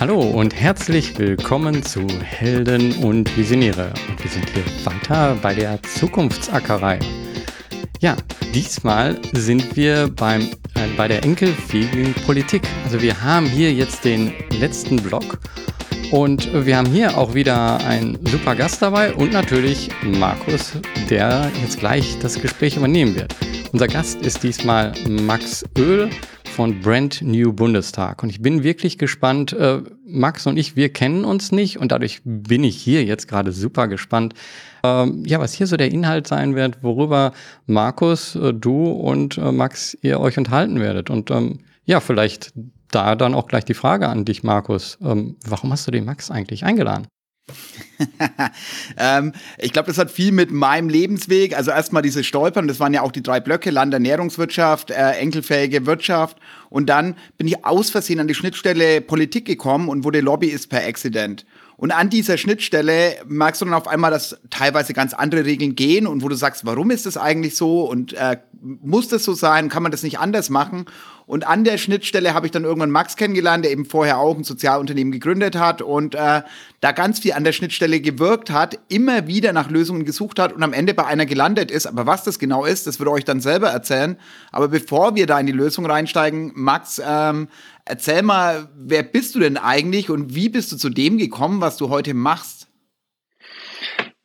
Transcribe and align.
Hallo 0.00 0.20
und 0.20 0.54
herzlich 0.54 1.18
willkommen 1.18 1.82
zu 1.82 2.06
Helden 2.22 2.92
und 2.96 3.36
Visionäre. 3.36 3.92
Und 4.08 4.22
wir 4.22 4.30
sind 4.30 4.48
hier 4.50 4.64
weiter 4.84 5.36
bei 5.40 5.54
der 5.54 5.82
Zukunftsackerei. 5.82 6.98
Ja, 8.00 8.16
diesmal 8.54 9.20
sind 9.32 9.76
wir 9.76 10.08
beim, 10.08 10.42
äh, 10.74 10.88
bei 10.96 11.08
der 11.08 11.22
enkelfähigen 11.24 12.14
Politik. 12.26 12.62
Also 12.84 13.00
wir 13.00 13.22
haben 13.22 13.46
hier 13.46 13.72
jetzt 13.72 14.04
den 14.04 14.32
letzten 14.50 14.96
Block 14.96 15.38
und 16.10 16.66
wir 16.66 16.76
haben 16.76 16.90
hier 16.90 17.16
auch 17.16 17.34
wieder 17.34 17.78
einen 17.84 18.18
super 18.26 18.56
Gast 18.56 18.82
dabei 18.82 19.14
und 19.14 19.32
natürlich 19.32 19.90
Markus, 20.02 20.72
der 21.08 21.50
jetzt 21.62 21.78
gleich 21.78 22.18
das 22.20 22.40
Gespräch 22.40 22.76
übernehmen 22.76 23.14
wird. 23.14 23.34
Unser 23.72 23.88
Gast 23.88 24.20
ist 24.20 24.42
diesmal 24.42 24.92
Max 25.08 25.64
Öl 25.78 26.10
von 26.52 26.80
Brand 26.80 27.22
New 27.22 27.52
Bundestag. 27.52 28.22
Und 28.22 28.28
ich 28.28 28.42
bin 28.42 28.62
wirklich 28.62 28.98
gespannt. 28.98 29.52
Äh, 29.54 29.82
Max 30.06 30.46
und 30.46 30.58
ich, 30.58 30.76
wir 30.76 30.90
kennen 30.90 31.24
uns 31.24 31.50
nicht 31.50 31.78
und 31.78 31.90
dadurch 31.90 32.20
bin 32.24 32.62
ich 32.62 32.76
hier 32.76 33.02
jetzt 33.04 33.26
gerade 33.26 33.50
super 33.50 33.88
gespannt, 33.88 34.34
ähm, 34.84 35.24
ja, 35.26 35.40
was 35.40 35.54
hier 35.54 35.66
so 35.66 35.76
der 35.76 35.90
Inhalt 35.90 36.26
sein 36.26 36.54
wird, 36.54 36.82
worüber 36.82 37.32
Markus, 37.66 38.36
äh, 38.36 38.52
du 38.52 38.84
und 38.84 39.38
äh, 39.38 39.50
Max 39.50 39.96
ihr 40.02 40.20
euch 40.20 40.36
unterhalten 40.36 40.78
werdet. 40.80 41.08
Und 41.08 41.30
ähm, 41.30 41.60
ja, 41.86 42.00
vielleicht 42.00 42.52
da 42.90 43.16
dann 43.16 43.34
auch 43.34 43.46
gleich 43.46 43.64
die 43.64 43.74
Frage 43.74 44.08
an 44.08 44.26
dich, 44.26 44.42
Markus. 44.42 44.98
Ähm, 45.02 45.36
warum 45.46 45.72
hast 45.72 45.86
du 45.86 45.90
den 45.90 46.04
Max 46.04 46.30
eigentlich 46.30 46.64
eingeladen? 46.64 47.06
ähm, 48.96 49.32
ich 49.58 49.72
glaube, 49.72 49.86
das 49.86 49.98
hat 49.98 50.10
viel 50.10 50.32
mit 50.32 50.50
meinem 50.50 50.88
Lebensweg. 50.88 51.56
Also 51.56 51.70
erstmal 51.70 52.02
diese 52.02 52.24
Stolpern, 52.24 52.68
das 52.68 52.80
waren 52.80 52.94
ja 52.94 53.02
auch 53.02 53.12
die 53.12 53.22
drei 53.22 53.40
Blöcke, 53.40 53.70
Land, 53.70 53.92
Ernährungswirtschaft, 53.92 54.90
äh, 54.90 55.12
enkelfähige 55.12 55.86
Wirtschaft. 55.86 56.38
Und 56.70 56.86
dann 56.86 57.16
bin 57.38 57.48
ich 57.48 57.64
aus 57.64 57.90
Versehen 57.90 58.20
an 58.20 58.28
die 58.28 58.34
Schnittstelle 58.34 59.00
Politik 59.00 59.44
gekommen 59.44 59.88
und 59.88 60.04
wurde 60.04 60.20
Lobbyist 60.20 60.68
per 60.68 60.86
Accident. 60.86 61.44
Und 61.82 61.90
an 61.90 62.10
dieser 62.10 62.38
Schnittstelle 62.38 63.16
merkst 63.26 63.60
du 63.60 63.64
dann 63.64 63.74
auf 63.74 63.88
einmal, 63.88 64.12
dass 64.12 64.38
teilweise 64.50 64.94
ganz 64.94 65.14
andere 65.14 65.44
Regeln 65.44 65.74
gehen 65.74 66.06
und 66.06 66.22
wo 66.22 66.28
du 66.28 66.36
sagst, 66.36 66.64
warum 66.64 66.92
ist 66.92 67.06
das 67.06 67.16
eigentlich 67.16 67.56
so 67.56 67.90
und 67.90 68.12
äh, 68.12 68.36
muss 68.60 69.08
das 69.08 69.24
so 69.24 69.34
sein? 69.34 69.68
Kann 69.68 69.82
man 69.82 69.90
das 69.90 70.04
nicht 70.04 70.20
anders 70.20 70.48
machen? 70.48 70.86
Und 71.26 71.44
an 71.46 71.64
der 71.64 71.78
Schnittstelle 71.78 72.34
habe 72.34 72.46
ich 72.46 72.52
dann 72.52 72.62
irgendwann 72.62 72.90
Max 72.90 73.16
kennengelernt, 73.16 73.64
der 73.64 73.72
eben 73.72 73.84
vorher 73.84 74.18
auch 74.18 74.36
ein 74.36 74.44
Sozialunternehmen 74.44 75.12
gegründet 75.12 75.56
hat 75.56 75.82
und 75.82 76.14
äh, 76.14 76.42
da 76.80 76.92
ganz 76.92 77.18
viel 77.18 77.32
an 77.32 77.42
der 77.42 77.52
Schnittstelle 77.52 78.00
gewirkt 78.00 78.50
hat, 78.50 78.78
immer 78.88 79.26
wieder 79.26 79.52
nach 79.52 79.70
Lösungen 79.70 80.04
gesucht 80.04 80.38
hat 80.38 80.52
und 80.52 80.62
am 80.62 80.72
Ende 80.72 80.94
bei 80.94 81.04
einer 81.06 81.26
gelandet 81.26 81.72
ist. 81.72 81.86
Aber 81.86 82.06
was 82.06 82.22
das 82.22 82.38
genau 82.38 82.64
ist, 82.64 82.86
das 82.86 83.00
würde 83.00 83.10
euch 83.10 83.24
dann 83.24 83.40
selber 83.40 83.70
erzählen. 83.70 84.18
Aber 84.52 84.68
bevor 84.68 85.16
wir 85.16 85.26
da 85.26 85.40
in 85.40 85.46
die 85.46 85.52
Lösung 85.52 85.86
reinsteigen, 85.86 86.52
Max, 86.54 87.00
ähm, 87.04 87.48
erzähl 87.84 88.22
mal, 88.22 88.68
wer 88.76 89.02
bist 89.02 89.34
du 89.34 89.40
denn 89.40 89.56
eigentlich 89.56 90.10
und 90.10 90.34
wie 90.34 90.48
bist 90.48 90.72
du 90.72 90.76
zu 90.76 90.90
dem 90.90 91.18
gekommen, 91.18 91.60
was 91.60 91.76
du 91.76 91.88
heute 91.90 92.14
machst? 92.14 92.68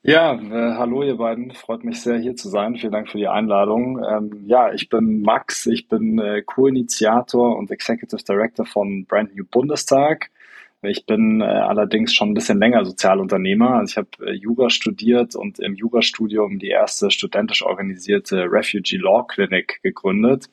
Ja, 0.04 0.36
äh, 0.36 0.76
hallo 0.78 1.04
ihr 1.04 1.18
beiden, 1.18 1.52
freut 1.52 1.84
mich 1.84 2.02
sehr 2.02 2.18
hier 2.18 2.36
zu 2.36 2.48
sein. 2.48 2.78
Vielen 2.78 2.94
Dank 2.94 3.10
für 3.10 3.18
die 3.18 3.28
Einladung. 3.28 4.02
Ähm, 4.10 4.46
ja, 4.46 4.72
ich 4.72 4.88
bin 4.88 5.22
Max, 5.22 5.66
ich 5.66 5.90
bin 5.90 6.18
äh, 6.18 6.44
Co-Initiator 6.44 7.58
und 7.58 7.72
Executive 7.72 8.24
Director 8.24 8.66
von 8.66 9.06
Brand 9.06 9.36
New 9.36 9.44
Bundestag. 9.44 10.30
Ich 10.84 11.06
bin 11.06 11.42
äh, 11.42 11.46
allerdings 11.46 12.14
schon 12.14 12.30
ein 12.30 12.34
bisschen 12.36 12.60
länger 12.60 12.86
Sozialunternehmer. 12.86 13.72
Also 13.80 13.92
ich 13.92 13.98
habe 13.98 14.32
äh, 14.32 14.34
Jura 14.34 14.70
studiert 14.70 15.36
und 15.36 15.60
im 15.60 15.76
Jurastudium 15.76 16.60
die 16.60 16.70
erste 16.70 17.12
studentisch 17.12 17.64
organisierte 17.64 18.46
Refugee 18.50 18.98
Law 18.98 19.26
Clinic 19.28 19.82
gegründet, 19.82 20.50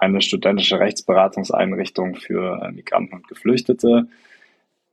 eine 0.00 0.20
studentische 0.20 0.80
Rechtsberatungseinrichtung 0.80 2.14
für 2.16 2.62
äh, 2.62 2.72
Migranten 2.72 3.16
und 3.16 3.28
Geflüchtete. 3.28 4.08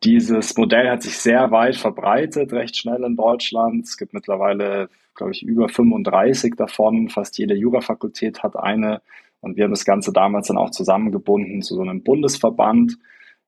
Dieses 0.04 0.56
Modell 0.58 0.90
hat 0.90 1.04
sich 1.04 1.18
sehr 1.18 1.52
weit 1.52 1.76
verbreitet, 1.76 2.54
recht 2.54 2.78
schnell 2.78 3.04
in 3.04 3.16
Deutschland. 3.16 3.86
Es 3.86 3.98
gibt 3.98 4.14
mittlerweile, 4.14 4.90
glaube 5.16 5.32
ich, 5.32 5.44
über 5.44 5.70
35 5.70 6.56
davon. 6.56 7.10
Fast 7.10 7.38
jede 7.38 7.56
Jurafakultät 7.56 8.44
hat 8.44 8.56
eine. 8.56 9.02
Und 9.42 9.58
wir 9.58 9.64
haben 9.64 9.72
das 9.72 9.86
Ganze 9.86 10.12
damals 10.12 10.48
dann 10.48 10.58
auch 10.58 10.72
zusammengebunden 10.72 11.62
zu 11.62 11.76
so 11.76 11.82
einem 11.82 12.04
Bundesverband, 12.04 12.98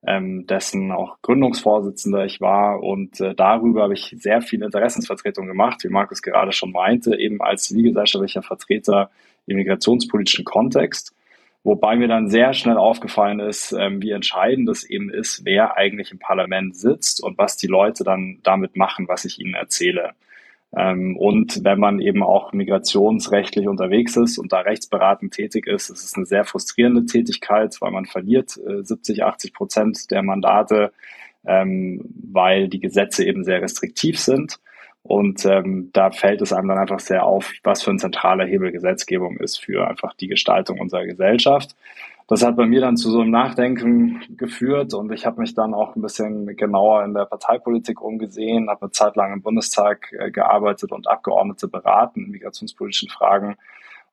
ähm, 0.06 0.47
dessen 0.47 0.91
auch 0.91 1.22
Gründungsvorsitzender 1.22 2.25
ich 2.25 2.40
war. 2.40 2.81
Und 2.81 3.19
äh, 3.19 3.35
darüber 3.35 3.84
habe 3.84 3.94
ich 3.94 4.16
sehr 4.17 4.41
viel 4.41 4.63
Interessensvertretung 4.63 5.47
gemacht, 5.47 5.84
wie 5.84 5.90
Markus 5.90 6.22
gerade 6.22 6.53
schon 6.53 6.72
meinte, 6.72 7.19
eben 7.19 7.41
als 7.41 7.63
zivilgesellschaftlicher 7.63 8.41
Vertreter 8.41 9.12
im 9.47 9.57
migrationspolitischen 9.57 10.46
Kontext. 10.46 11.13
Wobei 11.67 11.97
mir 11.97 12.07
dann 12.07 12.29
sehr 12.29 12.53
schnell 12.53 12.78
aufgefallen 12.78 13.41
ist, 13.41 13.73
ähm, 13.73 14.01
wie 14.01 14.11
entscheidend 14.11 14.69
es 14.69 14.85
eben 14.85 15.09
ist, 15.09 15.44
wer 15.44 15.75
eigentlich 15.75 16.13
im 16.13 16.17
Parlament 16.17 16.78
sitzt 16.78 17.22
und 17.22 17.38
was 17.38 17.57
die 17.57 17.67
Leute 17.67 18.05
dann 18.05 18.39
damit 18.44 18.78
machen, 18.78 19.09
was 19.09 19.25
ich 19.25 19.38
ihnen 19.38 19.53
erzähle. 19.53 20.11
Ähm, 20.73 21.17
und 21.17 21.66
wenn 21.66 21.78
man 21.78 22.00
eben 22.00 22.23
auch 22.23 22.53
migrationsrechtlich 22.53 23.67
unterwegs 23.67 24.16
ist 24.16 24.38
und 24.38 24.53
da 24.53 24.61
rechtsberatend 24.61 25.33
tätig 25.33 25.67
ist, 25.67 25.89
ist 25.89 26.05
es 26.05 26.13
eine 26.16 26.25
sehr 26.25 26.45
frustrierende 26.45 27.05
Tätigkeit, 27.05 27.75
weil 27.81 27.91
man 27.91 28.05
verliert 28.05 28.57
äh, 28.66 28.85
70, 28.85 29.25
80 29.25 29.53
Prozent 29.53 30.09
der 30.09 30.23
Mandate, 30.23 30.94
ähm, 31.45 31.99
weil 32.31 32.69
die 32.69 32.79
Gesetze 32.79 33.25
eben 33.25 33.44
sehr 33.44 33.61
restriktiv 33.61 34.19
sind. 34.19 34.57
Und 35.07 35.45
ähm, 35.45 35.90
da 35.94 36.12
fällt 36.12 36.41
es 36.41 36.51
einem 36.51 36.68
dann 36.68 36.79
einfach 36.79 37.00
sehr 37.00 37.25
auf, 37.25 37.53
was 37.63 37.81
für 37.81 37.91
ein 37.91 38.00
zentraler 38.00 38.45
Hebel 38.45 38.73
Gesetzgebung 38.73 39.38
ist 39.38 39.63
für 39.63 39.88
einfach 39.88 40.13
die 40.16 40.28
Gestaltung 40.28 40.81
unserer 40.81 41.06
Gesellschaft. 41.06 41.78
Das 42.28 42.44
hat 42.44 42.57
bei 42.57 42.66
mir 42.66 42.81
dann 42.81 42.97
zu 42.97 43.09
so 43.09 43.22
einem 43.22 43.31
Nachdenken 43.31 44.22
geführt 44.35 44.94
und 44.94 45.13
ich 45.13 45.25
habe 45.25 45.40
mich 45.40 45.53
dann 45.53 45.73
auch 45.73 45.96
ein 45.96 46.01
bisschen 46.01 46.57
genauer 46.57 47.06
in 47.06 47.13
der 47.13 47.23
Parteipolitik 47.23 48.01
umgesehen, 48.01 48.69
habe 48.69 48.81
eine 48.81 48.91
Zeit 48.91 49.16
lang 49.16 49.31
im 49.31 49.41
Bundestag 49.41 50.12
äh, 50.12 50.29
gearbeitet 50.29 50.91
und 50.91 51.07
Abgeordnete 51.07 51.69
beraten 51.69 52.25
in 52.25 52.31
migrationspolitischen 52.31 53.07
Fragen. 53.07 53.56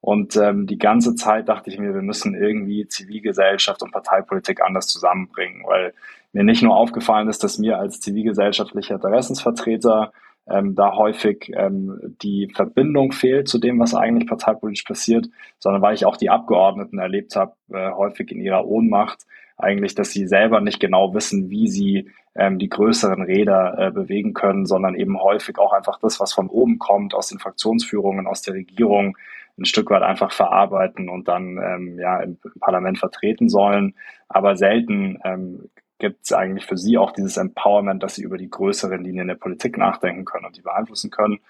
Und 0.00 0.36
ähm, 0.36 0.68
die 0.68 0.78
ganze 0.78 1.16
Zeit 1.16 1.48
dachte 1.48 1.70
ich 1.70 1.78
mir, 1.80 1.92
wir 1.92 2.02
müssen 2.02 2.36
irgendwie 2.36 2.86
Zivilgesellschaft 2.86 3.82
und 3.82 3.90
Parteipolitik 3.90 4.62
anders 4.62 4.86
zusammenbringen, 4.86 5.64
weil 5.66 5.92
mir 6.32 6.44
nicht 6.44 6.62
nur 6.62 6.76
aufgefallen 6.76 7.28
ist, 7.28 7.42
dass 7.42 7.58
mir 7.58 7.78
als 7.78 8.00
zivilgesellschaftlicher 8.00 8.94
Interessensvertreter 8.94 10.12
ähm, 10.48 10.74
da 10.74 10.94
häufig 10.94 11.50
ähm, 11.54 12.16
die 12.22 12.50
Verbindung 12.54 13.12
fehlt 13.12 13.48
zu 13.48 13.58
dem, 13.58 13.78
was 13.78 13.94
eigentlich 13.94 14.28
parteipolitisch 14.28 14.84
passiert, 14.84 15.28
sondern 15.58 15.82
weil 15.82 15.94
ich 15.94 16.04
auch 16.04 16.16
die 16.16 16.30
Abgeordneten 16.30 16.98
erlebt 16.98 17.34
habe, 17.36 17.54
äh, 17.72 17.90
häufig 17.92 18.30
in 18.30 18.40
ihrer 18.40 18.66
Ohnmacht, 18.66 19.24
eigentlich, 19.56 19.94
dass 19.94 20.10
sie 20.10 20.26
selber 20.26 20.60
nicht 20.60 20.80
genau 20.80 21.14
wissen, 21.14 21.48
wie 21.48 21.68
sie 21.68 22.10
ähm, 22.34 22.58
die 22.58 22.68
größeren 22.68 23.22
Räder 23.22 23.78
äh, 23.78 23.90
bewegen 23.90 24.34
können, 24.34 24.66
sondern 24.66 24.94
eben 24.96 25.20
häufig 25.20 25.58
auch 25.58 25.72
einfach 25.72 25.98
das, 26.00 26.20
was 26.20 26.32
von 26.32 26.48
oben 26.48 26.78
kommt, 26.78 27.14
aus 27.14 27.28
den 27.28 27.38
Fraktionsführungen, 27.38 28.26
aus 28.26 28.42
der 28.42 28.54
Regierung, 28.54 29.16
ein 29.56 29.64
Stück 29.64 29.90
weit 29.90 30.02
einfach 30.02 30.32
verarbeiten 30.32 31.08
und 31.08 31.28
dann 31.28 31.58
ähm, 31.58 31.98
ja 31.98 32.20
im, 32.20 32.38
Parlament 32.58 32.98
vertreten 32.98 33.48
sollen, 33.48 33.94
aber 34.28 34.56
selten 34.56 35.18
ähm, 35.24 35.70
gibt 35.98 36.24
es 36.24 36.32
eigentlich 36.32 36.66
für 36.66 36.76
sie 36.76 36.98
auch 36.98 37.12
dieses 37.12 37.36
Empowerment, 37.36 38.02
dass 38.02 38.16
sie 38.16 38.22
über 38.22 38.36
die 38.36 38.50
größeren 38.50 39.02
Linien 39.02 39.28
der 39.28 39.34
Politik 39.34 39.78
nachdenken 39.78 40.24
können 40.24 40.46
und 40.46 40.56
die 40.56 40.62
beeinflussen 40.62 41.10
können. 41.10 41.40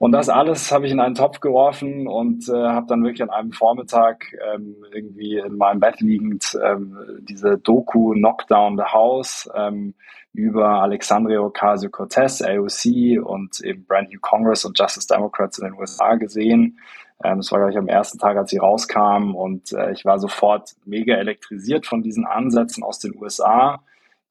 Und 0.00 0.12
das 0.12 0.30
alles 0.30 0.72
habe 0.72 0.86
ich 0.86 0.92
in 0.92 1.00
einen 1.00 1.14
Topf 1.14 1.40
geworfen 1.40 2.08
und 2.08 2.48
äh, 2.48 2.52
habe 2.52 2.86
dann 2.86 3.02
wirklich 3.02 3.22
an 3.22 3.28
einem 3.28 3.52
Vormittag 3.52 4.34
ähm, 4.54 4.76
irgendwie 4.92 5.36
in 5.36 5.58
meinem 5.58 5.78
Bett 5.78 6.00
liegend 6.00 6.58
ähm, 6.64 6.96
diese 7.20 7.58
Doku 7.58 8.12
Knockdown 8.12 8.78
the 8.78 8.84
House 8.84 9.50
ähm, 9.54 9.92
über 10.32 10.80
Alexandria 10.80 11.40
Ocasio-Cortez, 11.40 12.40
AOC 12.40 13.22
und 13.22 13.60
eben 13.60 13.84
Brand 13.84 14.10
New 14.10 14.20
Congress 14.22 14.64
und 14.64 14.78
Justice 14.78 15.06
Democrats 15.06 15.58
in 15.58 15.66
den 15.66 15.74
USA 15.74 16.14
gesehen. 16.14 16.78
Ähm, 17.22 17.38
das 17.38 17.52
war, 17.52 17.58
glaube 17.58 17.72
ich, 17.72 17.78
am 17.78 17.88
ersten 17.88 18.18
Tag, 18.18 18.36
als 18.36 18.50
sie 18.50 18.58
rauskam. 18.58 19.34
Und 19.34 19.72
äh, 19.72 19.92
ich 19.92 20.04
war 20.04 20.18
sofort 20.18 20.74
mega 20.84 21.14
elektrisiert 21.16 21.86
von 21.86 22.02
diesen 22.02 22.26
Ansätzen 22.26 22.82
aus 22.82 22.98
den 22.98 23.14
USA, 23.16 23.82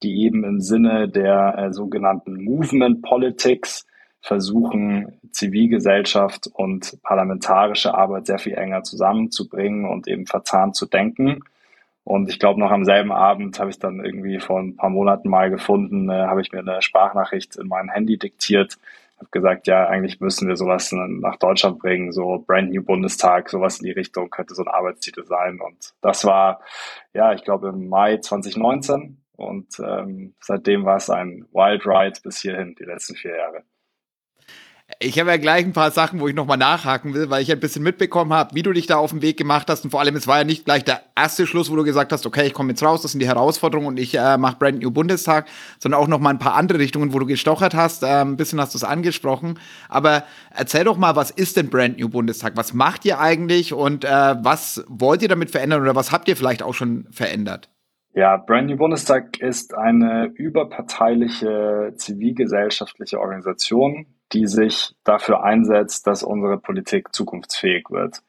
die 0.02 0.24
eben 0.24 0.44
im 0.44 0.60
Sinne 0.60 1.08
der 1.08 1.56
äh, 1.58 1.72
sogenannten 1.72 2.42
Movement 2.42 3.02
Politics 3.02 3.86
versuchen, 4.22 5.18
Zivilgesellschaft 5.30 6.48
und 6.52 6.98
parlamentarische 7.02 7.94
Arbeit 7.94 8.26
sehr 8.26 8.38
viel 8.38 8.54
enger 8.54 8.82
zusammenzubringen 8.82 9.86
und 9.86 10.08
eben 10.08 10.26
verzahnt 10.26 10.76
zu 10.76 10.86
denken. 10.86 11.42
Und 12.04 12.28
ich 12.28 12.38
glaube, 12.38 12.60
noch 12.60 12.70
am 12.70 12.84
selben 12.84 13.12
Abend 13.12 13.58
habe 13.60 13.70
ich 13.70 13.78
dann 13.78 14.04
irgendwie 14.04 14.40
vor 14.40 14.58
ein 14.58 14.76
paar 14.76 14.90
Monaten 14.90 15.28
mal 15.28 15.50
gefunden, 15.50 16.10
äh, 16.10 16.26
habe 16.26 16.40
ich 16.40 16.52
mir 16.52 16.58
eine 16.60 16.82
Sprachnachricht 16.82 17.56
in 17.56 17.68
mein 17.68 17.88
Handy 17.88 18.18
diktiert, 18.18 18.78
habe 19.20 19.30
gesagt, 19.30 19.66
ja, 19.66 19.86
eigentlich 19.86 20.20
müssen 20.20 20.48
wir 20.48 20.56
sowas 20.56 20.92
nach 20.92 21.36
Deutschland 21.36 21.78
bringen, 21.78 22.12
so 22.12 22.42
Brand 22.46 22.70
New 22.70 22.82
Bundestag, 22.82 23.50
sowas 23.50 23.80
in 23.80 23.86
die 23.86 23.92
Richtung 23.92 24.30
könnte 24.30 24.54
so 24.54 24.62
ein 24.62 24.68
Arbeitstitel 24.68 25.24
sein. 25.24 25.60
Und 25.60 25.94
das 26.00 26.24
war, 26.24 26.60
ja, 27.12 27.32
ich 27.32 27.44
glaube 27.44 27.68
im 27.68 27.88
Mai 27.88 28.16
2019. 28.16 29.18
Und 29.36 29.78
ähm, 29.80 30.34
seitdem 30.40 30.84
war 30.84 30.96
es 30.96 31.08
ein 31.08 31.46
Wild 31.52 31.86
Ride 31.86 32.20
bis 32.22 32.40
hierhin, 32.40 32.74
die 32.78 32.84
letzten 32.84 33.14
vier 33.14 33.36
Jahre. 33.36 33.62
Ich 34.98 35.18
habe 35.18 35.30
ja 35.30 35.36
gleich 35.36 35.64
ein 35.64 35.72
paar 35.72 35.90
Sachen, 35.90 36.20
wo 36.20 36.28
ich 36.28 36.34
nochmal 36.34 36.56
nachhaken 36.56 37.14
will, 37.14 37.30
weil 37.30 37.42
ich 37.42 37.52
ein 37.52 37.60
bisschen 37.60 37.82
mitbekommen 37.82 38.32
habe, 38.32 38.54
wie 38.54 38.62
du 38.62 38.72
dich 38.72 38.86
da 38.86 38.96
auf 38.96 39.10
den 39.10 39.22
Weg 39.22 39.36
gemacht 39.36 39.68
hast. 39.70 39.84
Und 39.84 39.90
vor 39.90 40.00
allem, 40.00 40.16
es 40.16 40.26
war 40.26 40.38
ja 40.38 40.44
nicht 40.44 40.64
gleich 40.64 40.84
der 40.84 41.02
erste 41.16 41.46
Schluss, 41.46 41.70
wo 41.70 41.76
du 41.76 41.84
gesagt 41.84 42.12
hast, 42.12 42.26
okay, 42.26 42.46
ich 42.46 42.54
komme 42.54 42.70
jetzt 42.70 42.82
raus, 42.82 43.02
das 43.02 43.12
sind 43.12 43.20
die 43.20 43.28
Herausforderungen 43.28 43.86
und 43.86 43.98
ich 43.98 44.16
äh, 44.16 44.36
mache 44.36 44.56
Brand 44.56 44.82
New 44.82 44.90
Bundestag, 44.90 45.46
sondern 45.78 46.00
auch 46.00 46.08
nochmal 46.08 46.34
ein 46.34 46.38
paar 46.38 46.54
andere 46.54 46.78
Richtungen, 46.78 47.12
wo 47.12 47.18
du 47.18 47.26
gestochert 47.26 47.74
hast. 47.74 48.02
Äh, 48.02 48.22
ein 48.22 48.36
bisschen 48.36 48.60
hast 48.60 48.74
du 48.74 48.78
es 48.78 48.84
angesprochen. 48.84 49.58
Aber 49.88 50.24
erzähl 50.50 50.84
doch 50.84 50.96
mal, 50.96 51.16
was 51.16 51.30
ist 51.30 51.56
denn 51.56 51.70
Brand 51.70 51.98
New 51.98 52.08
Bundestag? 52.08 52.56
Was 52.56 52.74
macht 52.74 53.04
ihr 53.04 53.20
eigentlich 53.20 53.72
und 53.72 54.04
äh, 54.04 54.08
was 54.08 54.84
wollt 54.88 55.22
ihr 55.22 55.28
damit 55.28 55.50
verändern 55.50 55.82
oder 55.82 55.94
was 55.94 56.10
habt 56.10 56.28
ihr 56.28 56.36
vielleicht 56.36 56.62
auch 56.62 56.74
schon 56.74 57.06
verändert? 57.10 57.70
Ja, 58.12 58.36
Brand 58.36 58.68
New 58.68 58.76
Bundestag 58.76 59.38
ist 59.40 59.72
eine 59.74 60.32
überparteiliche 60.34 61.92
zivilgesellschaftliche 61.94 63.20
Organisation, 63.20 64.06
die 64.32 64.46
sich 64.46 64.94
dafür 65.04 65.42
einsetzt, 65.42 66.06
dass 66.06 66.22
unsere 66.22 66.58
Politik 66.58 67.14
zukunftsfähig 67.14 67.90
wird. 67.90 68.22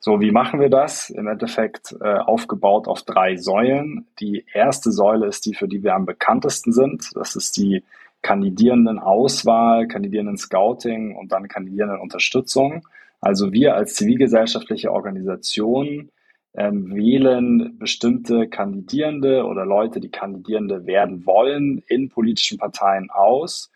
So, 0.00 0.20
wie 0.20 0.32
machen 0.32 0.58
wir 0.58 0.68
das? 0.68 1.10
Im 1.10 1.28
Endeffekt 1.28 1.94
äh, 2.00 2.16
aufgebaut 2.16 2.88
auf 2.88 3.02
drei 3.02 3.36
Säulen. 3.36 4.06
Die 4.18 4.44
erste 4.52 4.90
Säule 4.90 5.26
ist 5.26 5.46
die, 5.46 5.54
für 5.54 5.68
die 5.68 5.82
wir 5.82 5.94
am 5.94 6.06
bekanntesten 6.06 6.72
sind. 6.72 7.10
Das 7.14 7.36
ist 7.36 7.56
die 7.56 7.84
Kandidierenden-Auswahl, 8.22 9.86
Kandidierenden-Scouting 9.86 11.14
und 11.14 11.30
dann 11.32 11.48
Kandidierenden-Unterstützung. 11.48 12.86
Also 13.20 13.52
wir 13.52 13.76
als 13.76 13.94
zivilgesellschaftliche 13.94 14.92
Organisation 14.92 16.10
ähm, 16.54 16.94
wählen 16.94 17.78
bestimmte 17.78 18.48
Kandidierende 18.48 19.44
oder 19.44 19.64
Leute, 19.64 20.00
die 20.00 20.10
Kandidierende 20.10 20.86
werden 20.86 21.24
wollen, 21.26 21.82
in 21.86 22.08
politischen 22.08 22.58
Parteien 22.58 23.10
aus, 23.10 23.70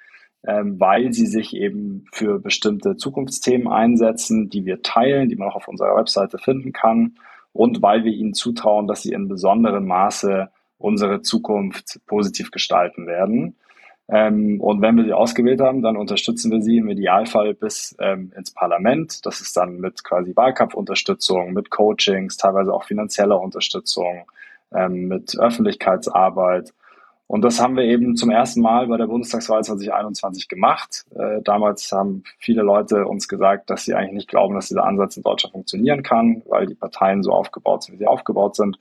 weil 0.47 1.13
sie 1.13 1.27
sich 1.27 1.57
eben 1.57 2.05
für 2.13 2.39
bestimmte 2.39 2.97
Zukunftsthemen 2.97 3.69
einsetzen, 3.69 4.49
die 4.49 4.65
wir 4.65 4.83
teilen, 4.83 5.29
die 5.29 5.37
man 5.37 5.49
auch 5.49 5.57
auf 5.57 5.69
unserer 5.69 5.97
Webseite 5.97 6.39
finden 6.39 6.73
kann 6.73 7.17
und 7.53 7.83
weil 7.83 8.05
wir 8.05 8.13
ihnen 8.13 8.35
zutrauen, 8.35 8.87
dass 8.87 9.03
sie 9.03 9.13
in 9.13 9.29
besonderem 9.29 9.87
Maße 9.87 10.51
unsere 10.79 11.23
Zukunft 11.23 12.01
positiv 12.07 12.51
gestalten 12.51 13.07
werden. 13.07 13.57
Ähm, 14.09 14.61
und 14.61 14.83
wenn 14.83 14.97
wir 14.97 15.05
sie 15.05 15.13
ausgewählt 15.13 15.61
haben, 15.61 15.83
dann 15.83 15.97
unterstützen 15.97 16.53
wir 16.53 16.63
sie 16.63 16.79
im 16.79 16.89
Idealfall 16.89 17.55
bis 17.55 17.97
ähm, 17.99 18.33
ins 18.37 18.53
Parlament. 18.53 19.27
Das 19.27 19.41
ist 19.41 19.57
dann 19.57 19.79
mit 19.79 20.05
quasi 20.05 20.37
Wahlkampfunterstützung, 20.37 21.53
mit 21.53 21.71
Coachings, 21.71 22.37
teilweise 22.37 22.73
auch 22.73 22.85
finanzieller 22.85 23.41
Unterstützung, 23.41 24.31
ähm, 24.73 25.09
mit 25.09 25.37
Öffentlichkeitsarbeit. 25.37 26.73
Und 27.29 27.43
das 27.43 27.61
haben 27.61 27.77
wir 27.77 27.85
eben 27.85 28.15
zum 28.15 28.31
ersten 28.31 28.61
Mal 28.61 28.87
bei 28.87 28.97
der 28.97 29.09
Bundestagswahl 29.09 29.65
2021 29.65 30.49
gemacht. 30.49 31.05
Äh, 31.19 31.43
damals 31.43 31.91
haben 31.91 32.23
viele 32.39 32.63
Leute 32.63 33.07
uns 33.07 33.27
gesagt, 33.27 33.69
dass 33.69 33.85
sie 33.85 33.95
eigentlich 33.95 34.13
nicht 34.13 34.29
glauben, 34.29 34.55
dass 34.55 34.69
dieser 34.69 34.85
Ansatz 34.85 35.17
in 35.17 35.25
Deutschland 35.25 35.53
funktionieren 35.53 36.05
kann, 36.05 36.43
weil 36.47 36.67
die 36.67 36.77
Parteien 36.77 37.25
so 37.25 37.33
aufgebaut 37.33 37.83
sind, 37.83 37.95
wie 37.95 37.99
sie 37.99 38.07
aufgebaut 38.07 38.55
sind. 38.55 38.79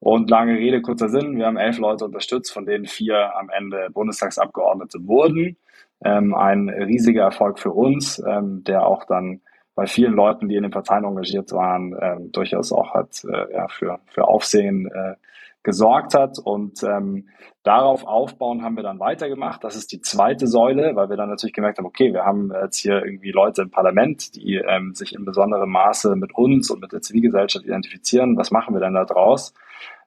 Und 0.00 0.30
lange 0.30 0.54
Rede, 0.54 0.82
kurzer 0.82 1.08
Sinn, 1.08 1.36
wir 1.36 1.46
haben 1.46 1.56
elf 1.56 1.78
Leute 1.78 2.04
unterstützt, 2.04 2.52
von 2.52 2.66
denen 2.66 2.86
vier 2.86 3.36
am 3.36 3.48
Ende 3.50 3.88
Bundestagsabgeordnete 3.92 5.06
wurden. 5.06 5.56
Ähm, 6.04 6.34
ein 6.34 6.68
riesiger 6.68 7.22
Erfolg 7.22 7.58
für 7.58 7.72
uns, 7.72 8.22
ähm, 8.26 8.62
der 8.64 8.86
auch 8.86 9.04
dann 9.04 9.40
bei 9.74 9.86
vielen 9.86 10.14
Leuten, 10.14 10.48
die 10.48 10.56
in 10.56 10.62
den 10.62 10.72
Parteien 10.72 11.04
engagiert 11.04 11.52
waren, 11.52 11.96
ähm, 12.00 12.32
durchaus 12.32 12.72
auch 12.72 12.94
hat 12.94 13.22
äh, 13.24 13.52
ja, 13.52 13.68
für, 13.68 14.00
für 14.06 14.26
Aufsehen 14.26 14.90
äh, 14.90 15.14
gesorgt 15.68 16.14
hat. 16.14 16.38
Und 16.38 16.82
ähm, 16.82 17.28
darauf 17.62 18.06
aufbauen 18.06 18.62
haben 18.62 18.76
wir 18.76 18.82
dann 18.82 19.00
weitergemacht. 19.00 19.62
Das 19.62 19.76
ist 19.76 19.92
die 19.92 20.00
zweite 20.00 20.46
Säule, 20.46 20.96
weil 20.96 21.10
wir 21.10 21.18
dann 21.18 21.28
natürlich 21.28 21.52
gemerkt 21.52 21.76
haben, 21.76 21.84
okay, 21.84 22.14
wir 22.14 22.24
haben 22.24 22.50
jetzt 22.62 22.78
hier 22.78 23.04
irgendwie 23.04 23.32
Leute 23.32 23.60
im 23.60 23.70
Parlament, 23.70 24.34
die 24.34 24.54
ähm, 24.54 24.94
sich 24.94 25.14
in 25.14 25.26
besonderem 25.26 25.68
Maße 25.68 26.16
mit 26.16 26.34
uns 26.34 26.70
und 26.70 26.80
mit 26.80 26.92
der 26.92 27.02
Zivilgesellschaft 27.02 27.66
identifizieren. 27.66 28.38
Was 28.38 28.50
machen 28.50 28.74
wir 28.74 28.80
denn 28.80 28.94
da 28.94 29.04
draus? 29.04 29.52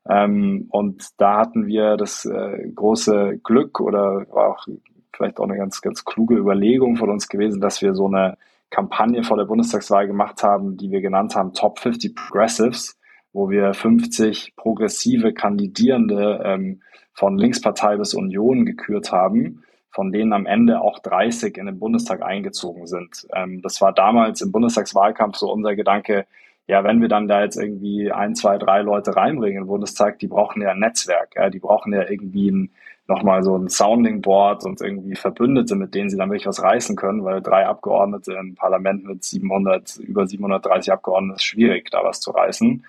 Ähm, 0.09 0.65
und 0.71 1.09
da 1.21 1.37
hatten 1.37 1.67
wir 1.67 1.95
das 1.95 2.25
äh, 2.25 2.67
große 2.73 3.39
Glück 3.43 3.79
oder 3.79 4.25
auch 4.31 4.65
vielleicht 5.13 5.39
auch 5.39 5.43
eine 5.43 5.57
ganz, 5.57 5.79
ganz 5.81 6.03
kluge 6.03 6.37
Überlegung 6.37 6.95
von 6.95 7.11
uns 7.11 7.27
gewesen, 7.27 7.61
dass 7.61 7.83
wir 7.83 7.93
so 7.93 8.07
eine 8.07 8.35
Kampagne 8.71 9.23
vor 9.23 9.37
der 9.37 9.45
Bundestagswahl 9.45 10.07
gemacht 10.07 10.41
haben, 10.41 10.75
die 10.75 10.89
wir 10.89 11.01
genannt 11.01 11.35
haben 11.35 11.53
Top 11.53 11.77
50 11.77 12.15
Progressives, 12.15 12.97
wo 13.33 13.49
wir 13.49 13.73
50 13.73 14.55
progressive 14.55 15.33
Kandidierende 15.33 16.41
ähm, 16.43 16.81
von 17.13 17.37
Linkspartei 17.37 17.97
bis 17.97 18.13
Union 18.13 18.65
gekürt 18.65 19.11
haben, 19.11 19.63
von 19.89 20.11
denen 20.11 20.33
am 20.33 20.45
Ende 20.45 20.81
auch 20.81 20.99
30 20.99 21.57
in 21.57 21.65
den 21.65 21.79
Bundestag 21.79 22.21
eingezogen 22.23 22.87
sind. 22.87 23.27
Ähm, 23.33 23.61
das 23.61 23.81
war 23.81 23.93
damals 23.93 24.41
im 24.41 24.51
Bundestagswahlkampf 24.51 25.37
so 25.37 25.51
unser 25.51 25.75
Gedanke, 25.75 26.25
ja, 26.67 26.83
wenn 26.83 27.01
wir 27.01 27.09
dann 27.09 27.27
da 27.27 27.41
jetzt 27.41 27.57
irgendwie 27.57 28.11
ein, 28.11 28.35
zwei, 28.35 28.57
drei 28.57 28.81
Leute 28.81 29.15
reinbringen 29.15 29.57
in 29.57 29.63
den 29.63 29.67
Bundestag, 29.67 30.19
die 30.19 30.27
brauchen 30.27 30.61
ja 30.61 30.71
ein 30.71 30.79
Netzwerk, 30.79 31.35
ja, 31.35 31.49
die 31.49 31.59
brauchen 31.59 31.91
ja 31.91 32.09
irgendwie 32.09 32.49
ein, 32.49 32.71
nochmal 33.07 33.43
so 33.43 33.57
ein 33.57 33.69
Sounding 33.69 34.21
Board 34.21 34.63
und 34.63 34.81
irgendwie 34.81 35.15
Verbündete, 35.15 35.75
mit 35.75 35.93
denen 35.95 36.09
sie 36.09 36.17
dann 36.17 36.29
wirklich 36.29 36.47
was 36.47 36.61
reißen 36.63 36.95
können, 36.95 37.23
weil 37.23 37.41
drei 37.41 37.65
Abgeordnete 37.65 38.33
im 38.33 38.55
Parlament 38.55 39.03
mit 39.03 39.23
700, 39.23 39.97
über 39.97 40.25
730 40.25 40.93
Abgeordneten 40.93 41.35
ist 41.35 41.43
schwierig, 41.43 41.89
da 41.91 42.03
was 42.03 42.21
zu 42.21 42.31
reißen. 42.31 42.85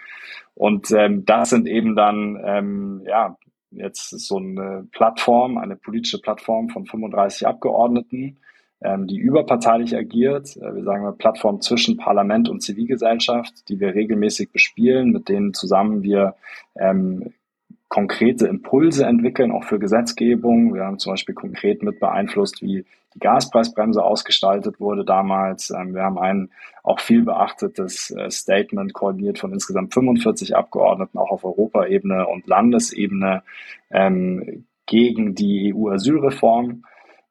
Und 0.55 0.91
ähm, 0.93 1.25
das 1.25 1.51
sind 1.51 1.67
eben 1.67 1.97
dann, 1.97 2.41
ähm, 2.45 3.03
ja, 3.07 3.37
jetzt 3.71 4.11
so 4.11 4.37
eine 4.37 4.87
Plattform, 4.93 5.59
eine 5.59 5.77
politische 5.77 6.21
Plattform 6.21 6.69
von 6.69 6.87
35 6.87 7.47
Abgeordneten, 7.47 8.39
ähm, 8.83 9.07
die 9.07 9.17
überparteilich 9.17 9.97
agiert. 9.97 10.57
Äh, 10.57 10.75
wir 10.75 10.85
sagen 10.85 11.05
mal 11.05 11.13
Plattform 11.13 11.61
zwischen 11.61 11.97
Parlament 11.97 12.49
und 12.49 12.63
Zivilgesellschaft, 12.63 13.69
die 13.69 13.81
wir 13.81 13.95
regelmäßig 13.95 14.53
bespielen, 14.53 15.11
mit 15.11 15.29
denen 15.29 15.55
zusammen 15.55 16.03
wir 16.03 16.35
ähm, 16.77 17.33
konkrete 17.93 18.47
Impulse 18.47 19.05
entwickeln, 19.05 19.53
auch 19.53 19.65
für 19.65 19.79
Gesetzgebung. 19.79 20.73
Wir 20.75 20.85
haben 20.85 20.99
zum 20.99 21.13
Beispiel 21.13 21.35
konkret 21.35 21.83
mit 21.83 22.01
beeinflusst, 22.01 22.63
wie 22.63 22.87
die 23.15 23.19
Gaspreisbremse 23.19 24.03
ausgestaltet 24.03 24.81
wurde 24.81 25.05
damals. 25.05 25.69
Ähm, 25.69 25.95
wir 25.95 26.03
haben 26.03 26.19
ein 26.19 26.49
auch 26.83 27.01
viel 27.01 27.23
beachtetes 27.23 28.11
äh, 28.11 28.31
Statement 28.31 28.95
koordiniert 28.95 29.39
von 29.39 29.53
insgesamt 29.53 29.93
45 29.93 30.57
Abgeordneten, 30.57 31.19
auch 31.19 31.31
auf 31.31 31.45
Europaebene 31.45 32.27
und 32.29 32.47
Landesebene 32.47 33.43
ähm, 33.91 34.65
gegen 34.87 35.35
die 35.35 35.75
EU-Asylreform. 35.75 36.85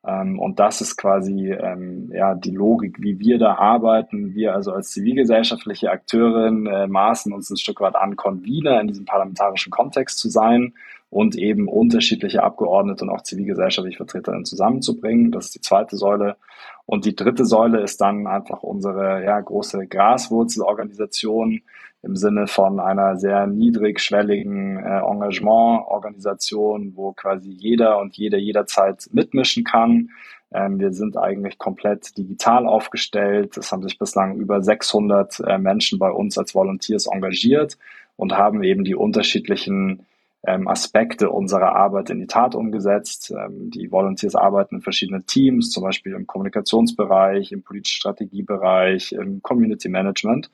Ähm, 0.06 0.40
und 0.40 0.60
das 0.60 0.82
ist 0.82 0.98
quasi 0.98 1.52
ähm, 1.52 2.12
ja 2.14 2.34
die 2.36 2.52
Logik, 2.52 3.02
wie 3.02 3.20
wir 3.20 3.38
da 3.38 3.56
arbeiten. 3.56 4.34
Wir 4.34 4.56
also 4.56 4.72
als 4.72 4.90
zivilgesellschaftliche 4.92 5.92
Akteurin 5.92 6.66
äh, 6.66 6.88
maßen 6.88 7.32
uns 7.34 7.50
ein 7.50 7.58
Stück 7.58 7.82
weit 7.82 7.96
an, 7.96 8.16
Convener 8.16 8.82
in 8.82 8.88
diesem 8.88 9.06
parlamentarischen 9.06 9.72
Kontext 9.72 10.18
zu 10.18 10.30
sein 10.30 10.74
und 11.12 11.36
eben 11.36 11.68
unterschiedliche 11.68 12.42
Abgeordnete 12.42 13.04
und 13.04 13.12
auch 13.12 13.22
zivilgesellschaftliche 13.22 13.98
Vertreterinnen 13.98 14.46
zusammenzubringen. 14.46 15.32
Das 15.32 15.46
ist 15.46 15.56
die 15.56 15.62
zweite 15.62 15.98
Säule. 15.98 16.38
Und 16.86 17.06
die 17.06 17.16
dritte 17.16 17.46
Säule 17.46 17.82
ist 17.82 18.02
dann 18.02 18.28
einfach 18.28 18.64
unsere 18.64 19.24
ja, 19.24 19.40
große 19.40 19.88
Graswurzelorganisation, 19.88 21.62
im 22.04 22.16
Sinne 22.16 22.48
von 22.48 22.80
einer 22.80 23.16
sehr 23.18 23.46
niedrigschwelligen 23.48 24.78
äh, 24.78 25.00
Engagementorganisation, 25.00 26.94
wo 26.96 27.12
quasi 27.14 27.50
jeder 27.52 28.00
und 28.00 28.18
jede 28.18 28.38
jederzeit 28.38 29.08
mitmischen 29.12 29.64
kann. 29.64 30.10
Ähm, 30.52 30.80
wir 30.80 30.94
sind 30.94 31.16
eigentlich 31.18 31.58
komplett 31.60 32.18
digital 32.18 32.66
aufgestellt. 32.68 33.56
Es 33.58 33.72
haben 33.72 33.84
sich 33.84 34.00
bislang 34.00 34.36
über 34.36 34.62
600 34.62 35.42
äh, 35.42 35.58
Menschen 35.60 36.00
bei 36.00 36.10
uns 36.10 36.38
als 36.38 36.56
Volunteers 36.56 37.06
engagiert 37.06 37.78
und 38.18 38.36
haben 38.36 38.64
eben 38.64 38.84
die 38.84 38.96
unterschiedlichen 38.96 40.06
ähm, 40.44 40.68
Aspekte 40.68 41.30
unserer 41.30 41.76
Arbeit 41.76 42.10
in 42.10 42.20
die 42.20 42.28
Tat 42.28 42.56
umgesetzt. 42.56 43.32
Ähm, 43.32 43.70
die 43.70 43.92
Volunteers 43.92 44.36
arbeiten 44.36 44.76
in 44.76 44.82
verschiedenen 44.82 45.28
Teams, 45.28 45.70
zum 45.70 45.84
Beispiel 45.84 46.14
im 46.14 46.26
Kommunikationsbereich, 46.26 47.52
im 47.52 47.62
politischen 47.62 47.98
Strategiebereich, 47.98 49.12
im 49.12 49.44
Community 49.44 49.88
Management 49.88 50.50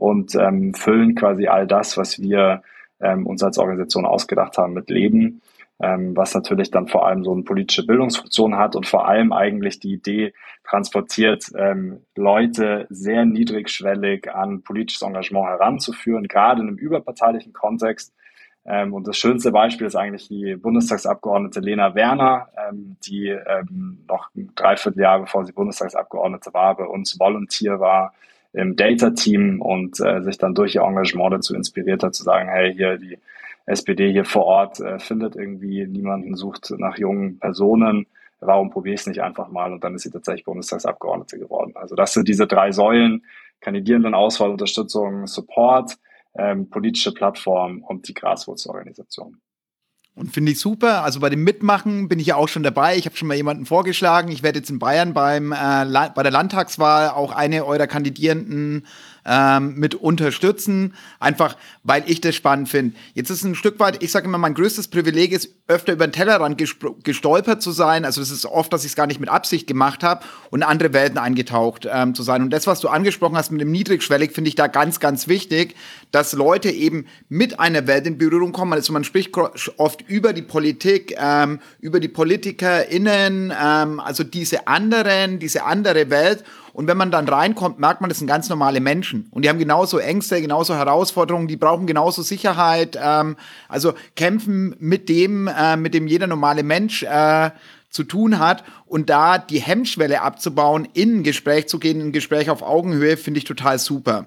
und 0.00 0.34
ähm, 0.34 0.72
füllen 0.72 1.14
quasi 1.14 1.46
all 1.46 1.66
das, 1.66 1.98
was 1.98 2.18
wir 2.20 2.62
ähm, 3.00 3.26
uns 3.26 3.42
als 3.42 3.58
Organisation 3.58 4.06
ausgedacht 4.06 4.56
haben, 4.56 4.72
mit 4.72 4.88
Leben, 4.88 5.42
ähm, 5.78 6.16
was 6.16 6.34
natürlich 6.34 6.70
dann 6.70 6.88
vor 6.88 7.06
allem 7.06 7.22
so 7.22 7.32
eine 7.32 7.42
politische 7.42 7.86
Bildungsfunktion 7.86 8.56
hat 8.56 8.76
und 8.76 8.86
vor 8.86 9.06
allem 9.06 9.32
eigentlich 9.32 9.78
die 9.78 9.92
Idee 9.92 10.32
transportiert, 10.64 11.50
ähm, 11.54 12.00
Leute 12.16 12.86
sehr 12.88 13.26
niedrigschwellig 13.26 14.32
an 14.34 14.62
politisches 14.62 15.02
Engagement 15.02 15.46
heranzuführen, 15.46 16.28
gerade 16.28 16.62
in 16.62 16.68
einem 16.68 16.78
überparteilichen 16.78 17.52
Kontext. 17.52 18.14
Ähm, 18.64 18.94
und 18.94 19.06
das 19.06 19.18
schönste 19.18 19.52
Beispiel 19.52 19.86
ist 19.86 19.96
eigentlich 19.96 20.28
die 20.28 20.56
Bundestagsabgeordnete 20.56 21.60
Lena 21.60 21.94
Werner, 21.94 22.48
ähm, 22.56 22.96
die 23.04 23.28
ähm, 23.28 24.04
noch 24.08 24.30
ein 24.34 24.50
Dreivierteljahr, 24.54 25.20
bevor 25.20 25.44
sie 25.44 25.52
Bundestagsabgeordnete 25.52 26.54
war, 26.54 26.74
bei 26.76 26.84
uns 26.84 27.18
Volunteer 27.20 27.80
war, 27.80 28.14
im 28.52 28.76
Data-Team 28.76 29.60
und 29.60 30.00
äh, 30.00 30.22
sich 30.22 30.38
dann 30.38 30.54
durch 30.54 30.74
ihr 30.74 30.82
Engagement 30.82 31.34
dazu 31.34 31.54
inspiriert 31.54 32.02
hat, 32.02 32.14
zu 32.14 32.22
sagen, 32.22 32.48
hey, 32.48 32.74
hier 32.74 32.98
die 32.98 33.18
SPD 33.66 34.10
hier 34.10 34.24
vor 34.24 34.44
Ort 34.44 34.80
äh, 34.80 34.98
findet 34.98 35.36
irgendwie 35.36 35.86
niemanden, 35.86 36.34
sucht 36.34 36.72
nach 36.78 36.98
jungen 36.98 37.38
Personen. 37.38 38.06
warum 38.40 38.70
probiere 38.70 38.94
ich 38.94 39.02
es 39.02 39.06
nicht 39.06 39.22
einfach 39.22 39.48
mal? 39.48 39.72
Und 39.72 39.84
dann 39.84 39.94
ist 39.94 40.02
sie 40.02 40.10
tatsächlich 40.10 40.44
Bundestagsabgeordnete 40.44 41.38
geworden. 41.38 41.72
Also 41.74 41.94
das 41.94 42.12
sind 42.12 42.26
diese 42.26 42.46
drei 42.46 42.72
Säulen, 42.72 43.24
Kandidierendenauswahl, 43.60 44.50
Unterstützung, 44.50 45.26
Support, 45.26 45.98
ähm, 46.34 46.70
politische 46.70 47.12
Plattform 47.12 47.84
und 47.84 48.08
die 48.08 48.14
Graswurzelorganisation. 48.14 49.40
Und 50.14 50.32
finde 50.32 50.52
ich 50.52 50.60
super. 50.60 51.02
Also 51.02 51.20
bei 51.20 51.30
dem 51.30 51.44
Mitmachen 51.44 52.08
bin 52.08 52.18
ich 52.18 52.26
ja 52.26 52.36
auch 52.36 52.48
schon 52.48 52.62
dabei. 52.62 52.96
Ich 52.96 53.06
habe 53.06 53.16
schon 53.16 53.28
mal 53.28 53.36
jemanden 53.36 53.64
vorgeschlagen. 53.64 54.30
Ich 54.30 54.42
werde 54.42 54.58
jetzt 54.58 54.68
in 54.68 54.78
Bayern 54.78 55.14
beim, 55.14 55.52
äh, 55.52 56.10
bei 56.14 56.22
der 56.22 56.32
Landtagswahl 56.32 57.10
auch 57.10 57.32
eine 57.32 57.64
eurer 57.64 57.86
Kandidierenden 57.86 58.86
ähm, 59.30 59.76
mit 59.76 59.94
unterstützen, 59.94 60.94
einfach 61.20 61.56
weil 61.84 62.02
ich 62.06 62.20
das 62.20 62.34
spannend 62.34 62.68
finde. 62.68 62.96
Jetzt 63.14 63.30
ist 63.30 63.44
ein 63.44 63.54
Stück 63.54 63.78
weit, 63.78 64.02
ich 64.02 64.10
sage 64.10 64.26
immer, 64.26 64.38
mein 64.38 64.54
größtes 64.54 64.88
Privileg 64.88 65.30
ist, 65.30 65.54
öfter 65.68 65.92
über 65.92 66.08
den 66.08 66.12
Tellerrand 66.12 66.60
gestolpert 67.04 67.62
zu 67.62 67.70
sein. 67.70 68.04
Also 68.04 68.20
es 68.20 68.32
ist 68.32 68.44
oft, 68.44 68.72
dass 68.72 68.84
ich 68.84 68.90
es 68.90 68.96
gar 68.96 69.06
nicht 69.06 69.20
mit 69.20 69.28
Absicht 69.28 69.68
gemacht 69.68 70.02
habe 70.02 70.24
und 70.50 70.60
in 70.60 70.62
andere 70.64 70.92
Welten 70.92 71.16
eingetaucht 71.16 71.86
ähm, 71.90 72.16
zu 72.16 72.24
sein. 72.24 72.42
Und 72.42 72.50
das, 72.50 72.66
was 72.66 72.80
du 72.80 72.88
angesprochen 72.88 73.36
hast 73.36 73.52
mit 73.52 73.60
dem 73.60 73.70
Niedrigschwellig, 73.70 74.32
finde 74.32 74.48
ich 74.48 74.56
da 74.56 74.66
ganz, 74.66 74.98
ganz 74.98 75.28
wichtig, 75.28 75.76
dass 76.10 76.32
Leute 76.32 76.70
eben 76.70 77.06
mit 77.28 77.60
einer 77.60 77.86
Welt 77.86 78.08
in 78.08 78.18
Berührung 78.18 78.50
kommen. 78.50 78.72
Also 78.72 78.92
man 78.92 79.04
spricht 79.04 79.30
oft 79.76 80.02
über 80.08 80.32
die 80.32 80.42
Politik, 80.42 81.14
ähm, 81.16 81.60
über 81.78 82.00
die 82.00 82.08
PolitikerInnen, 82.08 83.52
ähm, 83.62 84.00
also 84.00 84.24
diese 84.24 84.66
anderen, 84.66 85.38
diese 85.38 85.64
andere 85.64 86.10
Welt. 86.10 86.42
Und 86.72 86.86
wenn 86.86 86.96
man 86.96 87.10
dann 87.10 87.28
reinkommt, 87.28 87.78
merkt 87.78 88.00
man, 88.00 88.08
das 88.08 88.18
sind 88.18 88.26
ganz 88.26 88.48
normale 88.48 88.80
Menschen. 88.80 89.28
Und 89.30 89.44
die 89.44 89.48
haben 89.48 89.58
genauso 89.58 89.98
Ängste, 89.98 90.40
genauso 90.40 90.74
Herausforderungen, 90.74 91.48
die 91.48 91.56
brauchen 91.56 91.86
genauso 91.86 92.22
Sicherheit. 92.22 92.98
Ähm, 93.02 93.36
also 93.68 93.94
kämpfen 94.16 94.76
mit 94.78 95.08
dem, 95.08 95.48
äh, 95.48 95.76
mit 95.76 95.94
dem 95.94 96.06
jeder 96.06 96.26
normale 96.26 96.62
Mensch 96.62 97.02
äh, 97.02 97.50
zu 97.90 98.04
tun 98.04 98.38
hat. 98.38 98.64
Und 98.86 99.10
da 99.10 99.38
die 99.38 99.60
Hemmschwelle 99.60 100.22
abzubauen, 100.22 100.88
in 100.94 101.18
ein 101.18 101.22
Gespräch 101.22 101.68
zu 101.68 101.78
gehen, 101.78 102.00
ein 102.00 102.12
Gespräch 102.12 102.50
auf 102.50 102.62
Augenhöhe, 102.62 103.16
finde 103.16 103.38
ich 103.38 103.44
total 103.44 103.78
super. 103.78 104.26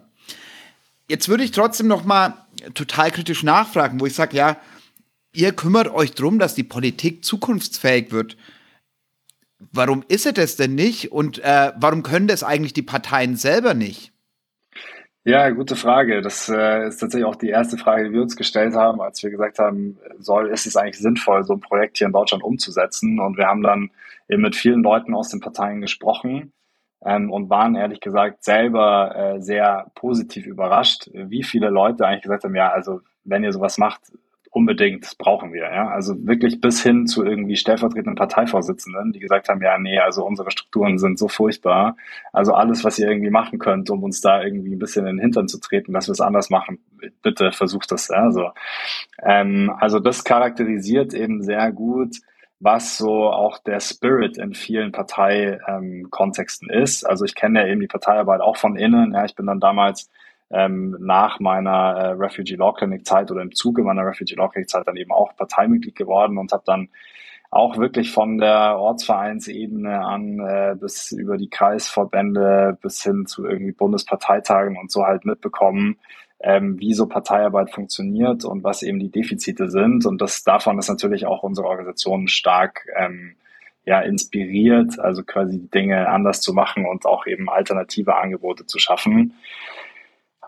Jetzt 1.08 1.30
würde 1.30 1.44
ich 1.44 1.52
trotzdem 1.52 1.88
noch 1.88 2.04
mal 2.04 2.34
total 2.74 3.12
kritisch 3.12 3.44
nachfragen, 3.44 4.00
wo 4.00 4.06
ich 4.06 4.16
sage, 4.16 4.38
ja, 4.38 4.58
ihr 5.34 5.52
kümmert 5.52 5.90
euch 5.90 6.14
drum, 6.14 6.40
dass 6.40 6.56
die 6.56 6.64
Politik 6.64 7.26
zukunftsfähig 7.26 8.12
wird. 8.12 8.38
Warum 9.72 10.03
ist 10.08 10.25
er 10.25 10.34
das 10.34 10.55
denn 10.55 10.75
nicht 10.75 11.12
und 11.12 11.39
äh, 11.39 11.72
warum 11.77 12.03
können 12.03 12.27
das 12.27 12.43
eigentlich 12.43 12.74
die 12.74 12.82
Parteien 12.82 13.36
selber 13.36 13.74
nicht? 13.74 14.13
Ja, 15.25 15.50
gute 15.51 15.77
Frage. 15.77 16.22
Das 16.22 16.50
äh, 16.50 16.88
ist 16.88 16.98
tatsächlich 16.98 17.25
auch 17.25 17.38
die 17.38 17.48
erste 17.48 17.77
Frage, 17.77 18.05
die 18.05 18.12
wir 18.12 18.22
uns 18.22 18.36
gestellt 18.36 18.75
haben, 18.75 19.00
als 19.00 19.24
wir 19.24 19.29
gesagt 19.29 19.58
haben, 19.58 19.98
soll, 20.20 20.50
ist 20.50 20.65
es 20.65 20.75
eigentlich 20.75 21.00
sinnvoll, 21.00 21.46
so 21.46 21.53
ein 21.53 21.62
Projekt 21.62 21.98
hier 21.98 22.08
in 22.08 22.13
Deutschland 22.13 22.43
umzusetzen? 22.43 23.20
Und 23.20 23.38
wir 23.38 23.48
haben 23.48 23.63
dann 23.63 23.91
eben 24.27 24.41
mit 24.41 24.55
vielen 24.55 24.84
Leuten 24.84 25.15
aus 25.15 25.29
den 25.29 25.39
Parteien 25.39 25.79
gesprochen 25.79 26.51
ähm, 27.05 27.32
und 27.32 27.50
waren 27.50 27.75
ehrlich 27.75 28.01
gesagt 28.01 28.43
selber 28.43 29.15
äh, 29.15 29.41
sehr 29.41 29.91
positiv 29.96 30.46
überrascht, 30.46 31.10
wie 31.13 31.43
viele 31.43 31.70
Leute 31.70 32.05
eigentlich 32.05 32.24
gesagt 32.24 32.43
haben, 32.43 32.55
ja, 32.55 32.72
also 32.72 33.00
wenn 33.24 33.46
ihr 33.46 33.53
sowas 33.53 33.77
macht, 33.77 34.01
unbedingt, 34.54 35.18
brauchen 35.18 35.52
wir. 35.52 35.64
Ja? 35.64 35.88
Also 35.90 36.16
wirklich 36.28 36.62
bis 36.62 36.82
hin 36.84 37.08
zu 37.08 37.26
irgendwie 37.26 37.56
stellvertretenden 37.56 38.16
Parteivorsitzenden, 38.16 39.12
die 39.12 39.20
gesagt 39.20 39.50
haben, 39.50 39.62
ja, 39.62 39.78
nee, 39.80 39.98
also 39.98 40.24
unsere 40.26 40.52
Strukturen 40.52 41.00
sind 41.00 41.18
so 41.18 41.28
furchtbar. 41.28 41.98
Also 42.32 42.54
alles, 42.54 42.84
was 42.84 43.00
ihr 43.00 43.10
irgendwie 43.10 43.32
machen 43.32 43.58
könnt, 43.58 43.90
um 43.90 44.04
uns 44.04 44.22
da 44.22 44.44
irgendwie 44.44 44.76
ein 44.76 44.80
bisschen 44.80 45.08
in 45.08 45.18
den 45.18 45.22
Hintern 45.22 45.48
zu 45.48 45.60
treten, 45.60 45.92
dass 45.92 46.08
wir 46.08 46.12
es 46.12 46.22
anders 46.22 46.52
machen, 46.52 46.78
bitte 47.24 47.52
versucht 47.52 47.92
das. 47.92 48.10
Ja? 48.10 48.32
So. 48.32 48.52
Ähm, 49.24 49.74
also 49.80 50.00
das 50.00 50.24
charakterisiert 50.24 51.16
eben 51.16 51.42
sehr 51.42 51.72
gut, 51.72 52.18
was 52.60 52.98
so 52.98 53.32
auch 53.32 53.58
der 53.58 53.80
Spirit 53.80 54.38
in 54.38 54.54
vielen 54.54 54.92
Parteikontexten 54.92 56.70
ähm, 56.72 56.84
ist. 56.84 57.06
Also 57.06 57.26
ich 57.26 57.34
kenne 57.34 57.62
ja 57.62 57.68
eben 57.68 57.82
die 57.82 57.88
Parteiarbeit 57.88 58.42
auch 58.42 58.58
von 58.58 58.76
innen. 58.76 59.14
Ja, 59.14 59.26
ich 59.26 59.36
bin 59.36 59.48
dann 59.48 59.60
damals 59.60 60.12
ähm, 60.54 60.96
nach 61.00 61.40
meiner 61.40 61.96
äh, 61.96 62.08
Refugee 62.12 62.56
Law 62.56 62.74
Clinic 62.74 63.06
Zeit 63.06 63.32
oder 63.32 63.42
im 63.42 63.54
Zuge 63.54 63.84
meiner 63.84 64.06
Refugee 64.06 64.36
Law 64.36 64.50
Clinic 64.50 64.70
Zeit 64.70 64.88
dann 64.88 64.98
eben 64.98 65.12
auch 65.12 65.36
Parteimitglied 65.36 65.96
geworden 65.96 66.38
und 66.38 66.52
habe 66.52 66.64
dann 66.66 66.90
auch 67.50 67.78
wirklich 67.78 68.12
von 68.12 68.38
der 68.38 68.78
Ortsvereinsebene 68.78 70.00
an 70.00 70.40
äh, 70.40 70.76
bis 70.80 71.12
über 71.12 71.38
die 71.38 71.50
Kreisverbände 71.50 72.78
bis 72.82 73.04
hin 73.04 73.26
zu 73.26 73.46
irgendwie 73.46 73.72
Bundesparteitagen 73.72 74.78
und 74.78 74.92
so 74.92 75.04
halt 75.06 75.26
mitbekommen, 75.26 75.98
ähm, 76.40 76.80
wie 76.80 76.94
so 76.94 77.08
Parteiarbeit 77.08 77.72
funktioniert 77.72 78.44
und 78.44 78.64
was 78.64 78.84
eben 78.84 79.00
die 79.00 79.12
Defizite 79.12 79.70
sind. 79.70 80.06
Und 80.06 80.22
das 80.22 80.44
davon 80.44 80.80
ist 80.80 80.90
natürlich 80.90 81.26
auch 81.26 81.44
unsere 81.44 81.68
Organisation 81.68 82.28
stark 82.28 82.88
ähm, 82.96 83.36
ja, 83.86 84.02
inspiriert, 84.02 85.00
also 85.00 85.24
quasi 85.24 85.60
Dinge 85.60 86.10
anders 86.10 86.42
zu 86.42 86.54
machen 86.54 86.86
und 86.86 87.06
auch 87.06 87.28
eben 87.28 87.50
alternative 87.50 88.16
Angebote 88.16 88.66
zu 88.66 88.80
schaffen. 88.80 89.34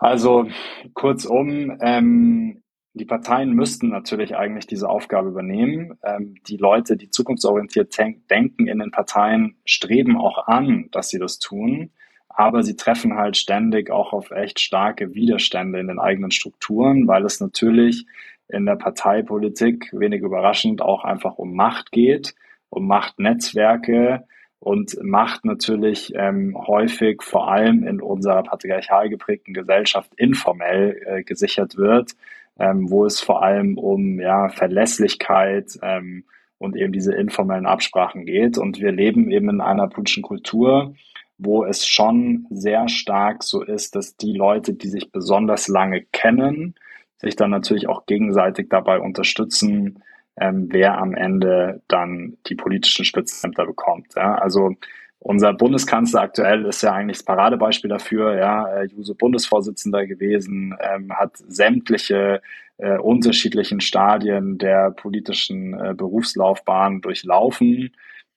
Also 0.00 0.46
kurzum, 0.94 1.78
ähm, 1.80 2.62
die 2.94 3.04
Parteien 3.04 3.52
müssten 3.52 3.90
natürlich 3.90 4.36
eigentlich 4.36 4.66
diese 4.66 4.88
Aufgabe 4.88 5.28
übernehmen. 5.28 5.98
Ähm, 6.02 6.34
die 6.46 6.56
Leute, 6.56 6.96
die 6.96 7.10
zukunftsorientiert 7.10 7.94
denken 8.30 8.66
in 8.66 8.78
den 8.78 8.90
Parteien, 8.90 9.56
streben 9.64 10.16
auch 10.16 10.46
an, 10.46 10.88
dass 10.92 11.10
sie 11.10 11.18
das 11.18 11.38
tun. 11.38 11.90
Aber 12.28 12.62
sie 12.62 12.76
treffen 12.76 13.16
halt 13.16 13.36
ständig 13.36 13.90
auch 13.90 14.12
auf 14.12 14.30
echt 14.30 14.60
starke 14.60 15.14
Widerstände 15.14 15.78
in 15.78 15.88
den 15.88 15.98
eigenen 15.98 16.30
Strukturen, 16.30 17.06
weil 17.06 17.24
es 17.24 17.40
natürlich 17.40 18.06
in 18.48 18.66
der 18.66 18.76
Parteipolitik 18.76 19.90
wenig 19.92 20.22
überraschend 20.22 20.80
auch 20.80 21.04
einfach 21.04 21.36
um 21.36 21.54
Macht 21.54 21.92
geht, 21.92 22.34
um 22.70 22.86
Machtnetzwerke, 22.86 24.26
und 24.58 24.96
Macht 25.02 25.44
natürlich 25.44 26.12
ähm, 26.14 26.56
häufig 26.66 27.22
vor 27.22 27.50
allem 27.50 27.86
in 27.86 28.00
unserer 28.00 28.42
patriarchal 28.42 29.08
geprägten 29.08 29.54
Gesellschaft 29.54 30.12
informell 30.16 31.00
äh, 31.04 31.22
gesichert 31.22 31.76
wird, 31.76 32.12
ähm, 32.58 32.90
wo 32.90 33.04
es 33.04 33.20
vor 33.20 33.42
allem 33.42 33.78
um 33.78 34.18
ja, 34.18 34.48
Verlässlichkeit 34.48 35.78
ähm, 35.82 36.24
und 36.58 36.74
eben 36.74 36.92
diese 36.92 37.14
informellen 37.14 37.66
Absprachen 37.66 38.24
geht. 38.24 38.56
Und 38.56 38.80
wir 38.80 38.92
leben 38.92 39.30
eben 39.30 39.50
in 39.50 39.60
einer 39.60 39.88
politischen 39.88 40.22
Kultur, 40.22 40.94
wo 41.38 41.64
es 41.64 41.86
schon 41.86 42.46
sehr 42.50 42.88
stark 42.88 43.42
so 43.42 43.62
ist, 43.62 43.94
dass 43.94 44.16
die 44.16 44.32
Leute, 44.32 44.72
die 44.72 44.88
sich 44.88 45.12
besonders 45.12 45.68
lange 45.68 46.02
kennen, 46.12 46.74
sich 47.18 47.36
dann 47.36 47.50
natürlich 47.50 47.88
auch 47.88 48.06
gegenseitig 48.06 48.68
dabei 48.70 49.00
unterstützen, 49.00 50.02
ähm, 50.38 50.68
wer 50.70 50.98
am 50.98 51.14
Ende 51.14 51.82
dann 51.88 52.36
die 52.46 52.54
politischen 52.54 53.04
Spitzenämter 53.04 53.66
bekommt. 53.66 54.14
Ja? 54.16 54.36
Also 54.36 54.74
unser 55.18 55.52
Bundeskanzler 55.54 56.22
aktuell 56.22 56.66
ist 56.66 56.82
ja 56.82 56.92
eigentlich 56.92 57.18
das 57.18 57.24
Paradebeispiel 57.24 57.90
dafür, 57.90 58.36
ja, 58.36 58.82
Juso 58.84 59.14
Bundesvorsitzender 59.14 60.06
gewesen, 60.06 60.76
ähm, 60.80 61.12
hat 61.12 61.36
sämtliche 61.48 62.42
äh, 62.78 62.98
unterschiedlichen 62.98 63.80
Stadien 63.80 64.58
der 64.58 64.90
politischen 64.90 65.74
äh, 65.74 65.94
Berufslaufbahn 65.94 67.00
durchlaufen 67.00 67.92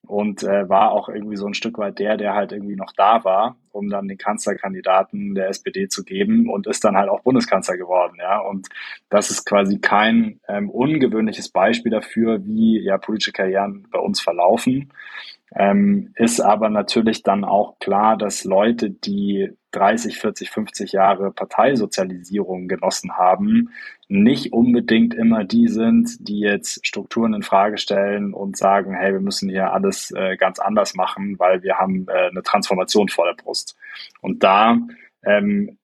und 0.08 0.44
äh, 0.44 0.68
war 0.68 0.91
auch 0.91 1.10
irgendwie 1.10 1.36
so 1.36 1.46
ein 1.46 1.53
Stück 1.53 1.77
weit 1.77 2.00
der, 2.00 2.18
der 2.18 2.34
halt 2.34 2.51
irgendwie 2.51 2.75
noch 2.75 2.91
da 2.96 3.24
war, 3.24 3.58
um 3.72 3.89
dann 3.89 4.08
den 4.08 4.18
Kanzlerkandidaten 4.18 5.36
der 5.36 5.50
SPD 5.50 5.88
zu 5.88 6.03
geben 6.03 6.50
und 6.50 6.68
ist 6.68 6.84
dann 6.84 6.98
halt 6.98 7.10
auch 7.10 7.22
Bundeskanzler 7.22 7.77
geworden, 7.77 8.18
ja. 8.20 8.39
Und 8.39 8.68
das 9.10 9.29
ist 9.29 9.46
quasi 9.46 9.79
kein 9.79 10.39
ähm, 10.48 10.70
ungewöhnliches 10.70 11.50
Beispiel 11.50 11.91
dafür, 11.91 12.44
wie 12.46 12.79
ja 12.79 12.98
politische 12.98 13.34
Karrieren 13.34 13.88
bei 13.91 14.00
uns 14.00 14.20
verlaufen. 14.20 14.91
Ähm, 15.56 16.13
ist 16.15 16.41
aber 16.41 16.70
natürlich 16.70 17.24
dann 17.24 17.44
auch 17.44 17.79
klar, 17.79 18.18
dass 18.18 18.44
Leute, 18.44 18.91
die 18.91 19.51
30, 19.72 20.18
40, 20.18 20.50
50 20.50 20.92
Jahre 20.94 21.32
Parteisozialisierung 21.32 22.68
genossen 22.68 23.18
haben, 23.18 23.70
nicht 24.08 24.54
unbedingt 24.54 25.14
immer 25.14 25.44
die 25.44 25.68
sind, 25.68 26.28
die 26.28 26.40
jetzt 26.40 26.86
Strukturen 26.86 27.34
in 27.34 27.44
Frage 27.44 27.78
stellen 27.78 28.34
und 28.34 28.58
sagen, 28.58 28.94
hey, 28.94 29.14
wir 29.14 29.20
müssen 29.20 29.50
hier 29.50 29.72
alles 29.72 30.12
äh, 30.12 30.38
ganz 30.38 30.60
anders 30.60 30.96
machen, 30.96 31.38
weil 31.38 31.62
wir 31.64 31.78
haben 31.78 32.08
äh, 32.08 32.30
eine 32.30 32.42
Transformation 32.42 33.10
vor 33.10 33.26
der 33.26 33.42
Brust. 33.42 33.76
Und 34.22 34.44
da 34.44 34.78
ähm, 35.24 35.78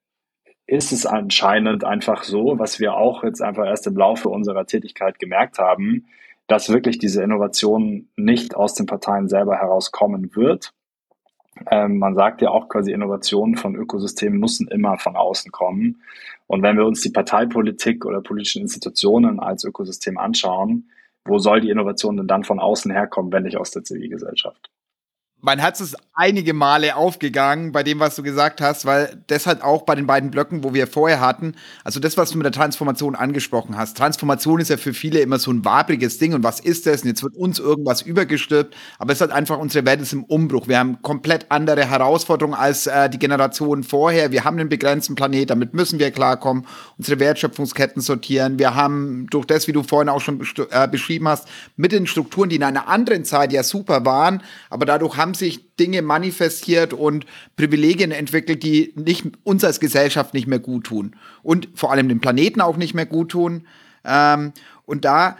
ist 0.67 0.91
es 0.91 1.05
anscheinend 1.05 1.83
einfach 1.83 2.23
so, 2.23 2.57
was 2.57 2.79
wir 2.79 2.95
auch 2.95 3.23
jetzt 3.23 3.41
einfach 3.41 3.65
erst 3.65 3.85
im 3.87 3.95
Laufe 3.95 4.29
unserer 4.29 4.65
Tätigkeit 4.65 5.19
gemerkt 5.19 5.59
haben, 5.59 6.07
dass 6.47 6.69
wirklich 6.69 6.97
diese 6.97 7.23
Innovation 7.23 8.09
nicht 8.15 8.55
aus 8.55 8.73
den 8.73 8.85
Parteien 8.85 9.27
selber 9.27 9.57
herauskommen 9.57 10.35
wird. 10.35 10.73
Ähm, 11.71 11.99
man 11.99 12.15
sagt 12.15 12.41
ja 12.41 12.49
auch 12.49 12.69
quasi, 12.69 12.91
Innovationen 12.91 13.55
von 13.55 13.75
Ökosystemen 13.75 14.39
müssen 14.39 14.67
immer 14.67 14.97
von 14.97 15.15
außen 15.15 15.51
kommen. 15.51 16.01
Und 16.47 16.61
wenn 16.61 16.77
wir 16.77 16.85
uns 16.85 17.01
die 17.01 17.09
Parteipolitik 17.09 18.05
oder 18.05 18.21
politischen 18.21 18.61
Institutionen 18.61 19.39
als 19.39 19.63
Ökosystem 19.63 20.17
anschauen, 20.17 20.89
wo 21.23 21.39
soll 21.39 21.61
die 21.61 21.69
Innovation 21.69 22.17
denn 22.17 22.27
dann 22.27 22.43
von 22.43 22.59
außen 22.59 22.91
herkommen, 22.91 23.31
wenn 23.31 23.43
nicht 23.43 23.57
aus 23.57 23.71
der 23.71 23.83
Zivilgesellschaft? 23.83 24.69
Mein 25.41 25.59
Herz 25.59 25.79
ist 25.79 25.95
einige 26.15 26.53
Male 26.53 26.95
aufgegangen 26.95 27.71
bei 27.71 27.83
dem, 27.83 27.99
was 27.99 28.15
du 28.15 28.23
gesagt 28.23 28.61
hast, 28.61 28.85
weil 28.85 29.21
deshalb 29.29 29.63
auch 29.63 29.83
bei 29.83 29.93
den 29.93 30.07
beiden 30.07 30.31
Blöcken, 30.31 30.63
wo 30.63 30.73
wir 30.73 30.87
vorher 30.87 31.19
hatten, 31.19 31.55
also 31.83 31.99
das, 31.99 32.15
was 32.17 32.31
du 32.31 32.37
mit 32.37 32.45
der 32.45 32.53
Transformation 32.53 33.15
angesprochen 33.15 33.77
hast. 33.77 33.97
Transformation 33.97 34.61
ist 34.61 34.69
ja 34.69 34.77
für 34.77 34.93
viele 34.93 35.19
immer 35.19 35.37
so 35.37 35.51
ein 35.51 35.65
wabriges 35.65 36.17
Ding 36.17 36.33
und 36.33 36.43
was 36.43 36.61
ist 36.61 36.87
das? 36.87 37.01
Und 37.01 37.09
jetzt 37.09 37.21
wird 37.21 37.35
uns 37.35 37.59
irgendwas 37.59 38.01
übergestülpt, 38.01 38.75
aber 38.97 39.11
es 39.11 39.17
ist 39.17 39.21
halt 39.21 39.33
einfach, 39.33 39.59
unsere 39.59 39.85
Welt 39.85 40.01
ist 40.01 40.13
im 40.13 40.23
Umbruch. 40.23 40.67
Wir 40.69 40.79
haben 40.79 41.01
komplett 41.01 41.47
andere 41.49 41.85
Herausforderungen 41.85 42.57
als 42.57 42.87
äh, 42.87 43.09
die 43.09 43.19
Generationen 43.19 43.83
vorher. 43.83 44.31
Wir 44.31 44.45
haben 44.45 44.57
einen 44.57 44.69
begrenzten 44.69 45.15
Planet, 45.15 45.49
damit 45.49 45.73
müssen 45.73 45.99
wir 45.99 46.11
klarkommen, 46.11 46.65
unsere 46.97 47.19
Wertschöpfungsketten 47.19 48.01
sortieren. 48.01 48.57
Wir 48.57 48.73
haben 48.73 49.27
durch 49.29 49.45
das, 49.45 49.67
wie 49.67 49.73
du 49.73 49.83
vorhin 49.83 50.09
auch 50.09 50.21
schon 50.21 50.41
äh, 50.71 50.87
beschrieben 50.87 51.27
hast, 51.27 51.47
mit 51.75 51.91
den 51.91 52.07
Strukturen, 52.07 52.49
die 52.49 52.55
in 52.55 52.63
einer 52.63 52.87
anderen 52.87 53.25
Zeit 53.25 53.51
ja 53.51 53.63
super 53.63 54.05
waren, 54.05 54.41
aber 54.69 54.85
dadurch 54.85 55.17
haben 55.17 55.24
sich 55.33 55.75
Dinge 55.75 56.01
manifestiert 56.01 56.93
und 56.93 57.25
Privilegien 57.55 58.11
entwickelt, 58.11 58.63
die 58.63 58.93
nicht, 58.95 59.25
uns 59.43 59.63
als 59.63 59.79
Gesellschaft 59.79 60.33
nicht 60.33 60.47
mehr 60.47 60.59
gut 60.59 60.85
tun 60.85 61.15
und 61.43 61.69
vor 61.75 61.91
allem 61.91 62.09
dem 62.09 62.21
Planeten 62.21 62.61
auch 62.61 62.77
nicht 62.77 62.93
mehr 62.93 63.05
gut 63.05 63.29
tun. 63.31 63.67
Ähm, 64.03 64.53
und 64.85 65.05
da 65.05 65.37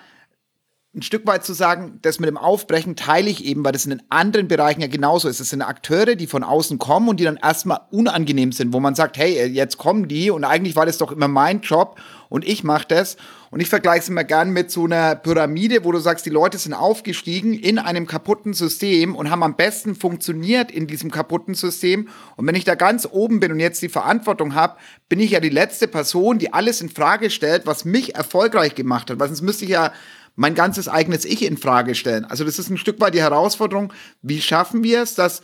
ein 0.95 1.01
Stück 1.01 1.27
weit 1.27 1.43
zu 1.43 1.53
sagen, 1.53 1.99
das 2.01 2.19
mit 2.19 2.29
dem 2.29 2.37
Aufbrechen 2.37 2.95
teile 2.95 3.29
ich 3.29 3.43
eben, 3.43 3.65
weil 3.65 3.73
das 3.73 3.85
in 3.85 3.89
den 3.89 4.03
anderen 4.09 4.47
Bereichen 4.47 4.81
ja 4.81 4.87
genauso 4.87 5.27
ist. 5.27 5.39
Es 5.39 5.49
sind 5.49 5.61
Akteure, 5.61 6.15
die 6.15 6.27
von 6.27 6.43
außen 6.43 6.79
kommen 6.79 7.09
und 7.09 7.19
die 7.19 7.25
dann 7.25 7.37
erstmal 7.37 7.81
unangenehm 7.91 8.53
sind, 8.53 8.71
wo 8.71 8.79
man 8.79 8.95
sagt, 8.95 9.17
hey, 9.17 9.45
jetzt 9.45 9.77
kommen 9.77 10.07
die 10.07 10.31
und 10.31 10.45
eigentlich 10.45 10.75
war 10.75 10.85
das 10.85 10.97
doch 10.97 11.11
immer 11.11 11.27
mein 11.27 11.61
Job 11.61 11.99
und 12.29 12.47
ich 12.47 12.63
mache 12.63 12.85
das. 12.87 13.17
Und 13.51 13.61
ich 13.61 13.69
vergleiche 13.69 13.99
es 13.99 14.09
immer 14.09 14.25
gern 14.25 14.49
mit 14.49 14.69
so 14.69 14.83
einer 14.83 15.15
Pyramide, 15.15 15.85
wo 15.85 15.91
du 15.91 15.99
sagst, 15.99 16.25
die 16.25 16.29
Leute 16.29 16.57
sind 16.57 16.73
aufgestiegen 16.73 17.53
in 17.53 17.79
einem 17.79 18.05
kaputten 18.05 18.53
System 18.53 19.15
und 19.15 19.29
haben 19.29 19.43
am 19.43 19.55
besten 19.55 19.95
funktioniert 19.95 20.71
in 20.71 20.87
diesem 20.87 21.11
kaputten 21.11 21.53
System. 21.53 22.09
Und 22.35 22.47
wenn 22.47 22.55
ich 22.55 22.65
da 22.65 22.75
ganz 22.75 23.07
oben 23.09 23.39
bin 23.39 23.53
und 23.53 23.59
jetzt 23.59 23.81
die 23.81 23.89
Verantwortung 23.89 24.55
habe, 24.55 24.75
bin 25.07 25.21
ich 25.21 25.31
ja 25.31 25.39
die 25.39 25.49
letzte 25.49 25.87
Person, 25.87 26.37
die 26.37 26.51
alles 26.51 26.81
in 26.81 26.89
Frage 26.89 27.29
stellt, 27.29 27.65
was 27.65 27.85
mich 27.85 28.15
erfolgreich 28.15 28.75
gemacht 28.75 29.09
hat. 29.09 29.19
Weil 29.19 29.27
sonst 29.27 29.41
müsste 29.41 29.63
ich 29.63 29.71
ja 29.71 29.93
mein 30.35 30.55
ganzes 30.55 30.87
eigenes 30.87 31.25
Ich 31.25 31.43
in 31.43 31.57
Frage 31.57 31.95
stellen. 31.95 32.25
Also 32.25 32.43
das 32.43 32.59
ist 32.59 32.69
ein 32.69 32.77
Stück 32.77 32.99
weit 32.99 33.13
die 33.13 33.21
Herausforderung, 33.21 33.93
wie 34.21 34.41
schaffen 34.41 34.83
wir 34.83 35.01
es, 35.01 35.15
dass 35.15 35.41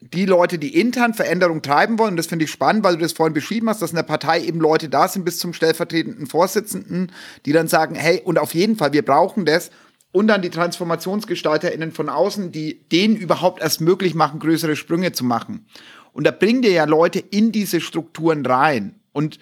die 0.00 0.26
Leute, 0.26 0.58
die 0.58 0.78
intern 0.78 1.14
Veränderung 1.14 1.60
treiben 1.60 1.98
wollen, 1.98 2.12
und 2.12 2.16
das 2.18 2.28
finde 2.28 2.44
ich 2.44 2.50
spannend, 2.50 2.84
weil 2.84 2.94
du 2.94 3.02
das 3.02 3.12
vorhin 3.12 3.34
beschrieben 3.34 3.68
hast, 3.68 3.82
dass 3.82 3.90
in 3.90 3.96
der 3.96 4.04
Partei 4.04 4.42
eben 4.42 4.60
Leute 4.60 4.88
da 4.88 5.08
sind 5.08 5.24
bis 5.24 5.38
zum 5.38 5.52
stellvertretenden 5.52 6.26
Vorsitzenden, 6.26 7.10
die 7.46 7.52
dann 7.52 7.66
sagen, 7.68 7.94
hey, 7.96 8.22
und 8.24 8.38
auf 8.38 8.54
jeden 8.54 8.76
Fall, 8.76 8.92
wir 8.92 9.04
brauchen 9.04 9.44
das. 9.44 9.70
Und 10.10 10.28
dann 10.28 10.40
die 10.40 10.50
TransformationsgestalterInnen 10.50 11.92
von 11.92 12.08
außen, 12.08 12.50
die 12.50 12.88
denen 12.88 13.16
überhaupt 13.16 13.60
erst 13.60 13.80
möglich 13.80 14.14
machen, 14.14 14.40
größere 14.40 14.74
Sprünge 14.74 15.12
zu 15.12 15.24
machen. 15.24 15.66
Und 16.12 16.26
da 16.26 16.30
bringen 16.30 16.62
dir 16.62 16.72
ja 16.72 16.84
Leute 16.84 17.18
in 17.18 17.52
diese 17.52 17.80
Strukturen 17.80 18.46
rein. 18.46 19.00
Und 19.12 19.38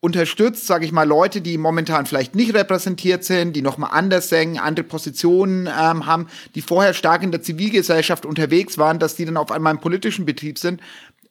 unterstützt, 0.00 0.66
sage 0.66 0.84
ich 0.84 0.92
mal, 0.92 1.06
Leute, 1.06 1.40
die 1.40 1.58
momentan 1.58 2.06
vielleicht 2.06 2.34
nicht 2.34 2.54
repräsentiert 2.54 3.24
sind, 3.24 3.54
die 3.54 3.62
nochmal 3.62 3.90
anders 3.92 4.28
singen, 4.28 4.58
andere 4.58 4.84
Positionen 4.84 5.66
ähm, 5.66 6.06
haben, 6.06 6.28
die 6.54 6.60
vorher 6.60 6.94
stark 6.94 7.22
in 7.22 7.32
der 7.32 7.42
Zivilgesellschaft 7.42 8.26
unterwegs 8.26 8.78
waren, 8.78 8.98
dass 8.98 9.16
die 9.16 9.24
dann 9.24 9.36
auf 9.36 9.50
einmal 9.50 9.74
im 9.74 9.80
politischen 9.80 10.26
Betrieb 10.26 10.58
sind. 10.58 10.80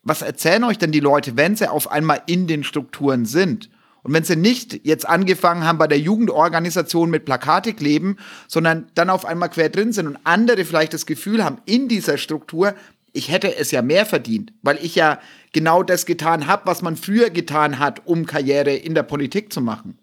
Was 0.04 0.22
erzählen 0.22 0.64
euch 0.64 0.78
denn 0.78 0.92
die 0.92 1.00
Leute, 1.00 1.38
wenn 1.38 1.56
sie 1.56 1.70
auf 1.70 1.92
einmal 1.92 2.22
in 2.26 2.48
den 2.48 2.64
Strukturen 2.64 3.26
sind? 3.26 3.70
Und 4.04 4.14
wenn 4.14 4.24
sie 4.24 4.36
nicht 4.36 4.86
jetzt 4.86 5.10
angefangen 5.10 5.64
haben 5.64 5.80
bei 5.80 5.88
der 5.88 5.98
Jugendorganisation 5.98 7.10
mit 7.10 7.26
Plakate 7.26 7.74
kleben, 7.74 8.18
sondern 8.48 8.86
dann 8.94 9.10
auf 9.10 9.26
einmal 9.26 9.50
quer 9.50 9.70
drin 9.70 9.94
sind 9.94 10.06
und 10.06 10.20
andere 10.26 10.64
vielleicht 10.64 10.94
das 10.94 11.08
Gefühl 11.08 11.44
haben, 11.44 11.58
in 11.66 11.88
dieser 11.88 12.20
Struktur, 12.20 12.76
ich 13.16 13.32
hätte 13.32 13.56
es 13.56 13.72
ja 13.72 13.82
mehr 13.82 14.06
verdient, 14.06 14.54
weil 14.62 14.78
ich 14.78 14.96
ja 14.96 15.20
genau 15.54 15.84
das 15.84 16.06
getan 16.06 16.48
habe, 16.48 16.64
was 16.66 16.82
man 16.82 16.96
früher 16.96 17.30
getan 17.30 17.80
hat, 17.80 18.06
um 18.06 18.26
Karriere 18.26 18.74
in 18.74 18.94
der 18.94 19.04
Politik 19.04 19.54
zu 19.54 19.62
machen. 19.62 19.98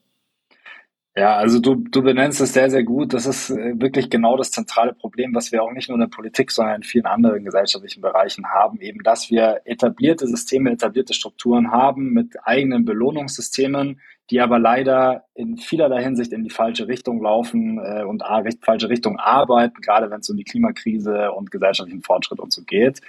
Ja, 1.14 1.36
also 1.36 1.60
du, 1.60 1.74
du 1.74 2.02
benennst 2.02 2.40
es 2.40 2.54
sehr, 2.54 2.70
sehr 2.70 2.84
gut. 2.84 3.12
Das 3.12 3.26
ist 3.26 3.50
äh, 3.50 3.78
wirklich 3.78 4.08
genau 4.08 4.38
das 4.38 4.50
zentrale 4.50 4.94
Problem, 4.94 5.34
was 5.34 5.52
wir 5.52 5.62
auch 5.62 5.70
nicht 5.70 5.90
nur 5.90 5.96
in 5.96 6.00
der 6.00 6.06
Politik, 6.06 6.50
sondern 6.50 6.76
in 6.76 6.82
vielen 6.84 7.04
anderen 7.04 7.44
gesellschaftlichen 7.44 8.00
Bereichen 8.00 8.46
haben. 8.46 8.80
Eben, 8.80 9.02
dass 9.02 9.30
wir 9.30 9.60
etablierte 9.66 10.26
Systeme, 10.26 10.70
etablierte 10.70 11.12
Strukturen 11.12 11.70
haben 11.70 12.14
mit 12.14 12.36
eigenen 12.44 12.86
Belohnungssystemen, 12.86 14.00
die 14.30 14.40
aber 14.40 14.58
leider 14.58 15.24
in 15.34 15.56
vielerlei 15.56 16.02
Hinsicht 16.02 16.32
in 16.32 16.44
die 16.44 16.50
falsche 16.50 16.88
Richtung 16.88 17.22
laufen 17.22 17.78
äh, 17.78 18.04
und 18.04 18.24
a, 18.24 18.38
recht, 18.38 18.64
falsche 18.64 18.88
Richtung 18.88 19.18
arbeiten, 19.18 19.80
gerade 19.80 20.10
wenn 20.10 20.20
es 20.20 20.30
um 20.30 20.36
die 20.36 20.44
Klimakrise 20.44 21.32
und 21.32 21.50
gesellschaftlichen 21.50 22.02
Fortschritt 22.02 22.40
und 22.40 22.52
so 22.52 22.62
geht. 22.62 23.00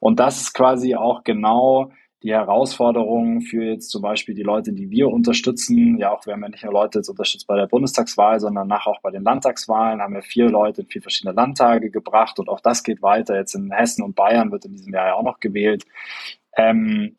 Und 0.00 0.18
das 0.18 0.40
ist 0.40 0.54
quasi 0.54 0.94
auch 0.94 1.24
genau 1.24 1.92
die 2.22 2.32
Herausforderungen 2.32 3.42
für 3.42 3.64
jetzt 3.64 3.90
zum 3.90 4.02
Beispiel 4.02 4.34
die 4.34 4.42
Leute, 4.42 4.72
die 4.72 4.90
wir 4.90 5.08
unterstützen, 5.08 5.98
ja 5.98 6.12
auch 6.12 6.24
wir 6.24 6.34
haben 6.34 6.42
ja 6.42 6.48
nicht 6.48 6.62
nur 6.62 6.72
Leute 6.72 7.00
jetzt 7.00 7.08
unterstützt 7.08 7.46
bei 7.48 7.56
der 7.56 7.66
Bundestagswahl, 7.66 8.38
sondern 8.38 8.68
nachher 8.68 8.92
auch 8.92 9.00
bei 9.02 9.10
den 9.10 9.24
Landtagswahlen, 9.24 10.00
haben 10.00 10.14
wir 10.14 10.22
vier 10.22 10.48
Leute 10.48 10.82
in 10.82 10.86
vier 10.86 11.02
verschiedene 11.02 11.34
Landtage 11.34 11.90
gebracht 11.90 12.38
und 12.38 12.48
auch 12.48 12.60
das 12.60 12.84
geht 12.84 13.02
weiter. 13.02 13.36
Jetzt 13.36 13.54
in 13.54 13.72
Hessen 13.72 14.02
und 14.02 14.14
Bayern 14.14 14.52
wird 14.52 14.64
in 14.64 14.72
diesem 14.72 14.92
Jahr 14.92 15.08
ja 15.08 15.14
auch 15.14 15.24
noch 15.24 15.40
gewählt. 15.40 15.84
Ähm, 16.56 17.16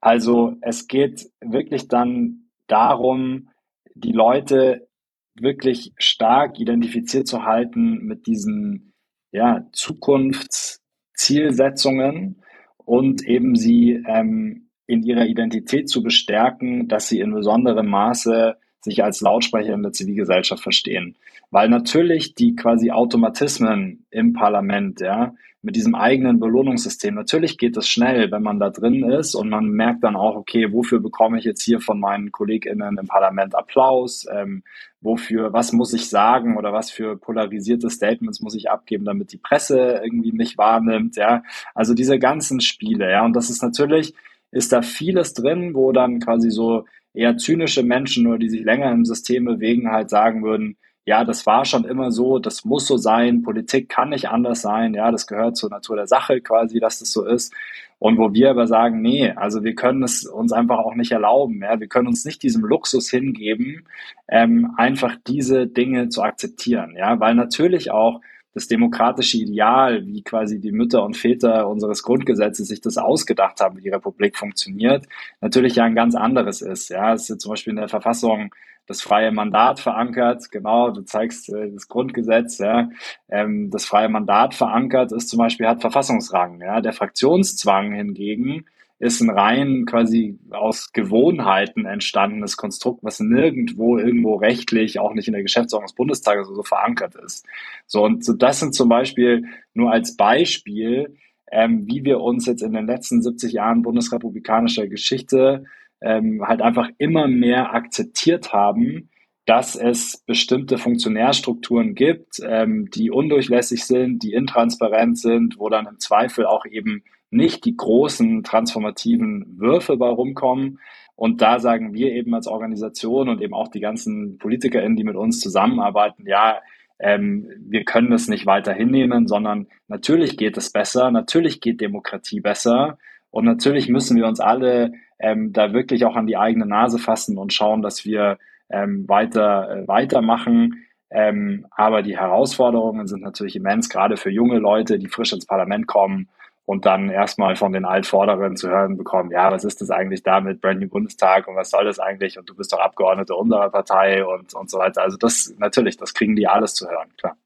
also 0.00 0.56
es 0.60 0.86
geht 0.86 1.30
wirklich 1.40 1.88
dann 1.88 2.43
darum, 2.66 3.48
die 3.94 4.12
Leute 4.12 4.88
wirklich 5.34 5.92
stark 5.98 6.60
identifiziert 6.60 7.26
zu 7.26 7.44
halten 7.44 8.04
mit 8.04 8.26
diesen 8.26 8.92
ja, 9.32 9.66
Zukunftszielsetzungen 9.72 12.42
und 12.76 13.22
eben 13.22 13.56
sie 13.56 14.02
ähm, 14.06 14.68
in 14.86 15.02
ihrer 15.02 15.26
Identität 15.26 15.88
zu 15.88 16.02
bestärken, 16.02 16.88
dass 16.88 17.08
sie 17.08 17.20
in 17.20 17.32
besonderem 17.32 17.88
Maße 17.88 18.56
sich 18.80 19.02
als 19.02 19.22
Lautsprecher 19.22 19.74
in 19.74 19.82
der 19.82 19.92
Zivilgesellschaft 19.92 20.62
verstehen. 20.62 21.16
Weil 21.50 21.68
natürlich 21.68 22.34
die 22.34 22.54
quasi 22.54 22.90
Automatismen 22.90 24.06
im 24.10 24.34
Parlament, 24.34 25.00
ja, 25.00 25.34
mit 25.64 25.76
diesem 25.76 25.94
eigenen 25.94 26.40
Belohnungssystem. 26.40 27.14
Natürlich 27.14 27.56
geht 27.56 27.76
es 27.78 27.88
schnell, 27.88 28.30
wenn 28.30 28.42
man 28.42 28.60
da 28.60 28.68
drin 28.68 29.02
ist 29.02 29.34
und 29.34 29.48
man 29.48 29.70
merkt 29.70 30.04
dann 30.04 30.14
auch, 30.14 30.36
okay, 30.36 30.70
wofür 30.72 31.00
bekomme 31.00 31.38
ich 31.38 31.44
jetzt 31.44 31.62
hier 31.62 31.80
von 31.80 31.98
meinen 31.98 32.32
KollegInnen 32.32 32.98
im 32.98 33.06
Parlament 33.06 33.54
Applaus? 33.54 34.26
Ähm, 34.30 34.62
wofür, 35.00 35.54
was 35.54 35.72
muss 35.72 35.94
ich 35.94 36.10
sagen 36.10 36.58
oder 36.58 36.74
was 36.74 36.90
für 36.90 37.16
polarisierte 37.16 37.88
Statements 37.88 38.42
muss 38.42 38.54
ich 38.54 38.70
abgeben, 38.70 39.06
damit 39.06 39.32
die 39.32 39.38
Presse 39.38 40.02
irgendwie 40.04 40.32
mich 40.32 40.58
wahrnimmt, 40.58 41.16
ja? 41.16 41.42
Also 41.74 41.94
diese 41.94 42.18
ganzen 42.18 42.60
Spiele, 42.60 43.10
ja. 43.10 43.24
Und 43.24 43.34
das 43.34 43.48
ist 43.48 43.62
natürlich, 43.62 44.14
ist 44.50 44.70
da 44.70 44.82
vieles 44.82 45.32
drin, 45.32 45.74
wo 45.74 45.92
dann 45.92 46.20
quasi 46.20 46.50
so 46.50 46.84
eher 47.14 47.38
zynische 47.38 47.82
Menschen 47.82 48.24
nur, 48.24 48.38
die 48.38 48.50
sich 48.50 48.64
länger 48.64 48.92
im 48.92 49.06
System 49.06 49.46
bewegen, 49.46 49.90
halt 49.90 50.10
sagen 50.10 50.42
würden, 50.42 50.76
ja, 51.06 51.24
das 51.24 51.44
war 51.46 51.64
schon 51.64 51.84
immer 51.84 52.10
so, 52.10 52.38
das 52.38 52.64
muss 52.64 52.86
so 52.86 52.96
sein, 52.96 53.42
Politik 53.42 53.88
kann 53.88 54.10
nicht 54.10 54.28
anders 54.28 54.62
sein, 54.62 54.94
ja, 54.94 55.10
das 55.10 55.26
gehört 55.26 55.56
zur 55.56 55.70
Natur 55.70 55.96
der 55.96 56.06
Sache 56.06 56.40
quasi, 56.40 56.80
dass 56.80 56.98
das 56.98 57.12
so 57.12 57.26
ist. 57.26 57.52
Und 57.98 58.18
wo 58.18 58.32
wir 58.32 58.50
aber 58.50 58.66
sagen, 58.66 59.00
nee, 59.02 59.30
also 59.30 59.64
wir 59.64 59.74
können 59.74 60.02
es 60.02 60.26
uns 60.26 60.52
einfach 60.52 60.78
auch 60.78 60.94
nicht 60.94 61.12
erlauben, 61.12 61.60
ja, 61.62 61.78
wir 61.78 61.88
können 61.88 62.08
uns 62.08 62.24
nicht 62.24 62.42
diesem 62.42 62.64
Luxus 62.64 63.10
hingeben, 63.10 63.86
ähm, 64.28 64.72
einfach 64.76 65.16
diese 65.26 65.66
Dinge 65.66 66.08
zu 66.08 66.22
akzeptieren, 66.22 66.94
ja, 66.96 67.20
weil 67.20 67.34
natürlich 67.34 67.90
auch 67.90 68.20
das 68.54 68.68
demokratische 68.68 69.38
Ideal, 69.38 70.06
wie 70.06 70.22
quasi 70.22 70.60
die 70.60 70.72
Mütter 70.72 71.04
und 71.04 71.16
Väter 71.16 71.68
unseres 71.68 72.02
Grundgesetzes 72.02 72.68
sich 72.68 72.80
das 72.80 72.96
ausgedacht 72.96 73.60
haben, 73.60 73.76
wie 73.76 73.82
die 73.82 73.90
Republik 73.90 74.36
funktioniert, 74.36 75.06
natürlich 75.40 75.76
ja 75.76 75.84
ein 75.84 75.96
ganz 75.96 76.14
anderes 76.14 76.62
ist. 76.62 76.88
Ja, 76.88 77.12
es 77.12 77.22
ist 77.22 77.28
ja 77.28 77.38
zum 77.38 77.50
Beispiel 77.50 77.72
in 77.72 77.78
der 77.78 77.88
Verfassung 77.88 78.54
das 78.86 79.00
freie 79.00 79.32
Mandat 79.32 79.80
verankert. 79.80 80.50
Genau, 80.50 80.90
du 80.90 81.02
zeigst 81.02 81.48
äh, 81.48 81.70
das 81.72 81.88
Grundgesetz, 81.88 82.58
ja. 82.58 82.90
Ähm, 83.28 83.70
das 83.70 83.86
freie 83.86 84.08
Mandat 84.08 84.54
verankert 84.54 85.12
ist 85.12 85.28
zum 85.28 85.38
Beispiel 85.38 85.66
hat 85.66 85.80
Verfassungsrang. 85.80 86.60
Ja. 86.60 86.80
Der 86.80 86.92
Fraktionszwang 86.92 87.92
hingegen 87.92 88.66
ist 88.98 89.20
ein 89.20 89.30
rein 89.30 89.84
quasi 89.86 90.38
aus 90.50 90.92
Gewohnheiten 90.92 91.84
entstandenes 91.84 92.56
Konstrukt, 92.56 93.02
was 93.02 93.20
nirgendwo 93.20 93.98
irgendwo 93.98 94.36
rechtlich, 94.36 94.98
auch 94.98 95.14
nicht 95.14 95.26
in 95.26 95.34
der 95.34 95.42
Geschäftsordnung 95.42 95.86
des 95.86 95.96
Bundestages 95.96 96.48
so 96.48 96.62
verankert 96.62 97.14
ist. 97.16 97.44
So, 97.86 98.04
und 98.04 98.24
so 98.24 98.32
das 98.32 98.60
sind 98.60 98.74
zum 98.74 98.88
Beispiel 98.88 99.44
nur 99.74 99.90
als 99.90 100.16
Beispiel, 100.16 101.16
ähm, 101.50 101.86
wie 101.86 102.04
wir 102.04 102.20
uns 102.20 102.46
jetzt 102.46 102.62
in 102.62 102.72
den 102.72 102.86
letzten 102.86 103.20
70 103.22 103.52
Jahren 103.52 103.82
bundesrepublikanischer 103.82 104.86
Geschichte 104.86 105.64
ähm, 106.00 106.42
halt 106.46 106.62
einfach 106.62 106.88
immer 106.98 107.28
mehr 107.28 107.74
akzeptiert 107.74 108.52
haben, 108.52 109.10
dass 109.46 109.76
es 109.76 110.22
bestimmte 110.26 110.78
Funktionärstrukturen 110.78 111.94
gibt, 111.94 112.40
ähm, 112.42 112.88
die 112.90 113.10
undurchlässig 113.10 113.84
sind, 113.84 114.22
die 114.22 114.32
intransparent 114.32 115.18
sind, 115.18 115.58
wo 115.58 115.68
dann 115.68 115.86
im 115.86 115.98
Zweifel 115.98 116.46
auch 116.46 116.64
eben 116.64 117.04
nicht 117.34 117.64
die 117.64 117.76
großen 117.76 118.44
transformativen 118.44 119.58
Würfe 119.58 119.96
bei 119.96 120.08
rumkommen. 120.08 120.78
Und 121.16 121.42
da 121.42 121.58
sagen 121.58 121.92
wir 121.92 122.12
eben 122.12 122.34
als 122.34 122.46
Organisation 122.46 123.28
und 123.28 123.42
eben 123.42 123.54
auch 123.54 123.68
die 123.68 123.80
ganzen 123.80 124.38
PolitikerInnen, 124.38 124.96
die 124.96 125.04
mit 125.04 125.16
uns 125.16 125.40
zusammenarbeiten, 125.40 126.26
ja, 126.26 126.60
ähm, 126.98 127.48
wir 127.58 127.84
können 127.84 128.10
das 128.10 128.28
nicht 128.28 128.46
weiter 128.46 128.72
hinnehmen, 128.72 129.26
sondern 129.26 129.66
natürlich 129.88 130.36
geht 130.36 130.56
es 130.56 130.70
besser, 130.70 131.10
natürlich 131.10 131.60
geht 131.60 131.80
Demokratie 131.80 132.40
besser 132.40 132.98
und 133.30 133.44
natürlich 133.44 133.88
müssen 133.88 134.16
wir 134.16 134.26
uns 134.26 134.38
alle 134.38 134.92
ähm, 135.18 135.52
da 135.52 135.72
wirklich 135.72 136.04
auch 136.04 136.14
an 136.14 136.26
die 136.26 136.36
eigene 136.36 136.66
Nase 136.66 136.98
fassen 136.98 137.36
und 137.36 137.52
schauen, 137.52 137.82
dass 137.82 138.04
wir 138.04 138.38
ähm, 138.70 139.08
weiter 139.08 139.70
äh, 139.70 139.88
weitermachen. 139.88 140.84
Ähm, 141.10 141.66
aber 141.70 142.02
die 142.02 142.16
Herausforderungen 142.16 143.06
sind 143.06 143.22
natürlich 143.22 143.56
immens, 143.56 143.88
gerade 143.88 144.16
für 144.16 144.30
junge 144.30 144.58
Leute, 144.58 144.98
die 144.98 145.08
frisch 145.08 145.32
ins 145.32 145.46
Parlament 145.46 145.86
kommen 145.86 146.28
und 146.66 146.86
dann 146.86 147.10
erstmal 147.10 147.56
von 147.56 147.72
den 147.72 147.84
Altvorderen 147.84 148.56
zu 148.56 148.68
hören 148.68 148.96
bekommen, 148.96 149.30
ja, 149.30 149.50
was 149.52 149.64
ist 149.64 149.80
das 149.80 149.90
eigentlich 149.90 150.22
da 150.22 150.40
mit 150.40 150.60
Brand 150.60 150.80
New 150.80 150.88
Bundestag 150.88 151.46
und 151.46 151.56
was 151.56 151.70
soll 151.70 151.84
das 151.84 151.98
eigentlich 151.98 152.38
und 152.38 152.48
du 152.48 152.54
bist 152.54 152.72
doch 152.72 152.78
Abgeordneter 152.78 153.36
unserer 153.36 153.70
Partei 153.70 154.24
und, 154.24 154.54
und 154.54 154.70
so 154.70 154.78
weiter. 154.78 155.02
Also 155.02 155.16
das 155.16 155.52
natürlich, 155.58 155.96
das 155.96 156.14
kriegen 156.14 156.36
die 156.36 156.48
alles 156.48 156.74
zu 156.74 156.88
hören, 156.88 157.08
klar. 157.16 157.36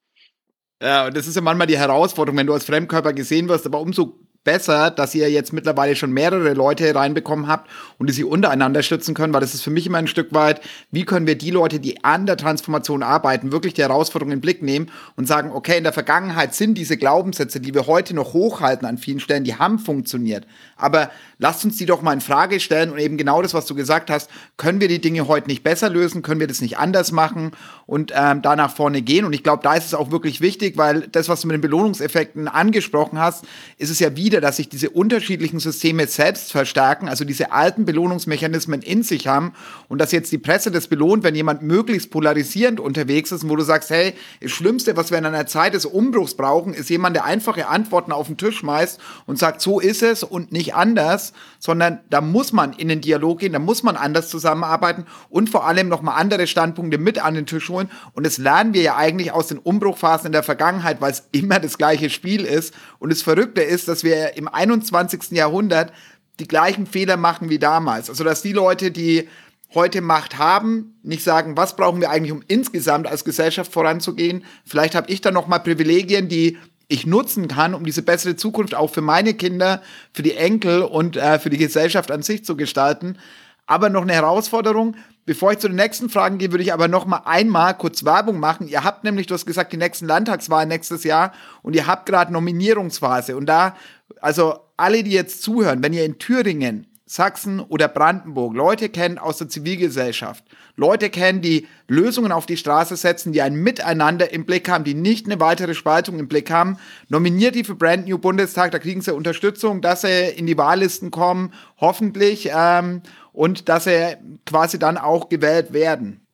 Ja, 0.81 1.07
und 1.07 1.17
das 1.17 1.27
ist 1.27 1.35
ja 1.35 1.43
manchmal 1.43 1.67
die 1.67 1.79
Herausforderung, 1.79 2.39
wenn 2.39 2.47
du 2.47 2.53
als 2.53 2.65
Fremdkörper 2.65 3.13
gesehen 3.13 3.49
wirst, 3.49 3.67
aber 3.67 3.81
umso 3.81 4.21
besser, 4.45 4.91
dass 4.91 5.15
ihr 5.15 5.31
jetzt 5.31 5.53
mittlerweile 5.53 5.95
schon 5.95 6.13
mehrere 6.13 6.55
Leute 6.55 6.95
reinbekommen 6.95 7.49
habt 7.49 7.69
und 7.99 8.09
die 8.09 8.13
sie 8.13 8.25
untereinander 8.25 8.83
stützen 8.83 9.15
können, 9.15 9.35
weil 9.35 9.41
das 9.41 9.55
ist 9.55 9.63
für 9.63 9.71
mich 9.71 9.87
immer 9.87 9.99
ein 9.99 10.07
Stück 10.07 10.33
weit, 10.33 10.61
wie 10.91 11.05
können 11.05 11.27
wir 11.27 11.37
die 11.37 11.51
Leute, 11.51 11.81
die 11.81 12.03
an 12.05 12.25
der 12.27 12.37
Transformation 12.37 13.03
arbeiten, 13.03 13.53
wirklich 13.53 13.75
die 13.75 13.83
Herausforderung 13.83 14.33
in 14.33 14.39
den 14.39 14.43
Blick 14.43 14.63
nehmen 14.63 14.91
und 15.17 15.29
sagen, 15.29 15.51
okay, 15.53 15.77
in 15.77 15.85
der 15.85 15.93
Vergangenheit 15.93 16.55
sind 16.55 16.77
diese 16.77 16.97
Glaubenssätze, 16.97 17.61
die 17.61 17.75
wir 17.75 17.87
heute 17.87 18.15
noch 18.15 18.33
hochhalten 18.33 18.87
an 18.87 18.97
vielen 18.97 19.21
Stellen, 19.21 19.45
die 19.45 19.57
haben 19.57 19.79
funktioniert. 19.79 20.47
Aber 20.77 21.11
lasst 21.39 21.65
uns 21.65 21.77
die 21.77 21.87
doch 21.87 22.03
mal 22.03 22.13
in 22.13 22.21
Frage 22.21 22.61
stellen 22.61 22.91
und 22.91 22.99
eben 22.99 23.17
genau 23.19 23.43
das, 23.43 23.55
was 23.55 23.67
du 23.67 23.75
gesagt 23.75 24.11
hast, 24.11 24.31
können 24.57 24.81
wir 24.81 24.89
die 24.89 25.01
Dinge 25.01 25.29
heute 25.29 25.49
nicht 25.49 25.63
besser 25.63 25.91
lösen, 25.91 26.23
können 26.23 26.41
wir 26.41 26.47
das 26.47 26.61
nicht 26.61 26.79
anders 26.79 27.13
machen 27.13 27.53
und 27.87 28.13
ähm, 28.15 28.43
da 28.43 28.57
nach 28.57 28.75
vorne 28.75 29.03
gehen. 29.03 29.25
Und 29.25 29.33
ich 29.33 29.43
glaube, 29.43 29.63
da 29.63 29.75
ist 29.75 29.87
es 29.87 29.95
auch 29.95 30.11
wirklich 30.11 30.41
wichtig, 30.41 30.77
weil 30.77 31.09
das, 31.13 31.29
was 31.29 31.41
du 31.41 31.49
mit 31.49 31.55
den 31.55 31.61
Belohnungseffekten 31.61 32.49
angesprochen 32.49 33.19
hast, 33.19 33.45
ist 33.77 33.91
es 33.91 33.99
ja 33.99 34.17
wieder, 34.29 34.43
dass 34.43 34.57
sich 34.57 34.69
diese 34.69 34.91
unterschiedlichen 34.91 35.59
Systeme 35.59 36.07
selbst 36.07 36.53
verstärken, 36.53 37.09
also 37.09 37.25
diese 37.25 37.51
alten 37.51 37.87
Belohnungsmechanismen 37.87 38.83
in 38.83 39.03
sich 39.03 39.27
haben 39.27 39.55
und 39.89 40.03
dass 40.03 40.13
jetzt 40.13 40.31
die 40.33 40.37
Presse 40.37 40.71
das 40.71 40.87
belohnt, 40.87 41.25
wenn 41.25 41.35
jemand 41.35 41.63
möglichst 41.63 42.11
polarisierend 42.11 42.79
unterwegs 42.79 43.33
ist 43.33 43.49
wo 43.49 43.57
du 43.57 43.63
sagst, 43.63 43.89
hey, 43.89 44.13
das 44.43 44.51
Schlimmste, 44.51 44.99
was 44.99 45.11
wir 45.11 45.17
in 45.17 45.25
einer 45.25 45.47
Zeit 45.47 45.73
des 45.73 45.87
Umbruchs 45.87 46.35
brauchen, 46.35 46.75
ist 46.75 46.91
jemand, 46.91 47.17
der 47.17 47.25
einfache 47.25 47.69
Antworten 47.69 48.13
auf 48.13 48.27
den 48.27 48.37
Tisch 48.37 48.59
schmeißt 48.59 49.01
und 49.25 49.39
sagt, 49.39 49.63
so 49.63 49.81
ist 49.81 50.03
es 50.03 50.23
und 50.23 50.53
nicht 50.53 50.75
anders, 50.75 51.33
sondern 51.59 52.01
da 52.11 52.21
muss 52.21 52.53
man 52.53 52.73
in 52.73 52.89
den 52.89 53.01
Dialog 53.01 53.41
gehen, 53.41 53.53
da 53.53 53.59
muss 53.59 53.83
man 53.83 53.97
anders 53.97 54.29
zusammenarbeiten 54.29 55.07
und 55.29 55.51
vor 55.51 55.67
allem 55.67 55.89
nochmal 55.89 56.21
andere 56.21 56.47
Standpunkte 56.47 56.99
mit 56.99 57.23
an 57.25 57.35
den 57.35 57.47
Tisch 57.47 57.69
holen. 57.69 57.91
Und 58.13 58.25
das 58.25 58.39
lernen 58.39 58.75
wir 58.75 58.83
ja 58.83 58.97
eigentlich 58.97 59.33
aus 59.33 59.49
den 59.49 59.59
Umbruchphasen 59.59 60.27
in 60.27 60.33
der 60.33 60.43
Vergangenheit, 60.43 61.01
weil 61.01 61.13
es 61.13 61.29
immer 61.33 61.59
das 61.59 61.79
gleiche 61.79 62.11
Spiel 62.11 62.45
ist. 62.45 62.75
Und 62.99 63.11
das 63.11 63.23
Verrückte 63.23 63.63
ist, 63.63 63.89
dass 63.89 64.05
wir 64.05 64.37
im 64.37 64.49
21. 64.49 65.33
Jahrhundert 65.33 65.93
die 66.39 66.49
gleichen 66.49 66.87
Fehler 66.87 67.17
machen 67.17 67.51
wie 67.51 67.59
damals. 67.59 68.09
Also 68.09 68.25
dass 68.25 68.43
die 68.43 68.53
Leute, 68.53 68.91
die 68.91 69.29
heute 69.75 70.01
Macht 70.01 70.39
haben, 70.39 70.99
nicht 71.03 71.23
sagen, 71.23 71.57
was 71.57 71.77
brauchen 71.77 72.01
wir 72.01 72.11
eigentlich, 72.11 72.33
um 72.33 72.43
insgesamt 72.49 73.07
als 73.07 73.25
Gesellschaft 73.25 73.73
voranzugehen. 73.73 74.45
Vielleicht 74.65 74.95
habe 74.95 75.11
ich 75.11 75.21
da 75.21 75.31
noch 75.31 75.47
mal 75.47 75.59
Privilegien, 75.59 76.29
die 76.29 76.57
ich 76.89 77.07
nutzen 77.07 77.49
kann, 77.49 77.75
um 77.75 77.85
diese 77.85 78.03
bessere 78.03 78.35
Zukunft 78.35 78.75
auch 78.75 78.91
für 78.91 79.03
meine 79.03 79.35
Kinder, 79.35 79.83
für 80.13 80.23
die 80.23 80.35
Enkel 80.35 80.83
und 80.83 81.17
äh, 81.17 81.39
für 81.39 81.51
die 81.51 81.59
Gesellschaft 81.59 82.11
an 82.11 82.23
sich 82.23 82.45
zu 82.45 82.57
gestalten. 82.57 83.19
Aber 83.67 83.91
noch 83.91 84.03
eine 84.03 84.15
Herausforderung. 84.15 84.97
Bevor 85.27 85.53
ich 85.53 85.59
zu 85.59 85.69
den 85.69 85.77
nächsten 85.77 86.09
Fragen 86.09 86.39
gehe, 86.39 86.51
würde 86.53 86.65
ich 86.65 86.73
aber 86.73 86.89
noch 86.89 87.05
mal 87.05 87.21
einmal 87.27 87.77
kurz 87.77 88.03
Werbung 88.03 88.41
machen. 88.41 88.67
Ihr 88.67 88.83
habt 88.83 89.05
nämlich, 89.05 89.27
du 89.27 89.35
hast 89.35 89.45
gesagt, 89.45 89.75
die 89.75 89.77
nächsten 89.77 90.07
Landtagswahlen 90.07 90.71
nächstes 90.71 91.05
Jahr 91.05 91.33
und 91.61 91.77
ihr 91.77 91.87
habt 91.87 92.07
gerade 92.07 92.33
Nominierungsphase. 92.33 93.37
Und 93.37 93.45
da, 93.45 93.77
also 94.23 94.59
alle, 94.79 95.05
die 95.05 95.11
jetzt 95.11 95.43
zuhören, 95.43 95.83
wenn 95.83 95.93
ihr 95.93 96.07
in 96.07 96.19
Thüringen 96.19 96.87
Sachsen 97.09 97.59
oder 97.59 97.89
Brandenburg. 97.89 98.55
Leute 98.55 98.91
kennen 98.91 99.19
aus 99.19 99.39
der 99.39 99.49
Zivilgesellschaft, 99.49 100.45
Leute 100.77 101.09
kennen, 101.09 101.41
die 101.41 101.67
Lösungen 101.89 102.33
auf 102.33 102.45
die 102.45 102.59
Straße 102.59 102.97
setzen, 102.97 103.33
die 103.33 103.41
ein 103.41 103.55
Miteinander 103.55 104.31
im 104.33 104.45
Blick 104.45 104.69
haben, 104.69 104.85
die 104.85 104.95
nicht 104.95 105.27
eine 105.27 105.41
weitere 105.41 105.75
Spaltung 105.75 106.19
im 106.19 106.29
Blick 106.29 106.51
haben, 106.51 106.79
nominiert 107.09 107.55
die 107.55 107.65
für 107.65 107.75
Brand 107.75 108.07
New 108.07 108.19
Bundestag, 108.19 108.73
da 108.73 108.79
kriegen 108.79 109.01
sie 109.01 109.15
Unterstützung, 109.15 109.81
dass 109.81 110.03
sie 110.03 110.29
in 110.37 110.47
die 110.47 110.59
Wahllisten 110.59 111.11
kommen, 111.11 111.55
hoffentlich, 111.79 112.51
ähm, 112.55 113.03
und 113.33 113.69
dass 113.69 113.85
sie 113.85 114.17
quasi 114.45 114.79
dann 114.79 114.99
auch 114.99 115.29
gewählt 115.29 115.73
werden. 115.73 116.27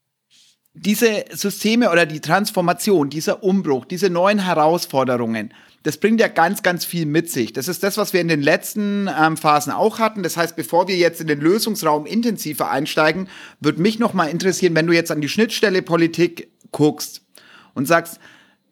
Diese 0.73 1.25
Systeme 1.31 1.93
oder 1.93 2.05
die 2.05 2.21
Transformation, 2.21 3.11
dieser 3.11 3.45
Umbruch, 3.45 3.85
diese 3.85 4.11
neuen 4.11 4.41
Herausforderungen, 4.41 5.55
das 5.85 5.99
bringt 5.99 6.19
ja 6.19 6.29
ganz, 6.29 6.63
ganz 6.63 6.87
viel 6.87 7.05
mit 7.05 7.31
sich. 7.31 7.53
Das 7.53 7.69
ist 7.69 7.83
das, 7.83 7.99
was 7.99 8.15
wir 8.15 8.21
in 8.23 8.29
den 8.29 8.41
letzten 8.41 9.07
ähm, 9.07 9.37
Phasen 9.37 9.71
auch 9.71 9.99
hatten. 9.99 10.23
Das 10.23 10.37
heißt, 10.37 10.57
bevor 10.57 10.89
wir 10.89 10.97
jetzt 10.97 11.21
in 11.21 11.27
den 11.27 11.41
Lösungsraum 11.41 12.07
intensiver 12.07 12.71
einsteigen, 12.71 13.29
würde 13.61 13.83
mich 13.83 13.99
noch 13.99 14.15
mal 14.15 14.27
interessieren, 14.27 14.75
wenn 14.75 14.87
du 14.87 14.95
jetzt 14.95 15.13
an 15.13 15.21
die 15.21 15.29
Schnittstelle 15.29 15.83
Politik 15.83 16.51
guckst 16.73 17.21
und 17.75 17.87
sagst, 17.87 18.19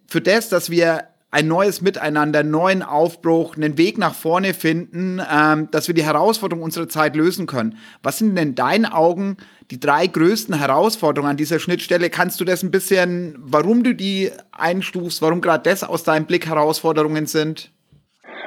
für 0.06 0.22
das, 0.22 0.48
dass 0.48 0.70
wir 0.70 1.04
ein 1.32 1.48
neues 1.48 1.80
Miteinander, 1.80 2.40
einen 2.40 2.50
neuen 2.50 2.82
Aufbruch, 2.82 3.56
einen 3.56 3.78
Weg 3.78 3.96
nach 3.96 4.14
vorne 4.14 4.52
finden, 4.52 5.20
ähm, 5.32 5.68
dass 5.70 5.88
wir 5.88 5.94
die 5.94 6.04
Herausforderungen 6.04 6.62
unserer 6.62 6.90
Zeit 6.90 7.16
lösen 7.16 7.46
können. 7.46 7.78
Was 8.02 8.18
sind 8.18 8.36
denn 8.36 8.48
in 8.48 8.54
deinen 8.54 8.84
Augen 8.84 9.38
die 9.70 9.80
drei 9.80 10.06
größten 10.06 10.58
Herausforderungen 10.58 11.30
an 11.30 11.36
dieser 11.38 11.58
Schnittstelle? 11.58 12.10
Kannst 12.10 12.38
du 12.38 12.44
das 12.44 12.62
ein 12.62 12.70
bisschen, 12.70 13.34
warum 13.38 13.82
du 13.82 13.94
die 13.94 14.30
einstufst, 14.52 15.22
warum 15.22 15.40
gerade 15.40 15.68
das 15.68 15.82
aus 15.82 16.04
deinem 16.04 16.26
Blick 16.26 16.46
Herausforderungen 16.46 17.24
sind? 17.24 17.72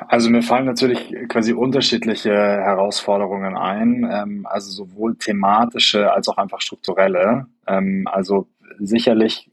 Also 0.08 0.30
mir 0.30 0.44
fallen 0.44 0.66
natürlich 0.66 1.12
quasi 1.28 1.54
unterschiedliche 1.54 2.32
Herausforderungen 2.32 3.58
ein, 3.58 4.08
ähm, 4.12 4.46
also 4.48 4.70
sowohl 4.70 5.16
thematische 5.18 6.14
als 6.14 6.30
auch 6.30 6.38
einfach 6.38 6.62
strukturelle. 6.62 7.48
Ähm, 7.66 8.08
also 8.12 8.48
sicherlich 8.78 9.50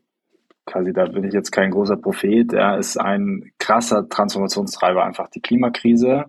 quasi, 0.66 0.92
da 0.92 1.06
bin 1.06 1.24
ich 1.24 1.34
jetzt 1.34 1.50
kein 1.50 1.70
großer 1.70 1.96
Prophet, 1.96 2.52
er 2.52 2.78
ist 2.78 2.96
ein 2.96 3.52
krasser 3.58 4.08
Transformationstreiber, 4.08 5.04
einfach 5.04 5.28
die 5.28 5.40
Klimakrise, 5.40 6.26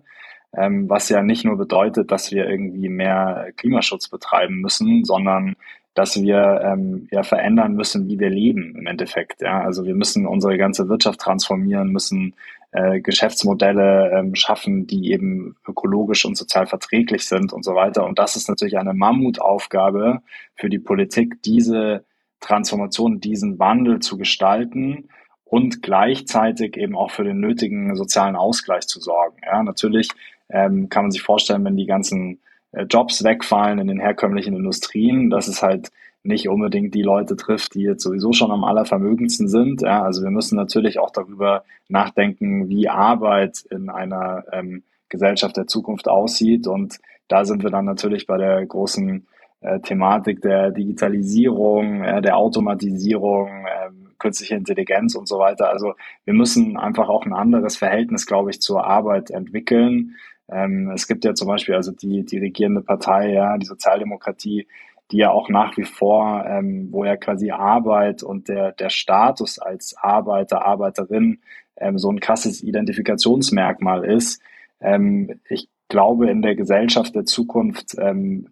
ähm, 0.56 0.88
was 0.88 1.08
ja 1.08 1.22
nicht 1.22 1.44
nur 1.44 1.56
bedeutet, 1.56 2.10
dass 2.10 2.30
wir 2.30 2.48
irgendwie 2.48 2.88
mehr 2.88 3.48
Klimaschutz 3.56 4.08
betreiben 4.08 4.60
müssen, 4.60 5.04
sondern 5.04 5.56
dass 5.94 6.20
wir 6.20 6.60
ähm, 6.64 7.08
ja 7.12 7.22
verändern 7.22 7.74
müssen, 7.74 8.08
wie 8.08 8.18
wir 8.18 8.30
leben 8.30 8.74
im 8.76 8.86
Endeffekt. 8.86 9.42
Ja? 9.42 9.60
Also 9.60 9.84
wir 9.84 9.94
müssen 9.94 10.26
unsere 10.26 10.58
ganze 10.58 10.88
Wirtschaft 10.88 11.20
transformieren, 11.20 11.90
müssen 11.90 12.34
äh, 12.72 13.00
Geschäftsmodelle 13.00 14.10
ähm, 14.18 14.34
schaffen, 14.34 14.88
die 14.88 15.12
eben 15.12 15.54
ökologisch 15.66 16.24
und 16.24 16.36
sozial 16.36 16.66
verträglich 16.66 17.26
sind 17.26 17.52
und 17.52 17.64
so 17.64 17.76
weiter. 17.76 18.04
Und 18.04 18.18
das 18.18 18.34
ist 18.34 18.48
natürlich 18.48 18.76
eine 18.76 18.94
Mammutaufgabe 18.94 20.20
für 20.56 20.68
die 20.68 20.80
Politik, 20.80 21.40
diese 21.42 22.04
Transformation, 22.44 23.20
diesen 23.20 23.58
Wandel 23.58 24.00
zu 24.00 24.18
gestalten 24.18 25.08
und 25.44 25.82
gleichzeitig 25.82 26.76
eben 26.76 26.96
auch 26.96 27.10
für 27.10 27.24
den 27.24 27.40
nötigen 27.40 27.96
sozialen 27.96 28.36
Ausgleich 28.36 28.86
zu 28.86 29.00
sorgen. 29.00 29.36
Ja, 29.44 29.62
natürlich 29.62 30.08
ähm, 30.50 30.88
kann 30.88 31.04
man 31.04 31.10
sich 31.10 31.22
vorstellen, 31.22 31.64
wenn 31.64 31.76
die 31.76 31.86
ganzen 31.86 32.40
äh, 32.72 32.82
Jobs 32.84 33.24
wegfallen 33.24 33.78
in 33.78 33.88
den 33.88 33.98
herkömmlichen 33.98 34.54
Industrien, 34.54 35.30
dass 35.30 35.48
es 35.48 35.62
halt 35.62 35.90
nicht 36.22 36.48
unbedingt 36.48 36.94
die 36.94 37.02
Leute 37.02 37.36
trifft, 37.36 37.74
die 37.74 37.82
jetzt 37.82 38.02
sowieso 38.02 38.32
schon 38.32 38.50
am 38.50 38.64
allervermögendsten 38.64 39.48
sind. 39.48 39.82
Ja, 39.82 40.02
also 40.02 40.22
wir 40.22 40.30
müssen 40.30 40.56
natürlich 40.56 40.98
auch 40.98 41.10
darüber 41.10 41.64
nachdenken, 41.88 42.68
wie 42.68 42.88
Arbeit 42.88 43.64
in 43.70 43.90
einer 43.90 44.44
ähm, 44.52 44.82
Gesellschaft 45.08 45.56
der 45.56 45.66
Zukunft 45.66 46.08
aussieht. 46.08 46.66
Und 46.66 46.98
da 47.28 47.44
sind 47.44 47.62
wir 47.62 47.70
dann 47.70 47.84
natürlich 47.84 48.26
bei 48.26 48.38
der 48.38 48.64
großen 48.64 49.26
äh, 49.64 49.80
Thematik 49.80 50.42
der 50.42 50.70
Digitalisierung, 50.70 52.04
äh, 52.04 52.20
der 52.20 52.36
Automatisierung, 52.36 53.48
äh, 53.48 53.90
künstliche 54.18 54.56
Intelligenz 54.56 55.14
und 55.14 55.26
so 55.26 55.38
weiter. 55.38 55.70
Also 55.70 55.94
wir 56.24 56.34
müssen 56.34 56.76
einfach 56.76 57.08
auch 57.08 57.24
ein 57.24 57.32
anderes 57.32 57.76
Verhältnis, 57.76 58.26
glaube 58.26 58.50
ich, 58.50 58.60
zur 58.60 58.84
Arbeit 58.84 59.30
entwickeln. 59.30 60.16
Ähm, 60.50 60.90
es 60.94 61.08
gibt 61.08 61.24
ja 61.24 61.34
zum 61.34 61.48
Beispiel 61.48 61.74
also 61.74 61.92
die, 61.92 62.24
die 62.24 62.38
regierende 62.38 62.82
Partei, 62.82 63.32
ja, 63.32 63.56
die 63.56 63.66
Sozialdemokratie, 63.66 64.66
die 65.10 65.16
ja 65.16 65.30
auch 65.30 65.48
nach 65.48 65.76
wie 65.76 65.84
vor, 65.84 66.44
ähm, 66.46 66.88
wo 66.90 67.04
ja 67.04 67.16
quasi 67.16 67.50
Arbeit 67.50 68.22
und 68.22 68.48
der, 68.48 68.72
der 68.72 68.90
Status 68.90 69.58
als 69.58 69.96
Arbeiter, 69.96 70.64
Arbeiterin 70.64 71.40
ähm, 71.76 71.98
so 71.98 72.10
ein 72.10 72.20
krasses 72.20 72.62
Identifikationsmerkmal 72.62 74.04
ist. 74.04 74.42
Ähm, 74.80 75.40
ich 75.48 75.68
glaube, 75.88 76.30
in 76.30 76.42
der 76.42 76.54
Gesellschaft 76.54 77.14
der 77.14 77.24
Zukunft 77.24 77.96
ähm, 77.98 78.48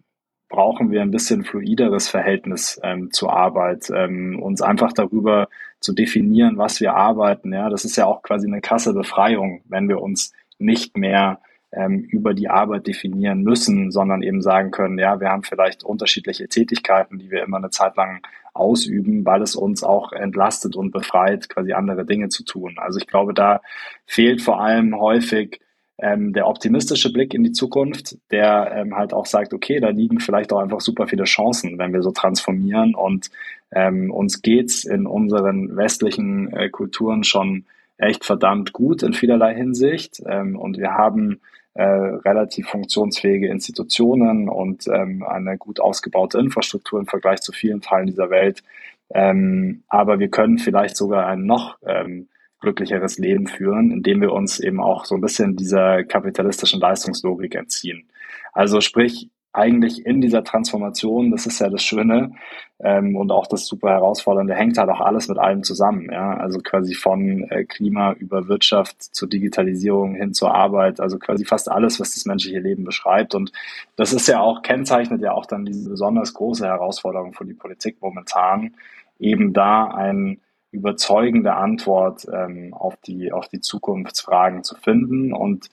brauchen 0.53 0.91
wir 0.91 1.01
ein 1.01 1.09
bisschen 1.09 1.43
fluideres 1.43 2.07
Verhältnis 2.09 2.79
ähm, 2.83 3.11
zur 3.11 3.33
Arbeit, 3.33 3.89
ähm, 3.89 4.39
uns 4.39 4.61
einfach 4.61 4.93
darüber 4.93 5.49
zu 5.79 5.93
definieren, 5.93 6.59
was 6.59 6.79
wir 6.79 6.93
arbeiten. 6.93 7.51
Ja, 7.51 7.71
das 7.71 7.85
ist 7.85 7.95
ja 7.95 8.05
auch 8.05 8.21
quasi 8.21 8.45
eine 8.45 8.61
krasse 8.61 8.93
Befreiung, 8.93 9.63
wenn 9.65 9.89
wir 9.89 9.99
uns 9.99 10.31
nicht 10.59 10.95
mehr 10.95 11.39
ähm, 11.71 12.01
über 12.01 12.35
die 12.35 12.49
Arbeit 12.49 12.85
definieren 12.85 13.41
müssen, 13.41 13.89
sondern 13.89 14.21
eben 14.21 14.43
sagen 14.43 14.69
können, 14.69 14.99
ja, 14.99 15.19
wir 15.19 15.29
haben 15.29 15.41
vielleicht 15.41 15.83
unterschiedliche 15.83 16.47
Tätigkeiten, 16.47 17.17
die 17.17 17.31
wir 17.31 17.41
immer 17.41 17.57
eine 17.57 17.71
Zeit 17.71 17.97
lang 17.97 18.21
ausüben, 18.53 19.25
weil 19.25 19.41
es 19.41 19.55
uns 19.55 19.83
auch 19.83 20.11
entlastet 20.11 20.75
und 20.75 20.91
befreit, 20.91 21.49
quasi 21.49 21.73
andere 21.73 22.05
Dinge 22.05 22.29
zu 22.29 22.45
tun. 22.45 22.75
Also 22.77 22.99
ich 22.99 23.07
glaube, 23.07 23.33
da 23.33 23.61
fehlt 24.05 24.43
vor 24.43 24.61
allem 24.61 24.95
häufig 24.99 25.61
ähm, 25.97 26.33
der 26.33 26.47
optimistische 26.47 27.13
Blick 27.13 27.33
in 27.33 27.43
die 27.43 27.51
Zukunft, 27.51 28.17
der 28.31 28.71
ähm, 28.75 28.95
halt 28.95 29.13
auch 29.13 29.25
sagt, 29.25 29.53
okay, 29.53 29.79
da 29.79 29.89
liegen 29.89 30.19
vielleicht 30.19 30.51
auch 30.51 30.59
einfach 30.59 30.81
super 30.81 31.07
viele 31.07 31.25
Chancen, 31.25 31.77
wenn 31.77 31.93
wir 31.93 32.01
so 32.01 32.11
transformieren 32.11 32.95
und 32.95 33.29
ähm, 33.71 34.11
uns 34.11 34.41
geht's 34.41 34.85
in 34.85 35.05
unseren 35.05 35.75
westlichen 35.75 36.51
äh, 36.51 36.69
Kulturen 36.69 37.23
schon 37.23 37.65
echt 37.97 38.25
verdammt 38.25 38.73
gut 38.73 39.03
in 39.03 39.13
vielerlei 39.13 39.53
Hinsicht 39.55 40.21
ähm, 40.27 40.57
und 40.57 40.77
wir 40.77 40.93
haben 40.93 41.39
äh, 41.75 41.83
relativ 41.83 42.67
funktionsfähige 42.67 43.47
Institutionen 43.47 44.49
und 44.49 44.87
ähm, 44.87 45.23
eine 45.23 45.57
gut 45.57 45.79
ausgebaute 45.79 46.37
Infrastruktur 46.37 46.99
im 46.99 47.07
Vergleich 47.07 47.41
zu 47.41 47.51
vielen 47.51 47.81
Teilen 47.81 48.07
dieser 48.07 48.29
Welt. 48.29 48.63
Ähm, 49.11 49.83
aber 49.87 50.19
wir 50.19 50.29
können 50.29 50.59
vielleicht 50.59 50.97
sogar 50.97 51.27
ein 51.27 51.45
noch 51.45 51.77
ähm, 51.85 52.27
glücklicheres 52.63 53.19
Leben 53.19 53.45
führen, 53.47 53.91
indem 53.91 54.21
wir 54.21 54.31
uns 54.31 54.59
eben 54.59 54.81
auch 54.81 55.05
so 55.05 55.15
ein 55.15 55.21
bisschen 55.21 55.55
dieser 55.55 56.03
kapitalistischen 56.03 56.79
Leistungslogik 56.79 57.53
entziehen. 57.53 58.07
Also 58.53 58.81
sprich, 58.81 59.29
eigentlich 59.53 60.03
in 60.03 60.19
dieser 60.19 60.43
Transformation, 60.43 61.29
das 61.29 61.45
ist 61.45 61.59
ja 61.59 61.69
das 61.69 61.83
Schöne 61.83 62.31
ähm, 62.79 63.15
und 63.15 63.31
auch 63.31 63.45
das 63.45 63.67
super 63.67 63.91
herausfordernde, 63.91 64.55
hängt 64.55 64.79
halt 64.79 64.89
auch 64.89 64.99
alles 64.99 65.27
mit 65.27 65.37
allem 65.37 65.61
zusammen. 65.61 66.09
Ja? 66.11 66.37
Also 66.37 66.59
quasi 66.59 66.95
von 66.95 67.43
äh, 67.49 67.63
Klima 67.63 68.13
über 68.13 68.47
Wirtschaft 68.47 68.99
zur 68.99 69.29
Digitalisierung 69.29 70.15
hin 70.15 70.33
zur 70.33 70.55
Arbeit, 70.55 70.99
also 70.99 71.19
quasi 71.19 71.45
fast 71.45 71.69
alles, 71.69 71.99
was 71.99 72.15
das 72.15 72.25
menschliche 72.25 72.59
Leben 72.59 72.83
beschreibt. 72.83 73.35
Und 73.35 73.51
das 73.95 74.11
ist 74.11 74.27
ja 74.27 74.39
auch, 74.39 74.63
kennzeichnet 74.63 75.21
ja 75.21 75.33
auch 75.33 75.45
dann 75.45 75.65
diese 75.65 75.87
besonders 75.87 76.33
große 76.33 76.65
Herausforderung 76.65 77.33
für 77.33 77.45
die 77.45 77.53
Politik 77.53 77.97
momentan, 78.01 78.73
eben 79.19 79.53
da 79.53 79.85
ein 79.85 80.39
überzeugende 80.73 81.53
Antwort 81.53 82.25
ähm, 82.33 82.73
auf, 82.73 82.97
die, 82.97 83.31
auf 83.31 83.47
die 83.47 83.61
Zukunftsfragen 83.61 84.63
zu 84.63 84.75
finden. 84.75 85.33
Und 85.33 85.69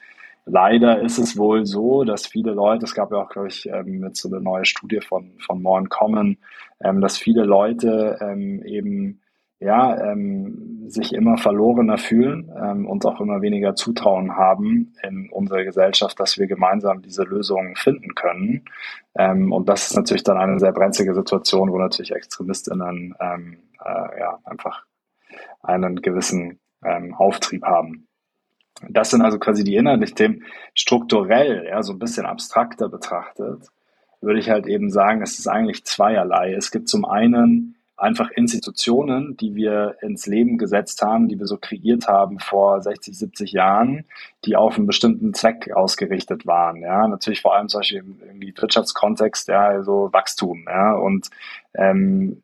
leider 0.46 1.00
ist 1.00 1.18
es 1.18 1.36
wohl 1.36 1.66
so, 1.66 2.04
dass 2.04 2.26
viele 2.26 2.52
Leute, 2.52 2.84
es 2.84 2.94
gab 2.94 3.10
ja 3.10 3.18
auch, 3.18 3.30
glaube 3.30 3.48
ich, 3.48 3.66
ähm, 3.66 4.04
jetzt 4.04 4.20
so 4.20 4.28
eine 4.28 4.40
neue 4.40 4.64
Studie 4.64 5.00
von, 5.00 5.32
von 5.44 5.62
More 5.62 5.84
Common, 5.88 6.36
ähm, 6.82 7.00
dass 7.00 7.16
viele 7.16 7.44
Leute 7.44 8.18
ähm, 8.20 8.62
eben 8.64 9.20
ja, 9.60 10.10
ähm, 10.10 10.88
sich 10.88 11.12
immer 11.12 11.36
verlorener 11.36 11.98
fühlen 11.98 12.50
ähm, 12.58 12.86
und 12.86 13.04
auch 13.04 13.20
immer 13.20 13.42
weniger 13.42 13.74
Zutrauen 13.74 14.36
haben 14.36 14.94
in 15.02 15.28
unsere 15.30 15.66
Gesellschaft, 15.66 16.18
dass 16.18 16.38
wir 16.38 16.46
gemeinsam 16.46 17.02
diese 17.02 17.24
Lösungen 17.24 17.76
finden 17.76 18.14
können. 18.14 18.64
Ähm, 19.14 19.52
und 19.52 19.68
das 19.68 19.90
ist 19.90 19.96
natürlich 19.96 20.24
dann 20.24 20.38
eine 20.38 20.58
sehr 20.58 20.72
brenzlige 20.72 21.14
Situation, 21.14 21.70
wo 21.70 21.76
natürlich 21.76 22.12
ExtremistInnen 22.12 23.14
ähm, 23.20 23.58
äh, 23.84 24.20
ja, 24.20 24.38
einfach 24.44 24.84
einen 25.62 26.02
gewissen 26.02 26.58
ähm, 26.84 27.14
Auftrieb 27.14 27.64
haben. 27.64 28.06
Das 28.88 29.10
sind 29.10 29.22
also 29.22 29.38
quasi 29.38 29.64
die 29.64 29.76
inhaltlichen 29.76 30.16
Themen. 30.16 30.44
Strukturell, 30.74 31.66
ja, 31.68 31.82
so 31.82 31.92
ein 31.92 31.98
bisschen 31.98 32.26
abstrakter 32.26 32.88
betrachtet, 32.88 33.66
würde 34.20 34.40
ich 34.40 34.50
halt 34.50 34.66
eben 34.66 34.90
sagen, 34.90 35.22
es 35.22 35.38
ist 35.38 35.48
eigentlich 35.48 35.84
zweierlei. 35.84 36.54
Es 36.54 36.70
gibt 36.70 36.88
zum 36.88 37.04
einen 37.04 37.76
einfach 38.00 38.30
Institutionen, 38.30 39.36
die 39.36 39.54
wir 39.54 39.96
ins 40.00 40.26
Leben 40.26 40.56
gesetzt 40.56 41.02
haben, 41.02 41.28
die 41.28 41.38
wir 41.38 41.46
so 41.46 41.58
kreiert 41.58 42.08
haben 42.08 42.38
vor 42.38 42.80
60, 42.80 43.16
70 43.16 43.52
Jahren, 43.52 44.06
die 44.44 44.56
auf 44.56 44.76
einen 44.76 44.86
bestimmten 44.86 45.34
Zweck 45.34 45.70
ausgerichtet 45.74 46.46
waren. 46.46 46.80
Ja, 46.80 47.06
natürlich 47.06 47.42
vor 47.42 47.54
allem 47.54 47.68
zum 47.68 47.80
Beispiel 47.80 47.98
im, 47.98 48.40
im 48.42 48.56
Wirtschaftskontext, 48.56 49.48
ja, 49.48 49.68
also 49.68 50.08
Wachstum, 50.12 50.64
ja, 50.66 50.94
und 50.94 51.28
ähm, 51.74 52.42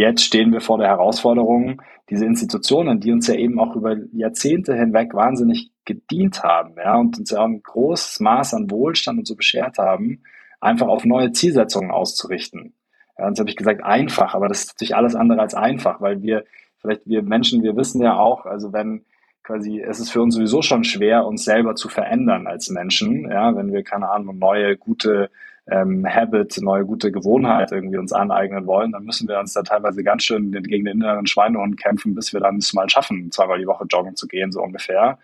jetzt 0.00 0.24
stehen 0.24 0.52
wir 0.52 0.60
vor 0.60 0.78
der 0.78 0.88
Herausforderung, 0.88 1.82
diese 2.10 2.26
Institutionen, 2.26 3.00
die 3.00 3.12
uns 3.12 3.26
ja 3.26 3.34
eben 3.34 3.58
auch 3.58 3.74
über 3.76 3.96
Jahrzehnte 4.12 4.74
hinweg 4.74 5.14
wahnsinnig 5.14 5.70
gedient 5.84 6.42
haben, 6.42 6.74
ja, 6.76 6.96
und 6.96 7.18
uns 7.18 7.30
ja 7.30 7.42
ein 7.44 7.62
großes 7.62 8.20
Maß 8.20 8.54
an 8.54 8.70
Wohlstand 8.70 9.18
und 9.18 9.26
so 9.26 9.36
beschert 9.36 9.78
haben, 9.78 10.22
einfach 10.60 10.88
auf 10.88 11.04
neue 11.04 11.32
Zielsetzungen 11.32 11.90
auszurichten. 11.90 12.74
Ja, 13.18 13.28
jetzt 13.28 13.38
habe 13.38 13.50
ich 13.50 13.56
gesagt, 13.56 13.82
einfach, 13.82 14.34
aber 14.34 14.48
das 14.48 14.64
ist 14.64 14.74
natürlich 14.74 14.96
alles 14.96 15.14
andere 15.14 15.40
als 15.40 15.54
einfach, 15.54 16.00
weil 16.00 16.22
wir, 16.22 16.44
vielleicht 16.80 17.06
wir 17.06 17.22
Menschen, 17.22 17.62
wir 17.62 17.76
wissen 17.76 18.02
ja 18.02 18.16
auch, 18.16 18.46
also 18.46 18.72
wenn 18.72 19.04
quasi, 19.42 19.80
es 19.80 19.98
ist 19.98 20.10
für 20.10 20.22
uns 20.22 20.34
sowieso 20.34 20.62
schon 20.62 20.84
schwer, 20.84 21.26
uns 21.26 21.44
selber 21.44 21.74
zu 21.74 21.88
verändern 21.88 22.46
als 22.46 22.70
Menschen, 22.70 23.28
ja, 23.30 23.54
wenn 23.56 23.72
wir, 23.72 23.82
keine 23.82 24.10
Ahnung, 24.10 24.38
neue, 24.38 24.76
gute 24.76 25.30
ähm, 25.70 26.06
Habit, 26.06 26.58
neue 26.60 26.84
gute 26.84 27.12
Gewohnheit 27.12 27.70
irgendwie 27.70 27.98
uns 27.98 28.12
aneignen 28.12 28.66
wollen, 28.66 28.92
dann 28.92 29.04
müssen 29.04 29.28
wir 29.28 29.38
uns 29.38 29.52
da 29.52 29.62
teilweise 29.62 30.02
ganz 30.02 30.24
schön 30.24 30.50
gegen 30.50 30.84
den 30.84 30.98
inneren 30.98 31.26
Schweinehund 31.26 31.80
kämpfen, 31.80 32.14
bis 32.14 32.32
wir 32.32 32.40
dann 32.40 32.56
es 32.56 32.74
mal 32.74 32.88
schaffen, 32.88 33.30
zweimal 33.30 33.58
die 33.58 33.66
Woche 33.66 33.84
joggen 33.88 34.16
zu 34.16 34.26
gehen, 34.26 34.50
so 34.50 34.62
ungefähr. 34.62 35.18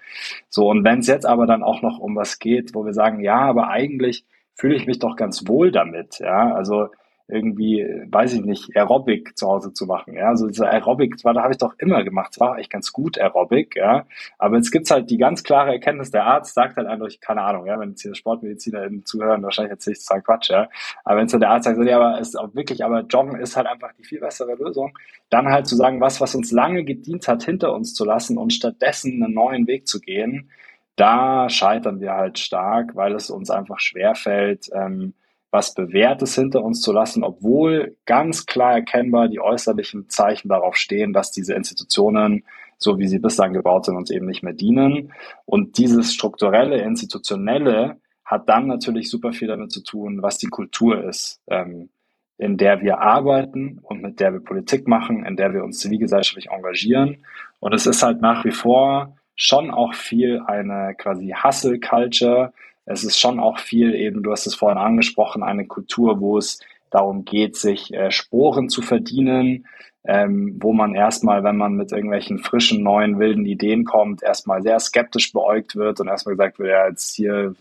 So, 0.48 0.68
und 0.68 0.85
wenn 0.85 1.01
es 1.01 1.09
jetzt 1.09 1.27
aber 1.27 1.46
dann 1.46 1.62
auch 1.62 1.83
noch 1.83 1.98
um 1.98 2.14
was 2.14 2.38
geht, 2.38 2.74
wo 2.74 2.85
wir 2.85 2.94
sagen, 2.94 3.20
ja, 3.20 3.40
aber 3.40 3.68
eigentlich 3.68 4.24
fühle 4.55 4.77
ich 4.77 4.87
mich 4.87 4.98
doch 4.98 5.16
ganz 5.16 5.46
wohl 5.48 5.72
damit, 5.72 6.18
ja, 6.20 6.55
also 6.55 6.88
irgendwie, 7.28 7.86
weiß 8.10 8.32
ich 8.32 8.40
nicht, 8.40 8.74
Aerobic 8.74 9.36
zu 9.36 9.46
Hause 9.46 9.72
zu 9.74 9.84
machen. 9.84 10.14
Ja, 10.14 10.28
also 10.28 10.46
diese 10.46 10.66
Aerobic, 10.66 11.18
zwar 11.18 11.34
da 11.34 11.42
habe 11.42 11.52
ich 11.52 11.58
doch 11.58 11.74
immer 11.78 12.02
gemacht, 12.02 12.30
es 12.32 12.40
war 12.40 12.54
eigentlich 12.54 12.70
ganz 12.70 12.90
gut 12.90 13.18
Aerobic, 13.18 13.76
ja. 13.76 14.06
Aber 14.38 14.56
jetzt 14.56 14.70
gibt's 14.70 14.90
halt 14.90 15.10
die 15.10 15.18
ganz 15.18 15.42
klare 15.44 15.72
Erkenntnis, 15.72 16.10
der 16.10 16.24
Arzt 16.24 16.54
sagt 16.54 16.78
halt 16.78 16.86
eindeutig, 16.86 17.20
keine 17.20 17.42
Ahnung, 17.42 17.66
ja, 17.66 17.78
wenn 17.78 17.90
jetzt 17.90 18.02
hier 18.02 18.14
Sportmediziner 18.14 18.88
zuhören, 19.04 19.42
wahrscheinlich 19.42 19.72
erzähle 19.72 19.96
ich 19.96 20.04
total 20.04 20.22
Quatsch, 20.22 20.50
ja. 20.50 20.68
Aber 21.04 21.18
wenn 21.18 21.26
es 21.26 21.32
der 21.32 21.50
Arzt 21.50 21.64
sagt, 21.66 21.78
ja, 21.84 22.00
aber 22.00 22.18
ist 22.18 22.38
auch 22.38 22.54
wirklich, 22.54 22.82
aber 22.82 23.02
Joggen 23.02 23.38
ist 23.38 23.56
halt 23.56 23.66
einfach 23.66 23.92
die 23.92 24.04
viel 24.04 24.20
bessere 24.20 24.54
Lösung, 24.54 24.96
dann 25.28 25.48
halt 25.48 25.66
zu 25.66 25.76
sagen, 25.76 26.00
was, 26.00 26.22
was 26.22 26.34
uns 26.34 26.50
lange 26.50 26.84
gedient 26.84 27.28
hat, 27.28 27.44
hinter 27.44 27.74
uns 27.74 27.92
zu 27.92 28.06
lassen 28.06 28.38
und 28.38 28.54
stattdessen 28.54 29.22
einen 29.22 29.34
neuen 29.34 29.66
Weg 29.66 29.86
zu 29.86 30.00
gehen, 30.00 30.50
da 30.96 31.48
scheitern 31.50 32.00
wir 32.00 32.14
halt 32.14 32.38
stark, 32.38 32.96
weil 32.96 33.14
es 33.14 33.30
uns 33.30 33.50
einfach 33.50 33.80
schwerfällt, 33.80 34.70
ähm, 34.72 35.14
was 35.50 35.74
Bewährtes 35.74 36.34
hinter 36.34 36.62
uns 36.62 36.82
zu 36.82 36.92
lassen, 36.92 37.24
obwohl 37.24 37.96
ganz 38.04 38.46
klar 38.46 38.74
erkennbar 38.74 39.28
die 39.28 39.40
äußerlichen 39.40 40.08
Zeichen 40.08 40.48
darauf 40.48 40.76
stehen, 40.76 41.12
dass 41.12 41.32
diese 41.32 41.54
Institutionen, 41.54 42.44
so 42.76 42.98
wie 42.98 43.08
sie 43.08 43.18
bislang 43.18 43.54
gebaut 43.54 43.87
sind, 43.87 43.96
uns 43.96 44.11
eben 44.11 44.26
nicht 44.26 44.42
mehr 44.42 44.52
dienen. 44.52 45.12
Und 45.46 45.78
dieses 45.78 46.12
strukturelle, 46.12 46.82
institutionelle 46.82 47.96
hat 48.24 48.48
dann 48.48 48.66
natürlich 48.66 49.08
super 49.08 49.32
viel 49.32 49.48
damit 49.48 49.72
zu 49.72 49.82
tun, 49.82 50.20
was 50.20 50.37
die 50.37 50.48
Kultur 50.48 51.02
ist, 51.02 51.40
ähm, 51.48 51.88
in 52.37 52.58
der 52.58 52.82
wir 52.82 53.00
arbeiten 53.00 53.78
und 53.82 54.02
mit 54.02 54.20
der 54.20 54.32
wir 54.34 54.40
Politik 54.40 54.87
machen, 54.87 55.24
in 55.24 55.37
der 55.37 55.54
wir 55.54 55.64
uns 55.64 55.78
zivilgesellschaftlich 55.78 56.50
engagieren. 56.50 57.24
Und 57.58 57.72
es 57.72 57.87
ist 57.87 58.02
halt 58.02 58.20
nach 58.20 58.44
wie 58.44 58.52
vor 58.52 59.16
schon 59.34 59.70
auch 59.70 59.94
viel 59.94 60.42
eine 60.46 60.94
quasi 60.96 61.34
Hustle-Culture, 61.42 62.52
es 62.90 63.05
ist 63.05 63.18
schon 63.18 63.38
auch 63.38 63.59
viel 63.59 63.94
eben, 63.94 64.22
du 64.22 64.33
hast 64.33 64.46
es 64.46 64.55
vorhin 64.55 64.79
angesprochen, 64.79 65.42
eine 65.42 65.66
Kultur, 65.66 66.20
wo 66.20 66.38
es 66.38 66.59
darum 66.90 67.24
geht, 67.24 67.57
sich 67.57 67.92
äh, 67.92 68.11
Sporen 68.11 68.70
zu 68.70 68.81
verdienen, 68.81 69.66
ähm, 70.05 70.57
wo 70.61 70.72
man 70.72 70.94
erstmal, 70.94 71.44
wenn 71.44 71.59
man 71.59 71.74
mit 71.74 71.92
irgendwelchen 71.92 72.38
frischen, 72.38 72.83
neuen, 72.83 73.18
wilden 73.18 73.44
Ideen 73.44 73.85
kommt, 73.85 74.22
erstmal 74.22 74.62
sehr 74.62 74.81
skeptisch 74.81 75.33
beäugt 75.33 75.77
wird 75.77 76.01
und 76.01 76.09
erstmal 76.09 76.35
gesagt 76.35 76.59
wird, 76.59 76.70
ja, 76.70 76.88
jetzt 76.88 77.14
hier 77.14 77.55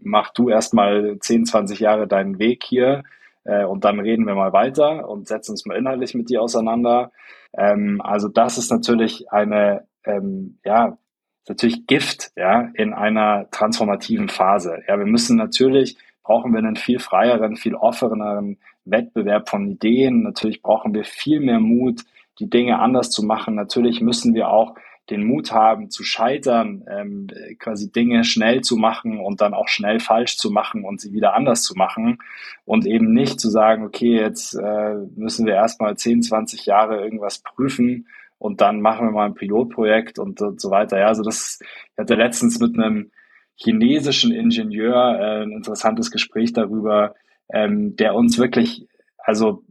mach 0.00 0.30
du 0.32 0.50
erstmal 0.50 1.18
10, 1.18 1.46
20 1.46 1.80
Jahre 1.80 2.06
deinen 2.06 2.38
Weg 2.38 2.62
hier 2.62 3.02
äh, 3.42 3.64
und 3.64 3.84
dann 3.84 3.98
reden 3.98 4.26
wir 4.26 4.36
mal 4.36 4.52
weiter 4.52 5.08
und 5.08 5.26
setzen 5.26 5.52
uns 5.52 5.66
mal 5.66 5.76
inhaltlich 5.76 6.14
mit 6.14 6.30
dir 6.30 6.42
auseinander. 6.42 7.10
Ähm, 7.56 8.00
also 8.02 8.28
das 8.28 8.56
ist 8.56 8.70
natürlich 8.70 9.32
eine, 9.32 9.88
ähm, 10.04 10.58
ja, 10.64 10.98
natürlich 11.48 11.86
Gift, 11.86 12.32
ja, 12.36 12.70
in 12.74 12.92
einer 12.92 13.50
transformativen 13.50 14.28
Phase. 14.28 14.82
Ja, 14.88 14.98
wir 14.98 15.06
müssen 15.06 15.36
natürlich, 15.36 15.96
brauchen 16.22 16.52
wir 16.52 16.58
einen 16.58 16.76
viel 16.76 16.98
freieren, 16.98 17.56
viel 17.56 17.74
offeneren 17.74 18.58
Wettbewerb 18.84 19.48
von 19.48 19.68
Ideen. 19.70 20.22
Natürlich 20.22 20.62
brauchen 20.62 20.94
wir 20.94 21.04
viel 21.04 21.40
mehr 21.40 21.60
Mut, 21.60 22.02
die 22.38 22.48
Dinge 22.48 22.78
anders 22.78 23.10
zu 23.10 23.22
machen. 23.22 23.54
Natürlich 23.54 24.00
müssen 24.00 24.34
wir 24.34 24.48
auch 24.48 24.74
den 25.10 25.24
Mut 25.24 25.52
haben 25.52 25.90
zu 25.90 26.02
scheitern, 26.02 26.84
ähm, 26.88 27.26
quasi 27.58 27.92
Dinge 27.92 28.24
schnell 28.24 28.62
zu 28.62 28.76
machen 28.76 29.20
und 29.20 29.42
dann 29.42 29.52
auch 29.52 29.68
schnell 29.68 30.00
falsch 30.00 30.38
zu 30.38 30.50
machen 30.50 30.84
und 30.84 31.00
sie 31.00 31.12
wieder 31.12 31.34
anders 31.34 31.62
zu 31.62 31.74
machen 31.74 32.18
und 32.64 32.86
eben 32.86 33.12
nicht 33.12 33.38
zu 33.38 33.50
sagen, 33.50 33.84
okay, 33.84 34.18
jetzt 34.18 34.54
äh, 34.54 34.94
müssen 35.14 35.44
wir 35.44 35.54
erstmal 35.54 35.96
10, 35.96 36.22
20 36.22 36.64
Jahre 36.64 37.02
irgendwas 37.02 37.40
prüfen 37.40 38.06
und 38.38 38.60
dann 38.60 38.80
machen 38.80 39.06
wir 39.06 39.12
mal 39.12 39.26
ein 39.26 39.34
Pilotprojekt 39.34 40.18
und, 40.18 40.40
und 40.40 40.60
so 40.60 40.70
weiter. 40.70 40.98
Ja, 40.98 41.06
also 41.06 41.22
das, 41.22 41.58
ich 41.60 41.98
hatte 41.98 42.14
letztens 42.14 42.58
mit 42.60 42.78
einem 42.78 43.10
chinesischen 43.56 44.32
Ingenieur 44.32 45.18
äh, 45.18 45.42
ein 45.42 45.52
interessantes 45.52 46.10
Gespräch 46.10 46.52
darüber, 46.52 47.14
ähm, 47.52 47.96
der 47.96 48.14
uns 48.14 48.38
wirklich, 48.38 48.88
also 49.18 49.64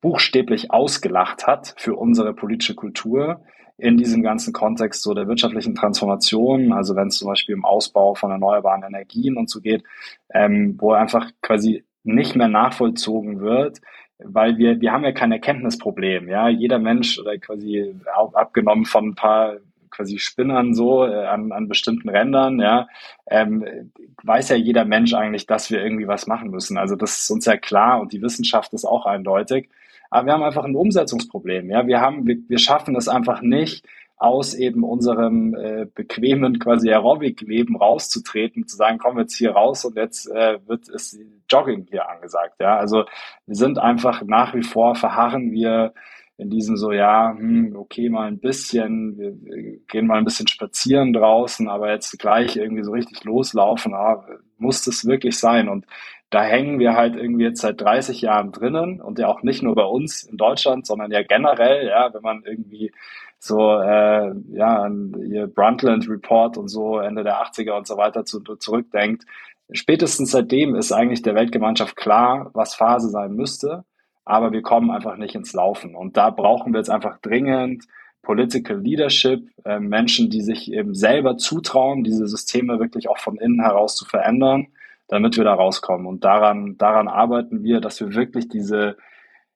buchstäblich 0.00 0.70
ausgelacht 0.70 1.46
hat 1.46 1.74
für 1.78 1.94
unsere 1.94 2.34
politische 2.34 2.74
Kultur 2.74 3.42
in 3.78 3.96
diesem 3.96 4.22
ganzen 4.22 4.52
Kontext 4.52 5.02
so 5.02 5.14
der 5.14 5.28
wirtschaftlichen 5.28 5.74
Transformation, 5.74 6.72
also 6.72 6.96
wenn 6.96 7.08
es 7.08 7.18
zum 7.18 7.28
Beispiel 7.28 7.54
im 7.54 7.64
Ausbau 7.64 8.14
von 8.14 8.30
erneuerbaren 8.30 8.82
Energien 8.82 9.36
und 9.36 9.50
so 9.50 9.60
geht, 9.60 9.84
ähm, 10.32 10.76
wo 10.78 10.92
einfach 10.92 11.30
quasi 11.42 11.84
nicht 12.02 12.36
mehr 12.36 12.48
nachvollzogen 12.48 13.40
wird, 13.40 13.80
weil 14.18 14.56
wir, 14.58 14.80
wir 14.80 14.92
haben 14.92 15.04
ja 15.04 15.12
kein 15.12 15.32
Erkenntnisproblem. 15.32 16.28
Ja, 16.28 16.48
jeder 16.48 16.78
Mensch 16.78 17.18
oder 17.18 17.36
quasi 17.38 17.94
abgenommen 18.32 18.84
von 18.84 19.08
ein 19.08 19.14
paar 19.14 19.56
quasi 19.90 20.18
Spinnern 20.18 20.74
so 20.74 21.06
äh, 21.06 21.26
an, 21.26 21.52
an 21.52 21.68
bestimmten 21.68 22.08
Rändern, 22.08 22.60
ja, 22.60 22.86
ähm, 23.28 23.92
weiß 24.22 24.50
ja 24.50 24.56
jeder 24.56 24.84
Mensch 24.84 25.14
eigentlich, 25.14 25.46
dass 25.46 25.70
wir 25.70 25.82
irgendwie 25.82 26.06
was 26.06 26.26
machen 26.26 26.50
müssen. 26.50 26.76
Also 26.76 26.96
das 26.96 27.18
ist 27.18 27.30
uns 27.30 27.46
ja 27.46 27.56
klar 27.56 28.00
und 28.00 28.12
die 28.12 28.22
Wissenschaft 28.22 28.72
ist 28.74 28.84
auch 28.84 29.06
eindeutig. 29.06 29.70
Aber 30.10 30.26
wir 30.26 30.32
haben 30.34 30.42
einfach 30.42 30.64
ein 30.64 30.76
Umsetzungsproblem. 30.76 31.70
Ja, 31.70 31.86
wir 31.86 32.00
haben, 32.00 32.26
wir, 32.26 32.36
wir 32.48 32.58
schaffen 32.58 32.94
es 32.96 33.08
einfach 33.08 33.40
nicht, 33.40 33.86
aus 34.16 34.54
eben 34.54 34.82
unserem 34.82 35.54
äh, 35.54 35.86
bequemen 35.94 36.58
quasi 36.58 36.90
Aerobic-Leben 36.90 37.76
rauszutreten, 37.76 38.66
zu 38.66 38.76
sagen, 38.76 38.98
wir 39.16 39.22
jetzt 39.22 39.36
hier 39.36 39.52
raus 39.52 39.84
und 39.84 39.96
jetzt 39.96 40.26
äh, 40.30 40.58
wird 40.66 40.88
es 40.88 41.18
Jogging 41.50 41.86
hier 41.90 42.08
angesagt. 42.08 42.54
Ja, 42.60 42.76
also 42.76 43.04
wir 43.46 43.54
sind 43.54 43.78
einfach 43.78 44.22
nach 44.22 44.54
wie 44.54 44.62
vor 44.62 44.94
verharren 44.94 45.52
wir 45.52 45.92
in 46.38 46.50
diesem 46.50 46.76
so, 46.76 46.92
ja, 46.92 47.34
hm, 47.36 47.76
okay, 47.76 48.08
mal 48.10 48.28
ein 48.28 48.38
bisschen, 48.40 49.18
wir, 49.18 49.32
wir 49.42 49.78
gehen 49.88 50.06
mal 50.06 50.18
ein 50.18 50.24
bisschen 50.24 50.48
spazieren 50.48 51.12
draußen, 51.12 51.68
aber 51.68 51.90
jetzt 51.90 52.18
gleich 52.18 52.56
irgendwie 52.56 52.84
so 52.84 52.92
richtig 52.92 53.24
loslaufen, 53.24 53.94
ah, 53.94 54.26
muss 54.58 54.82
das 54.82 55.06
wirklich 55.06 55.38
sein? 55.38 55.68
Und 55.68 55.86
da 56.30 56.42
hängen 56.42 56.78
wir 56.78 56.94
halt 56.94 57.16
irgendwie 57.16 57.44
jetzt 57.44 57.60
seit 57.60 57.80
30 57.80 58.20
Jahren 58.20 58.52
drinnen 58.52 59.00
und 59.00 59.18
ja 59.18 59.28
auch 59.28 59.42
nicht 59.42 59.62
nur 59.62 59.74
bei 59.74 59.84
uns 59.84 60.24
in 60.24 60.36
Deutschland, 60.36 60.86
sondern 60.86 61.10
ja 61.10 61.22
generell, 61.22 61.86
ja, 61.86 62.12
wenn 62.12 62.22
man 62.22 62.42
irgendwie 62.44 62.92
so, 63.38 63.80
äh, 63.80 64.32
ja, 64.50 64.82
an 64.82 65.14
ihr 65.30 65.46
Brundtland 65.46 66.08
Report 66.08 66.56
und 66.56 66.68
so 66.68 66.98
Ende 66.98 67.22
der 67.22 67.42
80er 67.42 67.72
und 67.72 67.86
so 67.86 67.96
weiter 67.96 68.24
zu, 68.24 68.40
zurückdenkt. 68.40 69.24
Spätestens 69.72 70.30
seitdem 70.30 70.74
ist 70.74 70.92
eigentlich 70.92 71.22
der 71.22 71.34
Weltgemeinschaft 71.34 71.96
klar, 71.96 72.50
was 72.54 72.74
Phase 72.74 73.08
sein 73.08 73.32
müsste, 73.34 73.84
aber 74.24 74.52
wir 74.52 74.62
kommen 74.62 74.90
einfach 74.90 75.16
nicht 75.16 75.34
ins 75.34 75.52
Laufen. 75.52 75.94
Und 75.94 76.16
da 76.16 76.30
brauchen 76.30 76.72
wir 76.72 76.78
jetzt 76.78 76.90
einfach 76.90 77.18
dringend 77.20 77.84
Political 78.22 78.78
Leadership, 78.80 79.48
äh, 79.64 79.78
Menschen, 79.78 80.30
die 80.30 80.42
sich 80.42 80.72
eben 80.72 80.94
selber 80.94 81.36
zutrauen, 81.36 82.02
diese 82.02 82.26
Systeme 82.26 82.80
wirklich 82.80 83.08
auch 83.08 83.18
von 83.18 83.36
innen 83.36 83.60
heraus 83.60 83.94
zu 83.94 84.04
verändern, 84.04 84.66
damit 85.06 85.36
wir 85.36 85.44
da 85.44 85.54
rauskommen. 85.54 86.06
Und 86.06 86.24
daran, 86.24 86.76
daran 86.76 87.06
arbeiten 87.06 87.62
wir, 87.62 87.80
dass 87.80 88.00
wir 88.00 88.14
wirklich 88.14 88.48
diese 88.48 88.96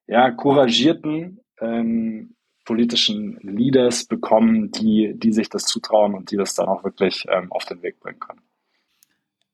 ja, 0.07 0.31
couragierten 0.31 1.41
ähm, 1.59 2.35
politischen 2.65 3.39
Leaders 3.41 4.05
bekommen, 4.05 4.71
die, 4.71 5.13
die 5.15 5.33
sich 5.33 5.49
das 5.49 5.65
zutrauen 5.65 6.13
und 6.13 6.31
die 6.31 6.37
das 6.37 6.53
dann 6.53 6.67
auch 6.67 6.83
wirklich 6.83 7.25
ähm, 7.29 7.51
auf 7.51 7.65
den 7.65 7.81
Weg 7.81 7.99
bringen 7.99 8.19
können. 8.19 8.41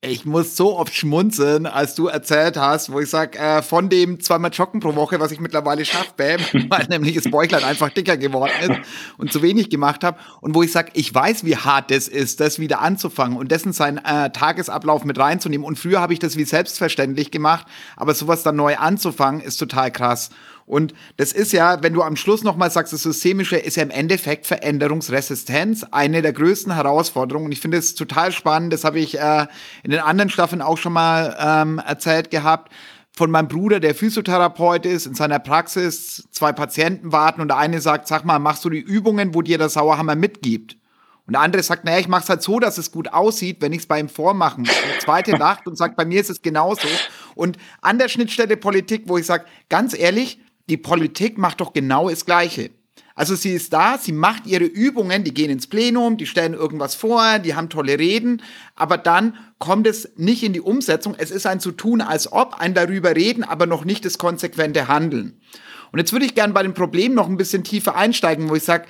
Ich 0.02 0.26
muss 0.26 0.56
so 0.56 0.78
oft 0.78 0.93
schmunzeln, 0.93 1.65
als 1.65 1.96
du 1.96 2.06
erzählt 2.06 2.56
hast, 2.56 2.91
wo 2.91 3.00
ich 3.00 3.10
sag, 3.10 3.36
äh, 3.36 3.63
von 3.63 3.89
dem 3.89 4.20
zweimal 4.20 4.52
Joggen 4.52 4.80
pro 4.80 4.93
Woche, 4.93 5.20
was 5.20 5.32
ich 5.32 5.39
mittlerweile 5.39 5.86
schaffe, 5.86 6.13
weil 6.70 6.86
nämlich 6.88 7.15
das 7.15 7.32
Bäuchlein 7.32 7.63
einfach 7.63 7.89
dicker 7.89 8.15
geworden 8.15 8.52
ist 8.62 8.80
und 9.17 9.34
zu 9.34 9.41
wenig 9.41 9.72
gemacht 9.72 10.04
habe. 10.04 10.20
Und 10.39 10.54
wo 10.54 10.62
ich 10.62 10.72
sag, 10.72 10.91
ich 10.93 11.12
weiß, 11.12 11.46
wie 11.46 11.58
hart 11.58 11.89
das 11.89 12.08
ist, 12.08 12.39
das 12.41 12.60
wieder 12.60 12.80
anzufangen 12.80 13.39
und 13.39 13.52
dessen 13.52 13.74
seinen 13.74 13.98
äh, 13.98 14.30
Tagesablauf 14.30 15.04
mit 15.04 15.17
reinzunehmen. 15.17 15.65
Und 15.65 15.80
früher 15.80 16.00
habe 16.00 16.13
ich 16.13 16.20
das 16.20 16.38
wie 16.38 16.46
selbstverständlich 16.46 17.32
gemacht, 17.32 17.65
aber 17.96 18.13
sowas 18.13 18.43
dann 18.43 18.56
neu 18.56 18.78
anzufangen, 18.78 19.41
ist 19.41 19.58
total 19.58 19.91
krass. 19.91 20.30
Und 20.67 20.93
das 21.15 21.32
ist 21.32 21.53
ja, 21.53 21.82
wenn 21.82 21.93
du 21.93 22.03
am 22.03 22.17
Schluss 22.17 22.43
nochmal 22.43 22.69
sagst, 22.69 22.91
das 22.91 23.01
Systemische 23.01 23.56
ist 23.56 23.77
ja 23.77 23.84
im 23.84 23.89
Endeffekt 23.89 24.45
Veränderungsresistenz, 24.45 25.86
eine 25.91 26.21
der 26.21 26.34
größten 26.34 26.75
Herausforderungen. 26.75 27.45
Und 27.45 27.51
ich 27.53 27.62
finde 27.62 27.77
es 27.77 27.95
total 27.95 28.34
spannend, 28.34 28.73
das 28.73 28.84
habe 28.84 28.99
ich 28.99 29.17
äh, 29.17 29.47
in 29.84 29.91
den 29.91 30.01
anderen 30.01 30.30
Staffeln 30.30 30.62
auch 30.62 30.77
schon 30.77 30.91
mal 30.91 31.36
ähm, 31.39 31.80
erzählt 31.80 32.30
gehabt 32.30 32.71
von 33.13 33.32
meinem 33.32 33.47
Bruder, 33.47 33.80
der 33.80 33.95
Physiotherapeut 33.95 34.86
ist, 34.86 35.08
in 35.08 35.15
seiner 35.15 35.39
Praxis 35.39 36.27
zwei 36.32 36.51
Patienten 36.51 37.12
warten 37.12 37.41
und 37.41 37.47
der 37.47 37.58
eine 37.58 37.82
sagt, 37.82 38.08
sag 38.08 38.25
mal, 38.25 38.38
machst 38.38 38.63
du 38.63 38.69
die 38.69 38.77
Übungen, 38.77 39.34
wo 39.34 39.41
dir 39.41 39.58
der 39.58 39.69
Sauerhammer 39.69 40.15
mitgibt? 40.15 40.77
Und 41.25 41.34
der 41.34 41.41
andere 41.41 41.63
sagt, 41.63 41.84
naja, 41.84 41.97
ich 41.97 42.08
mache 42.08 42.23
es 42.23 42.30
halt 42.30 42.43
so, 42.43 42.60
dass 42.60 42.77
es 42.77 42.91
gut 42.91 43.12
aussieht, 43.12 43.58
wenn 43.62 43.73
ich 43.73 43.80
es 43.80 43.86
bei 43.88 43.99
ihm 43.99 44.08
vormachen. 44.08 44.65
Der 44.65 44.99
zweite 44.99 45.32
lacht 45.32 45.67
und 45.67 45.77
sagt, 45.77 45.97
bei 45.97 46.06
mir 46.06 46.21
ist 46.21 46.30
es 46.30 46.41
genauso. 46.41 46.88
Und 47.36 47.58
an 47.82 47.97
der 47.97 48.08
Schnittstelle 48.08 48.56
Politik, 48.56 49.03
wo 49.08 49.17
ich 49.17 49.25
sage, 49.25 49.45
ganz 49.67 49.97
ehrlich, 49.97 50.39
die 50.69 50.77
Politik 50.77 51.38
macht 51.38 51.62
doch 51.62 51.73
genau 51.73 52.10
das 52.10 52.25
Gleiche. 52.25 52.71
Also 53.15 53.34
sie 53.34 53.53
ist 53.53 53.73
da, 53.73 53.97
sie 53.97 54.12
macht 54.12 54.45
ihre 54.45 54.65
Übungen, 54.65 55.23
die 55.23 55.34
gehen 55.34 55.49
ins 55.49 55.65
Plenum, 55.65 56.17
die 56.17 56.27
stellen 56.27 56.53
irgendwas 56.53 56.93
vor, 56.93 57.39
die 57.39 57.56
haben 57.56 57.67
tolle 57.67 57.97
Reden, 57.97 58.43
aber 58.75 58.99
dann 58.99 59.36
kommt 59.58 59.88
es 59.88 60.12
nicht 60.17 60.43
in 60.43 60.53
die 60.53 60.62
Umsetzung. 60.62 61.15
Es 61.17 61.32
ist 61.32 61.47
ein 61.47 61.60
zu 61.60 61.71
tun, 61.71 62.01
als 62.01 62.32
ob 62.32 62.60
ein 62.60 62.75
darüber 62.75 63.15
reden, 63.15 63.43
aber 63.43 63.65
noch 63.65 63.86
nicht 63.86 64.06
das 64.06 64.19
konsequente 64.19 64.88
Handeln. 64.88 65.41
Und 65.91 65.97
jetzt 65.97 66.12
würde 66.12 66.25
ich 66.27 66.36
gerne 66.36 66.53
bei 66.53 66.62
dem 66.62 66.75
Problem 66.75 67.15
noch 67.15 67.27
ein 67.27 67.38
bisschen 67.38 67.63
tiefer 67.63 67.95
einsteigen, 67.95 68.49
wo 68.49 68.56
ich 68.56 68.63
sage, 68.63 68.86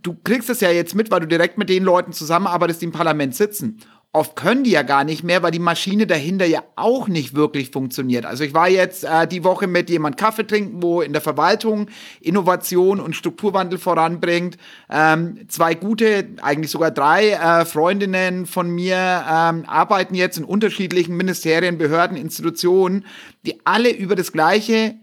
du 0.00 0.14
kriegst 0.14 0.48
es 0.48 0.60
ja 0.60 0.70
jetzt 0.70 0.94
mit, 0.94 1.10
weil 1.10 1.20
du 1.20 1.26
direkt 1.26 1.58
mit 1.58 1.68
den 1.68 1.84
Leuten 1.84 2.12
zusammenarbeitest, 2.12 2.80
die 2.80 2.86
im 2.86 2.92
Parlament 2.92 3.34
sitzen 3.34 3.80
oft 4.18 4.34
können 4.34 4.64
die 4.64 4.72
ja 4.72 4.82
gar 4.82 5.04
nicht 5.04 5.22
mehr, 5.22 5.42
weil 5.42 5.52
die 5.52 5.60
Maschine 5.60 6.06
dahinter 6.06 6.44
ja 6.44 6.64
auch 6.74 7.06
nicht 7.06 7.36
wirklich 7.36 7.70
funktioniert. 7.70 8.26
Also 8.26 8.42
ich 8.42 8.52
war 8.52 8.68
jetzt 8.68 9.04
äh, 9.04 9.28
die 9.28 9.44
Woche 9.44 9.68
mit 9.68 9.88
jemand 9.88 10.16
Kaffee 10.16 10.46
trinken, 10.46 10.82
wo 10.82 11.00
in 11.00 11.12
der 11.12 11.22
Verwaltung 11.22 11.86
Innovation 12.20 12.98
und 12.98 13.14
Strukturwandel 13.14 13.78
voranbringt. 13.78 14.58
Ähm, 14.90 15.46
zwei 15.48 15.74
gute, 15.74 16.26
eigentlich 16.42 16.72
sogar 16.72 16.90
drei 16.90 17.30
äh, 17.30 17.64
Freundinnen 17.64 18.46
von 18.46 18.68
mir 18.68 18.96
ähm, 18.96 19.64
arbeiten 19.66 20.16
jetzt 20.16 20.36
in 20.36 20.44
unterschiedlichen 20.44 21.16
Ministerien, 21.16 21.78
Behörden, 21.78 22.16
Institutionen, 22.16 23.04
die 23.46 23.60
alle 23.64 23.90
über 23.90 24.16
das 24.16 24.32
Gleiche 24.32 24.96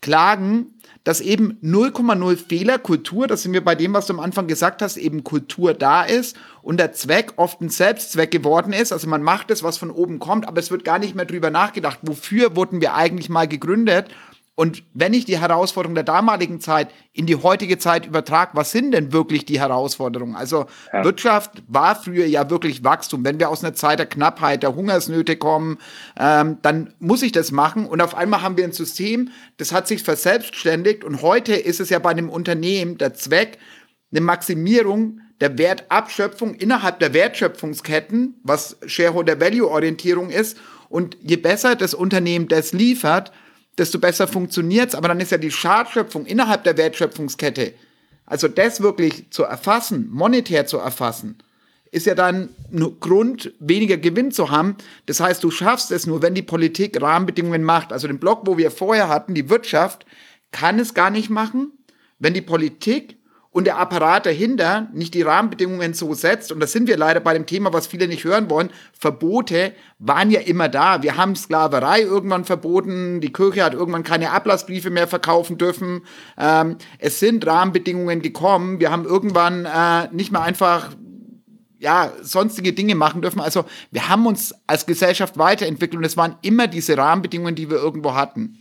klagen, 0.00 0.73
dass 1.04 1.20
eben 1.20 1.58
0,0 1.62 2.36
Fehlerkultur, 2.36 3.26
das 3.26 3.42
sind 3.42 3.52
wir 3.52 3.62
bei 3.62 3.74
dem, 3.74 3.92
was 3.92 4.06
du 4.06 4.14
am 4.14 4.20
Anfang 4.20 4.46
gesagt 4.46 4.80
hast, 4.82 4.96
eben 4.96 5.22
Kultur 5.22 5.74
da 5.74 6.02
ist 6.02 6.36
und 6.62 6.78
der 6.78 6.92
Zweck 6.92 7.34
oft 7.36 7.60
ein 7.60 7.68
Selbstzweck 7.68 8.30
geworden 8.30 8.72
ist. 8.72 8.92
Also 8.92 9.06
man 9.06 9.22
macht 9.22 9.50
es, 9.50 9.62
was 9.62 9.76
von 9.76 9.90
oben 9.90 10.18
kommt, 10.18 10.48
aber 10.48 10.58
es 10.58 10.70
wird 10.70 10.84
gar 10.84 10.98
nicht 10.98 11.14
mehr 11.14 11.26
drüber 11.26 11.50
nachgedacht, 11.50 11.98
wofür 12.02 12.56
wurden 12.56 12.80
wir 12.80 12.94
eigentlich 12.94 13.28
mal 13.28 13.46
gegründet 13.46 14.08
und 14.56 14.84
wenn 14.94 15.14
ich 15.14 15.24
die 15.24 15.40
Herausforderungen 15.40 15.96
der 15.96 16.04
damaligen 16.04 16.60
Zeit 16.60 16.88
in 17.12 17.26
die 17.26 17.34
heutige 17.34 17.76
Zeit 17.76 18.06
übertrage, 18.06 18.52
was 18.54 18.70
sind 18.70 18.92
denn 18.92 19.12
wirklich 19.12 19.44
die 19.44 19.58
Herausforderungen? 19.58 20.36
Also 20.36 20.66
ja. 20.92 21.02
Wirtschaft 21.02 21.64
war 21.66 21.96
früher 21.96 22.26
ja 22.26 22.48
wirklich 22.50 22.84
Wachstum. 22.84 23.24
Wenn 23.24 23.40
wir 23.40 23.48
aus 23.48 23.64
einer 23.64 23.74
Zeit 23.74 23.98
der 23.98 24.06
Knappheit, 24.06 24.62
der 24.62 24.76
Hungersnöte 24.76 25.36
kommen, 25.36 25.78
ähm, 26.16 26.58
dann 26.62 26.94
muss 27.00 27.22
ich 27.22 27.32
das 27.32 27.50
machen. 27.50 27.86
Und 27.86 28.00
auf 28.00 28.14
einmal 28.14 28.42
haben 28.42 28.56
wir 28.56 28.62
ein 28.62 28.72
System, 28.72 29.30
das 29.56 29.72
hat 29.72 29.88
sich 29.88 30.04
verselbstständigt. 30.04 31.02
Und 31.02 31.22
heute 31.22 31.54
ist 31.54 31.80
es 31.80 31.90
ja 31.90 31.98
bei 31.98 32.10
einem 32.10 32.28
Unternehmen 32.28 32.96
der 32.96 33.14
Zweck, 33.14 33.58
eine 34.12 34.20
Maximierung 34.20 35.20
der 35.40 35.58
Wertabschöpfung 35.58 36.54
innerhalb 36.54 37.00
der 37.00 37.12
Wertschöpfungsketten, 37.12 38.38
was 38.44 38.76
Shareholder 38.86 39.40
Value 39.40 39.68
Orientierung 39.68 40.30
ist. 40.30 40.56
Und 40.88 41.16
je 41.20 41.36
besser 41.36 41.74
das 41.74 41.92
Unternehmen 41.92 42.46
das 42.46 42.72
liefert, 42.72 43.32
desto 43.78 43.98
besser 43.98 44.28
funktioniert's. 44.28 44.94
Aber 44.94 45.08
dann 45.08 45.20
ist 45.20 45.32
ja 45.32 45.38
die 45.38 45.50
Schadschöpfung 45.50 46.26
innerhalb 46.26 46.64
der 46.64 46.76
Wertschöpfungskette, 46.76 47.74
also 48.26 48.48
das 48.48 48.80
wirklich 48.80 49.30
zu 49.30 49.42
erfassen, 49.44 50.08
monetär 50.10 50.66
zu 50.66 50.78
erfassen, 50.78 51.38
ist 51.90 52.06
ja 52.06 52.14
dann 52.14 52.48
nur 52.70 52.98
Grund, 52.98 53.52
weniger 53.60 53.96
Gewinn 53.96 54.32
zu 54.32 54.50
haben. 54.50 54.76
Das 55.06 55.20
heißt, 55.20 55.44
du 55.44 55.50
schaffst 55.50 55.92
es 55.92 56.06
nur, 56.06 56.22
wenn 56.22 56.34
die 56.34 56.42
Politik 56.42 57.00
Rahmenbedingungen 57.00 57.62
macht. 57.62 57.92
Also 57.92 58.08
den 58.08 58.18
Block, 58.18 58.46
wo 58.46 58.58
wir 58.58 58.72
vorher 58.72 59.08
hatten, 59.08 59.34
die 59.34 59.48
Wirtschaft, 59.48 60.04
kann 60.50 60.78
es 60.80 60.94
gar 60.94 61.10
nicht 61.10 61.30
machen, 61.30 61.72
wenn 62.18 62.34
die 62.34 62.40
Politik 62.40 63.18
und 63.54 63.68
der 63.68 63.78
Apparat 63.78 64.26
dahinter 64.26 64.88
nicht 64.92 65.14
die 65.14 65.22
Rahmenbedingungen 65.22 65.94
so 65.94 66.12
setzt, 66.12 66.50
und 66.50 66.58
da 66.58 66.66
sind 66.66 66.88
wir 66.88 66.96
leider 66.96 67.20
bei 67.20 67.34
dem 67.34 67.46
Thema, 67.46 67.72
was 67.72 67.86
viele 67.86 68.08
nicht 68.08 68.24
hören 68.24 68.50
wollen, 68.50 68.68
Verbote 68.98 69.72
waren 70.00 70.32
ja 70.32 70.40
immer 70.40 70.68
da. 70.68 71.04
Wir 71.04 71.16
haben 71.16 71.36
Sklaverei 71.36 72.02
irgendwann 72.02 72.44
verboten, 72.44 73.20
die 73.20 73.32
Kirche 73.32 73.62
hat 73.62 73.72
irgendwann 73.72 74.02
keine 74.02 74.32
Ablassbriefe 74.32 74.90
mehr 74.90 75.06
verkaufen 75.06 75.56
dürfen. 75.56 76.04
Ähm, 76.36 76.78
es 76.98 77.20
sind 77.20 77.46
Rahmenbedingungen 77.46 78.22
gekommen. 78.22 78.80
Wir 78.80 78.90
haben 78.90 79.04
irgendwann 79.04 79.66
äh, 79.66 80.12
nicht 80.12 80.32
mehr 80.32 80.42
einfach 80.42 80.90
ja, 81.78 82.12
sonstige 82.22 82.72
Dinge 82.72 82.96
machen 82.96 83.22
dürfen. 83.22 83.38
Also 83.40 83.66
wir 83.92 84.08
haben 84.08 84.26
uns 84.26 84.52
als 84.66 84.84
Gesellschaft 84.84 85.38
weiterentwickelt 85.38 85.98
und 85.98 86.04
es 86.04 86.16
waren 86.16 86.34
immer 86.42 86.66
diese 86.66 86.96
Rahmenbedingungen, 86.96 87.54
die 87.54 87.70
wir 87.70 87.76
irgendwo 87.76 88.14
hatten. 88.14 88.58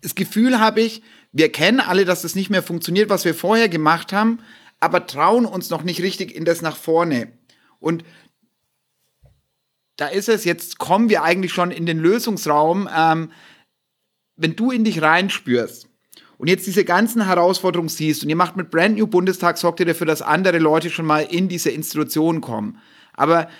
Das 0.00 0.14
Gefühl 0.14 0.60
habe 0.60 0.80
ich, 0.80 1.02
wir 1.32 1.52
kennen 1.52 1.80
alle, 1.80 2.04
dass 2.04 2.22
das 2.22 2.34
nicht 2.34 2.50
mehr 2.50 2.62
funktioniert, 2.62 3.08
was 3.08 3.24
wir 3.24 3.34
vorher 3.34 3.68
gemacht 3.68 4.12
haben, 4.12 4.40
aber 4.80 5.06
trauen 5.06 5.46
uns 5.46 5.70
noch 5.70 5.82
nicht 5.82 6.02
richtig 6.02 6.34
in 6.34 6.44
das 6.44 6.62
nach 6.62 6.76
vorne. 6.76 7.32
Und 7.78 8.04
da 9.96 10.08
ist 10.08 10.28
es, 10.28 10.44
jetzt 10.44 10.78
kommen 10.78 11.10
wir 11.10 11.22
eigentlich 11.22 11.52
schon 11.52 11.70
in 11.70 11.86
den 11.86 11.98
Lösungsraum. 11.98 12.88
Ähm, 12.94 13.30
wenn 14.36 14.56
du 14.56 14.70
in 14.70 14.84
dich 14.84 15.02
reinspürst 15.02 15.88
und 16.38 16.48
jetzt 16.48 16.66
diese 16.66 16.84
ganzen 16.84 17.26
Herausforderungen 17.26 17.90
siehst 17.90 18.22
und 18.22 18.30
ihr 18.30 18.36
macht 18.36 18.56
mit 18.56 18.70
Brand 18.70 18.96
New 18.96 19.06
Bundestag, 19.06 19.58
sorgt 19.58 19.80
ihr 19.80 19.86
dafür, 19.86 20.06
dass 20.06 20.22
andere 20.22 20.58
Leute 20.58 20.88
schon 20.88 21.04
mal 21.04 21.20
in 21.20 21.48
diese 21.48 21.70
Institutionen 21.70 22.40
kommen. 22.40 22.78
Aber 23.12 23.50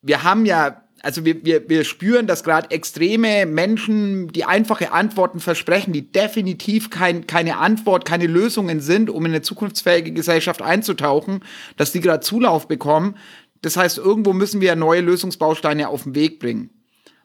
wir 0.00 0.22
haben 0.22 0.46
ja 0.46 0.83
also 1.04 1.24
wir, 1.24 1.44
wir, 1.44 1.68
wir 1.68 1.84
spüren, 1.84 2.26
dass 2.26 2.42
gerade 2.42 2.70
extreme 2.70 3.46
Menschen 3.46 4.28
die 4.28 4.44
einfache 4.44 4.92
Antworten 4.92 5.38
versprechen, 5.38 5.92
die 5.92 6.10
definitiv 6.10 6.90
kein, 6.90 7.26
keine 7.26 7.58
Antwort, 7.58 8.04
keine 8.04 8.26
Lösungen 8.26 8.80
sind, 8.80 9.10
um 9.10 9.24
in 9.26 9.32
eine 9.32 9.42
zukunftsfähige 9.42 10.12
Gesellschaft 10.12 10.62
einzutauchen, 10.62 11.40
dass 11.76 11.92
die 11.92 12.00
gerade 12.00 12.20
Zulauf 12.20 12.68
bekommen. 12.68 13.16
Das 13.60 13.76
heißt, 13.76 13.98
irgendwo 13.98 14.32
müssen 14.32 14.60
wir 14.60 14.76
neue 14.76 15.00
Lösungsbausteine 15.00 15.88
auf 15.88 16.04
den 16.04 16.14
Weg 16.14 16.40
bringen. 16.40 16.70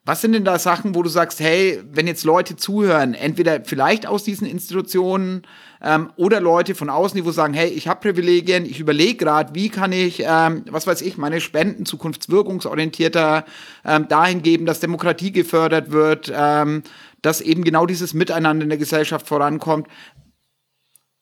Was 0.10 0.22
sind 0.22 0.34
denn 0.34 0.44
da 0.44 0.58
Sachen, 0.58 0.96
wo 0.96 1.04
du 1.04 1.10
sagst, 1.10 1.40
hey, 1.40 1.84
wenn 1.92 2.08
jetzt 2.08 2.24
Leute 2.24 2.56
zuhören, 2.56 3.14
entweder 3.14 3.62
vielleicht 3.64 4.08
aus 4.08 4.24
diesen 4.24 4.48
Institutionen 4.48 5.44
ähm, 5.84 6.10
oder 6.16 6.42
Leute 6.42 6.74
von 6.74 6.90
außen, 6.90 7.16
die 7.16 7.26
wo 7.28 7.30
sagen, 7.30 7.54
hey, 7.54 7.68
ich 7.70 7.88
habe 7.88 8.00
Privilegien, 8.00 8.66
ich 8.66 8.80
überlege 8.80 9.18
gerade, 9.18 9.54
wie 9.54 9.70
kann 9.70 9.92
ich, 9.92 10.24
ähm, 10.26 10.66
was 10.72 10.88
weiß 10.88 11.04
ich, 11.04 11.18
meine 11.18 11.40
Spenden 11.40 11.86
zukunftswirkungsorientierter 11.86 13.46
ähm, 13.86 14.08
dahin 14.08 14.42
geben, 14.42 14.66
dass 14.66 14.80
Demokratie 14.80 15.32
gefördert 15.32 15.92
wird, 15.92 16.34
ähm, 16.36 16.82
dass 17.22 17.40
eben 17.40 17.64
genau 17.64 17.86
dieses 17.86 18.16
Miteinander 18.16 18.64
in 18.64 18.70
der 18.70 18.80
Gesellschaft 18.80 19.28
vorankommt. 19.28 19.88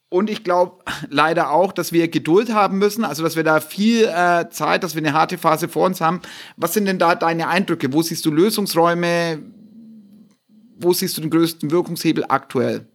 Und 0.09 0.29
ich 0.29 0.43
glaube 0.43 0.83
leider 1.09 1.51
auch, 1.51 1.73
dass 1.73 1.91
wir 1.91 2.07
Geduld 2.07 2.53
haben 2.53 2.77
müssen, 2.77 3.03
also 3.03 3.23
dass 3.23 3.35
wir 3.35 3.43
da 3.43 3.59
viel 3.59 4.05
äh, 4.05 4.49
Zeit, 4.49 4.83
dass 4.83 4.95
wir 4.95 5.01
eine 5.01 5.13
harte 5.13 5.37
Phase 5.37 5.67
vor 5.67 5.85
uns 5.85 5.99
haben. 5.99 6.21
Was 6.55 6.73
sind 6.73 6.85
denn 6.85 6.97
da 6.97 7.15
deine 7.15 7.49
Eindrücke? 7.49 7.91
Wo 7.91 8.01
siehst 8.01 8.25
du 8.25 8.31
Lösungsräume? 8.31 9.43
Wo 10.79 10.93
siehst 10.93 11.17
du 11.17 11.21
den 11.21 11.29
größten 11.29 11.71
Wirkungshebel 11.71 12.25
aktuell? 12.29 12.87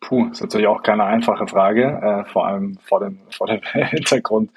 Puh, 0.00 0.30
ist 0.30 0.40
natürlich 0.40 0.66
auch 0.66 0.82
keine 0.82 1.04
einfache 1.04 1.46
Frage, 1.46 1.84
äh, 1.84 2.24
vor 2.30 2.46
allem 2.46 2.78
vor 2.82 3.00
dem, 3.00 3.18
vor 3.30 3.46
dem 3.46 3.60
Hintergrund 3.72 4.50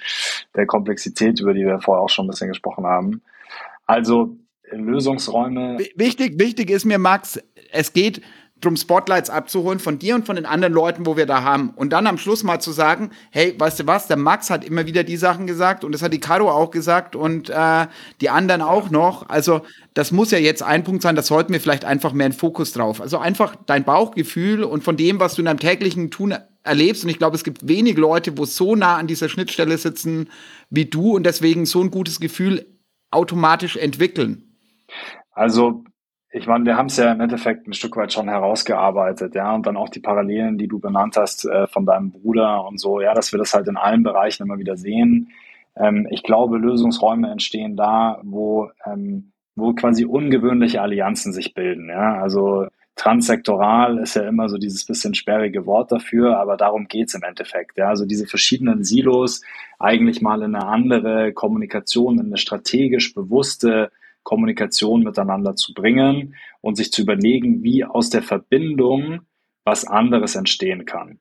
der 0.55 0.65
Komplexität, 0.65 1.39
über 1.41 1.53
die 1.53 1.65
wir 1.65 1.81
vorher 1.81 2.03
auch 2.03 2.09
schon 2.09 2.25
ein 2.25 2.29
bisschen 2.29 2.47
gesprochen 2.47 2.85
haben. 2.85 3.21
Also 3.85 4.37
Lösungsräume. 4.71 5.77
Wichtig, 5.95 6.39
wichtig 6.39 6.69
ist 6.69 6.85
mir, 6.85 6.97
Max, 6.97 7.41
es 7.71 7.91
geht 7.91 8.21
drum 8.61 8.77
Spotlights 8.77 9.29
abzuholen 9.29 9.79
von 9.79 9.99
dir 9.99 10.15
und 10.15 10.25
von 10.25 10.35
den 10.35 10.45
anderen 10.45 10.73
Leuten, 10.73 11.05
wo 11.05 11.17
wir 11.17 11.25
da 11.25 11.43
haben. 11.43 11.71
Und 11.75 11.91
dann 11.91 12.07
am 12.07 12.17
Schluss 12.17 12.43
mal 12.43 12.59
zu 12.59 12.71
sagen, 12.71 13.11
hey, 13.31 13.55
weißt 13.57 13.81
du 13.81 13.87
was, 13.87 14.07
der 14.07 14.17
Max 14.17 14.49
hat 14.49 14.63
immer 14.63 14.85
wieder 14.85 15.03
die 15.03 15.17
Sachen 15.17 15.47
gesagt 15.47 15.83
und 15.83 15.91
das 15.91 16.01
hat 16.01 16.13
die 16.13 16.19
Caro 16.19 16.49
auch 16.49 16.71
gesagt 16.71 17.15
und 17.15 17.49
äh, 17.49 17.87
die 18.21 18.29
anderen 18.29 18.61
auch 18.61 18.89
noch. 18.89 19.27
Also 19.29 19.61
das 19.93 20.11
muss 20.11 20.31
ja 20.31 20.37
jetzt 20.37 20.63
ein 20.63 20.83
Punkt 20.83 21.01
sein, 21.01 21.15
da 21.15 21.21
sollten 21.21 21.51
wir 21.51 21.59
vielleicht 21.59 21.85
einfach 21.85 22.13
mehr 22.13 22.25
einen 22.25 22.33
Fokus 22.33 22.71
drauf. 22.71 23.01
Also 23.01 23.17
einfach 23.17 23.55
dein 23.65 23.83
Bauchgefühl 23.83 24.63
und 24.63 24.83
von 24.83 24.95
dem, 24.95 25.19
was 25.19 25.35
du 25.35 25.41
in 25.41 25.45
deinem 25.45 25.59
täglichen 25.59 26.11
Tun 26.11 26.35
erlebst. 26.63 27.03
Und 27.03 27.09
ich 27.09 27.17
glaube, 27.17 27.35
es 27.35 27.43
gibt 27.43 27.67
wenig 27.67 27.97
Leute, 27.97 28.37
wo 28.37 28.45
so 28.45 28.75
nah 28.75 28.97
an 28.97 29.07
dieser 29.07 29.29
Schnittstelle 29.29 29.77
sitzen 29.77 30.29
wie 30.69 30.85
du 30.85 31.15
und 31.15 31.23
deswegen 31.23 31.65
so 31.65 31.81
ein 31.81 31.91
gutes 31.91 32.19
Gefühl 32.19 32.65
automatisch 33.09 33.75
entwickeln. 33.75 34.55
Also 35.31 35.83
ich 36.31 36.47
meine, 36.47 36.65
wir 36.65 36.77
haben 36.77 36.85
es 36.85 36.97
ja 36.97 37.11
im 37.11 37.19
Endeffekt 37.19 37.67
ein 37.67 37.73
Stück 37.73 37.97
weit 37.97 38.13
schon 38.13 38.29
herausgearbeitet, 38.29 39.35
ja, 39.35 39.53
und 39.53 39.65
dann 39.65 39.77
auch 39.77 39.89
die 39.89 39.99
Parallelen, 39.99 40.57
die 40.57 40.67
du 40.67 40.79
benannt 40.79 41.17
hast 41.17 41.45
äh, 41.45 41.67
von 41.67 41.85
deinem 41.85 42.11
Bruder 42.11 42.65
und 42.65 42.79
so, 42.79 43.01
ja, 43.01 43.13
dass 43.13 43.33
wir 43.33 43.39
das 43.39 43.53
halt 43.53 43.67
in 43.67 43.77
allen 43.77 44.03
Bereichen 44.03 44.43
immer 44.43 44.57
wieder 44.57 44.77
sehen. 44.77 45.29
Ähm, 45.75 46.07
ich 46.09 46.23
glaube, 46.23 46.57
Lösungsräume 46.57 47.29
entstehen 47.29 47.75
da, 47.75 48.19
wo, 48.23 48.69
ähm, 48.85 49.31
wo 49.55 49.73
quasi 49.73 50.05
ungewöhnliche 50.05 50.81
Allianzen 50.81 51.33
sich 51.33 51.53
bilden, 51.53 51.89
ja, 51.89 52.21
also 52.21 52.67
transsektoral 52.95 53.97
ist 53.97 54.15
ja 54.15 54.23
immer 54.27 54.47
so 54.47 54.57
dieses 54.57 54.85
bisschen 54.85 55.13
sperrige 55.15 55.65
Wort 55.65 55.91
dafür, 55.91 56.37
aber 56.37 56.55
darum 56.55 56.87
geht's 56.87 57.15
im 57.15 57.23
Endeffekt. 57.23 57.77
Ja? 57.77 57.87
Also 57.87 58.05
diese 58.05 58.27
verschiedenen 58.27 58.83
Silos 58.83 59.41
eigentlich 59.79 60.21
mal 60.21 60.43
in 60.43 60.55
eine 60.55 60.67
andere 60.67 61.33
Kommunikation, 61.33 62.19
in 62.19 62.27
eine 62.27 62.37
strategisch 62.37 63.15
bewusste 63.15 63.91
Kommunikation 64.23 65.03
miteinander 65.03 65.55
zu 65.55 65.73
bringen 65.73 66.35
und 66.61 66.75
sich 66.75 66.91
zu 66.91 67.01
überlegen, 67.01 67.63
wie 67.63 67.83
aus 67.83 68.09
der 68.09 68.23
Verbindung 68.23 69.21
was 69.63 69.85
anderes 69.85 70.35
entstehen 70.35 70.85
kann. 70.85 71.19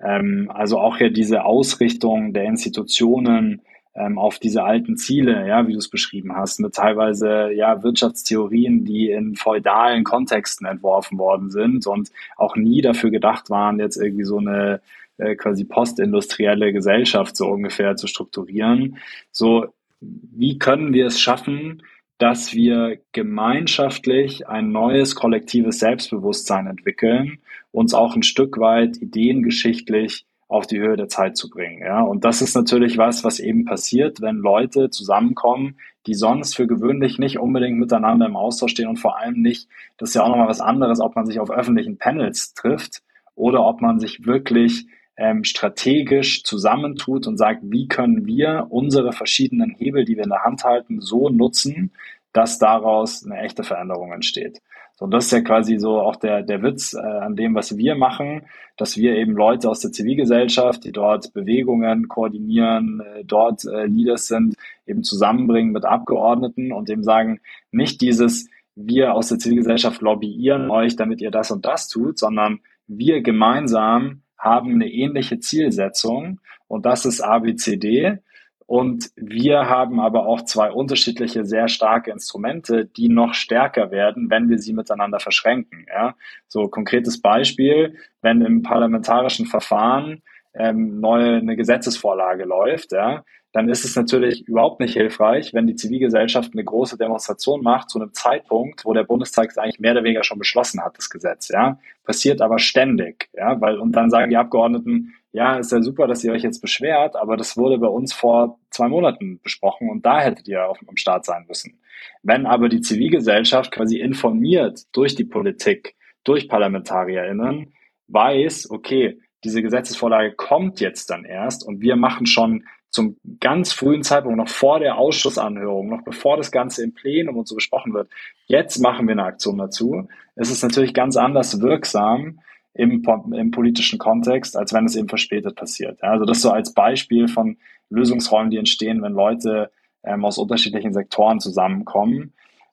Ähm, 0.00 0.50
also 0.52 0.78
auch 0.78 0.98
ja 0.98 1.08
diese 1.08 1.44
Ausrichtung 1.44 2.32
der 2.32 2.44
Institutionen 2.44 3.62
ähm, 3.94 4.18
auf 4.18 4.38
diese 4.38 4.62
alten 4.62 4.96
Ziele, 4.96 5.46
ja, 5.48 5.66
wie 5.66 5.72
du 5.72 5.78
es 5.78 5.88
beschrieben 5.88 6.36
hast, 6.36 6.60
mit 6.60 6.74
teilweise 6.74 7.50
ja 7.52 7.82
Wirtschaftstheorien, 7.82 8.84
die 8.84 9.10
in 9.10 9.34
feudalen 9.34 10.04
Kontexten 10.04 10.66
entworfen 10.66 11.18
worden 11.18 11.50
sind 11.50 11.86
und 11.86 12.10
auch 12.36 12.56
nie 12.56 12.80
dafür 12.80 13.10
gedacht 13.10 13.50
waren, 13.50 13.80
jetzt 13.80 13.96
irgendwie 13.96 14.24
so 14.24 14.38
eine 14.38 14.80
äh, 15.16 15.34
quasi 15.34 15.64
postindustrielle 15.64 16.72
Gesellschaft 16.72 17.36
so 17.36 17.48
ungefähr 17.48 17.96
zu 17.96 18.06
strukturieren. 18.06 18.98
So, 19.32 19.66
wie 20.00 20.58
können 20.58 20.92
wir 20.92 21.06
es 21.06 21.20
schaffen, 21.20 21.82
dass 22.18 22.52
wir 22.52 22.98
gemeinschaftlich 23.12 24.48
ein 24.48 24.70
neues 24.70 25.14
kollektives 25.14 25.78
Selbstbewusstsein 25.78 26.66
entwickeln, 26.66 27.38
uns 27.70 27.94
auch 27.94 28.16
ein 28.16 28.24
Stück 28.24 28.58
weit 28.58 28.96
ideengeschichtlich 28.96 30.26
auf 30.48 30.66
die 30.66 30.78
Höhe 30.78 30.96
der 30.96 31.08
Zeit 31.08 31.36
zu 31.36 31.48
bringen. 31.48 31.82
Ja? 31.82 32.00
Und 32.00 32.24
das 32.24 32.42
ist 32.42 32.56
natürlich 32.56 32.98
was, 32.98 33.22
was 33.22 33.38
eben 33.38 33.64
passiert, 33.64 34.20
wenn 34.20 34.36
Leute 34.36 34.90
zusammenkommen, 34.90 35.76
die 36.06 36.14
sonst 36.14 36.56
für 36.56 36.66
gewöhnlich 36.66 37.18
nicht 37.18 37.38
unbedingt 37.38 37.78
miteinander 37.78 38.26
im 38.26 38.36
Austausch 38.36 38.72
stehen 38.72 38.88
und 38.88 38.98
vor 38.98 39.18
allem 39.18 39.40
nicht, 39.40 39.68
das 39.98 40.10
ist 40.10 40.14
ja 40.14 40.24
auch 40.24 40.28
nochmal 40.28 40.48
was 40.48 40.60
anderes, 40.60 41.00
ob 41.00 41.14
man 41.14 41.26
sich 41.26 41.38
auf 41.38 41.50
öffentlichen 41.50 41.98
Panels 41.98 42.54
trifft 42.54 43.02
oder 43.34 43.64
ob 43.64 43.82
man 43.82 44.00
sich 44.00 44.26
wirklich 44.26 44.86
ähm, 45.18 45.42
strategisch 45.42 46.44
zusammentut 46.44 47.26
und 47.26 47.36
sagt, 47.36 47.60
wie 47.64 47.88
können 47.88 48.24
wir 48.24 48.68
unsere 48.70 49.12
verschiedenen 49.12 49.74
Hebel, 49.76 50.04
die 50.04 50.16
wir 50.16 50.24
in 50.24 50.30
der 50.30 50.44
Hand 50.44 50.64
halten, 50.64 51.00
so 51.00 51.28
nutzen, 51.28 51.92
dass 52.32 52.58
daraus 52.58 53.24
eine 53.24 53.40
echte 53.40 53.64
Veränderung 53.64 54.12
entsteht. 54.12 54.60
So, 54.94 55.04
und 55.04 55.10
das 55.10 55.26
ist 55.26 55.32
ja 55.32 55.40
quasi 55.40 55.78
so 55.78 56.00
auch 56.00 56.16
der, 56.16 56.42
der 56.42 56.62
Witz 56.62 56.94
äh, 56.94 56.98
an 57.00 57.34
dem, 57.34 57.54
was 57.54 57.76
wir 57.76 57.96
machen, 57.96 58.42
dass 58.76 58.96
wir 58.96 59.16
eben 59.16 59.32
Leute 59.32 59.68
aus 59.68 59.80
der 59.80 59.90
Zivilgesellschaft, 59.90 60.84
die 60.84 60.92
dort 60.92 61.32
Bewegungen 61.32 62.06
koordinieren, 62.06 63.00
äh, 63.00 63.24
dort 63.24 63.64
äh, 63.64 63.86
Leaders 63.86 64.28
sind, 64.28 64.54
eben 64.86 65.02
zusammenbringen 65.02 65.72
mit 65.72 65.84
Abgeordneten 65.84 66.72
und 66.72 66.88
dem 66.88 67.02
sagen, 67.02 67.40
nicht 67.72 68.00
dieses, 68.00 68.48
wir 68.76 69.14
aus 69.14 69.28
der 69.28 69.38
Zivilgesellschaft 69.38 70.00
lobbyieren 70.00 70.70
euch, 70.70 70.94
damit 70.94 71.20
ihr 71.20 71.32
das 71.32 71.50
und 71.50 71.64
das 71.64 71.88
tut, 71.88 72.18
sondern 72.18 72.60
wir 72.86 73.20
gemeinsam 73.22 74.22
haben 74.38 74.74
eine 74.74 74.88
ähnliche 74.88 75.40
Zielsetzung 75.40 76.40
und 76.68 76.86
das 76.86 77.04
ist 77.04 77.20
ABCD. 77.20 78.18
Und 78.66 79.10
wir 79.16 79.60
haben 79.70 79.98
aber 79.98 80.26
auch 80.26 80.42
zwei 80.42 80.70
unterschiedliche, 80.70 81.46
sehr 81.46 81.68
starke 81.68 82.10
Instrumente, 82.10 82.84
die 82.84 83.08
noch 83.08 83.32
stärker 83.32 83.90
werden, 83.90 84.28
wenn 84.28 84.50
wir 84.50 84.58
sie 84.58 84.74
miteinander 84.74 85.20
verschränken. 85.20 85.86
Ja? 85.88 86.16
So 86.48 86.68
konkretes 86.68 87.22
Beispiel, 87.22 87.96
wenn 88.20 88.42
im 88.42 88.62
parlamentarischen 88.62 89.46
Verfahren 89.46 90.22
ähm, 90.52 91.00
neue 91.00 91.36
eine 91.36 91.56
Gesetzesvorlage 91.56 92.44
läuft, 92.44 92.92
ja, 92.92 93.24
dann 93.52 93.68
ist 93.68 93.84
es 93.84 93.96
natürlich 93.96 94.46
überhaupt 94.46 94.80
nicht 94.80 94.94
hilfreich, 94.94 95.54
wenn 95.54 95.66
die 95.66 95.74
Zivilgesellschaft 95.74 96.52
eine 96.52 96.64
große 96.64 96.98
Demonstration 96.98 97.62
macht 97.62 97.88
zu 97.88 98.00
einem 98.00 98.12
Zeitpunkt, 98.12 98.84
wo 98.84 98.92
der 98.92 99.04
Bundestag 99.04 99.50
es 99.50 99.58
eigentlich 99.58 99.80
mehr 99.80 99.92
oder 99.92 100.04
weniger 100.04 100.22
schon 100.22 100.38
beschlossen 100.38 100.82
hat, 100.84 100.98
das 100.98 101.08
Gesetz, 101.08 101.48
ja. 101.48 101.78
Passiert 102.04 102.40
aber 102.40 102.58
ständig, 102.58 103.30
ja, 103.32 103.60
weil, 103.60 103.78
und 103.78 103.92
dann 103.92 104.10
sagen 104.10 104.30
die 104.30 104.36
Abgeordneten, 104.36 105.14
ja, 105.32 105.56
ist 105.56 105.72
ja 105.72 105.82
super, 105.82 106.06
dass 106.06 106.24
ihr 106.24 106.32
euch 106.32 106.42
jetzt 106.42 106.60
beschwert, 106.60 107.16
aber 107.16 107.36
das 107.36 107.56
wurde 107.56 107.78
bei 107.78 107.86
uns 107.86 108.12
vor 108.12 108.58
zwei 108.70 108.88
Monaten 108.88 109.40
besprochen 109.42 109.90
und 109.90 110.04
da 110.04 110.20
hättet 110.20 110.48
ihr 110.48 110.66
auf, 110.66 110.78
am 110.86 110.96
Start 110.96 111.24
sein 111.24 111.44
müssen. 111.46 111.80
Wenn 112.22 112.46
aber 112.46 112.68
die 112.68 112.80
Zivilgesellschaft 112.80 113.70
quasi 113.70 113.98
informiert 113.98 114.84
durch 114.92 115.14
die 115.14 115.24
Politik, 115.24 115.94
durch 116.24 116.48
ParlamentarierInnen, 116.48 117.72
weiß, 118.08 118.70
okay, 118.70 119.20
diese 119.44 119.62
Gesetzesvorlage 119.62 120.32
kommt 120.34 120.80
jetzt 120.80 121.10
dann 121.10 121.24
erst 121.24 121.66
und 121.66 121.80
wir 121.80 121.96
machen 121.96 122.26
schon 122.26 122.64
zum 122.90 123.16
ganz 123.40 123.72
frühen 123.72 124.02
Zeitpunkt, 124.02 124.38
noch 124.38 124.48
vor 124.48 124.80
der 124.80 124.96
Ausschussanhörung, 124.96 125.88
noch 125.88 126.02
bevor 126.02 126.36
das 126.36 126.50
Ganze 126.50 126.82
im 126.82 126.94
Plenum 126.94 127.36
und 127.36 127.46
so 127.46 127.54
besprochen 127.54 127.92
wird, 127.92 128.08
jetzt 128.46 128.78
machen 128.78 129.06
wir 129.06 129.12
eine 129.12 129.24
Aktion 129.24 129.58
dazu. 129.58 130.08
Es 130.36 130.50
ist 130.50 130.62
natürlich 130.62 130.94
ganz 130.94 131.16
anders 131.16 131.60
wirksam 131.60 132.40
im, 132.72 133.02
im 133.32 133.50
politischen 133.50 133.98
Kontext, 133.98 134.56
als 134.56 134.72
wenn 134.72 134.86
es 134.86 134.96
eben 134.96 135.08
verspätet 135.08 135.56
passiert. 135.56 136.02
also 136.02 136.24
das 136.24 136.40
so 136.40 136.50
als 136.50 136.72
Beispiel 136.72 137.28
von 137.28 137.58
Lösungsräumen, 137.90 138.50
die 138.50 138.58
entstehen, 138.58 139.02
wenn 139.02 139.12
Leute 139.12 139.70
ähm, 140.04 140.24
aus 140.24 140.38
unterschiedlichen 140.38 140.92
Sektoren 140.92 141.40
zusammenkommen. 141.40 142.32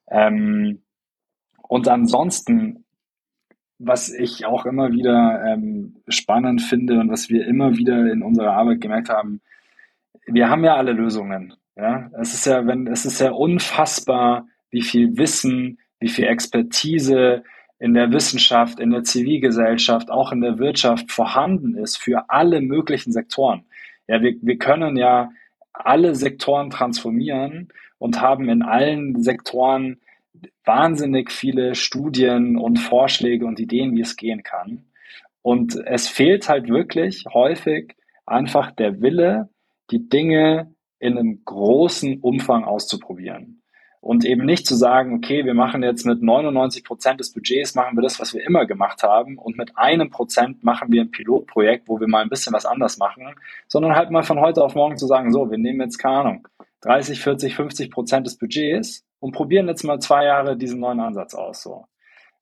Ähm, 0.10 0.82
und 1.68 1.88
ansonsten, 1.88 2.86
was 3.80 4.14
ich 4.14 4.46
auch 4.46 4.66
immer 4.66 4.92
wieder 4.92 5.44
ähm, 5.46 5.98
spannend 6.08 6.62
finde 6.62 7.00
und 7.00 7.10
was 7.10 7.30
wir 7.30 7.46
immer 7.48 7.76
wieder 7.76 8.12
in 8.12 8.22
unserer 8.22 8.54
Arbeit 8.54 8.82
gemerkt 8.82 9.10
haben, 9.10 9.42
wir 10.26 10.50
haben 10.50 10.64
ja 10.64 10.76
alle 10.76 10.94
Lösungen. 10.94 11.54
Ja, 11.76 12.10
es 12.20 12.34
ist 12.34 12.46
ja, 12.46 12.66
wenn, 12.66 12.88
es 12.88 13.06
ist 13.06 13.20
ja 13.20 13.32
unfassbar, 13.32 14.48
wie 14.72 14.82
viel 14.82 15.18
Wissen, 15.18 15.80
wie 16.00 16.08
viel 16.08 16.26
Expertise 16.26 17.44
in 17.80 17.94
der 17.94 18.12
Wissenschaft, 18.12 18.80
in 18.80 18.92
der 18.92 19.04
Zivilgesellschaft, 19.04 20.10
auch 20.10 20.32
in 20.32 20.42
der 20.42 20.58
Wirtschaft 20.58 21.12
vorhanden 21.12 21.76
ist 21.76 21.98
für 21.98 22.30
alle 22.30 22.62
möglichen 22.62 23.12
Sektoren. 23.12 23.66
Ja, 24.08 24.22
wir, 24.22 24.36
wir 24.42 24.58
können 24.58 24.96
ja 24.96 25.32
alle 25.74 26.16
Sektoren 26.16 26.70
transformieren 26.70 27.70
und 27.98 28.22
haben 28.22 28.50
in 28.50 28.62
allen 28.62 29.22
Sektoren 29.22 30.00
wahnsinnig 30.64 31.32
viele 31.32 31.76
Studien 31.76 32.58
und 32.58 32.80
Vorschläge 32.80 33.46
und 33.46 33.60
Ideen, 33.60 33.96
wie 33.96 34.02
es 34.02 34.16
gehen 34.16 34.44
kann. 34.44 34.86
Und 35.42 35.76
es 35.86 36.08
fehlt 36.08 36.50
halt 36.50 36.70
wirklich 36.70 37.26
häufig 37.34 37.96
einfach 38.26 38.72
der 38.72 39.02
Wille, 39.02 39.50
die 39.92 40.10
Dinge 40.10 40.74
in 41.00 41.18
einem 41.18 41.44
großen 41.46 42.20
Umfang 42.22 42.64
auszuprobieren. 42.64 43.62
Und 44.02 44.24
eben 44.24 44.46
nicht 44.46 44.68
zu 44.68 44.76
sagen, 44.76 45.16
okay, 45.16 45.46
wir 45.46 45.56
machen 45.56 45.82
jetzt 45.82 46.06
mit 46.06 46.22
99 46.22 46.84
Prozent 46.84 47.20
des 47.20 47.32
Budgets, 47.34 47.74
machen 47.74 47.98
wir 47.98 48.04
das, 48.04 48.20
was 48.20 48.36
wir 48.36 48.46
immer 48.46 48.68
gemacht 48.68 49.02
haben. 49.02 49.40
Und 49.40 49.58
mit 49.58 49.76
einem 49.78 50.12
Prozent 50.12 50.64
machen 50.64 50.92
wir 50.92 51.02
ein 51.02 51.10
Pilotprojekt, 51.10 51.88
wo 51.90 52.00
wir 52.00 52.08
mal 52.08 52.22
ein 52.22 52.30
bisschen 52.30 52.54
was 52.54 52.68
anders 52.68 53.00
machen. 53.00 53.34
Sondern 53.68 53.96
halt 53.96 54.12
mal 54.12 54.22
von 54.22 54.40
heute 54.40 54.64
auf 54.64 54.76
morgen 54.76 54.98
zu 54.98 55.08
sagen, 55.08 55.32
so, 55.32 55.50
wir 55.50 55.58
nehmen 55.58 55.82
jetzt, 55.82 55.98
keine 55.98 56.18
Ahnung, 56.18 56.48
30, 56.82 57.20
40, 57.20 57.56
50 57.56 57.90
Prozent 57.90 58.28
des 58.28 58.38
Budgets 58.38 59.04
und 59.20 59.32
probieren 59.32 59.68
jetzt 59.68 59.84
mal 59.84 60.00
zwei 60.00 60.26
Jahre 60.26 60.56
diesen 60.56 60.80
neuen 60.80 61.00
Ansatz 61.00 61.34
aus, 61.34 61.64
so. 61.64 61.86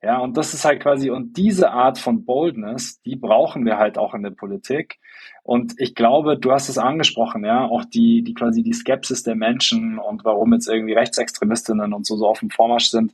Ja, 0.04 0.18
und 0.18 0.36
das 0.36 0.54
ist 0.54 0.66
halt 0.66 0.82
quasi, 0.82 1.10
und 1.10 1.38
diese 1.38 1.72
Art 1.72 1.97
von 1.97 2.26
Boldness, 2.26 3.01
die 3.04 3.16
brauchen 3.16 3.66
wir 3.66 3.78
halt 3.78 3.97
auch 3.97 4.14
in 4.14 4.22
der 4.22 4.32
Politik. 4.32 4.99
Und 5.43 5.76
ich 5.78 5.95
glaube, 5.95 6.38
du 6.38 6.51
hast 6.51 6.68
es 6.68 6.78
angesprochen, 6.78 7.45
ja, 7.45 7.64
auch 7.64 7.86
die, 7.86 8.22
die 8.22 8.34
quasi 8.34 8.64
die 8.64 8.74
Skepsis 8.74 9.24
der 9.24 9.36
Menschen 9.36 9.99
und 9.99 10.26
warum 10.26 10.51
jetzt 10.54 10.68
irgendwie 10.68 10.93
Rechtsextremistinnen 10.93 11.93
und 11.93 12.06
so, 12.06 12.18
so 12.18 12.28
auf 12.28 12.39
dem 12.39 12.49
Vormarsch 12.49 12.88
sind. 12.88 13.14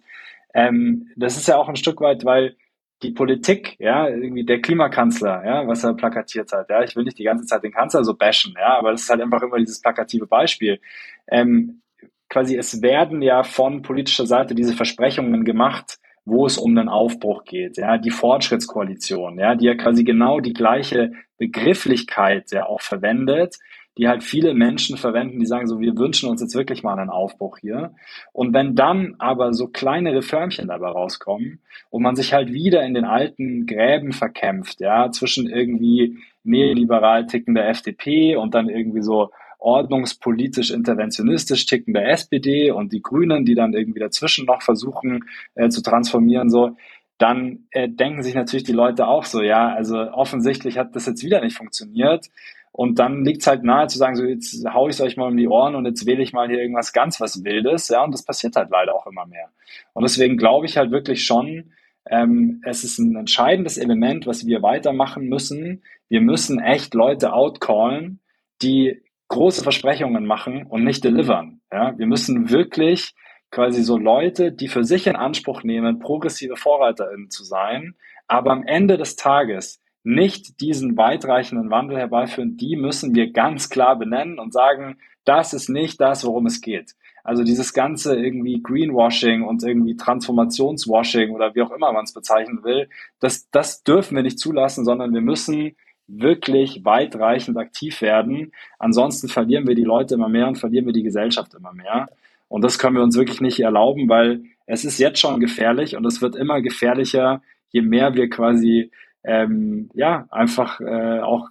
Ähm, 0.55 1.09
das 1.15 1.37
ist 1.37 1.47
ja 1.47 1.57
auch 1.57 1.69
ein 1.69 1.75
Stück 1.75 2.01
weit, 2.01 2.25
weil 2.25 2.55
die 3.03 3.11
Politik, 3.11 3.75
ja, 3.79 4.07
irgendwie 4.09 4.43
der 4.43 4.59
Klimakanzler, 4.59 5.45
ja, 5.45 5.67
was 5.67 5.83
er 5.83 5.93
plakatiert 5.93 6.51
hat, 6.51 6.71
ja, 6.71 6.83
ich 6.83 6.95
will 6.95 7.03
nicht 7.03 7.19
die 7.19 7.23
ganze 7.23 7.45
Zeit 7.45 7.63
den 7.63 7.71
Kanzler 7.71 8.03
so 8.03 8.15
bashen, 8.15 8.55
ja, 8.57 8.79
aber 8.79 8.91
das 8.91 9.03
ist 9.03 9.09
halt 9.11 9.21
einfach 9.21 9.43
immer 9.43 9.59
dieses 9.59 9.79
plakative 9.79 10.25
Beispiel. 10.25 10.81
Ähm, 11.27 11.81
quasi, 12.29 12.57
es 12.57 12.81
werden 12.81 13.21
ja 13.21 13.43
von 13.43 13.83
politischer 13.83 14.25
Seite 14.25 14.55
diese 14.55 14.73
Versprechungen 14.73 15.45
gemacht, 15.45 15.99
wo 16.29 16.45
es 16.45 16.57
um 16.57 16.75
den 16.75 16.89
Aufbruch 16.89 17.43
geht, 17.43 17.77
ja, 17.77 17.97
die 17.97 18.11
Fortschrittskoalition, 18.11 19.39
ja, 19.39 19.55
die 19.55 19.65
ja 19.65 19.75
quasi 19.75 20.03
genau 20.03 20.39
die 20.39 20.53
gleiche 20.53 21.11
Begrifflichkeit 21.37 22.51
ja 22.51 22.65
auch 22.65 22.81
verwendet, 22.81 23.57
die 23.97 24.07
halt 24.07 24.23
viele 24.23 24.53
Menschen 24.53 24.95
verwenden, 24.95 25.39
die 25.39 25.45
sagen 25.45 25.67
so, 25.67 25.81
wir 25.81 25.97
wünschen 25.97 26.29
uns 26.29 26.39
jetzt 26.41 26.55
wirklich 26.55 26.83
mal 26.83 26.97
einen 26.97 27.09
Aufbruch 27.09 27.57
hier. 27.57 27.91
Und 28.31 28.53
wenn 28.53 28.73
dann 28.73 29.15
aber 29.19 29.53
so 29.53 29.67
kleine 29.67 30.13
Reformchen 30.13 30.69
dabei 30.69 30.87
rauskommen 30.87 31.59
und 31.89 32.01
man 32.01 32.15
sich 32.15 32.33
halt 32.33 32.53
wieder 32.53 32.81
in 32.83 32.93
den 32.93 33.03
alten 33.03 33.65
Gräben 33.65 34.13
verkämpft, 34.13 34.79
ja, 34.79 35.11
zwischen 35.11 35.49
irgendwie 35.49 36.17
neoliberal 36.45 37.27
tickender 37.27 37.67
FDP 37.67 38.37
und 38.37 38.53
dann 38.53 38.69
irgendwie 38.69 39.01
so 39.01 39.31
ordnungspolitisch 39.59 40.71
interventionistisch 40.71 41.65
tickende 41.65 42.01
SPD 42.01 42.71
und 42.71 42.93
die 42.93 43.01
Grünen, 43.01 43.45
die 43.45 43.55
dann 43.55 43.73
irgendwie 43.73 43.99
dazwischen 43.99 44.45
noch 44.45 44.61
versuchen 44.61 45.25
äh, 45.55 45.69
zu 45.69 45.81
transformieren, 45.81 46.49
so, 46.49 46.77
dann 47.17 47.65
äh, 47.71 47.89
denken 47.89 48.23
sich 48.23 48.33
natürlich 48.33 48.63
die 48.63 48.71
Leute 48.71 49.07
auch 49.07 49.25
so, 49.25 49.41
ja, 49.41 49.73
also 49.73 49.97
offensichtlich 49.97 50.77
hat 50.77 50.95
das 50.95 51.05
jetzt 51.05 51.23
wieder 51.23 51.41
nicht 51.41 51.57
funktioniert. 51.57 52.27
Und 52.71 52.99
dann 52.99 53.25
liegt 53.25 53.41
es 53.41 53.47
halt 53.47 53.63
nahe 53.63 53.87
zu 53.87 53.97
sagen, 53.97 54.15
so 54.15 54.23
jetzt 54.23 54.65
hau 54.73 54.87
ich 54.87 54.95
es 54.95 55.01
euch 55.01 55.17
mal 55.17 55.27
um 55.27 55.35
die 55.35 55.47
Ohren 55.47 55.75
und 55.75 55.85
jetzt 55.85 56.05
wähle 56.05 56.23
ich 56.23 56.31
mal 56.31 56.47
hier 56.47 56.61
irgendwas 56.61 56.93
ganz 56.93 57.19
was 57.19 57.43
Wildes, 57.43 57.89
ja, 57.89 58.03
und 58.03 58.13
das 58.13 58.23
passiert 58.23 58.55
halt 58.55 58.69
leider 58.69 58.95
auch 58.95 59.05
immer 59.05 59.25
mehr. 59.25 59.49
Und 59.93 60.03
deswegen 60.03 60.37
glaube 60.37 60.65
ich 60.65 60.77
halt 60.77 60.91
wirklich 60.91 61.25
schon, 61.25 61.73
ähm, 62.09 62.61
es 62.63 62.83
ist 62.85 62.99
ein 62.99 63.15
entscheidendes 63.15 63.77
Element, 63.77 64.25
was 64.25 64.45
wir 64.45 64.61
weitermachen 64.61 65.27
müssen. 65.27 65.83
Wir 66.07 66.21
müssen 66.21 66.59
echt 66.59 66.93
Leute 66.93 67.33
outcallen, 67.33 68.19
die 68.61 69.01
große 69.29 69.63
Versprechungen 69.63 70.25
machen 70.25 70.65
und 70.65 70.83
nicht 70.83 71.03
delivern. 71.03 71.61
Ja, 71.71 71.97
wir 71.97 72.07
müssen 72.07 72.49
wirklich 72.49 73.13
quasi 73.51 73.81
so 73.81 73.97
Leute, 73.97 74.51
die 74.51 74.67
für 74.67 74.83
sich 74.83 75.07
in 75.07 75.15
Anspruch 75.15 75.63
nehmen, 75.63 75.99
progressive 75.99 76.55
VorreiterInnen 76.55 77.29
zu 77.29 77.43
sein, 77.43 77.95
aber 78.27 78.51
am 78.51 78.63
Ende 78.63 78.97
des 78.97 79.15
Tages 79.15 79.81
nicht 80.03 80.61
diesen 80.61 80.97
weitreichenden 80.97 81.71
Wandel 81.71 81.97
herbeiführen, 81.97 82.57
die 82.57 82.75
müssen 82.75 83.15
wir 83.15 83.31
ganz 83.31 83.69
klar 83.69 83.97
benennen 83.97 84.39
und 84.39 84.53
sagen, 84.53 84.97
das 85.25 85.53
ist 85.53 85.69
nicht 85.69 85.99
das, 85.99 86.25
worum 86.25 86.45
es 86.45 86.61
geht. 86.61 86.95
Also 87.23 87.43
dieses 87.43 87.73
ganze 87.73 88.15
irgendwie 88.15 88.61
Greenwashing 88.63 89.43
und 89.43 89.63
irgendwie 89.63 89.95
Transformationswashing 89.95 91.31
oder 91.31 91.53
wie 91.53 91.61
auch 91.61 91.71
immer 91.71 91.91
man 91.91 92.05
es 92.05 92.13
bezeichnen 92.13 92.63
will, 92.63 92.89
das, 93.19 93.49
das 93.51 93.83
dürfen 93.83 94.15
wir 94.15 94.23
nicht 94.23 94.39
zulassen, 94.39 94.85
sondern 94.85 95.13
wir 95.13 95.21
müssen 95.21 95.75
wirklich 96.09 96.83
weitreichend 96.83 97.57
aktiv 97.57 98.01
werden. 98.01 98.51
Ansonsten 98.79 99.29
verlieren 99.29 99.67
wir 99.67 99.75
die 99.75 99.83
Leute 99.83 100.15
immer 100.15 100.29
mehr 100.29 100.47
und 100.47 100.57
verlieren 100.57 100.85
wir 100.85 100.93
die 100.93 101.03
Gesellschaft 101.03 101.53
immer 101.53 101.73
mehr. 101.73 102.09
Und 102.47 102.63
das 102.63 102.79
können 102.79 102.95
wir 102.95 103.03
uns 103.03 103.15
wirklich 103.15 103.41
nicht 103.41 103.59
erlauben, 103.59 104.09
weil 104.09 104.43
es 104.65 104.83
ist 104.83 104.97
jetzt 104.97 105.19
schon 105.19 105.39
gefährlich 105.39 105.95
und 105.95 106.05
es 106.05 106.21
wird 106.21 106.35
immer 106.35 106.61
gefährlicher, 106.61 107.41
je 107.69 107.81
mehr 107.81 108.15
wir 108.15 108.29
quasi 108.29 108.91
ähm, 109.23 109.89
ja 109.93 110.27
einfach 110.31 110.79
äh, 110.81 111.19
auch 111.19 111.49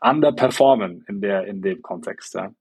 underperformen 0.00 1.04
in 1.08 1.20
der 1.20 1.46
in 1.46 1.62
dem 1.62 1.82
Kontext. 1.82 2.34
Ja. 2.34 2.52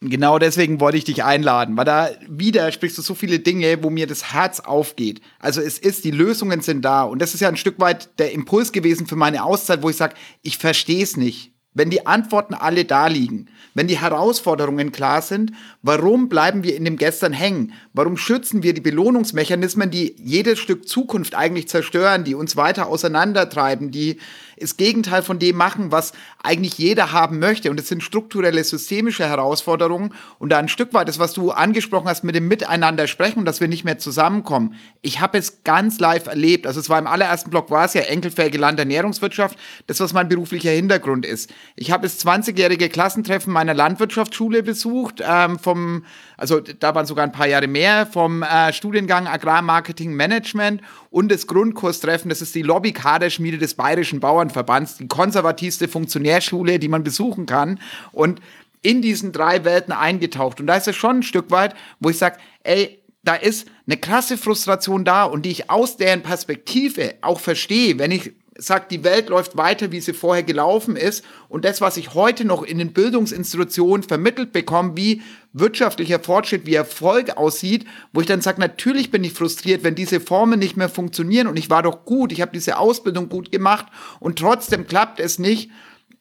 Genau 0.00 0.38
deswegen 0.38 0.78
wollte 0.78 0.96
ich 0.96 1.04
dich 1.04 1.24
einladen, 1.24 1.76
weil 1.76 1.84
da 1.84 2.10
wieder 2.28 2.70
sprichst 2.70 2.96
du 2.98 3.02
so 3.02 3.16
viele 3.16 3.40
Dinge, 3.40 3.82
wo 3.82 3.90
mir 3.90 4.06
das 4.06 4.32
Herz 4.32 4.60
aufgeht. 4.60 5.20
Also 5.40 5.60
es 5.60 5.76
ist, 5.76 6.04
die 6.04 6.12
Lösungen 6.12 6.60
sind 6.60 6.84
da. 6.84 7.02
Und 7.02 7.20
das 7.20 7.34
ist 7.34 7.40
ja 7.40 7.48
ein 7.48 7.56
Stück 7.56 7.80
weit 7.80 8.16
der 8.20 8.30
Impuls 8.30 8.70
gewesen 8.70 9.08
für 9.08 9.16
meine 9.16 9.42
Auszeit, 9.42 9.82
wo 9.82 9.90
ich 9.90 9.96
sage, 9.96 10.14
ich 10.42 10.56
verstehe 10.58 11.02
es 11.02 11.16
nicht. 11.16 11.52
Wenn 11.74 11.90
die 11.90 12.06
Antworten 12.06 12.54
alle 12.54 12.84
da 12.84 13.08
liegen, 13.08 13.46
wenn 13.74 13.88
die 13.88 14.00
Herausforderungen 14.00 14.90
klar 14.90 15.20
sind, 15.20 15.52
warum 15.82 16.28
bleiben 16.28 16.62
wir 16.62 16.76
in 16.76 16.84
dem 16.84 16.96
Gestern 16.96 17.32
hängen? 17.32 17.72
Warum 17.92 18.16
schützen 18.16 18.62
wir 18.62 18.74
die 18.74 18.80
Belohnungsmechanismen, 18.80 19.90
die 19.90 20.14
jedes 20.18 20.60
Stück 20.60 20.88
Zukunft 20.88 21.34
eigentlich 21.34 21.68
zerstören, 21.68 22.24
die 22.24 22.34
uns 22.34 22.56
weiter 22.56 22.86
auseinandertreiben, 22.86 23.90
die 23.90 24.18
das 24.60 24.76
Gegenteil 24.76 25.22
von 25.22 25.38
dem 25.38 25.56
machen, 25.56 25.92
was 25.92 26.12
eigentlich 26.42 26.78
jeder 26.78 27.12
haben 27.12 27.38
möchte. 27.38 27.70
Und 27.70 27.78
es 27.80 27.88
sind 27.88 28.02
strukturelle, 28.02 28.62
systemische 28.64 29.26
Herausforderungen. 29.26 30.14
Und 30.38 30.50
da 30.50 30.58
ein 30.58 30.68
Stück 30.68 30.94
weit 30.94 31.08
das, 31.08 31.18
was 31.18 31.32
du 31.32 31.50
angesprochen 31.50 32.08
hast 32.08 32.24
mit 32.24 32.34
dem 32.34 32.48
Miteinander 32.48 33.06
sprechen, 33.06 33.44
dass 33.44 33.60
wir 33.60 33.68
nicht 33.68 33.84
mehr 33.84 33.98
zusammenkommen. 33.98 34.74
Ich 35.02 35.20
habe 35.20 35.38
es 35.38 35.64
ganz 35.64 35.98
live 35.98 36.26
erlebt. 36.26 36.66
Also 36.66 36.80
es 36.80 36.88
war 36.88 36.98
im 36.98 37.06
allerersten 37.06 37.50
Block 37.50 37.70
war 37.70 37.84
es 37.84 37.94
ja 37.94 38.02
enkelfähige 38.02 38.58
Landernährungswirtschaft. 38.58 39.58
Das, 39.86 40.00
was 40.00 40.12
mein 40.12 40.28
beruflicher 40.28 40.70
Hintergrund 40.70 41.26
ist. 41.26 41.50
Ich 41.76 41.90
habe 41.90 42.02
das 42.02 42.24
20-jährige 42.24 42.88
Klassentreffen 42.88 43.52
meiner 43.52 43.74
Landwirtschaftsschule 43.74 44.62
besucht, 44.62 45.22
ähm, 45.26 45.58
vom, 45.58 46.04
also 46.38 46.60
da 46.60 46.94
waren 46.94 47.04
sogar 47.04 47.24
ein 47.24 47.32
paar 47.32 47.48
Jahre 47.48 47.66
mehr, 47.66 48.06
vom 48.06 48.42
äh, 48.42 48.72
Studiengang 48.72 49.26
Agrarmarketing 49.26 50.14
Management 50.14 50.80
und 51.10 51.30
das 51.30 51.46
Grundkurstreffen, 51.46 52.30
das 52.30 52.40
ist 52.40 52.54
die 52.54 52.62
Lobby-Kaderschmiede 52.62 53.58
des 53.58 53.74
Bayerischen 53.74 54.20
Bauernverbands, 54.20 54.96
die 54.96 55.08
konservativste 55.08 55.88
Funktionärschule, 55.88 56.78
die 56.78 56.88
man 56.88 57.02
besuchen 57.02 57.44
kann. 57.44 57.80
Und 58.12 58.40
in 58.80 59.02
diesen 59.02 59.32
drei 59.32 59.64
Welten 59.64 59.92
eingetaucht. 59.92 60.60
Und 60.60 60.68
da 60.68 60.76
ist 60.76 60.86
es 60.86 60.94
schon 60.94 61.18
ein 61.18 61.22
Stück 61.24 61.50
weit, 61.50 61.74
wo 61.98 62.10
ich 62.10 62.18
sage, 62.18 62.38
ey, 62.62 63.02
da 63.24 63.34
ist 63.34 63.66
eine 63.86 63.96
krasse 63.96 64.38
Frustration 64.38 65.04
da 65.04 65.24
und 65.24 65.44
die 65.44 65.50
ich 65.50 65.68
aus 65.68 65.96
deren 65.96 66.22
Perspektive 66.22 67.16
auch 67.20 67.40
verstehe, 67.40 67.98
wenn 67.98 68.12
ich 68.12 68.32
sagt, 68.58 68.90
die 68.90 69.04
Welt 69.04 69.28
läuft 69.28 69.56
weiter, 69.56 69.92
wie 69.92 70.00
sie 70.00 70.12
vorher 70.12 70.42
gelaufen 70.42 70.96
ist. 70.96 71.24
Und 71.48 71.64
das, 71.64 71.80
was 71.80 71.96
ich 71.96 72.14
heute 72.14 72.44
noch 72.44 72.62
in 72.62 72.78
den 72.78 72.92
Bildungsinstitutionen 72.92 74.02
vermittelt 74.02 74.52
bekomme, 74.52 74.96
wie 74.96 75.22
wirtschaftlicher 75.60 76.20
Fortschritt, 76.20 76.66
wie 76.66 76.74
Erfolg 76.74 77.36
aussieht, 77.36 77.86
wo 78.12 78.20
ich 78.20 78.26
dann 78.26 78.40
sage, 78.40 78.60
natürlich 78.60 79.10
bin 79.10 79.24
ich 79.24 79.32
frustriert, 79.32 79.82
wenn 79.82 79.94
diese 79.94 80.20
Formen 80.20 80.58
nicht 80.58 80.76
mehr 80.76 80.88
funktionieren. 80.88 81.46
Und 81.46 81.58
ich 81.58 81.70
war 81.70 81.82
doch 81.82 82.04
gut, 82.04 82.32
ich 82.32 82.40
habe 82.40 82.52
diese 82.52 82.78
Ausbildung 82.78 83.28
gut 83.28 83.50
gemacht 83.50 83.86
und 84.20 84.38
trotzdem 84.38 84.86
klappt 84.86 85.20
es 85.20 85.38
nicht. 85.38 85.70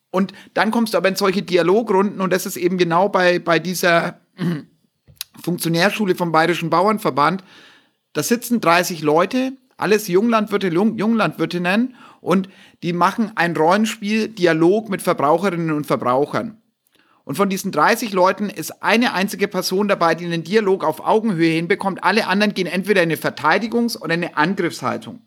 Und 0.10 0.34
dann 0.54 0.72
kommst 0.72 0.94
du 0.94 0.98
aber 0.98 1.10
in 1.10 1.16
solche 1.16 1.44
Dialogrunden 1.44 2.22
und 2.22 2.32
das 2.32 2.46
ist 2.46 2.58
eben 2.58 2.78
genau 2.78 3.10
bei, 3.10 3.40
bei 3.40 3.60
dieser 3.60 4.20
Funktionärschule 5.44 6.16
vom 6.16 6.32
Bayerischen 6.32 6.70
Bauernverband. 6.70 7.44
Da 8.14 8.24
sitzen 8.24 8.62
30 8.62 9.02
Leute, 9.02 9.54
alles 9.76 10.08
Junglandwirte, 10.08 10.70
Junglandwirtinnen 10.70 11.96
und 12.22 12.50
die 12.84 12.94
machen 12.94 13.32
ein 13.36 13.56
Rollenspiel, 13.56 14.30
Dialog 14.30 14.90
mit 14.90 15.02
Verbraucherinnen 15.02 15.72
und 15.72 15.86
Verbrauchern. 15.86 16.62
Und 17.28 17.36
von 17.36 17.50
diesen 17.50 17.74
30 17.74 18.14
Leuten 18.14 18.50
ist 18.50 18.82
eine 18.82 19.14
einzige 19.14 19.50
Person 19.50 19.90
dabei, 19.90 20.16
die 20.16 20.24
einen 20.24 20.46
Dialog 20.46 20.86
auf 20.86 21.06
Augenhöhe 21.06 21.52
hinbekommt. 21.52 22.02
Alle 22.02 22.26
anderen 22.28 22.54
gehen 22.54 22.68
entweder 22.68 23.04
in 23.04 23.10
eine 23.10 23.20
Verteidigungs- 23.20 24.00
oder 24.00 24.14
eine 24.14 24.38
Angriffshaltung. 24.38 25.20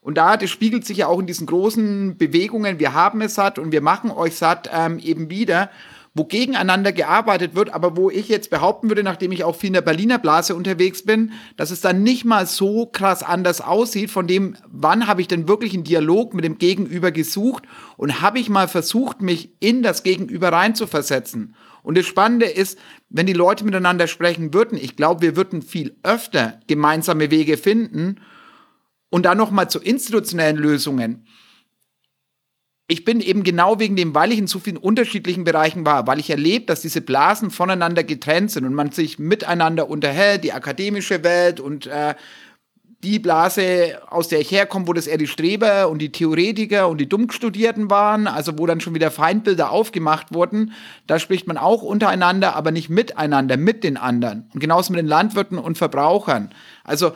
Und 0.00 0.18
da, 0.18 0.36
das 0.36 0.50
spiegelt 0.50 0.84
sich 0.84 0.96
ja 0.96 1.06
auch 1.06 1.20
in 1.20 1.28
diesen 1.28 1.46
großen 1.46 2.16
Bewegungen, 2.16 2.80
wir 2.80 2.94
haben 2.94 3.20
es 3.20 3.36
satt 3.36 3.60
und 3.60 3.70
wir 3.70 3.80
machen 3.80 4.10
euch 4.10 4.34
satt, 4.34 4.68
ähm, 4.74 4.98
eben 4.98 5.30
wieder 5.30 5.70
wo 6.16 6.24
gegeneinander 6.24 6.92
gearbeitet 6.92 7.54
wird, 7.54 7.74
aber 7.74 7.94
wo 7.94 8.08
ich 8.08 8.28
jetzt 8.28 8.48
behaupten 8.48 8.88
würde, 8.88 9.02
nachdem 9.02 9.32
ich 9.32 9.44
auch 9.44 9.54
viel 9.54 9.68
in 9.68 9.74
der 9.74 9.82
Berliner 9.82 10.18
Blase 10.18 10.54
unterwegs 10.54 11.02
bin, 11.02 11.32
dass 11.58 11.70
es 11.70 11.82
dann 11.82 12.02
nicht 12.02 12.24
mal 12.24 12.46
so 12.46 12.86
krass 12.86 13.22
anders 13.22 13.60
aussieht 13.60 14.10
von 14.10 14.26
dem, 14.26 14.56
wann 14.66 15.08
habe 15.08 15.20
ich 15.20 15.28
denn 15.28 15.46
wirklich 15.46 15.74
einen 15.74 15.84
Dialog 15.84 16.32
mit 16.32 16.42
dem 16.42 16.56
Gegenüber 16.56 17.12
gesucht 17.12 17.64
und 17.98 18.22
habe 18.22 18.38
ich 18.38 18.48
mal 18.48 18.66
versucht, 18.66 19.20
mich 19.20 19.52
in 19.60 19.82
das 19.82 20.04
Gegenüber 20.04 20.48
reinzuversetzen. 20.48 21.54
Und 21.82 21.98
das 21.98 22.06
Spannende 22.06 22.46
ist, 22.46 22.78
wenn 23.10 23.26
die 23.26 23.34
Leute 23.34 23.66
miteinander 23.66 24.06
sprechen 24.06 24.54
würden, 24.54 24.78
ich 24.78 24.96
glaube, 24.96 25.20
wir 25.20 25.36
würden 25.36 25.60
viel 25.60 25.98
öfter 26.02 26.60
gemeinsame 26.66 27.30
Wege 27.30 27.58
finden. 27.58 28.20
Und 29.10 29.26
dann 29.26 29.36
nochmal 29.36 29.68
zu 29.68 29.80
institutionellen 29.80 30.56
Lösungen. 30.56 31.26
Ich 32.88 33.04
bin 33.04 33.20
eben 33.20 33.42
genau 33.42 33.80
wegen 33.80 33.96
dem, 33.96 34.14
weil 34.14 34.30
ich 34.30 34.38
in 34.38 34.46
so 34.46 34.60
vielen 34.60 34.76
unterschiedlichen 34.76 35.42
Bereichen 35.42 35.84
war, 35.84 36.06
weil 36.06 36.20
ich 36.20 36.30
erlebt, 36.30 36.70
dass 36.70 36.82
diese 36.82 37.00
Blasen 37.00 37.50
voneinander 37.50 38.04
getrennt 38.04 38.52
sind 38.52 38.64
und 38.64 38.74
man 38.74 38.92
sich 38.92 39.18
miteinander 39.18 39.90
unterhält, 39.90 40.44
die 40.44 40.52
akademische 40.52 41.24
Welt 41.24 41.58
und 41.58 41.88
äh, 41.88 42.14
die 43.02 43.18
Blase, 43.18 44.00
aus 44.08 44.28
der 44.28 44.40
ich 44.40 44.50
herkomme, 44.52 44.86
wo 44.86 44.92
das 44.92 45.06
eher 45.06 45.18
die 45.18 45.26
Streber 45.26 45.88
und 45.88 45.98
die 45.98 46.12
Theoretiker 46.12 46.88
und 46.88 46.98
die 46.98 47.08
Dummstudierten 47.08 47.90
waren, 47.90 48.26
also 48.26 48.56
wo 48.56 48.66
dann 48.66 48.80
schon 48.80 48.94
wieder 48.94 49.10
Feindbilder 49.10 49.70
aufgemacht 49.70 50.32
wurden, 50.32 50.72
da 51.06 51.18
spricht 51.18 51.46
man 51.46 51.58
auch 51.58 51.82
untereinander, 51.82 52.56
aber 52.56 52.70
nicht 52.70 52.88
miteinander, 52.88 53.56
mit 53.56 53.84
den 53.84 53.96
anderen. 53.96 54.48
Und 54.54 54.60
genauso 54.60 54.92
mit 54.92 54.98
den 54.98 55.08
Landwirten 55.08 55.58
und 55.58 55.76
Verbrauchern. 55.76 56.50
Also 56.84 57.12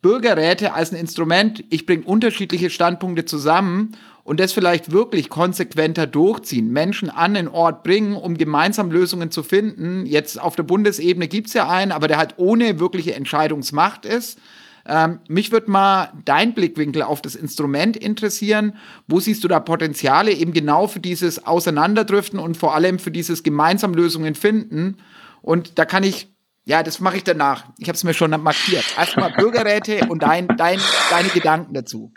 Bürgerräte 0.00 0.72
als 0.72 0.92
ein 0.92 0.98
Instrument, 0.98 1.64
ich 1.70 1.86
bringe 1.86 2.04
unterschiedliche 2.04 2.70
Standpunkte 2.70 3.24
zusammen 3.24 3.96
und 4.24 4.40
das 4.40 4.52
vielleicht 4.52 4.92
wirklich 4.92 5.28
konsequenter 5.28 6.06
durchziehen, 6.06 6.70
Menschen 6.70 7.10
an 7.10 7.34
den 7.34 7.48
Ort 7.48 7.82
bringen, 7.82 8.14
um 8.14 8.36
gemeinsam 8.36 8.90
Lösungen 8.90 9.30
zu 9.30 9.42
finden. 9.42 10.06
Jetzt 10.06 10.40
auf 10.40 10.56
der 10.56 10.62
Bundesebene 10.62 11.28
gibt 11.28 11.48
es 11.48 11.54
ja 11.54 11.68
einen, 11.68 11.92
aber 11.92 12.08
der 12.08 12.18
halt 12.18 12.34
ohne 12.36 12.78
wirkliche 12.78 13.14
Entscheidungsmacht 13.14 14.04
ist. 14.04 14.38
Ähm, 14.86 15.20
mich 15.28 15.52
würde 15.52 15.70
mal 15.70 16.12
dein 16.24 16.54
Blickwinkel 16.54 17.02
auf 17.02 17.22
das 17.22 17.34
Instrument 17.34 17.96
interessieren. 17.96 18.74
Wo 19.06 19.20
siehst 19.20 19.44
du 19.44 19.48
da 19.48 19.60
Potenziale 19.60 20.32
eben 20.32 20.52
genau 20.52 20.86
für 20.86 21.00
dieses 21.00 21.46
Auseinanderdriften 21.46 22.38
und 22.38 22.56
vor 22.56 22.74
allem 22.74 22.98
für 22.98 23.10
dieses 23.10 23.42
gemeinsam 23.42 23.94
Lösungen 23.94 24.34
finden? 24.34 24.96
Und 25.42 25.78
da 25.78 25.84
kann 25.84 26.02
ich, 26.02 26.28
ja, 26.64 26.82
das 26.82 27.00
mache 27.00 27.18
ich 27.18 27.24
danach. 27.24 27.64
Ich 27.78 27.88
habe 27.88 27.96
es 27.96 28.04
mir 28.04 28.14
schon 28.14 28.30
markiert. 28.30 28.84
Erstmal 28.96 29.32
Bürgerräte 29.36 30.06
und 30.08 30.22
dein, 30.22 30.48
dein, 30.48 30.78
deine 31.10 31.28
Gedanken 31.28 31.74
dazu. 31.74 32.12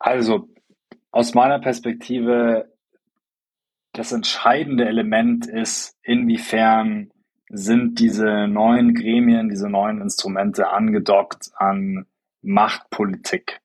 Also 0.00 0.48
aus 1.12 1.34
meiner 1.34 1.60
Perspektive, 1.60 2.72
das 3.92 4.12
entscheidende 4.12 4.86
Element 4.86 5.46
ist, 5.46 5.96
inwiefern 6.02 7.10
sind 7.50 7.98
diese 7.98 8.48
neuen 8.48 8.94
Gremien, 8.94 9.48
diese 9.48 9.68
neuen 9.68 10.00
Instrumente 10.00 10.70
angedockt 10.70 11.50
an 11.56 12.06
Machtpolitik. 12.42 13.60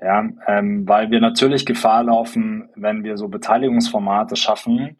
Ja, 0.00 0.28
ähm, 0.48 0.88
weil 0.88 1.10
wir 1.10 1.20
natürlich 1.20 1.66
Gefahr 1.66 2.04
laufen, 2.04 2.70
wenn 2.74 3.04
wir 3.04 3.16
so 3.16 3.28
Beteiligungsformate 3.28 4.34
schaffen, 4.34 4.96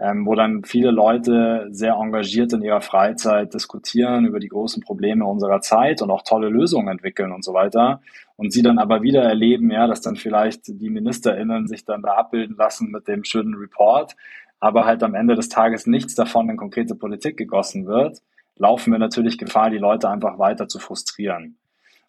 ähm, 0.00 0.26
wo 0.26 0.34
dann 0.34 0.62
viele 0.64 0.90
Leute 0.90 1.66
sehr 1.70 1.94
engagiert 1.94 2.52
in 2.52 2.62
ihrer 2.62 2.80
Freizeit 2.80 3.52
diskutieren 3.52 4.26
über 4.26 4.38
die 4.38 4.48
großen 4.48 4.82
Probleme 4.82 5.24
unserer 5.24 5.60
Zeit 5.60 6.02
und 6.02 6.10
auch 6.10 6.22
tolle 6.22 6.48
Lösungen 6.48 6.88
entwickeln 6.88 7.32
und 7.32 7.44
so 7.44 7.52
weiter. 7.52 8.00
Und 8.36 8.52
sie 8.52 8.62
dann 8.62 8.78
aber 8.78 9.02
wieder 9.02 9.22
erleben, 9.22 9.70
ja, 9.70 9.88
dass 9.88 10.00
dann 10.00 10.14
vielleicht 10.14 10.68
die 10.68 10.90
MinisterInnen 10.90 11.66
sich 11.66 11.84
dann 11.84 12.02
da 12.02 12.14
abbilden 12.14 12.56
lassen 12.56 12.90
mit 12.92 13.08
dem 13.08 13.24
schönen 13.24 13.54
Report, 13.54 14.14
aber 14.60 14.84
halt 14.84 15.02
am 15.02 15.14
Ende 15.14 15.34
des 15.34 15.48
Tages 15.48 15.86
nichts 15.86 16.14
davon 16.14 16.48
in 16.48 16.56
konkrete 16.56 16.94
Politik 16.94 17.36
gegossen 17.36 17.86
wird, 17.86 18.18
laufen 18.56 18.92
wir 18.92 18.98
natürlich 18.98 19.38
Gefahr, 19.38 19.70
die 19.70 19.78
Leute 19.78 20.08
einfach 20.08 20.38
weiter 20.38 20.68
zu 20.68 20.78
frustrieren. 20.78 21.56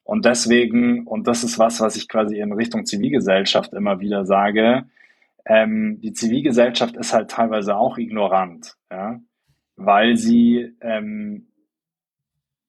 Und 0.04 0.26
deswegen, 0.26 1.06
und 1.06 1.28
das 1.28 1.44
ist 1.44 1.60
was, 1.60 1.82
was 1.82 1.96
ich 1.96 2.08
quasi 2.08 2.40
in 2.40 2.52
Richtung 2.52 2.86
Zivilgesellschaft 2.86 3.74
immer 3.74 4.00
wieder 4.00 4.26
sage, 4.26 4.86
ähm, 5.50 6.00
die 6.00 6.14
Zivilgesellschaft 6.14 6.96
ist 6.96 7.14
halt 7.14 7.32
teilweise 7.32 7.76
auch 7.76 7.98
ignorant, 7.98 8.76
ja, 8.92 9.20
weil 9.76 10.16
sie 10.16 10.74
ähm, 10.80 11.48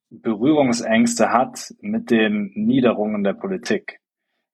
Berührungsängste 0.08 1.30
hat 1.30 1.72
mit 1.80 2.10
den 2.10 2.50
Niederungen 2.54 3.22
der 3.22 3.34
Politik. 3.34 4.00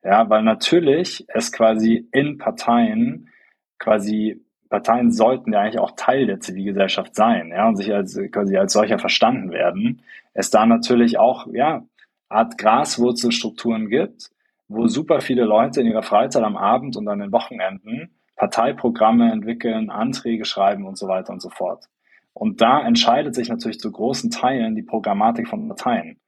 Ja, 0.03 0.29
weil 0.29 0.43
natürlich 0.43 1.25
es 1.29 1.53
quasi 1.53 2.09
in 2.13 2.37
Parteien 2.37 3.31
quasi 3.79 4.43
Parteien 4.69 5.13
sollten 5.13 5.53
ja 5.53 5.61
eigentlich 5.61 5.79
auch 5.79 5.93
Teil 5.97 6.27
der 6.27 6.41
Zivilgesellschaft 6.41 7.15
sein, 7.15 7.51
ja, 7.51 7.69
und 7.69 7.77
sich 7.77 7.95
als 7.95 8.19
quasi 8.33 8.57
als 8.57 8.73
solcher 8.73 8.99
verstanden 8.99 9.53
werden. 9.53 10.03
Es 10.35 10.51
da 10.51 10.67
natürlich 10.67 11.19
auch, 11.19 11.47
ja, 11.53 11.85
Art 12.29 12.59
Graswurzelstrukturen 12.59 13.89
gibt, 13.89 14.31
wo 14.67 14.89
super 14.89 15.21
viele 15.21 15.45
Leute 15.45 15.81
in 15.81 15.87
ihrer 15.87 16.03
Freizeit 16.03 16.43
am 16.43 16.57
Abend 16.57 16.97
und 16.97 17.07
an 17.07 17.21
den 17.21 17.31
Wochenenden 17.31 18.16
Parteiprogramme 18.37 19.33
entwickeln, 19.33 19.91
Anträge 19.91 20.45
schreiben 20.45 20.87
und 20.87 20.97
so 20.99 21.09
weiter 21.09 21.33
und 21.33 21.41
so 21.41 21.51
fort. 21.51 21.85
Und 22.33 22.61
da 22.61 22.87
entscheidet 22.87 23.35
sich 23.35 23.49
natürlich 23.49 23.81
zu 23.81 23.91
großen 23.91 24.31
Teilen 24.31 24.75
die 24.75 24.83
Programmatik 24.83 25.49
von 25.49 25.69
Parteien. 25.69 26.19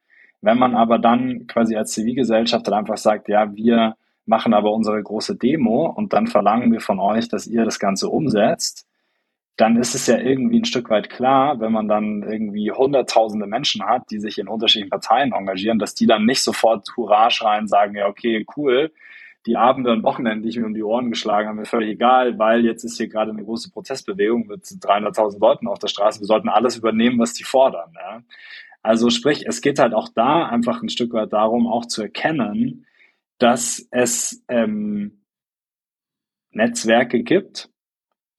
Wenn 0.40 0.58
man 0.58 0.74
aber 0.74 0.98
dann 0.98 1.46
quasi 1.46 1.76
als 1.76 1.92
Zivilgesellschaft 1.92 2.66
dann 2.66 2.74
einfach 2.74 2.96
sagt, 2.96 3.28
ja, 3.28 3.54
wir 3.54 3.96
machen 4.24 4.54
aber 4.54 4.72
unsere 4.72 5.02
große 5.02 5.36
Demo 5.36 5.86
und 5.86 6.12
dann 6.12 6.26
verlangen 6.26 6.72
wir 6.72 6.80
von 6.80 7.00
euch, 7.00 7.28
dass 7.28 7.46
ihr 7.46 7.64
das 7.64 7.78
Ganze 7.78 8.08
umsetzt, 8.08 8.86
dann 9.56 9.76
ist 9.76 9.94
es 9.94 10.06
ja 10.06 10.18
irgendwie 10.18 10.60
ein 10.60 10.64
Stück 10.64 10.88
weit 10.88 11.10
klar, 11.10 11.58
wenn 11.60 11.72
man 11.72 11.88
dann 11.88 12.22
irgendwie 12.22 12.70
hunderttausende 12.70 13.46
Menschen 13.46 13.84
hat, 13.84 14.04
die 14.10 14.20
sich 14.20 14.38
in 14.38 14.46
unterschiedlichen 14.46 14.90
Parteien 14.90 15.32
engagieren, 15.32 15.80
dass 15.80 15.94
die 15.94 16.06
dann 16.06 16.26
nicht 16.26 16.42
sofort 16.42 16.86
Hurra 16.96 17.28
schreien, 17.30 17.66
sagen, 17.66 17.96
ja, 17.96 18.06
okay, 18.06 18.46
cool, 18.56 18.92
die 19.48 19.56
Abende 19.56 19.90
und 19.90 20.02
Wochenenden, 20.02 20.42
die 20.42 20.50
ich 20.50 20.58
mir 20.58 20.66
um 20.66 20.74
die 20.74 20.82
Ohren 20.82 21.08
geschlagen 21.08 21.48
habe, 21.48 21.58
mir 21.58 21.64
völlig 21.64 21.88
egal, 21.88 22.38
weil 22.38 22.66
jetzt 22.66 22.84
ist 22.84 22.98
hier 22.98 23.08
gerade 23.08 23.30
eine 23.30 23.42
große 23.42 23.70
Protestbewegung 23.70 24.46
mit 24.46 24.64
300.000 24.64 25.40
Leuten 25.40 25.66
auf 25.68 25.78
der 25.78 25.88
Straße. 25.88 26.20
Wir 26.20 26.26
sollten 26.26 26.50
alles 26.50 26.76
übernehmen, 26.76 27.18
was 27.18 27.32
die 27.32 27.44
fordern. 27.44 27.90
Ja? 27.94 28.22
Also 28.82 29.08
sprich, 29.08 29.46
es 29.46 29.62
geht 29.62 29.78
halt 29.78 29.94
auch 29.94 30.10
da 30.14 30.46
einfach 30.46 30.82
ein 30.82 30.90
Stück 30.90 31.14
weit 31.14 31.32
darum, 31.32 31.66
auch 31.66 31.86
zu 31.86 32.02
erkennen, 32.02 32.84
dass 33.38 33.88
es 33.90 34.44
ähm, 34.48 35.24
Netzwerke 36.50 37.22
gibt, 37.22 37.70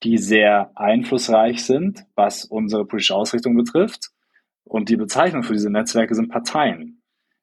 die 0.03 0.19
sehr 0.19 0.71
einflussreich 0.75 1.65
sind, 1.65 2.05
was 2.13 2.45
unsere 2.45 2.85
politische 2.85 3.15
Ausrichtung 3.15 3.55
betrifft. 3.55 4.11
Und 4.63 4.89
die 4.89 4.95
Bezeichnung 4.95 5.41
für 5.41 5.53
diese 5.53 5.71
Netzwerke 5.71 6.13
sind 6.13 6.29
Parteien. 6.29 6.98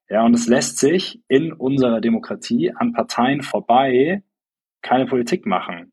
Ja, 0.09 0.25
und 0.25 0.35
es 0.35 0.47
lässt 0.47 0.79
sich 0.79 1.21
in 1.29 1.53
unserer 1.53 2.01
Demokratie 2.01 2.73
an 2.73 2.93
Parteien 2.93 3.43
vorbei 3.43 4.23
keine 4.83 5.07
Politik 5.07 5.47
machen. 5.47 5.93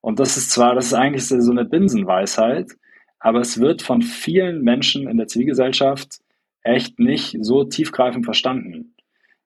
Und 0.00 0.18
das 0.20 0.36
ist 0.36 0.50
zwar, 0.50 0.74
das 0.74 0.86
ist 0.86 0.94
eigentlich 0.94 1.26
so 1.26 1.50
eine 1.50 1.64
Binsenweisheit, 1.64 2.72
aber 3.18 3.40
es 3.40 3.60
wird 3.60 3.82
von 3.82 4.02
vielen 4.02 4.62
Menschen 4.62 5.06
in 5.08 5.16
der 5.16 5.28
Zivilgesellschaft 5.28 6.20
echt 6.62 6.98
nicht 6.98 7.36
so 7.40 7.64
tiefgreifend 7.64 8.24
verstanden 8.24 8.91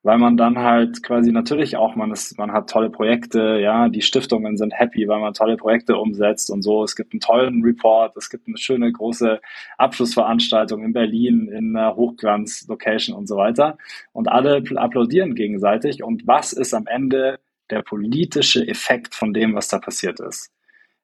weil 0.07 0.19
man 0.19 0.37
dann 0.37 0.57
halt 0.61 1.03
quasi 1.03 1.33
natürlich 1.33 1.77
auch, 1.77 1.97
man 1.97 2.13
ist, 2.13 2.39
man 2.39 2.53
hat 2.53 2.71
tolle 2.71 2.91
Projekte, 2.91 3.59
ja, 3.61 3.89
die 3.89 4.03
Stiftungen 4.03 4.57
sind 4.57 4.73
happy, 4.73 5.09
weil 5.09 5.19
man 5.19 5.35
tolle 5.35 5.57
Projekte 5.57 5.97
umsetzt 5.97 6.49
und 6.49 6.63
so. 6.63 6.85
Es 6.85 6.95
gibt 6.95 7.13
einen 7.13 7.19
tollen 7.19 7.61
Report, 7.65 8.17
es 8.17 8.31
gibt 8.31 8.47
eine 8.47 8.57
schöne 8.57 8.93
große 8.93 9.41
Abschlussveranstaltung 9.79 10.85
in 10.85 10.93
Berlin 10.93 11.49
in 11.49 11.77
einer 11.77 11.97
Hochglanz-Location 11.97 13.17
und 13.17 13.27
so 13.27 13.37
weiter. 13.37 13.79
Und 14.13 14.29
alle 14.29 14.63
applaudieren 14.77 15.35
gegenseitig. 15.35 16.05
Und 16.05 16.25
was 16.25 16.53
ist 16.53 16.73
am 16.73 16.87
Ende 16.87 17.41
der 17.71 17.83
politische 17.83 18.65
Effekt 18.65 19.13
von 19.13 19.35
dem, 19.35 19.57
was 19.57 19.67
da 19.67 19.81
passiert 19.81 20.21
ist? 20.21 20.53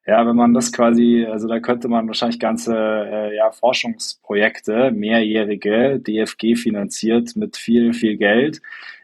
Ja, 0.05 0.25
wenn 0.25 0.35
man 0.35 0.53
das 0.53 0.71
quasi, 0.71 1.25
also 1.29 1.47
da 1.49 1.59
könnte 1.59 1.87
man 1.89 2.07
wahrscheinlich 2.07 2.39
ganze 2.39 2.75
äh, 2.75 3.35
ja, 3.35 3.51
Forschungsprojekte, 3.51 4.91
mehrjährige, 4.91 5.99
DFG 5.99 6.55
finanziert 6.55 7.35
mit 7.35 7.55
viel, 7.57 7.93
viel 7.93 8.17
Geld 8.17 8.61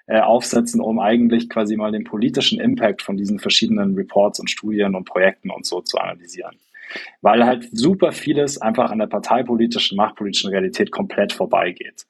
äh, 0.10 0.22
aufsetzen, 0.22 0.82
um 0.82 0.98
eigentlich 0.98 1.50
quasi 1.50 1.78
mal 1.78 1.92
den 1.92 2.04
politischen 2.04 2.60
Impact 2.60 3.04
von 3.04 3.16
diesen 3.16 3.38
verschiedenen 3.38 3.94
Reports 3.94 4.40
und 4.40 4.50
Studien 4.50 4.96
und 4.96 5.06
Projekten 5.06 5.52
und 5.52 5.68
so 5.68 5.82
zu 5.82 6.00
analysieren. 6.00 6.56
Weil 7.22 7.46
halt 7.46 7.70
super 7.72 8.12
vieles 8.12 8.60
einfach 8.60 8.90
an 8.90 8.98
der 8.98 9.06
parteipolitischen, 9.06 9.96
machtpolitischen 9.98 10.50
Realität 10.50 10.90
komplett 10.90 11.32
vorbeigeht. 11.32 12.08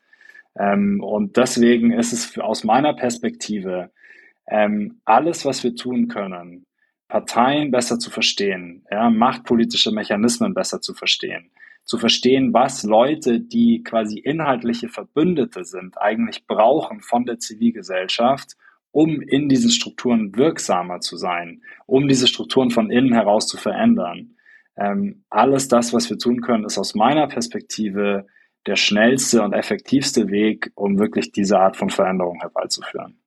Ähm, 0.58 1.04
und 1.04 1.36
deswegen 1.36 1.92
ist 1.92 2.14
es 2.14 2.40
aus 2.40 2.64
meiner 2.64 2.94
Perspektive 2.94 3.92
ähm, 4.48 5.02
alles, 5.04 5.44
was 5.44 5.62
wir 5.66 5.76
tun 5.76 6.08
können, 6.08 6.66
Parteien 7.10 7.70
besser 7.70 8.00
zu 8.00 8.10
verstehen, 8.10 8.86
ja, 8.90 9.10
machtpolitische 9.10 9.92
Mechanismen 9.92 10.54
besser 10.54 10.80
zu 10.80 10.94
verstehen, 10.94 11.52
zu 11.90 11.98
verstehen, 11.98 12.54
was 12.54 12.84
Leute, 12.84 13.40
die 13.40 13.82
quasi 13.82 14.20
inhaltliche 14.20 14.90
Verbündete 14.90 15.64
sind, 15.64 16.00
eigentlich 16.00 16.46
brauchen 16.46 17.02
von 17.02 17.26
der 17.26 17.40
Zivilgesellschaft, 17.40 18.54
um 18.92 19.22
in 19.22 19.50
diesen 19.50 19.72
Strukturen 19.72 20.36
wirksamer 20.36 21.00
zu 21.00 21.18
sein, 21.18 21.64
um 21.88 22.08
diese 22.08 22.28
Strukturen 22.28 22.70
von 22.70 22.92
innen 22.92 23.12
heraus 23.12 23.48
zu 23.48 23.58
verändern. 23.58 24.36
Ähm, 24.78 25.24
alles 25.32 25.68
das, 25.68 25.92
was 25.92 26.08
wir 26.12 26.20
tun 26.20 26.42
können, 26.42 26.64
ist 26.64 26.78
aus 26.78 26.94
meiner 26.94 27.26
Perspektive 27.28 28.28
der 28.68 28.76
schnellste 28.76 29.42
und 29.42 29.54
effektivste 29.54 30.30
Weg, 30.30 30.72
um 30.76 31.00
wirklich 31.00 31.32
diese 31.32 31.58
Art 31.58 31.76
von 31.76 31.90
Veränderung 31.90 32.40
herbeizuführen. 32.40 33.19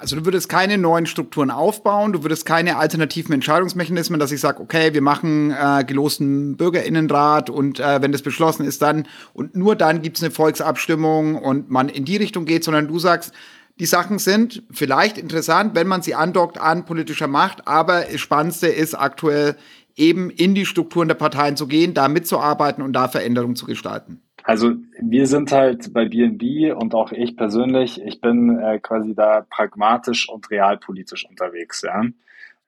Also 0.00 0.16
du 0.16 0.24
würdest 0.24 0.48
keine 0.48 0.78
neuen 0.78 1.04
Strukturen 1.04 1.50
aufbauen, 1.50 2.14
du 2.14 2.22
würdest 2.22 2.46
keine 2.46 2.78
alternativen 2.78 3.34
Entscheidungsmechanismen, 3.34 4.18
dass 4.18 4.32
ich 4.32 4.40
sage, 4.40 4.62
okay, 4.62 4.94
wir 4.94 5.02
machen 5.02 5.50
äh, 5.50 5.84
gelosten 5.84 6.56
Bürgerinnenrat 6.56 7.50
und 7.50 7.80
äh, 7.80 8.00
wenn 8.00 8.10
das 8.10 8.22
beschlossen 8.22 8.64
ist, 8.64 8.80
dann 8.80 9.06
und 9.34 9.54
nur 9.56 9.76
dann 9.76 10.00
gibt 10.00 10.16
es 10.16 10.22
eine 10.22 10.32
Volksabstimmung 10.32 11.36
und 11.36 11.68
man 11.68 11.90
in 11.90 12.06
die 12.06 12.16
Richtung 12.16 12.46
geht, 12.46 12.64
sondern 12.64 12.88
du 12.88 12.98
sagst, 12.98 13.34
die 13.78 13.84
Sachen 13.84 14.18
sind 14.18 14.62
vielleicht 14.70 15.18
interessant, 15.18 15.74
wenn 15.74 15.86
man 15.86 16.00
sie 16.00 16.14
andockt 16.14 16.58
an 16.58 16.86
politischer 16.86 17.28
Macht, 17.28 17.68
aber 17.68 18.00
das 18.10 18.22
Spannendste 18.22 18.68
ist 18.68 18.94
aktuell 18.94 19.54
eben 19.96 20.30
in 20.30 20.54
die 20.54 20.64
Strukturen 20.64 21.08
der 21.08 21.14
Parteien 21.14 21.58
zu 21.58 21.66
gehen, 21.66 21.92
da 21.92 22.08
mitzuarbeiten 22.08 22.82
und 22.82 22.94
da 22.94 23.08
Veränderungen 23.08 23.56
zu 23.56 23.66
gestalten. 23.66 24.22
Also 24.44 24.74
wir 25.00 25.26
sind 25.26 25.52
halt 25.52 25.92
bei 25.92 26.06
BNB 26.06 26.74
und 26.74 26.94
auch 26.94 27.12
ich 27.12 27.36
persönlich, 27.36 28.00
ich 28.02 28.20
bin 28.20 28.58
äh, 28.58 28.78
quasi 28.78 29.14
da 29.14 29.46
pragmatisch 29.48 30.28
und 30.28 30.50
realpolitisch 30.50 31.26
unterwegs. 31.28 31.82
Ja? 31.82 32.04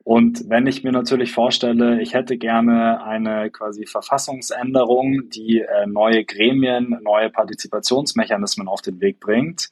Und 0.04 0.48
wenn 0.48 0.66
ich 0.66 0.82
mir 0.82 0.92
natürlich 0.92 1.32
vorstelle, 1.32 2.02
ich 2.02 2.14
hätte 2.14 2.36
gerne 2.36 3.04
eine 3.04 3.50
quasi 3.50 3.86
Verfassungsänderung, 3.86 5.28
die 5.30 5.60
äh, 5.60 5.86
neue 5.86 6.24
Gremien, 6.24 6.98
neue 7.02 7.30
Partizipationsmechanismen 7.30 8.66
auf 8.66 8.82
den 8.82 9.00
Weg 9.00 9.20
bringt, 9.20 9.70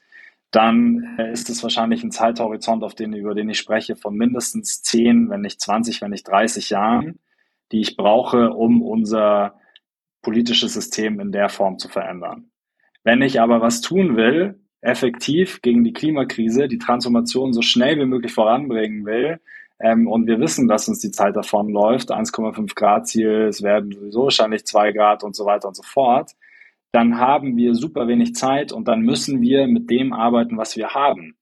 dann 0.53 1.17
äh, 1.19 1.33
ist 1.33 1.51
es 1.51 1.63
wahrscheinlich 1.63 2.05
ein 2.05 2.13
Zeithorizont, 2.13 2.85
auf 2.85 2.95
den, 2.95 3.13
über 3.13 3.35
den 3.35 3.51
ich 3.51 3.59
spreche, 3.59 3.97
von 3.97 4.15
mindestens 4.17 4.83
10, 4.83 5.31
wenn 5.31 5.41
nicht 5.41 5.61
20, 5.61 6.01
wenn 6.01 6.11
nicht 6.11 6.29
30 6.29 6.71
Jahren, 6.71 7.19
die 7.73 7.81
ich 7.81 7.97
brauche, 7.97 8.51
um 8.51 8.83
unser 8.83 9.60
politisches 10.23 10.75
System 10.75 11.21
in 11.21 11.33
der 11.33 11.49
Form 11.49 11.79
zu 11.79 11.89
verändern. 11.89 12.51
Wenn 13.05 13.23
ich 13.23 13.41
aber 13.41 13.61
was 13.61 13.81
tun 13.81 14.17
will, 14.17 14.61
effektiv 14.83 15.63
gegen 15.63 15.85
die 15.85 15.93
Klimakrise, 15.93 16.69
die 16.69 16.79
Transformation 16.79 17.53
so 17.53 17.63
schnell 17.63 17.99
wie 17.99 18.07
möglich 18.07 18.33
voranbringen 18.33 19.05
will, 19.05 19.41
ähm, 19.81 20.07
und 20.07 20.27
wir 20.27 20.39
wissen, 20.41 20.69
dass 20.69 20.89
uns 20.89 21.01
die 21.01 21.11
Zeit 21.11 21.37
davon 21.37 21.71
läuft, 21.71 22.11
1,5 22.11 22.75
Grad 22.75 23.09
Ziel, 23.09 23.47
es 23.49 23.63
werden 23.63 23.93
sowieso 23.93 24.25
wahrscheinlich 24.25 24.67
2 24.67 24.93
Grad 24.93 25.25
und 25.25 25.35
so 25.35 25.47
weiter 25.47 25.69
und 25.69 25.77
so 25.77 25.83
fort, 25.83 26.33
dann 26.93 27.19
haben 27.19 27.57
wir 27.57 27.75
super 27.75 28.07
wenig 28.09 28.35
Zeit 28.35 28.73
und 28.73 28.89
dann 28.89 29.01
müssen 29.01 29.41
wir 29.41 29.67
mit 29.67 29.91
dem 29.91 30.13
arbeiten, 30.13 30.59
was 30.59 30.77
wir 30.77 30.91
haben. 30.91 31.37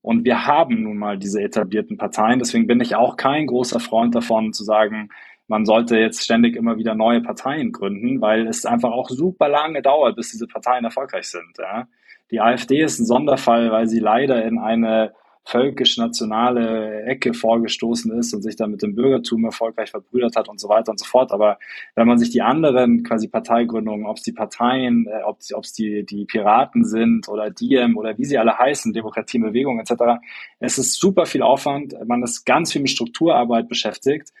Und 0.00 0.24
wir 0.24 0.46
haben 0.46 0.82
nun 0.82 0.98
mal 0.98 1.18
diese 1.18 1.40
etablierten 1.40 1.96
Parteien. 1.96 2.38
Deswegen 2.38 2.66
bin 2.66 2.80
ich 2.80 2.94
auch 2.94 3.16
kein 3.16 3.46
großer 3.46 3.80
Freund 3.80 4.14
davon 4.14 4.52
zu 4.52 4.64
sagen, 4.64 5.08
man 5.46 5.64
sollte 5.64 5.98
jetzt 5.98 6.22
ständig 6.22 6.56
immer 6.56 6.76
wieder 6.76 6.94
neue 6.94 7.20
Parteien 7.20 7.72
gründen, 7.72 8.20
weil 8.20 8.46
es 8.46 8.64
einfach 8.64 8.92
auch 8.92 9.10
super 9.10 9.48
lange 9.48 9.82
dauert, 9.82 10.16
bis 10.16 10.30
diese 10.30 10.46
Parteien 10.46 10.84
erfolgreich 10.84 11.28
sind. 11.28 11.56
Ja. 11.58 11.86
Die 12.30 12.40
AfD 12.40 12.82
ist 12.82 12.98
ein 12.98 13.06
Sonderfall, 13.06 13.70
weil 13.70 13.88
sie 13.88 14.00
leider 14.00 14.44
in 14.44 14.58
eine 14.58 15.12
völkisch-nationale 15.46 17.02
Ecke 17.02 17.34
vorgestoßen 17.34 18.10
ist 18.18 18.32
und 18.32 18.40
sich 18.40 18.56
dann 18.56 18.70
mit 18.70 18.82
dem 18.82 18.94
Bürgertum 18.94 19.44
erfolgreich 19.44 19.90
verbrüdert 19.90 20.36
hat 20.36 20.48
und 20.48 20.58
so 20.58 20.70
weiter 20.70 20.90
und 20.90 20.98
so 20.98 21.04
fort. 21.04 21.32
Aber 21.32 21.58
wenn 21.94 22.06
man 22.06 22.18
sich 22.18 22.30
die 22.30 22.40
anderen 22.40 23.02
quasi 23.02 23.28
Parteigründungen, 23.28 24.06
ob 24.06 24.16
es 24.16 24.22
die 24.22 24.32
Parteien, 24.32 25.06
äh, 25.06 25.22
ob 25.22 25.40
es 25.40 25.72
die, 25.74 26.04
die 26.06 26.24
Piraten 26.24 26.84
sind 26.84 27.28
oder 27.28 27.50
Diem 27.50 27.98
oder 27.98 28.16
wie 28.16 28.24
sie 28.24 28.38
alle 28.38 28.58
heißen, 28.58 28.94
Demokratie, 28.94 29.38
Bewegung 29.38 29.80
etc., 29.80 30.18
es 30.60 30.78
ist 30.78 30.98
super 30.98 31.26
viel 31.26 31.42
Aufwand, 31.42 31.94
man 32.06 32.22
ist 32.22 32.46
ganz 32.46 32.72
viel 32.72 32.80
mit 32.80 32.90
Strukturarbeit 32.90 33.68
beschäftigt 33.68 34.32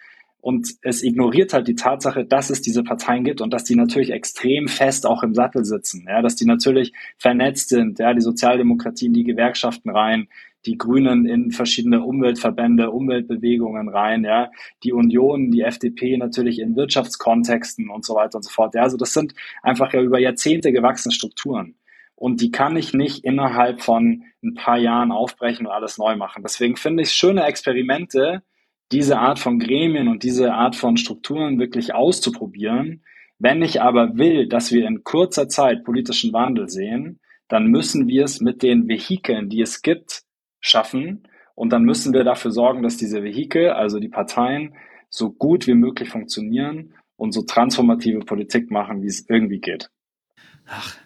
und 0.44 0.68
es 0.82 1.02
ignoriert 1.02 1.54
halt 1.54 1.68
die 1.68 1.74
Tatsache, 1.74 2.26
dass 2.26 2.50
es 2.50 2.60
diese 2.60 2.84
Parteien 2.84 3.24
gibt 3.24 3.40
und 3.40 3.50
dass 3.50 3.64
die 3.64 3.76
natürlich 3.76 4.10
extrem 4.10 4.68
fest 4.68 5.06
auch 5.06 5.22
im 5.22 5.32
Sattel 5.32 5.64
sitzen, 5.64 6.04
ja, 6.06 6.20
dass 6.20 6.36
die 6.36 6.44
natürlich 6.44 6.92
vernetzt 7.16 7.70
sind, 7.70 7.98
ja, 7.98 8.12
die 8.12 8.20
Sozialdemokratie 8.20 9.06
in 9.06 9.14
die 9.14 9.24
Gewerkschaften 9.24 9.88
rein, 9.88 10.28
die 10.66 10.76
Grünen 10.76 11.24
in 11.24 11.50
verschiedene 11.50 12.02
Umweltverbände, 12.02 12.90
Umweltbewegungen 12.90 13.88
rein, 13.88 14.22
ja, 14.22 14.50
die 14.82 14.92
Union, 14.92 15.50
die 15.50 15.62
FDP 15.62 16.18
natürlich 16.18 16.58
in 16.58 16.76
Wirtschaftskontexten 16.76 17.88
und 17.88 18.04
so 18.04 18.14
weiter 18.14 18.36
und 18.36 18.42
so 18.42 18.50
fort. 18.50 18.74
Ja, 18.74 18.82
also 18.82 18.98
das 18.98 19.14
sind 19.14 19.34
einfach 19.62 19.94
ja 19.94 20.02
über 20.02 20.18
Jahrzehnte 20.18 20.72
gewachsene 20.72 21.14
Strukturen. 21.14 21.74
Und 22.16 22.42
die 22.42 22.50
kann 22.50 22.76
ich 22.76 22.92
nicht 22.92 23.24
innerhalb 23.24 23.80
von 23.80 24.24
ein 24.42 24.52
paar 24.52 24.76
Jahren 24.76 25.10
aufbrechen 25.10 25.64
und 25.64 25.72
alles 25.72 25.96
neu 25.96 26.16
machen. 26.16 26.42
Deswegen 26.42 26.76
finde 26.76 27.02
ich 27.02 27.12
schöne 27.12 27.44
Experimente, 27.44 28.42
diese 28.94 29.18
Art 29.18 29.40
von 29.40 29.58
Gremien 29.58 30.06
und 30.06 30.22
diese 30.22 30.54
Art 30.54 30.76
von 30.76 30.96
Strukturen 30.96 31.58
wirklich 31.58 31.94
auszuprobieren. 31.94 33.02
Wenn 33.40 33.60
ich 33.60 33.82
aber 33.82 34.16
will, 34.16 34.48
dass 34.48 34.70
wir 34.70 34.86
in 34.86 35.02
kurzer 35.02 35.48
Zeit 35.48 35.82
politischen 35.82 36.32
Wandel 36.32 36.68
sehen, 36.68 37.18
dann 37.48 37.66
müssen 37.66 38.06
wir 38.06 38.24
es 38.24 38.40
mit 38.40 38.62
den 38.62 38.86
Vehikeln, 38.88 39.48
die 39.48 39.60
es 39.60 39.82
gibt, 39.82 40.22
schaffen. 40.60 41.26
Und 41.56 41.72
dann 41.72 41.82
müssen 41.82 42.12
wir 42.14 42.22
dafür 42.22 42.52
sorgen, 42.52 42.84
dass 42.84 42.96
diese 42.96 43.24
Vehikel, 43.24 43.70
also 43.70 43.98
die 43.98 44.08
Parteien, 44.08 44.76
so 45.08 45.32
gut 45.32 45.66
wie 45.66 45.74
möglich 45.74 46.08
funktionieren 46.08 46.94
und 47.16 47.32
so 47.32 47.42
transformative 47.42 48.20
Politik 48.20 48.70
machen, 48.70 49.02
wie 49.02 49.08
es 49.08 49.28
irgendwie 49.28 49.60
geht. 49.60 49.90
Ach, 50.66 50.96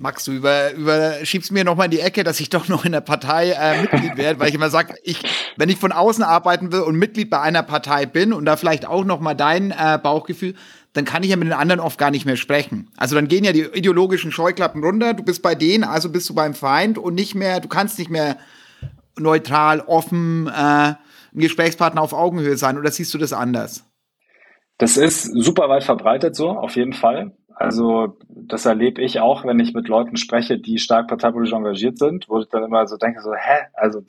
Max, 0.00 0.24
du 0.24 0.32
über, 0.32 0.72
überschiebst 0.72 1.52
mir 1.52 1.62
nochmal 1.62 1.84
in 1.84 1.90
die 1.90 2.00
Ecke, 2.00 2.24
dass 2.24 2.40
ich 2.40 2.48
doch 2.48 2.68
noch 2.68 2.86
in 2.86 2.92
der 2.92 3.02
Partei 3.02 3.50
äh, 3.50 3.82
Mitglied 3.82 4.16
werde, 4.16 4.40
weil 4.40 4.48
ich 4.48 4.54
immer 4.54 4.70
sage, 4.70 4.94
ich, 5.04 5.20
wenn 5.58 5.68
ich 5.68 5.76
von 5.76 5.92
außen 5.92 6.24
arbeiten 6.24 6.72
will 6.72 6.80
und 6.80 6.96
Mitglied 6.96 7.28
bei 7.28 7.38
einer 7.38 7.62
Partei 7.62 8.06
bin 8.06 8.32
und 8.32 8.46
da 8.46 8.56
vielleicht 8.56 8.86
auch 8.86 9.04
nochmal 9.04 9.36
dein 9.36 9.72
äh, 9.72 9.98
Bauchgefühl, 10.02 10.54
dann 10.94 11.04
kann 11.04 11.22
ich 11.22 11.28
ja 11.28 11.36
mit 11.36 11.48
den 11.48 11.52
anderen 11.52 11.80
oft 11.80 11.98
gar 11.98 12.10
nicht 12.10 12.24
mehr 12.24 12.36
sprechen. 12.36 12.90
Also 12.96 13.14
dann 13.14 13.28
gehen 13.28 13.44
ja 13.44 13.52
die 13.52 13.60
ideologischen 13.60 14.32
Scheuklappen 14.32 14.82
runter, 14.82 15.12
du 15.12 15.22
bist 15.22 15.42
bei 15.42 15.54
denen, 15.54 15.84
also 15.84 16.10
bist 16.10 16.30
du 16.30 16.34
beim 16.34 16.54
Feind 16.54 16.96
und 16.96 17.14
nicht 17.14 17.34
mehr, 17.34 17.60
du 17.60 17.68
kannst 17.68 17.98
nicht 17.98 18.10
mehr 18.10 18.38
neutral, 19.18 19.80
offen, 19.80 20.46
äh, 20.46 20.50
ein 20.50 20.96
Gesprächspartner 21.34 22.00
auf 22.00 22.14
Augenhöhe 22.14 22.56
sein 22.56 22.78
oder 22.78 22.90
siehst 22.90 23.12
du 23.12 23.18
das 23.18 23.34
anders? 23.34 23.84
Das 24.78 24.96
ist 24.96 25.24
super 25.24 25.68
weit 25.68 25.84
verbreitet 25.84 26.34
so, 26.34 26.48
auf 26.48 26.74
jeden 26.76 26.94
Fall. 26.94 27.32
Also 27.60 28.16
das 28.26 28.64
erlebe 28.64 29.02
ich 29.02 29.20
auch, 29.20 29.44
wenn 29.44 29.60
ich 29.60 29.74
mit 29.74 29.86
Leuten 29.86 30.16
spreche, 30.16 30.58
die 30.58 30.78
stark 30.78 31.08
parteipolitisch 31.08 31.52
engagiert 31.52 31.98
sind, 31.98 32.26
wo 32.30 32.40
ich 32.40 32.48
dann 32.48 32.64
immer 32.64 32.86
so 32.86 32.96
denke, 32.96 33.20
so, 33.20 33.34
hä, 33.34 33.66
also 33.74 34.00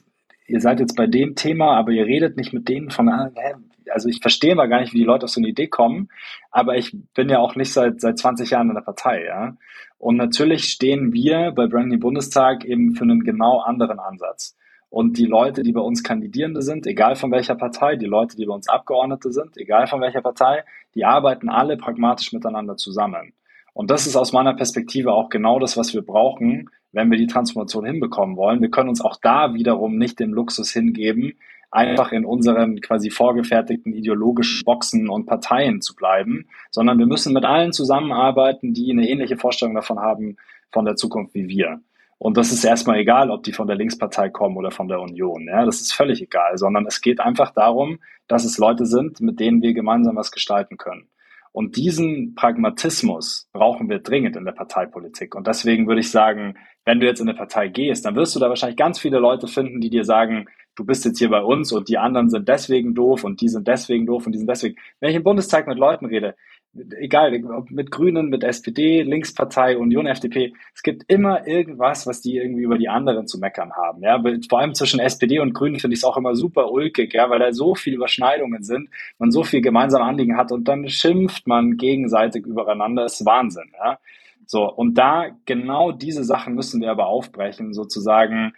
ihr 0.48 0.62
seid 0.62 0.80
jetzt 0.80 0.96
bei 0.96 1.06
dem 1.06 1.36
Thema, 1.36 1.76
aber 1.76 1.92
ihr 1.92 2.06
redet 2.06 2.38
nicht 2.38 2.54
mit 2.54 2.70
denen 2.70 2.92
von, 2.92 3.10
hä, 3.10 3.56
also 3.90 4.08
ich 4.08 4.22
verstehe 4.22 4.56
mal 4.56 4.70
gar 4.70 4.80
nicht, 4.80 4.94
wie 4.94 5.00
die 5.00 5.04
Leute 5.04 5.26
auf 5.26 5.32
so 5.32 5.42
eine 5.42 5.50
Idee 5.50 5.68
kommen, 5.68 6.08
aber 6.50 6.78
ich 6.78 6.96
bin 7.14 7.28
ja 7.28 7.40
auch 7.40 7.56
nicht 7.56 7.74
seit, 7.74 8.00
seit 8.00 8.20
20 8.20 8.52
Jahren 8.52 8.70
in 8.70 8.76
der 8.76 8.84
Partei, 8.84 9.26
ja. 9.26 9.58
Und 9.98 10.16
natürlich 10.16 10.64
stehen 10.70 11.12
wir 11.12 11.52
bei 11.52 11.68
Branding 11.68 12.00
Bundestag 12.00 12.64
eben 12.64 12.96
für 12.96 13.04
einen 13.04 13.26
genau 13.26 13.60
anderen 13.60 14.00
Ansatz. 14.00 14.56
Und 14.90 15.18
die 15.18 15.26
Leute, 15.26 15.62
die 15.64 15.74
bei 15.74 15.82
uns 15.82 16.04
Kandidierende 16.04 16.62
sind, 16.62 16.88
egal 16.88 17.18
von 17.18 17.32
welcher 17.32 17.56
Partei, 17.56 17.98
die 17.98 18.06
Leute, 18.06 18.38
die 18.38 18.46
bei 18.46 18.54
uns 18.54 18.70
Abgeordnete 18.70 19.34
sind, 19.34 19.58
egal 19.58 19.88
von 19.88 20.00
welcher 20.00 20.22
Partei, 20.22 20.64
die 20.96 21.04
arbeiten 21.04 21.50
alle 21.50 21.76
pragmatisch 21.76 22.32
miteinander 22.32 22.78
zusammen. 22.78 23.34
Und 23.74 23.90
das 23.90 24.08
ist 24.08 24.16
aus 24.16 24.34
meiner 24.34 24.54
Perspektive 24.54 25.14
auch 25.14 25.30
genau 25.30 25.60
das, 25.60 25.78
was 25.78 25.94
wir 25.94 26.02
brauchen, 26.02 26.70
wenn 26.92 27.10
wir 27.10 27.18
die 27.18 27.28
Transformation 27.28 27.86
hinbekommen 27.86 28.36
wollen. 28.36 28.62
Wir 28.62 28.70
können 28.70 28.90
uns 28.90 29.02
auch 29.02 29.18
da 29.22 29.54
wiederum 29.54 29.98
nicht 29.98 30.20
den 30.20 30.32
Luxus 30.32 30.72
hingeben, 30.72 31.34
einfach 31.72 32.12
in 32.12 32.26
unseren 32.26 32.82
quasi 32.82 33.10
vorgefertigten 33.10 33.94
ideologischen 33.94 34.66
Boxen 34.66 35.10
und 35.10 35.26
Parteien 35.26 35.82
zu 35.82 35.96
bleiben, 35.96 36.48
sondern 36.70 37.00
wir 37.00 37.06
müssen 37.06 37.34
mit 37.34 37.46
allen 37.46 37.72
zusammenarbeiten, 37.72 38.74
die 38.74 38.92
eine 38.92 39.08
ähnliche 39.08 39.38
Vorstellung 39.38 39.76
davon 39.76 40.00
haben 40.00 40.36
von 40.70 40.84
der 40.84 40.96
Zukunft 40.96 41.34
wie 41.34 41.48
wir. 41.48 41.80
Und 42.18 42.38
das 42.38 42.52
ist 42.52 42.64
erstmal 42.64 43.00
egal, 43.00 43.32
ob 43.32 43.44
die 43.44 43.54
von 43.54 43.68
der 43.68 43.78
Linkspartei 43.78 44.30
kommen 44.30 44.58
oder 44.58 44.70
von 44.70 44.88
der 44.88 45.00
Union. 45.00 45.48
Ja, 45.48 45.66
das 45.66 45.82
ist 45.82 45.94
völlig 45.94 46.22
egal, 46.22 46.58
sondern 46.58 46.86
es 46.86 47.02
geht 47.02 47.20
einfach 47.20 47.52
darum, 47.52 48.00
dass 48.28 48.44
es 48.44 48.58
Leute 48.58 48.86
sind, 48.86 49.22
mit 49.22 49.40
denen 49.40 49.62
wir 49.62 49.74
gemeinsam 49.74 50.18
was 50.18 50.32
gestalten 50.32 50.78
können. 50.78 51.08
Und 51.54 51.76
diesen 51.76 52.34
Pragmatismus 52.36 53.50
brauchen 53.52 53.90
wir 53.90 54.00
dringend 54.00 54.36
in 54.38 54.46
der 54.46 54.54
Parteipolitik. 54.54 55.36
Und 55.36 55.48
deswegen 55.48 55.88
würde 55.88 56.00
ich 56.00 56.10
sagen, 56.10 56.58
wenn 56.86 57.00
du 57.00 57.06
jetzt 57.06 57.20
in 57.20 57.28
eine 57.28 57.38
Partei 57.38 57.68
gehst, 57.68 58.06
dann 58.06 58.16
wirst 58.16 58.36
du 58.36 58.40
da 58.40 58.50
wahrscheinlich 58.50 58.78
ganz 58.78 59.00
viele 59.00 59.20
Leute 59.20 59.48
finden, 59.48 59.82
die 59.82 59.90
dir 59.90 60.06
sagen, 60.06 60.48
du 60.76 60.86
bist 60.86 61.04
jetzt 61.04 61.20
hier 61.20 61.30
bei 61.30 61.42
uns 61.42 61.72
und 61.72 61.90
die 61.90 61.98
anderen 61.98 62.30
sind 62.30 62.48
deswegen 62.48 62.96
doof 62.96 63.24
und 63.24 63.42
die 63.42 63.50
sind 63.50 63.68
deswegen 63.68 64.06
doof 64.06 64.26
und 64.26 64.32
die 64.32 64.40
sind 64.40 64.50
deswegen. 64.50 64.76
Wenn 65.00 65.10
ich 65.10 65.16
im 65.18 65.24
Bundestag 65.24 65.68
mit 65.68 65.78
Leuten 65.78 66.06
rede, 66.06 66.36
egal, 66.74 67.44
ob 67.46 67.70
mit 67.70 67.92
Grünen, 67.92 68.30
mit 68.30 68.44
SPD, 68.44 69.02
Linkspartei, 69.02 69.78
Union, 69.78 70.08
FDP, 70.08 70.54
es 70.74 70.84
gibt 70.84 71.04
immer 71.12 71.46
irgendwas, 71.48 72.08
was 72.08 72.22
die 72.22 72.38
irgendwie 72.38 72.64
über 72.64 72.78
die 72.78 72.88
anderen 72.88 73.28
zu 73.28 73.40
meckern 73.40 73.74
haben. 73.74 74.02
Ja, 74.02 74.22
vor 74.50 74.60
allem 74.60 74.74
zwischen 74.74 75.00
SPD 75.00 75.40
und 75.40 75.54
Grünen 75.54 75.80
finde 75.80 75.96
ich 75.96 76.00
es 76.00 76.06
auch 76.06 76.18
immer 76.18 76.36
super 76.36 76.72
ulkig, 76.72 77.14
ja, 77.14 77.30
weil 77.30 77.40
da 77.40 77.52
so 77.52 77.76
viele 77.76 77.98
Überschneidungen 77.98 78.64
sind, 78.64 78.90
man 79.20 79.32
so 79.32 79.44
viel 79.44 79.62
gemeinsame 79.62 80.06
Anliegen 80.06 80.38
hat 80.38 80.52
und 80.52 80.68
dann 80.68 80.88
schimpft 80.88 81.46
man 81.48 81.78
gegenseitig 81.78 82.46
übereinander, 82.46 83.06
ist 83.06 83.26
Wahnsinn, 83.26 83.72
ja. 83.78 84.00
So, 84.46 84.70
und 84.70 84.98
da 84.98 85.28
genau 85.46 85.92
diese 85.92 86.24
Sachen 86.24 86.56
müssen 86.56 86.82
wir 86.82 86.92
aber 86.92 87.08
aufbrechen, 87.08 87.74
sozusagen, 87.74 88.54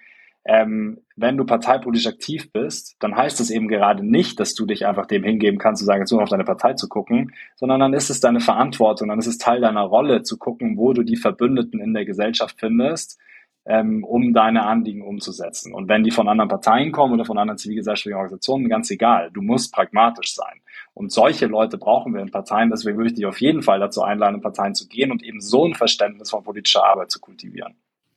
ähm, 0.46 1.00
wenn 1.16 1.38
du 1.38 1.46
parteipolitisch 1.46 2.08
aktiv 2.08 2.52
bist, 2.52 2.96
dann 3.00 3.16
heißt 3.16 3.40
es 3.40 3.50
eben 3.50 3.68
gerade 3.68 4.06
nicht, 4.06 4.40
dass 4.40 4.56
du 4.56 4.66
dich 4.66 4.86
einfach 4.86 5.06
dem 5.06 5.24
hingeben 5.24 5.58
kannst, 5.58 5.80
zu 5.80 5.86
sagen, 5.86 6.02
jetzt 6.02 6.12
nur 6.12 6.22
auf 6.22 6.30
deine 6.30 6.44
Partei 6.44 6.74
zu 6.74 6.90
gucken, 6.90 7.34
sondern 7.56 7.80
dann 7.80 7.94
ist 7.94 8.10
es 8.10 8.20
deine 8.20 8.42
Verantwortung, 8.42 9.08
dann 9.08 9.20
ist 9.20 9.28
es 9.28 9.38
Teil 9.38 9.62
deiner 9.62 9.84
Rolle 9.84 10.24
zu 10.24 10.38
gucken, 10.38 10.78
wo 10.78 10.92
du 10.94 11.04
die 11.04 11.16
Verbündeten 11.16 11.80
in 11.80 11.94
der 11.94 12.04
Gesellschaft 12.04 12.60
findest, 12.60 13.20
ähm, 13.66 14.04
um 14.04 14.34
deine 14.34 14.66
Anliegen 14.66 15.02
umzusetzen. 15.02 15.74
Und 15.74 15.88
wenn 15.88 16.04
die 16.04 16.12
von 16.12 16.28
anderen 16.28 16.50
Parteien 16.50 16.92
kommen 16.92 17.14
oder 17.14 17.24
von 17.24 17.38
anderen 17.38 17.58
zivilgesellschaftlichen 17.58 18.18
Organisationen, 18.18 18.68
ganz 18.68 18.92
egal. 18.92 19.32
Du 19.32 19.42
musst 19.42 19.74
pragmatisch 19.74 20.36
sein. 20.36 20.60
Und 20.94 21.14
solche 21.14 21.46
Leute 21.46 21.78
brauchen 21.78 22.14
wir 22.14 22.22
in 22.22 22.32
Parteien. 22.32 22.70
Deswegen 22.70 22.98
würde 22.98 23.12
ich 23.12 23.16
dich 23.16 23.26
auf 23.26 23.40
jeden 23.40 23.64
Fall 23.64 23.80
dazu 23.80 24.02
einladen, 24.02 24.36
in 24.36 24.42
Parteien 24.42 24.76
zu 24.76 24.88
gehen 24.90 25.12
und 25.12 25.24
eben 25.24 25.40
so 25.40 25.66
ein 25.66 25.76
Verständnis 25.76 26.30
von 26.30 26.44
politischer 26.44 26.84
Arbeit 26.84 27.12
zu 27.12 27.22
kultivieren. 27.22 27.76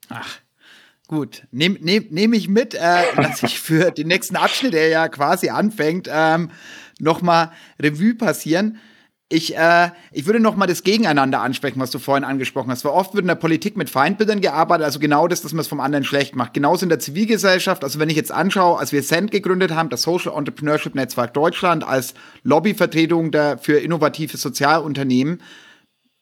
Ach, 0.08 0.40
Gut, 1.08 1.44
nehme 1.52 1.78
nehm, 1.80 2.06
nehm 2.10 2.32
ich 2.32 2.48
mit, 2.48 2.74
äh, 2.74 3.02
dass 3.16 3.42
ich 3.44 3.60
für 3.60 3.92
den 3.92 4.08
nächsten 4.08 4.34
Abschnitt, 4.34 4.74
der 4.74 4.88
ja 4.88 5.08
quasi 5.08 5.50
anfängt, 5.50 6.08
ähm, 6.12 6.50
nochmal 6.98 7.52
Revue 7.80 8.16
passieren. 8.16 8.78
Ich, 9.28 9.56
äh, 9.56 9.90
ich 10.12 10.26
würde 10.26 10.38
noch 10.38 10.54
mal 10.54 10.66
das 10.66 10.84
Gegeneinander 10.84 11.40
ansprechen, 11.40 11.80
was 11.80 11.90
du 11.90 11.98
vorhin 11.98 12.22
angesprochen 12.22 12.70
hast. 12.70 12.84
Weil 12.84 12.92
oft 12.92 13.14
wird 13.14 13.22
in 13.22 13.28
der 13.28 13.34
Politik 13.36 13.76
mit 13.76 13.90
Feindbildern 13.90 14.40
gearbeitet, 14.40 14.84
also 14.84 15.00
genau 15.00 15.26
das, 15.26 15.42
dass 15.42 15.52
man 15.52 15.60
es 15.60 15.68
vom 15.68 15.80
anderen 15.80 16.04
schlecht 16.04 16.36
macht. 16.36 16.54
Genauso 16.54 16.84
in 16.84 16.90
der 16.90 17.00
Zivilgesellschaft. 17.00 17.82
Also 17.82 17.98
wenn 17.98 18.08
ich 18.08 18.16
jetzt 18.16 18.30
anschaue, 18.30 18.78
als 18.78 18.92
wir 18.92 19.02
Cent 19.02 19.32
gegründet 19.32 19.72
haben, 19.72 19.88
das 19.88 20.02
Social 20.02 20.32
Entrepreneurship 20.36 20.94
Netzwerk 20.94 21.34
Deutschland 21.34 21.82
als 21.84 22.14
Lobbyvertretung 22.44 23.32
der, 23.32 23.58
für 23.58 23.78
innovative 23.78 24.36
Sozialunternehmen, 24.36 25.40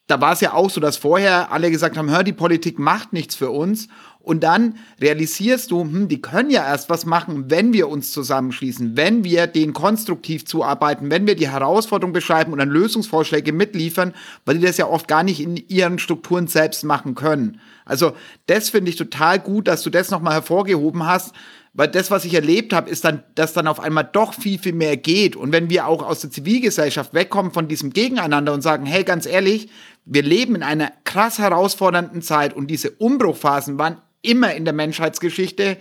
da 0.06 0.20
war 0.20 0.32
es 0.32 0.40
ja 0.40 0.52
auch 0.52 0.68
so, 0.68 0.80
dass 0.80 0.96
vorher 0.96 1.50
alle 1.50 1.70
gesagt 1.70 1.96
haben, 1.96 2.10
hör, 2.10 2.24
die 2.24 2.32
Politik 2.32 2.78
macht 2.78 3.12
nichts 3.12 3.34
für 3.34 3.50
uns. 3.50 3.88
Und 4.24 4.42
dann 4.42 4.78
realisierst 5.00 5.70
du, 5.70 5.82
hm, 5.82 6.08
die 6.08 6.22
können 6.22 6.50
ja 6.50 6.64
erst 6.64 6.88
was 6.88 7.04
machen, 7.04 7.50
wenn 7.50 7.74
wir 7.74 7.88
uns 7.88 8.10
zusammenschließen, 8.10 8.96
wenn 8.96 9.22
wir 9.22 9.46
denen 9.46 9.74
konstruktiv 9.74 10.46
zuarbeiten, 10.46 11.10
wenn 11.10 11.26
wir 11.26 11.36
die 11.36 11.50
Herausforderung 11.50 12.14
beschreiben 12.14 12.52
und 12.52 12.58
dann 12.58 12.70
Lösungsvorschläge 12.70 13.52
mitliefern, 13.52 14.14
weil 14.46 14.58
die 14.58 14.64
das 14.64 14.78
ja 14.78 14.86
oft 14.86 15.08
gar 15.08 15.22
nicht 15.22 15.40
in 15.40 15.56
ihren 15.56 15.98
Strukturen 15.98 16.46
selbst 16.46 16.84
machen 16.84 17.14
können. 17.14 17.60
Also 17.84 18.12
das 18.46 18.70
finde 18.70 18.90
ich 18.90 18.96
total 18.96 19.38
gut, 19.38 19.68
dass 19.68 19.82
du 19.82 19.90
das 19.90 20.10
nochmal 20.10 20.32
hervorgehoben 20.32 21.06
hast, 21.06 21.34
weil 21.74 21.88
das, 21.88 22.10
was 22.10 22.24
ich 22.24 22.34
erlebt 22.34 22.72
habe, 22.72 22.88
ist 22.88 23.04
dann, 23.04 23.24
dass 23.34 23.52
dann 23.52 23.66
auf 23.66 23.80
einmal 23.80 24.08
doch 24.10 24.32
viel, 24.32 24.58
viel 24.58 24.72
mehr 24.72 24.96
geht. 24.96 25.34
Und 25.34 25.52
wenn 25.52 25.68
wir 25.68 25.88
auch 25.88 26.02
aus 26.04 26.20
der 26.20 26.30
Zivilgesellschaft 26.30 27.12
wegkommen 27.14 27.52
von 27.52 27.66
diesem 27.66 27.92
Gegeneinander 27.92 28.52
und 28.52 28.62
sagen, 28.62 28.86
hey, 28.86 29.02
ganz 29.02 29.26
ehrlich, 29.26 29.68
wir 30.04 30.22
leben 30.22 30.54
in 30.54 30.62
einer 30.62 30.92
krass 31.02 31.38
herausfordernden 31.38 32.22
Zeit 32.22 32.54
und 32.54 32.68
diese 32.68 32.92
Umbruchphasen 32.92 33.76
waren 33.76 34.00
immer 34.24 34.54
in 34.54 34.64
der 34.64 34.74
Menschheitsgeschichte 34.74 35.76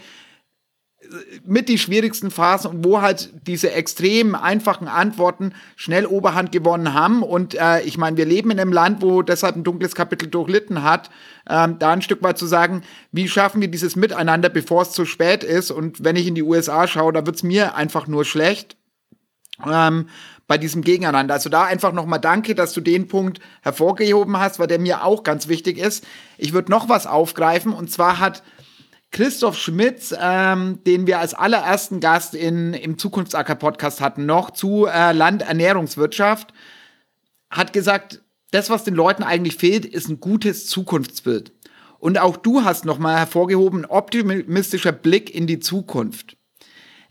mit 1.45 1.69
die 1.69 1.77
schwierigsten 1.77 2.31
Phasen 2.31 2.83
wo 2.83 3.01
halt 3.01 3.29
diese 3.47 3.71
extrem 3.71 4.35
einfachen 4.35 4.87
Antworten 4.87 5.53
schnell 5.75 6.05
Oberhand 6.05 6.51
gewonnen 6.51 6.93
haben. 6.93 7.23
Und 7.23 7.55
äh, 7.55 7.81
ich 7.81 7.97
meine, 7.97 8.17
wir 8.17 8.25
leben 8.25 8.51
in 8.51 8.59
einem 8.59 8.73
Land, 8.73 9.01
wo 9.01 9.21
deshalb 9.21 9.55
ein 9.55 9.63
dunkles 9.63 9.95
Kapitel 9.95 10.27
durchlitten 10.27 10.83
hat. 10.83 11.09
Ähm, 11.49 11.77
da 11.79 11.91
ein 11.91 12.01
Stück 12.01 12.23
weit 12.23 12.37
zu 12.37 12.45
sagen, 12.45 12.83
wie 13.11 13.27
schaffen 13.27 13.61
wir 13.61 13.67
dieses 13.67 13.95
Miteinander, 13.95 14.49
bevor 14.49 14.83
es 14.83 14.91
zu 14.91 15.05
spät 15.05 15.43
ist. 15.43 15.71
Und 15.71 16.03
wenn 16.03 16.15
ich 16.15 16.27
in 16.27 16.35
die 16.35 16.43
USA 16.43 16.87
schaue, 16.87 17.13
da 17.13 17.25
wird's 17.25 17.43
mir 17.43 17.75
einfach 17.75 18.07
nur 18.07 18.25
schlecht. 18.25 18.77
Ähm, 19.65 20.07
bei 20.53 20.59
diesem 20.59 20.83
Gegeneinander. 20.83 21.33
Also 21.33 21.49
da 21.49 21.63
einfach 21.63 21.93
nochmal 21.93 22.19
danke, 22.19 22.53
dass 22.53 22.73
du 22.73 22.81
den 22.81 23.07
Punkt 23.07 23.39
hervorgehoben 23.63 24.37
hast, 24.37 24.59
weil 24.59 24.67
der 24.67 24.77
mir 24.77 25.03
auch 25.03 25.23
ganz 25.23 25.47
wichtig 25.47 25.79
ist. 25.79 26.05
Ich 26.37 26.53
würde 26.53 26.69
noch 26.69 26.89
was 26.89 27.07
aufgreifen 27.07 27.73
und 27.73 27.89
zwar 27.89 28.19
hat 28.19 28.43
Christoph 29.09 29.57
Schmitz, 29.57 30.13
ähm, 30.15 30.77
den 30.85 31.07
wir 31.07 31.17
als 31.17 31.33
allerersten 31.33 31.99
Gast 31.99 32.35
in, 32.35 32.75
im 32.75 32.99
Zukunftsacker-Podcast 32.99 33.99
hatten, 33.99 34.27
noch 34.27 34.51
zu 34.51 34.85
äh, 34.85 35.11
Landernährungswirtschaft, 35.11 36.53
hat 37.49 37.73
gesagt, 37.73 38.21
das, 38.51 38.69
was 38.69 38.83
den 38.83 38.93
Leuten 38.93 39.23
eigentlich 39.23 39.55
fehlt, 39.55 39.87
ist 39.87 40.07
ein 40.07 40.19
gutes 40.19 40.67
Zukunftsbild. 40.67 41.51
Und 41.97 42.19
auch 42.19 42.37
du 42.37 42.63
hast 42.63 42.85
nochmal 42.85 43.17
hervorgehoben, 43.17 43.85
optimistischer 43.87 44.91
Blick 44.91 45.33
in 45.33 45.47
die 45.47 45.59
Zukunft. 45.59 46.37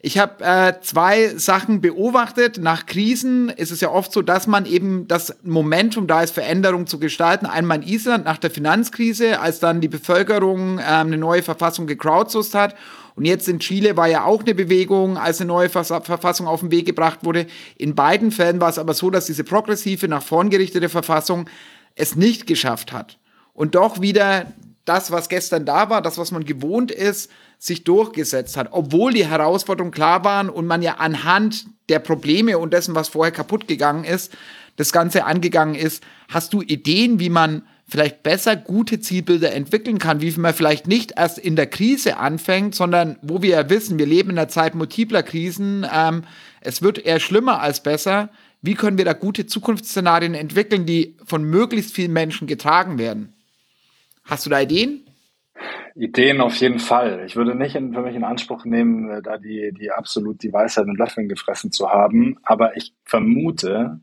Ich 0.05 0.19
habe 0.19 0.45
äh, 0.45 0.81
zwei 0.81 1.29
Sachen 1.37 1.81
beobachtet. 1.81 2.59
Nach 2.59 2.87
Krisen 2.87 3.51
ist 3.51 3.71
es 3.71 3.81
ja 3.81 3.89
oft 3.89 4.13
so, 4.13 4.21
dass 4.21 4.49
man 4.49 4.67
eben 4.67 5.07
das 5.07 5.37
Momentum 5.45 6.09
da 6.09 6.23
ist, 6.23 6.35
Veränderungen 6.35 6.89
zu 6.89 6.99
gestalten. 6.99 7.47
Einmal 7.47 7.85
in 7.85 7.89
Island 7.89 8.25
nach 8.25 8.39
der 8.39 8.51
Finanzkrise, 8.51 9.39
als 9.39 9.61
dann 9.61 9.81
die 9.81 9.87
Bevölkerung 9.87 10.81
äh, 10.81 10.83
eine 10.83 11.19
neue 11.19 11.45
Verfassung 11.45 11.87
gecrowdsourced 11.87 12.55
hat. 12.55 12.75
Und 13.15 13.27
jetzt 13.27 13.47
in 13.47 13.61
Chile 13.61 13.97
war 13.97 14.09
ja 14.09 14.25
auch 14.25 14.43
eine 14.43 14.57
Bewegung, 14.57 15.19
als 15.19 15.41
eine 15.41 15.47
neue 15.47 15.69
Verfassung 15.69 16.49
auf 16.49 16.61
den 16.61 16.73
Weg 16.73 16.87
gebracht 16.87 17.21
wurde. 17.23 17.47
In 17.77 17.95
beiden 17.95 18.33
Fällen 18.33 18.61
war 18.61 18.71
es 18.71 18.81
aber 18.81 18.95
so, 18.95 19.09
dass 19.09 19.27
diese 19.27 19.45
progressive, 19.45 20.09
nach 20.09 20.23
vorn 20.23 20.51
gerichtete 20.51 20.89
Verfassung 20.89 21.49
es 21.95 22.17
nicht 22.17 22.49
geschafft 22.49 22.93
hat. 22.93 23.19
Und 23.55 23.77
doch 23.77 24.01
wieder 24.01 24.47
das, 24.85 25.13
was 25.13 25.29
gestern 25.29 25.65
da 25.65 25.91
war, 25.91 26.03
das, 26.03 26.19
was 26.19 26.33
man 26.33 26.45
gewohnt 26.45 26.91
ist, 26.91 27.31
sich 27.63 27.85
durchgesetzt 27.85 28.57
hat, 28.57 28.71
obwohl 28.73 29.13
die 29.13 29.25
Herausforderungen 29.25 29.93
klar 29.93 30.25
waren 30.25 30.51
und 30.51 30.67
man 30.67 30.83
ja 30.83 30.95
anhand 30.95 31.67
der 31.89 32.01
Probleme 32.01 32.59
und 32.59 32.73
dessen, 32.73 32.97
was 32.97 33.11
vorher 33.11 33.31
kaputt 33.31 33.69
gegangen 33.69 34.03
ist, 34.03 34.33
das 34.75 34.91
Ganze 34.91 35.27
angegangen 35.27 35.77
ist. 35.77 36.03
Hast 36.29 36.53
du 36.55 36.61
Ideen, 36.61 37.21
wie 37.21 37.29
man 37.29 37.63
vielleicht 37.87 38.25
besser 38.25 38.57
gute 38.57 38.99
Zielbilder 38.99 39.53
entwickeln 39.53 39.99
kann, 39.99 40.21
wie 40.21 40.33
man 40.33 40.55
vielleicht 40.55 40.89
nicht 40.89 41.13
erst 41.17 41.39
in 41.39 41.55
der 41.55 41.69
Krise 41.69 42.17
anfängt, 42.17 42.75
sondern 42.75 43.17
wo 43.23 43.43
wir 43.43 43.51
ja 43.51 43.71
wissen, 43.71 43.97
wir 43.97 44.07
leben 44.07 44.31
in 44.31 44.39
einer 44.39 44.49
Zeit 44.49 44.75
multipler 44.75 45.23
Krisen, 45.23 45.87
ähm, 45.95 46.25
es 46.63 46.83
wird 46.83 46.99
eher 46.99 47.21
schlimmer 47.21 47.61
als 47.61 47.81
besser. 47.81 48.31
Wie 48.61 48.75
können 48.75 48.99
wir 48.99 49.05
da 49.05 49.13
gute 49.13 49.47
Zukunftsszenarien 49.47 50.35
entwickeln, 50.35 50.85
die 50.85 51.17
von 51.25 51.45
möglichst 51.45 51.95
vielen 51.95 52.13
Menschen 52.13 52.49
getragen 52.49 52.99
werden? 52.99 53.35
Hast 54.25 54.47
du 54.47 54.51
da 54.51 54.61
Ideen? 54.61 55.05
Ideen 55.95 56.41
auf 56.41 56.57
jeden 56.57 56.79
Fall. 56.79 57.25
Ich 57.27 57.37
würde 57.37 57.55
nicht 57.55 57.75
in, 57.75 57.93
für 57.93 58.03
mich 58.03 58.15
in 58.15 58.25
Anspruch 58.25 58.65
nehmen, 58.65 59.11
äh, 59.11 59.23
da 59.23 59.39
die, 59.39 59.73
die 59.73 59.91
absolut 59.91 60.43
die 60.43 60.53
Weisheit 60.53 60.87
mit 60.87 60.99
Löffeln 60.99 61.29
gefressen 61.29 61.73
zu 61.73 61.91
haben, 61.91 62.39
aber 62.43 62.77
ich 62.77 62.95
vermute, 63.05 64.01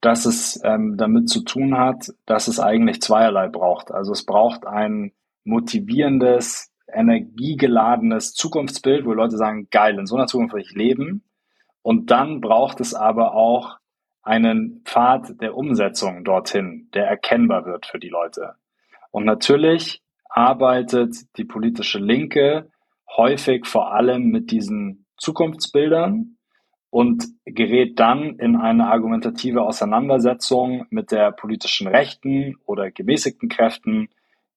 dass 0.00 0.26
es 0.26 0.60
ähm, 0.64 0.98
damit 0.98 1.30
zu 1.30 1.42
tun 1.42 1.78
hat, 1.78 2.12
dass 2.26 2.46
es 2.46 2.60
eigentlich 2.60 3.00
zweierlei 3.00 3.48
braucht. 3.48 3.90
Also 3.90 4.12
es 4.12 4.26
braucht 4.26 4.66
ein 4.66 5.12
motivierendes, 5.44 6.70
energiegeladenes 6.92 8.34
Zukunftsbild, 8.34 9.06
wo 9.06 9.14
Leute 9.14 9.38
sagen, 9.38 9.68
geil, 9.70 9.98
in 9.98 10.06
so 10.06 10.16
einer 10.16 10.26
Zukunft 10.26 10.54
will 10.54 10.60
ich 10.60 10.74
leben. 10.74 11.24
Und 11.80 12.10
dann 12.10 12.42
braucht 12.42 12.80
es 12.80 12.94
aber 12.94 13.34
auch 13.34 13.78
einen 14.22 14.82
Pfad 14.84 15.40
der 15.40 15.56
Umsetzung 15.56 16.24
dorthin, 16.24 16.88
der 16.92 17.06
erkennbar 17.06 17.64
wird 17.64 17.86
für 17.86 17.98
die 17.98 18.08
Leute. 18.08 18.56
Und 19.10 19.24
natürlich 19.24 20.03
arbeitet 20.34 21.36
die 21.38 21.44
politische 21.44 22.00
Linke 22.00 22.68
häufig 23.16 23.66
vor 23.66 23.92
allem 23.94 24.30
mit 24.30 24.50
diesen 24.50 25.06
Zukunftsbildern 25.16 26.36
und 26.90 27.24
gerät 27.44 28.00
dann 28.00 28.38
in 28.38 28.56
eine 28.56 28.88
argumentative 28.88 29.62
Auseinandersetzung 29.62 30.86
mit 30.90 31.12
der 31.12 31.30
politischen 31.30 31.86
Rechten 31.86 32.56
oder 32.66 32.90
gemäßigten 32.90 33.48
Kräften, 33.48 34.08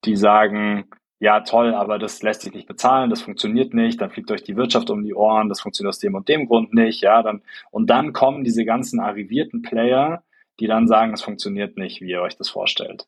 die 0.03 0.15
sagen, 0.15 0.85
ja 1.19 1.41
toll, 1.41 1.75
aber 1.75 1.99
das 1.99 2.23
lässt 2.23 2.41
sich 2.41 2.53
nicht 2.53 2.67
bezahlen, 2.67 3.11
das 3.11 3.21
funktioniert 3.21 3.75
nicht, 3.75 4.01
dann 4.01 4.09
fliegt 4.09 4.31
euch 4.31 4.43
die 4.43 4.55
Wirtschaft 4.55 4.89
um 4.89 5.03
die 5.03 5.13
Ohren, 5.13 5.49
das 5.49 5.61
funktioniert 5.61 5.93
aus 5.93 5.99
dem 5.99 6.15
und 6.15 6.27
dem 6.27 6.47
Grund 6.47 6.73
nicht, 6.73 7.01
ja, 7.01 7.21
dann, 7.21 7.43
und 7.69 7.89
dann 7.89 8.13
kommen 8.13 8.43
diese 8.43 8.65
ganzen 8.65 8.99
arrivierten 8.99 9.61
Player, 9.61 10.23
die 10.59 10.67
dann 10.67 10.87
sagen, 10.87 11.13
es 11.13 11.21
funktioniert 11.21 11.77
nicht, 11.77 12.01
wie 12.01 12.09
ihr 12.09 12.21
euch 12.21 12.35
das 12.35 12.49
vorstellt. 12.49 13.07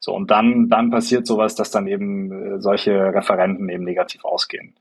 So, 0.00 0.14
und 0.14 0.30
dann, 0.30 0.68
dann 0.68 0.90
passiert 0.90 1.26
sowas, 1.26 1.54
dass 1.54 1.70
dann 1.70 1.86
eben 1.86 2.32
äh, 2.32 2.60
solche 2.60 2.92
Referenten 2.92 3.68
eben 3.68 3.84
negativ 3.84 4.24
ausgehen. 4.24 4.74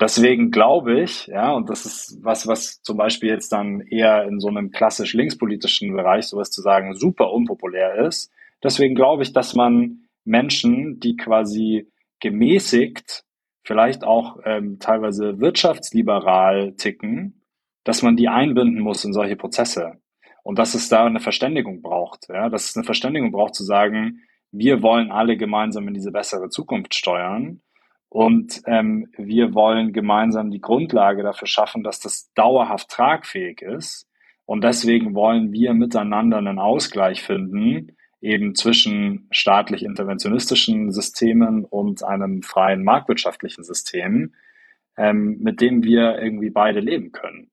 Deswegen 0.00 0.50
glaube 0.50 1.00
ich, 1.00 1.26
ja, 1.26 1.52
und 1.52 1.68
das 1.68 1.84
ist 1.84 2.18
was, 2.22 2.46
was 2.46 2.82
zum 2.82 2.96
Beispiel 2.96 3.28
jetzt 3.28 3.52
dann 3.52 3.80
eher 3.82 4.24
in 4.24 4.40
so 4.40 4.48
einem 4.48 4.70
klassisch 4.70 5.14
linkspolitischen 5.14 5.92
Bereich 5.92 6.26
sowas 6.26 6.50
zu 6.50 6.60
sagen 6.60 6.94
super 6.94 7.30
unpopulär 7.32 8.06
ist. 8.06 8.32
Deswegen 8.62 8.94
glaube 8.94 9.22
ich, 9.22 9.32
dass 9.32 9.54
man 9.54 10.08
Menschen, 10.24 10.98
die 11.00 11.16
quasi 11.16 11.88
gemäßigt, 12.20 13.24
vielleicht 13.64 14.04
auch 14.04 14.38
ähm, 14.44 14.78
teilweise 14.80 15.40
wirtschaftsliberal 15.40 16.72
ticken, 16.72 17.42
dass 17.84 18.02
man 18.02 18.16
die 18.16 18.28
einbinden 18.28 18.80
muss 18.80 19.04
in 19.04 19.12
solche 19.12 19.36
Prozesse. 19.36 19.98
Und 20.42 20.58
dass 20.58 20.74
es 20.74 20.88
da 20.88 21.04
eine 21.04 21.20
Verständigung 21.20 21.82
braucht, 21.82 22.28
ja, 22.28 22.48
dass 22.48 22.70
es 22.70 22.76
eine 22.76 22.84
Verständigung 22.84 23.30
braucht 23.30 23.54
zu 23.54 23.62
sagen, 23.62 24.22
wir 24.52 24.82
wollen 24.82 25.10
alle 25.10 25.36
gemeinsam 25.36 25.88
in 25.88 25.94
diese 25.94 26.12
bessere 26.12 26.50
Zukunft 26.50 26.94
steuern. 26.94 27.62
Und 28.08 28.60
ähm, 28.66 29.08
wir 29.16 29.54
wollen 29.54 29.94
gemeinsam 29.94 30.50
die 30.50 30.60
Grundlage 30.60 31.22
dafür 31.22 31.48
schaffen, 31.48 31.82
dass 31.82 31.98
das 31.98 32.30
dauerhaft 32.34 32.90
tragfähig 32.90 33.62
ist. 33.62 34.06
Und 34.44 34.62
deswegen 34.62 35.14
wollen 35.14 35.52
wir 35.52 35.72
miteinander 35.72 36.36
einen 36.36 36.58
Ausgleich 36.58 37.22
finden, 37.22 37.96
eben 38.20 38.54
zwischen 38.54 39.28
staatlich 39.30 39.82
interventionistischen 39.82 40.92
Systemen 40.92 41.64
und 41.64 42.04
einem 42.04 42.42
freien 42.42 42.84
marktwirtschaftlichen 42.84 43.64
System, 43.64 44.34
ähm, 44.98 45.38
mit 45.40 45.62
dem 45.62 45.82
wir 45.82 46.18
irgendwie 46.18 46.50
beide 46.50 46.80
leben 46.80 47.12
können. 47.12 47.50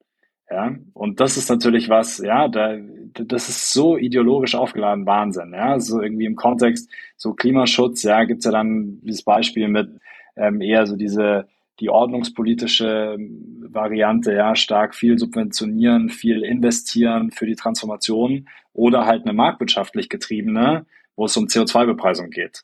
Ja, 0.52 0.76
und 0.94 1.20
das 1.20 1.38
ist 1.38 1.50
natürlich 1.50 1.90
was, 1.90 2.18
ja, 2.18 2.48
da, 2.48 2.76
das 3.14 3.50
ist 3.50 3.72
so 3.72 3.98
ideologisch 3.98 4.56
aufgeladen 4.56 5.06
Wahnsinn, 5.06 5.54
ja, 5.54 5.80
so 5.80 6.02
irgendwie 6.02 6.26
im 6.26 6.36
Kontext, 6.36 6.90
so 7.18 7.34
Klimaschutz, 7.34 8.02
ja, 8.02 8.24
gibt's 8.24 8.46
ja 8.46 8.52
dann 8.52 9.00
dieses 9.04 9.22
Beispiel 9.24 9.68
mit 9.68 9.90
ähm, 10.36 10.62
eher 10.62 10.88
so 10.88 10.96
diese 10.96 11.48
die 11.80 11.90
ordnungspolitische 11.90 13.18
Variante, 13.62 14.34
ja, 14.34 14.56
stark 14.56 14.96
viel 14.96 15.18
subventionieren, 15.18 16.10
viel 16.10 16.44
investieren 16.44 17.32
für 17.32 17.46
die 17.46 17.56
Transformation 17.56 18.50
oder 18.74 19.06
halt 19.06 19.24
eine 19.24 19.34
marktwirtschaftlich 19.34 20.10
getriebene, 20.10 20.86
wo 21.16 21.26
es 21.26 21.38
um 21.38 21.46
CO2-Bepreisung 21.46 22.32
geht. 22.32 22.64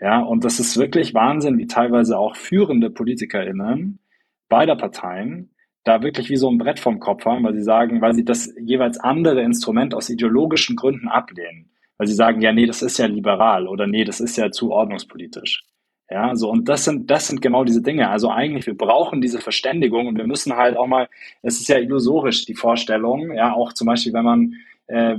Ja, 0.00 0.20
und 0.20 0.44
das 0.44 0.60
ist 0.60 0.76
wirklich 0.76 1.14
Wahnsinn, 1.14 1.58
wie 1.58 1.66
teilweise 1.66 2.18
auch 2.18 2.36
führende 2.36 2.90
PolitikerInnen 2.90 3.98
beider 4.48 4.76
Parteien 4.76 5.50
da 5.86 6.02
wirklich 6.02 6.30
wie 6.30 6.36
so 6.36 6.50
ein 6.50 6.58
Brett 6.58 6.80
vom 6.80 6.98
Kopf 6.98 7.24
haben, 7.24 7.44
weil 7.44 7.54
sie 7.54 7.62
sagen, 7.62 8.00
weil 8.00 8.12
sie 8.12 8.24
das 8.24 8.52
jeweils 8.58 8.98
andere 8.98 9.42
Instrument 9.42 9.94
aus 9.94 10.10
ideologischen 10.10 10.74
Gründen 10.74 11.06
ablehnen. 11.06 11.70
Weil 11.96 12.08
sie 12.08 12.14
sagen, 12.14 12.40
ja, 12.40 12.52
nee, 12.52 12.66
das 12.66 12.82
ist 12.82 12.98
ja 12.98 13.06
liberal 13.06 13.68
oder 13.68 13.86
nee, 13.86 14.04
das 14.04 14.20
ist 14.20 14.36
ja 14.36 14.50
zu 14.50 14.72
ordnungspolitisch. 14.72 15.64
Ja, 16.10 16.34
so, 16.34 16.50
und 16.50 16.68
das 16.68 16.84
sind, 16.84 17.10
das 17.10 17.28
sind 17.28 17.40
genau 17.40 17.62
diese 17.62 17.82
Dinge. 17.82 18.10
Also 18.10 18.30
eigentlich, 18.30 18.66
wir 18.66 18.76
brauchen 18.76 19.20
diese 19.20 19.40
Verständigung 19.40 20.08
und 20.08 20.16
wir 20.16 20.26
müssen 20.26 20.56
halt 20.56 20.76
auch 20.76 20.88
mal, 20.88 21.08
es 21.42 21.60
ist 21.60 21.68
ja 21.68 21.78
illusorisch, 21.78 22.44
die 22.46 22.54
Vorstellung, 22.54 23.32
ja, 23.32 23.52
auch 23.54 23.72
zum 23.72 23.86
Beispiel, 23.86 24.12
wenn 24.12 24.24
man, 24.24 24.54
äh, 24.88 25.16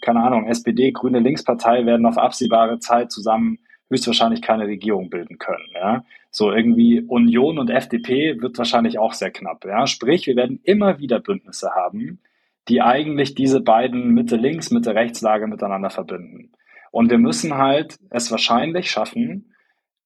keine 0.00 0.20
Ahnung, 0.20 0.46
SPD, 0.48 0.90
Grüne 0.90 1.20
Linkspartei 1.20 1.86
werden 1.86 2.06
auf 2.06 2.18
absehbare 2.18 2.80
Zeit 2.80 3.12
zusammen 3.12 3.58
höchstwahrscheinlich 3.88 4.42
keine 4.42 4.66
Regierung 4.66 5.10
bilden 5.10 5.38
können. 5.38 5.68
Ja? 5.74 6.04
So 6.34 6.50
irgendwie 6.50 7.02
Union 7.02 7.58
und 7.58 7.68
FDP 7.68 8.40
wird 8.40 8.56
wahrscheinlich 8.56 8.98
auch 8.98 9.12
sehr 9.12 9.30
knapp. 9.30 9.66
Ja? 9.66 9.86
Sprich, 9.86 10.26
wir 10.26 10.34
werden 10.34 10.60
immer 10.64 10.98
wieder 10.98 11.20
Bündnisse 11.20 11.70
haben, 11.74 12.22
die 12.68 12.80
eigentlich 12.80 13.34
diese 13.34 13.60
beiden 13.60 14.14
Mitte-Links, 14.14 14.70
Mitte-Rechts-Lager 14.70 15.46
miteinander 15.46 15.90
verbinden. 15.90 16.52
Und 16.90 17.10
wir 17.10 17.18
müssen 17.18 17.58
halt 17.58 17.98
es 18.08 18.30
wahrscheinlich 18.30 18.90
schaffen, 18.90 19.54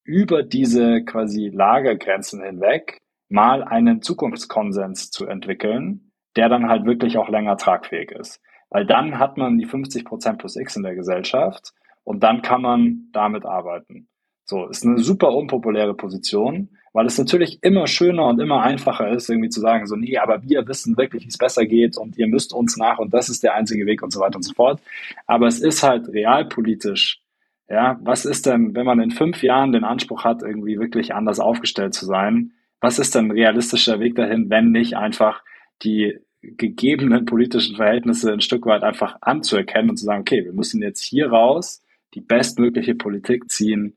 über 0.03 0.43
diese 0.43 1.05
quasi 1.05 1.49
Lagergrenzen 1.49 2.43
hinweg 2.43 3.03
mal 3.29 3.63
einen 3.63 4.03
Zukunftskonsens 4.03 5.11
zu 5.11 5.27
entwickeln, 5.27 6.13
der 6.35 6.49
dann 6.49 6.69
halt 6.69 6.87
wirklich 6.87 7.19
auch 7.19 7.29
länger 7.29 7.57
tragfähig 7.57 8.11
ist. 8.11 8.41
Weil 8.69 8.85
dann 8.85 9.21
hat 9.21 9.37
man 9.37 9.59
die 9.59 9.65
50 9.65 10.05
Prozent 10.05 10.39
plus 10.39 10.57
X 10.57 10.77
in 10.77 10.83
der 10.83 10.97
Gesellschaft 10.97 11.73
und 12.03 12.25
dann 12.25 12.43
kann 12.43 12.63
man 12.63 13.09
damit 13.13 13.45
arbeiten. 13.45 14.09
So, 14.49 14.69
ist 14.69 14.87
eine 14.87 15.01
super 15.01 15.35
unpopuläre 15.35 15.95
Position, 15.95 16.69
weil 16.93 17.07
es 17.07 17.19
natürlich 17.19 17.59
immer 17.63 17.89
schöner 17.89 18.29
und 18.29 18.41
immer 18.41 18.63
einfacher 18.63 19.11
ist, 19.11 19.29
irgendwie 19.29 19.49
zu 19.49 19.61
sagen, 19.61 19.87
so, 19.87 19.97
nee, 19.97 20.17
aber 20.19 20.43
wir 20.45 20.67
wissen 20.69 20.97
wirklich, 20.97 21.25
wie 21.25 21.29
es 21.29 21.37
besser 21.37 21.67
geht 21.67 21.99
und 21.99 22.17
ihr 22.17 22.29
müsst 22.29 22.53
uns 22.53 22.77
nach 22.77 22.99
und 23.01 23.13
das 23.13 23.29
ist 23.29 23.43
der 23.43 23.55
einzige 23.55 23.87
Weg 23.87 24.03
und 24.03 24.13
so 24.13 24.21
weiter 24.21 24.37
und 24.37 24.45
so 24.45 24.55
fort. 24.55 24.81
Aber 25.27 25.49
es 25.49 25.61
ist 25.61 25.83
halt 25.83 26.09
realpolitisch, 26.09 27.21
ja, 27.69 27.99
was 28.03 28.25
ist 28.25 28.47
denn, 28.47 28.77
wenn 28.77 28.87
man 28.87 29.01
in 29.01 29.11
fünf 29.11 29.43
Jahren 29.43 29.73
den 29.73 29.83
Anspruch 29.83 30.23
hat, 30.23 30.43
irgendwie 30.43 30.79
wirklich 30.79 31.13
anders 31.13 31.41
aufgestellt 31.41 31.93
zu 31.93 32.07
sein, 32.07 32.53
was 32.81 33.01
ist 33.01 33.17
denn 33.17 33.27
ein 33.27 33.33
realistischer 33.33 33.99
Weg 33.99 34.15
dahin, 34.15 34.49
wenn 34.49 34.71
nicht 34.71 34.97
einfach 34.97 35.43
die 35.83 36.21
gegebenen 36.41 37.25
politischen 37.25 37.75
Verhältnisse 37.75 38.33
ein 38.33 38.41
Stück 38.41 38.65
weit 38.65 38.85
einfach 38.85 39.17
anzuerkennen 39.23 39.91
und 39.91 39.97
zu 39.97 40.05
sagen, 40.05 40.21
okay, 40.21 40.45
wir 40.45 40.53
müssen 40.53 40.81
jetzt 40.83 41.03
hier 41.03 41.31
raus 41.31 41.83
die 42.15 42.21
bestmögliche 42.21 42.95
Politik 42.95 43.51
ziehen, 43.51 43.97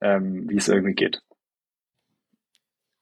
ähm, 0.00 0.48
wie 0.48 0.56
es 0.56 0.68
irgendwie 0.68 0.94
geht. 0.94 1.22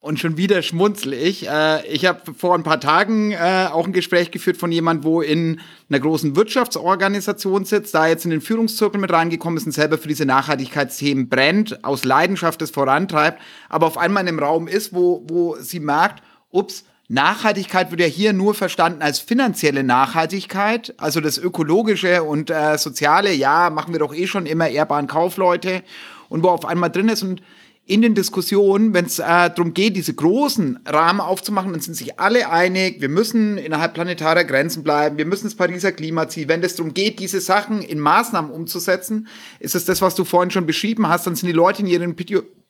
Und 0.02 0.18
schon 0.18 0.36
wieder 0.36 0.62
schmunzel 0.62 1.12
ich. 1.12 1.48
Äh, 1.48 1.86
ich 1.86 2.06
habe 2.06 2.34
vor 2.34 2.56
ein 2.56 2.64
paar 2.64 2.80
Tagen 2.80 3.30
äh, 3.30 3.68
auch 3.70 3.86
ein 3.86 3.92
Gespräch 3.92 4.32
geführt 4.32 4.56
von 4.56 4.72
jemand, 4.72 5.04
wo 5.04 5.22
in 5.22 5.60
einer 5.88 6.00
großen 6.00 6.34
Wirtschaftsorganisation 6.34 7.64
sitzt, 7.64 7.94
da 7.94 8.08
jetzt 8.08 8.24
in 8.24 8.32
den 8.32 8.40
Führungszirkel 8.40 9.00
mit 9.00 9.12
reingekommen 9.12 9.58
ist 9.58 9.66
und 9.66 9.70
selber 9.70 9.98
für 9.98 10.08
diese 10.08 10.26
Nachhaltigkeitsthemen 10.26 11.28
brennt, 11.28 11.84
aus 11.84 12.04
Leidenschaft 12.04 12.60
es 12.62 12.72
vorantreibt, 12.72 13.40
aber 13.68 13.86
auf 13.86 13.96
einmal 13.96 14.24
in 14.24 14.30
einem 14.30 14.40
Raum 14.40 14.66
ist, 14.66 14.92
wo, 14.92 15.22
wo 15.28 15.54
sie 15.60 15.78
merkt, 15.78 16.20
ups, 16.50 16.84
Nachhaltigkeit 17.06 17.92
wird 17.92 18.00
ja 18.00 18.06
hier 18.08 18.32
nur 18.32 18.54
verstanden 18.54 19.02
als 19.02 19.20
finanzielle 19.20 19.84
Nachhaltigkeit, 19.84 20.94
also 20.96 21.20
das 21.20 21.38
ökologische 21.38 22.24
und 22.24 22.50
äh, 22.50 22.76
soziale, 22.76 23.32
ja, 23.32 23.70
machen 23.70 23.92
wir 23.92 24.00
doch 24.00 24.14
eh 24.14 24.26
schon 24.26 24.46
immer 24.46 24.68
ehrbaren 24.68 25.06
Kaufleute 25.06 25.84
und 26.32 26.42
wo 26.42 26.48
auf 26.48 26.64
einmal 26.64 26.90
drin 26.90 27.08
ist. 27.08 27.22
Und 27.22 27.42
in 27.84 28.00
den 28.00 28.14
Diskussionen, 28.14 28.94
wenn 28.94 29.06
es 29.06 29.18
äh, 29.18 29.24
darum 29.24 29.74
geht, 29.74 29.96
diese 29.96 30.14
großen 30.14 30.80
Rahmen 30.86 31.20
aufzumachen, 31.20 31.72
dann 31.72 31.80
sind 31.80 31.94
sich 31.94 32.18
alle 32.18 32.48
einig, 32.48 33.00
wir 33.00 33.08
müssen 33.08 33.58
innerhalb 33.58 33.94
planetarer 33.94 34.44
Grenzen 34.44 34.82
bleiben, 34.82 35.18
wir 35.18 35.26
müssen 35.26 35.44
das 35.44 35.56
Pariser 35.56 35.92
Klimaziel, 35.92 36.48
wenn 36.48 36.62
es 36.62 36.76
darum 36.76 36.94
geht, 36.94 37.18
diese 37.18 37.40
Sachen 37.40 37.82
in 37.82 37.98
Maßnahmen 37.98 38.52
umzusetzen, 38.52 39.26
ist 39.58 39.74
es 39.74 39.84
das, 39.84 40.00
was 40.00 40.14
du 40.14 40.24
vorhin 40.24 40.52
schon 40.52 40.64
beschrieben 40.64 41.08
hast, 41.08 41.26
dann 41.26 41.34
sind 41.34 41.48
die 41.48 41.52
Leute 41.52 41.82
in 41.82 41.88
ihren 41.88 42.16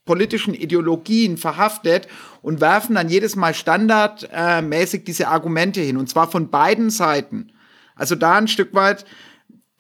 politischen 0.05 0.55
Ideologien 0.55 1.37
verhaftet 1.37 2.09
und 2.41 2.61
werfen 2.61 2.95
dann 2.95 3.09
jedes 3.09 3.37
Mal 3.37 3.55
standardmäßig 3.55 5.05
diese 5.05 5.29
Argumente 5.29 5.81
hin. 5.81 5.97
Und 5.97 6.09
zwar 6.09 6.29
von 6.29 6.49
beiden 6.49 6.91
Seiten. 6.91 7.53
Also 7.95 8.17
da 8.17 8.35
ein 8.35 8.49
Stück 8.49 8.75
weit, 8.75 9.05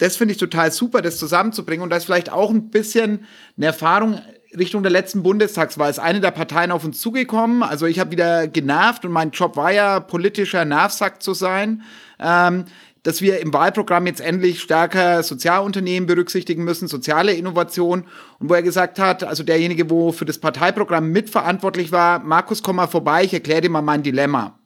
das 0.03 0.17
finde 0.17 0.33
ich 0.33 0.39
total 0.39 0.73
super, 0.73 1.01
das 1.01 1.17
zusammenzubringen 1.19 1.85
und 1.85 1.91
da 1.91 1.97
ist 1.97 2.05
vielleicht 2.05 2.33
auch 2.33 2.51
ein 2.51 2.71
bisschen 2.71 3.25
eine 3.57 3.67
Erfahrung 3.67 4.21
Richtung 4.59 4.83
der 4.83 4.93
letzten 4.93 5.23
Bundestagswahl 5.23 5.89
ist 5.91 5.99
eine 5.99 6.21
der 6.21 6.31
Parteien 6.31 6.73
auf 6.73 6.85
uns 6.85 7.01
zugekommen. 7.01 7.63
Also 7.63 7.87
ich 7.87 7.99
habe 7.99 8.11
wieder 8.11 8.49
genervt 8.49 9.05
und 9.05 9.13
mein 9.13 9.31
Job 9.31 9.57
war 9.57 9.73
ja 9.73 10.01
politischer 10.01 10.67
Nervsack 10.67 11.23
zu 11.23 11.33
sein. 11.33 11.83
Ähm, 12.21 12.67
dass 13.03 13.21
wir 13.21 13.41
im 13.41 13.53
Wahlprogramm 13.53 14.07
jetzt 14.07 14.21
endlich 14.21 14.61
stärker 14.61 15.23
Sozialunternehmen 15.23 16.07
berücksichtigen 16.07 16.63
müssen, 16.63 16.87
soziale 16.87 17.33
Innovation. 17.33 18.05
Und 18.39 18.51
wo 18.51 18.55
er 18.55 18.63
gesagt 18.63 18.99
hat, 18.99 19.25
also 19.25 19.43
derjenige, 19.43 19.91
wo 19.91 20.13
für 20.13 20.25
das 20.25 20.39
Parteiprogramm 20.39 21.11
mitverantwortlich 21.11 21.91
war, 21.91 22.21
Markus, 22.21 22.63
komm 22.63 22.77
mal 22.77 22.87
vorbei, 22.87 23.25
ich 23.25 23.35
erkläre 23.35 23.63
dir 23.63 23.71
mal 23.71 23.83
mein 23.83 24.03
Dilemma. 24.03 24.59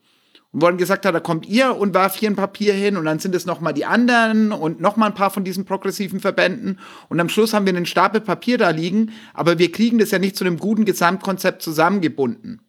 Wo 0.58 0.64
er 0.64 0.72
gesagt 0.72 1.04
hat, 1.04 1.14
da 1.14 1.20
kommt 1.20 1.46
ihr 1.46 1.76
und 1.76 1.92
warf 1.92 2.14
hier 2.14 2.30
ein 2.30 2.34
Papier 2.34 2.72
hin 2.72 2.96
und 2.96 3.04
dann 3.04 3.18
sind 3.18 3.34
es 3.34 3.44
nochmal 3.44 3.74
die 3.74 3.84
anderen 3.84 4.52
und 4.52 4.80
nochmal 4.80 5.10
ein 5.10 5.14
paar 5.14 5.30
von 5.30 5.44
diesen 5.44 5.66
progressiven 5.66 6.18
Verbänden. 6.18 6.78
Und 7.10 7.20
am 7.20 7.28
Schluss 7.28 7.52
haben 7.52 7.66
wir 7.66 7.76
einen 7.76 7.84
Stapel 7.84 8.22
Papier 8.22 8.56
da 8.56 8.70
liegen, 8.70 9.12
aber 9.34 9.58
wir 9.58 9.70
kriegen 9.70 9.98
das 9.98 10.12
ja 10.12 10.18
nicht 10.18 10.34
zu 10.34 10.44
einem 10.44 10.56
guten 10.56 10.86
Gesamtkonzept 10.86 11.60
zusammengebunden. 11.60 12.62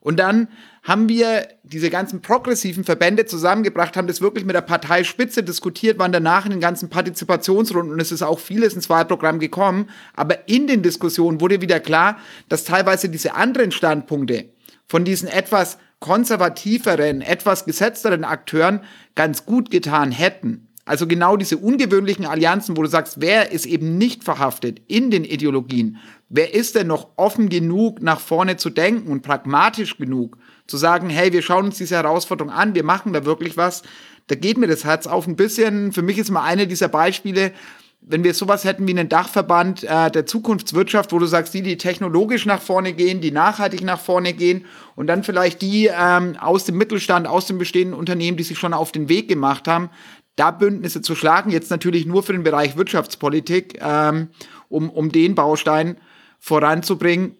Und 0.00 0.18
dann 0.18 0.48
haben 0.82 1.08
wir 1.08 1.46
diese 1.62 1.90
ganzen 1.90 2.22
progressiven 2.22 2.82
Verbände 2.82 3.24
zusammengebracht, 3.24 3.96
haben 3.96 4.08
das 4.08 4.20
wirklich 4.20 4.44
mit 4.44 4.56
der 4.56 4.62
Parteispitze 4.62 5.44
diskutiert, 5.44 6.00
waren 6.00 6.10
danach 6.10 6.44
in 6.44 6.50
den 6.50 6.60
ganzen 6.60 6.90
Partizipationsrunden 6.90 7.92
und 7.92 8.00
es 8.00 8.10
ist 8.10 8.22
auch 8.22 8.40
vieles 8.40 8.74
ins 8.74 8.90
Wahlprogramm 8.90 9.38
gekommen. 9.38 9.90
Aber 10.16 10.48
in 10.48 10.66
den 10.66 10.82
Diskussionen 10.82 11.40
wurde 11.40 11.60
wieder 11.60 11.78
klar, 11.78 12.18
dass 12.48 12.64
teilweise 12.64 13.08
diese 13.08 13.36
anderen 13.36 13.70
Standpunkte 13.70 14.46
von 14.88 15.04
diesen 15.04 15.28
etwas 15.28 15.78
konservativeren, 16.00 17.20
etwas 17.20 17.64
gesetzteren 17.64 18.24
Akteuren 18.24 18.80
ganz 19.14 19.44
gut 19.44 19.70
getan 19.70 20.12
hätten. 20.12 20.68
Also 20.88 21.06
genau 21.06 21.36
diese 21.36 21.58
ungewöhnlichen 21.58 22.24
Allianzen, 22.24 22.76
wo 22.76 22.82
du 22.82 22.88
sagst, 22.88 23.20
wer 23.20 23.52
ist 23.52 23.66
eben 23.66 23.98
nicht 23.98 24.24
verhaftet 24.24 24.80
in 24.86 25.10
den 25.10 25.24
Ideologien? 25.24 25.98
Wer 26.30 26.54
ist 26.54 26.76
denn 26.76 26.86
noch 26.86 27.08
offen 27.16 27.50
genug, 27.50 28.00
nach 28.00 28.20
vorne 28.20 28.56
zu 28.56 28.70
denken 28.70 29.10
und 29.10 29.22
pragmatisch 29.22 29.98
genug, 29.98 30.38
zu 30.66 30.78
sagen, 30.78 31.10
hey, 31.10 31.32
wir 31.32 31.42
schauen 31.42 31.66
uns 31.66 31.76
diese 31.76 31.96
Herausforderung 31.96 32.50
an, 32.50 32.74
wir 32.74 32.84
machen 32.84 33.12
da 33.12 33.26
wirklich 33.26 33.58
was? 33.58 33.82
Da 34.28 34.34
geht 34.34 34.56
mir 34.56 34.66
das 34.66 34.84
Herz 34.84 35.06
auf 35.06 35.26
ein 35.26 35.36
bisschen. 35.36 35.92
Für 35.92 36.02
mich 36.02 36.16
ist 36.16 36.30
mal 36.30 36.44
eine 36.44 36.66
dieser 36.66 36.88
Beispiele, 36.88 37.52
wenn 38.00 38.24
wir 38.24 38.32
sowas 38.32 38.64
hätten 38.64 38.86
wie 38.86 38.92
einen 38.92 39.08
Dachverband 39.08 39.84
äh, 39.84 40.10
der 40.10 40.24
Zukunftswirtschaft, 40.24 41.12
wo 41.12 41.18
du 41.18 41.26
sagst, 41.26 41.52
die, 41.52 41.62
die 41.62 41.76
technologisch 41.76 42.46
nach 42.46 42.62
vorne 42.62 42.92
gehen, 42.92 43.20
die 43.20 43.32
nachhaltig 43.32 43.82
nach 43.82 44.00
vorne 44.00 44.32
gehen 44.32 44.64
und 44.96 45.08
dann 45.08 45.24
vielleicht 45.24 45.60
die 45.62 45.90
ähm, 45.92 46.36
aus 46.40 46.64
dem 46.64 46.76
Mittelstand, 46.78 47.26
aus 47.26 47.46
den 47.46 47.58
bestehenden 47.58 47.98
Unternehmen, 47.98 48.36
die 48.36 48.44
sich 48.44 48.58
schon 48.58 48.72
auf 48.72 48.92
den 48.92 49.08
Weg 49.08 49.28
gemacht 49.28 49.68
haben, 49.68 49.90
da 50.36 50.52
Bündnisse 50.52 51.02
zu 51.02 51.14
schlagen, 51.14 51.50
jetzt 51.50 51.70
natürlich 51.70 52.06
nur 52.06 52.22
für 52.22 52.32
den 52.32 52.44
Bereich 52.44 52.76
Wirtschaftspolitik, 52.76 53.80
ähm, 53.82 54.28
um, 54.68 54.88
um 54.88 55.10
den 55.10 55.34
Baustein 55.34 55.98
voranzubringen. 56.38 57.36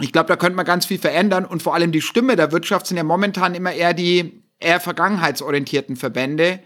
Ich 0.00 0.12
glaube, 0.12 0.28
da 0.28 0.36
könnte 0.36 0.56
man 0.56 0.64
ganz 0.64 0.86
viel 0.86 0.98
verändern 0.98 1.44
und 1.44 1.62
vor 1.62 1.74
allem 1.74 1.90
die 1.90 2.02
Stimme 2.02 2.36
der 2.36 2.52
Wirtschaft 2.52 2.86
sind 2.86 2.96
ja 2.96 3.02
momentan 3.02 3.54
immer 3.54 3.72
eher 3.72 3.94
die 3.94 4.44
eher 4.60 4.80
vergangenheitsorientierten 4.80 5.96
Verbände, 5.96 6.60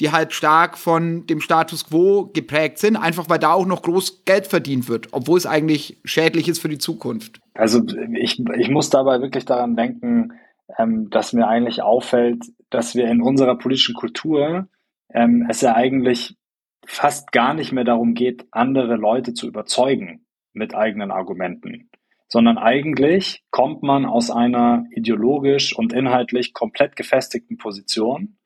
die 0.00 0.12
halt 0.12 0.32
stark 0.32 0.78
von 0.78 1.26
dem 1.26 1.40
Status 1.40 1.86
quo 1.88 2.30
geprägt 2.32 2.78
sind, 2.78 2.96
einfach 2.96 3.28
weil 3.28 3.38
da 3.38 3.52
auch 3.52 3.66
noch 3.66 3.82
groß 3.82 4.24
Geld 4.24 4.46
verdient 4.46 4.88
wird, 4.88 5.08
obwohl 5.12 5.38
es 5.38 5.46
eigentlich 5.46 6.00
schädlich 6.04 6.48
ist 6.48 6.60
für 6.60 6.68
die 6.68 6.78
Zukunft. 6.78 7.40
Also 7.54 7.82
ich, 8.14 8.38
ich 8.56 8.70
muss 8.70 8.90
dabei 8.90 9.20
wirklich 9.20 9.44
daran 9.44 9.74
denken, 9.74 10.32
ähm, 10.78 11.10
dass 11.10 11.32
mir 11.32 11.48
eigentlich 11.48 11.82
auffällt, 11.82 12.44
dass 12.70 12.94
wir 12.94 13.08
in 13.08 13.22
unserer 13.22 13.56
politischen 13.56 13.94
Kultur 13.94 14.68
ähm, 15.12 15.46
es 15.48 15.60
ja 15.62 15.74
eigentlich 15.74 16.36
fast 16.86 17.32
gar 17.32 17.54
nicht 17.54 17.72
mehr 17.72 17.84
darum 17.84 18.14
geht, 18.14 18.46
andere 18.50 18.96
Leute 18.96 19.34
zu 19.34 19.48
überzeugen 19.48 20.26
mit 20.52 20.74
eigenen 20.74 21.10
Argumenten, 21.10 21.90
sondern 22.28 22.58
eigentlich 22.58 23.42
kommt 23.50 23.82
man 23.82 24.06
aus 24.06 24.30
einer 24.30 24.84
ideologisch 24.90 25.76
und 25.76 25.92
inhaltlich 25.92 26.54
komplett 26.54 26.96
gefestigten 26.96 27.58
Position 27.58 28.37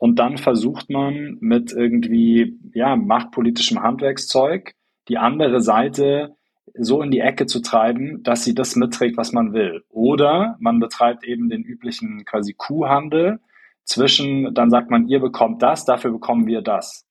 und 0.00 0.18
dann 0.18 0.38
versucht 0.38 0.88
man 0.88 1.36
mit 1.40 1.72
irgendwie 1.72 2.58
ja, 2.72 2.96
machtpolitischem 2.96 3.82
Handwerkszeug 3.82 4.74
die 5.08 5.18
andere 5.18 5.60
Seite 5.60 6.36
so 6.72 7.02
in 7.02 7.10
die 7.10 7.20
Ecke 7.20 7.44
zu 7.44 7.60
treiben, 7.60 8.22
dass 8.22 8.42
sie 8.42 8.54
das 8.54 8.76
mitträgt, 8.76 9.18
was 9.18 9.32
man 9.32 9.52
will. 9.52 9.84
Oder 9.90 10.56
man 10.58 10.80
betreibt 10.80 11.22
eben 11.24 11.50
den 11.50 11.62
üblichen 11.62 12.24
quasi 12.24 12.54
Kuhhandel 12.54 13.40
zwischen, 13.84 14.54
dann 14.54 14.70
sagt 14.70 14.90
man, 14.90 15.06
ihr 15.06 15.20
bekommt 15.20 15.62
das, 15.62 15.84
dafür 15.84 16.12
bekommen 16.12 16.46
wir 16.46 16.62
das. 16.62 17.04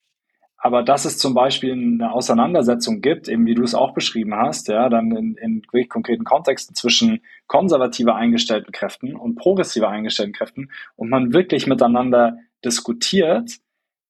Aber 0.58 0.82
dass 0.82 1.06
es 1.06 1.20
zum 1.20 1.36
Beispiel 1.36 1.74
eine 1.74 2.12
Auseinandersetzung 2.12 3.02
gibt, 3.02 3.28
eben 3.30 3.46
wie 3.46 3.54
du 3.54 3.62
es 3.62 3.76
auch 3.76 3.94
beschrieben 3.94 4.34
hast, 4.34 4.68
ja, 4.68 4.90
dann 4.90 5.16
in, 5.16 5.36
in 5.36 5.62
wirklich 5.72 5.90
konkreten 5.90 6.24
Kontexten 6.24 6.74
zwischen 6.74 7.22
konservativer 7.46 8.16
eingestellten 8.16 8.72
Kräften 8.72 9.16
und 9.16 9.36
progressiver 9.36 9.90
eingestellten 9.90 10.34
Kräften 10.34 10.72
und 10.96 11.10
man 11.10 11.34
wirklich 11.34 11.68
miteinander 11.68 12.40
diskutiert, 12.64 13.58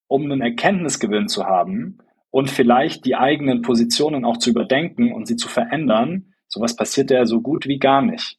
um 0.07 0.23
einen 0.23 0.41
Erkenntnisgewinn 0.41 1.27
zu 1.27 1.45
haben 1.45 1.99
und 2.31 2.49
vielleicht 2.49 3.05
die 3.05 3.15
eigenen 3.15 3.61
Positionen 3.61 4.25
auch 4.25 4.37
zu 4.37 4.49
überdenken 4.49 5.13
und 5.13 5.25
sie 5.25 5.35
zu 5.35 5.47
verändern, 5.47 6.33
sowas 6.47 6.75
passiert 6.75 7.11
ja 7.11 7.25
so 7.25 7.41
gut 7.41 7.67
wie 7.67 7.79
gar 7.79 8.01
nicht. 8.01 8.37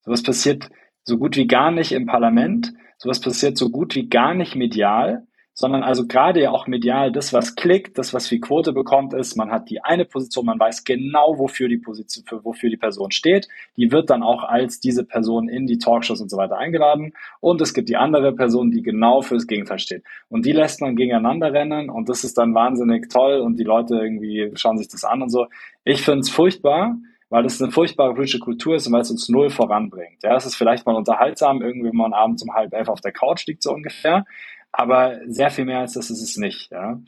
Sowas 0.00 0.22
passiert 0.22 0.68
so 1.04 1.18
gut 1.18 1.36
wie 1.36 1.46
gar 1.46 1.70
nicht 1.70 1.92
im 1.92 2.06
Parlament, 2.06 2.72
sowas 2.98 3.20
passiert 3.20 3.56
so 3.56 3.70
gut 3.70 3.94
wie 3.94 4.08
gar 4.08 4.34
nicht 4.34 4.54
medial 4.54 5.26
sondern 5.54 5.82
also 5.82 6.06
gerade 6.06 6.40
ja 6.40 6.50
auch 6.50 6.66
medial 6.66 7.12
das, 7.12 7.32
was 7.32 7.56
klickt, 7.56 7.98
das, 7.98 8.14
was 8.14 8.28
viel 8.28 8.40
Quote 8.40 8.72
bekommt, 8.72 9.12
ist, 9.12 9.36
man 9.36 9.50
hat 9.50 9.68
die 9.68 9.84
eine 9.84 10.04
Position, 10.04 10.46
man 10.46 10.58
weiß 10.58 10.84
genau, 10.84 11.38
wofür 11.38 11.68
die 11.68 11.78
Position, 11.78 12.24
für, 12.26 12.44
wofür 12.44 12.70
die 12.70 12.78
Person 12.78 13.10
steht. 13.10 13.48
Die 13.76 13.92
wird 13.92 14.08
dann 14.08 14.22
auch 14.22 14.44
als 14.44 14.80
diese 14.80 15.04
Person 15.04 15.48
in 15.48 15.66
die 15.66 15.78
Talkshows 15.78 16.20
und 16.20 16.30
so 16.30 16.36
weiter 16.36 16.56
eingeladen. 16.56 17.12
Und 17.40 17.60
es 17.60 17.74
gibt 17.74 17.88
die 17.90 17.96
andere 17.96 18.32
Person, 18.32 18.70
die 18.70 18.82
genau 18.82 19.20
fürs 19.20 19.46
Gegenteil 19.46 19.78
steht. 19.78 20.04
Und 20.28 20.46
die 20.46 20.52
lässt 20.52 20.80
man 20.80 20.96
gegeneinander 20.96 21.52
rennen 21.52 21.90
und 21.90 22.08
das 22.08 22.24
ist 22.24 22.38
dann 22.38 22.54
wahnsinnig 22.54 23.10
toll 23.10 23.40
und 23.40 23.58
die 23.58 23.64
Leute 23.64 23.96
irgendwie 23.96 24.50
schauen 24.54 24.78
sich 24.78 24.88
das 24.88 25.04
an 25.04 25.22
und 25.22 25.30
so. 25.30 25.46
Ich 25.84 26.02
finde 26.02 26.20
es 26.20 26.30
furchtbar 26.30 26.96
weil 27.32 27.44
das 27.44 27.62
eine 27.62 27.72
furchtbare 27.72 28.12
politische 28.12 28.40
Kultur 28.40 28.76
ist 28.76 28.86
und 28.86 28.92
weil 28.92 29.00
es 29.00 29.10
uns 29.10 29.30
null 29.30 29.48
voranbringt. 29.48 30.22
Ja, 30.22 30.36
es 30.36 30.44
ist 30.44 30.54
vielleicht 30.54 30.84
mal 30.84 30.94
unterhaltsam, 30.94 31.62
irgendwie, 31.62 31.88
wenn 31.88 31.96
man 31.96 32.12
abends 32.12 32.42
um 32.42 32.52
halb 32.52 32.74
elf 32.74 32.88
auf 32.88 33.00
der 33.00 33.12
Couch 33.12 33.46
liegt, 33.46 33.62
so 33.62 33.72
ungefähr 33.72 34.26
aber 34.72 35.20
sehr 35.26 35.50
viel 35.50 35.66
mehr 35.66 35.80
als 35.80 35.92
das 35.92 36.10
ist 36.10 36.22
es 36.22 36.36
nicht, 36.36 36.70
ja. 36.70 37.00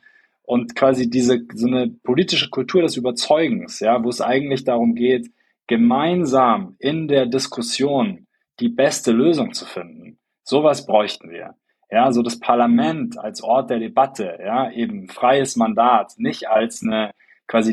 Und 0.43 0.77
quasi 0.77 1.09
diese, 1.09 1.47
so 1.55 1.67
eine 1.67 1.89
politische 1.89 2.51
Kultur 2.51 2.83
des 2.83 2.97
Überzeugens, 2.97 3.81
ja, 3.81 4.05
wo 4.05 4.11
es 4.11 4.21
eigentlich 4.21 4.65
darum 4.65 4.95
geht, 4.95 5.31
gemeinsam 5.67 6.77
in 6.79 7.09
der 7.09 7.25
Diskussion 7.27 8.27
die 8.61 8.69
beste 8.69 9.11
Lösung 9.11 9.55
zu 9.55 9.65
finden. 9.65 10.19
Sowas 10.43 10.87
bräuchten 10.87 11.31
wir. 11.31 11.55
Ja, 11.91 12.13
so 12.13 12.23
das 12.23 12.39
Parlament 12.39 13.19
als 13.19 13.43
Ort 13.43 13.71
der 13.71 13.79
Debatte, 13.79 14.39
ja, 14.45 14.71
eben 14.71 15.09
freies 15.09 15.57
Mandat, 15.57 16.13
nicht 16.19 16.49
als 16.49 16.83
eine 16.83 17.13
quasi 17.47 17.73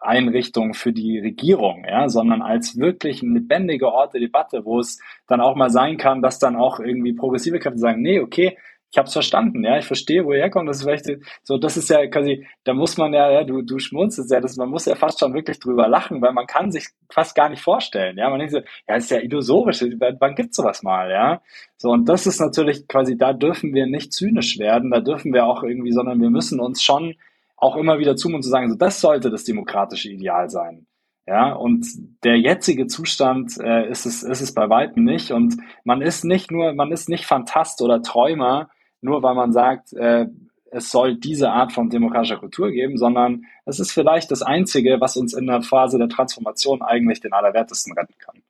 Legitimationseinrichtung 0.00 0.74
für 0.74 0.92
die 0.92 1.18
Regierung, 1.18 1.84
ja, 1.86 2.08
sondern 2.08 2.42
als 2.42 2.78
wirklich 2.78 3.22
ein 3.22 3.34
lebendiger 3.34 3.92
Ort 3.92 4.14
der 4.14 4.20
Debatte, 4.20 4.64
wo 4.64 4.80
es 4.80 5.00
dann 5.26 5.40
auch 5.40 5.56
mal 5.56 5.70
sein 5.70 5.96
kann, 5.96 6.22
dass 6.22 6.38
dann 6.38 6.56
auch 6.56 6.80
irgendwie 6.80 7.12
progressive 7.12 7.58
Kräfte 7.58 7.78
sagen, 7.78 8.02
nee, 8.02 8.20
okay, 8.20 8.56
ich 8.92 8.98
habe 8.98 9.06
es 9.06 9.12
verstanden, 9.12 9.62
ja, 9.62 9.78
ich 9.78 9.84
verstehe, 9.84 10.24
wo 10.24 10.32
ihr 10.32 10.40
herkommt. 10.40 10.68
Das 10.68 10.78
ist 10.78 10.82
vielleicht 10.82 11.06
so, 11.44 11.58
das 11.58 11.76
ist 11.76 11.88
ja 11.90 12.08
quasi, 12.08 12.44
da 12.64 12.74
muss 12.74 12.96
man 12.96 13.12
ja, 13.14 13.30
ja, 13.30 13.44
du, 13.44 13.62
du 13.62 13.78
schmunzelst 13.78 14.32
ja, 14.32 14.40
das, 14.40 14.56
man 14.56 14.68
muss 14.68 14.86
ja 14.86 14.96
fast 14.96 15.20
schon 15.20 15.32
wirklich 15.32 15.60
drüber 15.60 15.86
lachen, 15.86 16.20
weil 16.20 16.32
man 16.32 16.48
kann 16.48 16.72
sich 16.72 16.88
fast 17.08 17.36
gar 17.36 17.48
nicht 17.48 17.62
vorstellen, 17.62 18.18
ja. 18.18 18.28
Man 18.28 18.40
denkt 18.40 18.52
so, 18.52 18.60
ja, 18.88 18.96
ist 18.96 19.12
ja 19.12 19.20
illusorisch, 19.20 19.84
wann 20.18 20.34
gibt's 20.34 20.56
sowas 20.56 20.82
mal, 20.82 21.08
ja? 21.08 21.40
So, 21.76 21.90
und 21.90 22.08
das 22.08 22.26
ist 22.26 22.40
natürlich 22.40 22.88
quasi, 22.88 23.16
da 23.16 23.32
dürfen 23.32 23.74
wir 23.74 23.86
nicht 23.86 24.12
zynisch 24.12 24.58
werden, 24.58 24.90
da 24.90 24.98
dürfen 24.98 25.32
wir 25.32 25.46
auch 25.46 25.62
irgendwie, 25.62 25.92
sondern 25.92 26.20
wir 26.20 26.30
müssen 26.30 26.58
uns 26.58 26.82
schon 26.82 27.14
auch 27.60 27.76
immer 27.76 27.98
wieder 27.98 28.16
zu 28.16 28.28
und 28.28 28.42
zu 28.42 28.48
sagen, 28.48 28.70
so 28.70 28.76
das 28.76 29.00
sollte 29.00 29.30
das 29.30 29.44
demokratische 29.44 30.10
Ideal 30.10 30.50
sein. 30.50 30.86
Ja, 31.26 31.52
und 31.52 31.86
der 32.24 32.40
jetzige 32.40 32.86
Zustand 32.88 33.56
äh, 33.60 33.88
ist, 33.88 34.04
es, 34.04 34.24
ist 34.24 34.40
es 34.40 34.52
bei 34.52 34.68
weitem 34.68 35.04
nicht. 35.04 35.30
Und 35.30 35.58
man 35.84 36.02
ist 36.02 36.24
nicht 36.24 36.50
nur, 36.50 36.72
man 36.72 36.90
ist 36.90 37.08
nicht 37.08 37.26
Fantast 37.26 37.82
oder 37.82 38.02
Träumer, 38.02 38.68
nur 39.00 39.22
weil 39.22 39.34
man 39.34 39.52
sagt, 39.52 39.92
äh, 39.92 40.26
es 40.72 40.90
soll 40.90 41.16
diese 41.16 41.50
Art 41.50 41.72
von 41.72 41.90
demokratischer 41.90 42.38
Kultur 42.38 42.70
geben, 42.70 42.96
sondern 42.96 43.44
es 43.64 43.78
ist 43.78 43.92
vielleicht 43.92 44.30
das 44.30 44.42
Einzige, 44.42 45.00
was 45.00 45.16
uns 45.16 45.34
in 45.34 45.46
der 45.46 45.62
Phase 45.62 45.98
der 45.98 46.08
Transformation 46.08 46.82
eigentlich 46.82 47.20
den 47.20 47.32
Allerwertesten 47.32 47.92
retten 47.92 48.14
kann. 48.18 48.42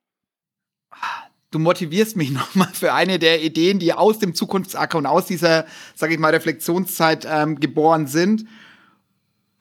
Du 1.50 1.58
motivierst 1.58 2.16
mich 2.16 2.30
nochmal 2.30 2.68
für 2.72 2.94
eine 2.94 3.18
der 3.18 3.42
Ideen, 3.42 3.78
die 3.78 3.92
aus 3.92 4.20
dem 4.20 4.34
Zukunftsacker 4.34 4.96
und 4.96 5.06
aus 5.06 5.26
dieser, 5.26 5.66
sage 5.94 6.14
ich 6.14 6.20
mal, 6.20 6.32
Reflexionszeit 6.32 7.26
ähm, 7.30 7.58
geboren 7.58 8.06
sind 8.06 8.46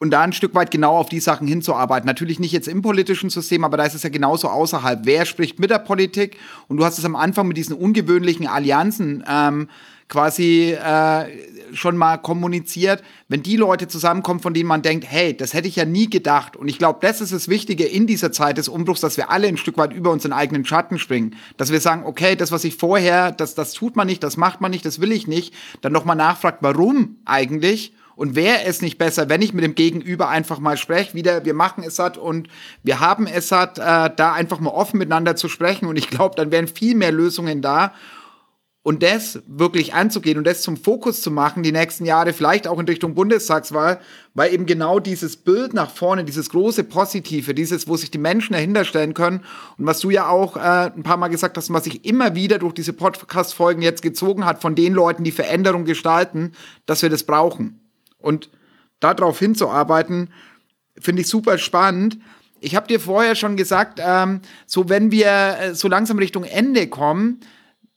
und 0.00 0.10
da 0.10 0.22
ein 0.22 0.32
Stück 0.32 0.54
weit 0.54 0.70
genau 0.70 0.96
auf 0.96 1.10
die 1.10 1.20
Sachen 1.20 1.46
hinzuarbeiten. 1.46 2.06
Natürlich 2.06 2.40
nicht 2.40 2.52
jetzt 2.52 2.68
im 2.68 2.80
politischen 2.82 3.30
System, 3.30 3.64
aber 3.64 3.76
da 3.76 3.84
ist 3.84 3.94
es 3.94 4.02
ja 4.02 4.08
genauso 4.08 4.48
außerhalb. 4.48 5.00
Wer 5.04 5.26
spricht 5.26 5.60
mit 5.60 5.70
der 5.70 5.78
Politik? 5.78 6.38
Und 6.68 6.78
du 6.78 6.84
hast 6.84 6.98
es 6.98 7.04
am 7.04 7.14
Anfang 7.14 7.46
mit 7.46 7.58
diesen 7.58 7.76
ungewöhnlichen 7.76 8.46
Allianzen 8.46 9.22
ähm, 9.28 9.68
quasi 10.08 10.72
äh, 10.72 11.26
schon 11.74 11.98
mal 11.98 12.16
kommuniziert. 12.16 13.04
Wenn 13.28 13.42
die 13.42 13.56
Leute 13.56 13.88
zusammenkommen, 13.88 14.40
von 14.40 14.54
denen 14.54 14.68
man 14.68 14.80
denkt, 14.80 15.04
hey, 15.06 15.36
das 15.36 15.52
hätte 15.52 15.68
ich 15.68 15.76
ja 15.76 15.84
nie 15.84 16.08
gedacht. 16.08 16.56
Und 16.56 16.68
ich 16.68 16.78
glaube, 16.78 17.00
das 17.02 17.20
ist 17.20 17.34
das 17.34 17.48
Wichtige 17.48 17.84
in 17.84 18.06
dieser 18.06 18.32
Zeit 18.32 18.56
des 18.56 18.68
Umbruchs, 18.68 19.02
dass 19.02 19.18
wir 19.18 19.30
alle 19.30 19.48
ein 19.48 19.58
Stück 19.58 19.76
weit 19.76 19.92
über 19.92 20.10
unseren 20.10 20.32
eigenen 20.32 20.64
Schatten 20.64 20.98
springen. 20.98 21.36
Dass 21.58 21.72
wir 21.72 21.80
sagen, 21.80 22.04
okay, 22.06 22.36
das, 22.36 22.52
was 22.52 22.64
ich 22.64 22.74
vorher, 22.74 23.32
das, 23.32 23.54
das 23.54 23.74
tut 23.74 23.96
man 23.96 24.06
nicht, 24.06 24.22
das 24.22 24.38
macht 24.38 24.62
man 24.62 24.70
nicht, 24.70 24.86
das 24.86 25.02
will 25.02 25.12
ich 25.12 25.26
nicht. 25.26 25.52
Dann 25.82 25.92
nochmal 25.92 26.16
nachfragt, 26.16 26.58
warum 26.62 27.18
eigentlich? 27.26 27.92
Und 28.20 28.36
wäre 28.36 28.64
es 28.66 28.82
nicht 28.82 28.98
besser, 28.98 29.30
wenn 29.30 29.40
ich 29.40 29.54
mit 29.54 29.64
dem 29.64 29.74
Gegenüber 29.74 30.28
einfach 30.28 30.58
mal 30.58 30.76
spreche, 30.76 31.14
wieder, 31.14 31.46
wir 31.46 31.54
machen 31.54 31.82
es 31.82 31.98
hat 31.98 32.18
und 32.18 32.48
wir 32.82 33.00
haben 33.00 33.26
es 33.26 33.50
hat, 33.50 33.78
äh, 33.78 34.10
da 34.14 34.34
einfach 34.34 34.60
mal 34.60 34.72
offen 34.72 34.98
miteinander 34.98 35.36
zu 35.36 35.48
sprechen. 35.48 35.86
Und 35.86 35.96
ich 35.96 36.10
glaube, 36.10 36.36
dann 36.36 36.52
wären 36.52 36.68
viel 36.68 36.94
mehr 36.94 37.12
Lösungen 37.12 37.62
da. 37.62 37.94
Und 38.82 39.02
das 39.02 39.40
wirklich 39.46 39.94
anzugehen 39.94 40.36
und 40.36 40.46
das 40.46 40.60
zum 40.60 40.76
Fokus 40.76 41.22
zu 41.22 41.30
machen, 41.30 41.62
die 41.62 41.72
nächsten 41.72 42.04
Jahre, 42.04 42.34
vielleicht 42.34 42.68
auch 42.68 42.78
in 42.78 42.84
Richtung 42.84 43.14
Bundestagswahl, 43.14 44.00
weil 44.34 44.52
eben 44.52 44.66
genau 44.66 45.00
dieses 45.00 45.38
Bild 45.38 45.72
nach 45.72 45.90
vorne, 45.90 46.22
dieses 46.22 46.50
große 46.50 46.84
Positive, 46.84 47.54
dieses, 47.54 47.88
wo 47.88 47.96
sich 47.96 48.10
die 48.10 48.18
Menschen 48.18 48.52
dahinter 48.52 48.84
stellen 48.84 49.14
können 49.14 49.44
und 49.78 49.86
was 49.86 50.00
du 50.00 50.10
ja 50.10 50.28
auch 50.28 50.58
äh, 50.58 50.92
ein 50.94 51.04
paar 51.04 51.16
Mal 51.16 51.28
gesagt 51.28 51.56
hast, 51.56 51.72
was 51.72 51.84
sich 51.84 52.04
immer 52.04 52.34
wieder 52.34 52.58
durch 52.58 52.74
diese 52.74 52.92
Podcast-Folgen 52.92 53.80
jetzt 53.80 54.02
gezogen 54.02 54.44
hat 54.44 54.60
von 54.60 54.74
den 54.74 54.92
Leuten, 54.92 55.24
die 55.24 55.32
Veränderung 55.32 55.86
gestalten, 55.86 56.52
dass 56.84 57.00
wir 57.00 57.08
das 57.08 57.24
brauchen. 57.24 57.79
Und 58.20 58.50
darauf 59.00 59.38
hinzuarbeiten, 59.38 60.30
finde 60.98 61.22
ich 61.22 61.28
super 61.28 61.58
spannend. 61.58 62.18
Ich 62.60 62.76
habe 62.76 62.86
dir 62.86 63.00
vorher 63.00 63.34
schon 63.34 63.56
gesagt, 63.56 64.00
ähm, 64.04 64.40
so 64.66 64.88
wenn 64.88 65.10
wir 65.10 65.56
äh, 65.60 65.74
so 65.74 65.88
langsam 65.88 66.18
Richtung 66.18 66.44
Ende 66.44 66.88
kommen, 66.88 67.40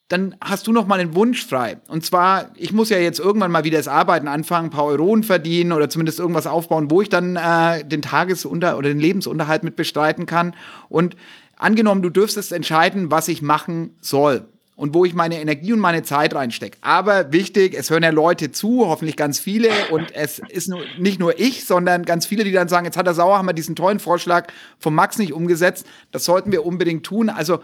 dann 0.07 0.35
hast 0.41 0.67
du 0.67 0.71
noch 0.71 0.85
mal 0.85 0.99
einen 0.99 1.15
Wunsch 1.15 1.45
frei. 1.45 1.77
Und 1.87 2.05
zwar, 2.05 2.51
ich 2.55 2.71
muss 2.71 2.89
ja 2.89 2.97
jetzt 2.97 3.19
irgendwann 3.19 3.51
mal 3.51 3.63
wieder 3.63 3.77
das 3.77 3.87
Arbeiten 3.87 4.27
anfangen, 4.27 4.67
ein 4.67 4.71
paar 4.71 4.85
Euronen 4.85 5.23
verdienen 5.23 5.71
oder 5.71 5.89
zumindest 5.89 6.19
irgendwas 6.19 6.47
aufbauen, 6.47 6.91
wo 6.91 7.01
ich 7.01 7.09
dann 7.09 7.35
äh, 7.35 7.83
den 7.83 8.01
Tagesunter 8.01 8.77
oder 8.77 8.89
den 8.89 8.99
Lebensunterhalt 8.99 9.63
mit 9.63 9.75
bestreiten 9.75 10.25
kann. 10.25 10.55
Und 10.87 11.15
angenommen, 11.57 12.01
du 12.01 12.09
dürftest 12.09 12.51
entscheiden, 12.51 13.11
was 13.11 13.27
ich 13.27 13.41
machen 13.41 13.97
soll 14.01 14.47
und 14.75 14.93
wo 14.93 15.05
ich 15.05 15.13
meine 15.13 15.39
Energie 15.39 15.73
und 15.73 15.79
meine 15.79 16.03
Zeit 16.03 16.33
reinstecke. 16.33 16.77
Aber 16.81 17.31
wichtig, 17.31 17.75
es 17.77 17.89
hören 17.89 18.03
ja 18.03 18.09
Leute 18.09 18.51
zu, 18.51 18.87
hoffentlich 18.87 19.15
ganz 19.15 19.39
viele. 19.39 19.69
Und 19.91 20.13
es 20.15 20.39
ist 20.39 20.67
nur, 20.67 20.81
nicht 20.97 21.19
nur 21.19 21.39
ich, 21.39 21.65
sondern 21.65 22.03
ganz 22.03 22.25
viele, 22.25 22.43
die 22.43 22.51
dann 22.51 22.67
sagen, 22.67 22.85
jetzt 22.85 22.97
hat 22.97 23.05
der 23.05 23.13
Sauerhammer 23.13 23.53
diesen 23.53 23.75
tollen 23.75 23.99
Vorschlag 23.99 24.47
von 24.79 24.95
Max 24.95 25.19
nicht 25.19 25.33
umgesetzt. 25.33 25.85
Das 26.11 26.25
sollten 26.25 26.51
wir 26.51 26.65
unbedingt 26.65 27.05
tun. 27.05 27.29
Also, 27.29 27.59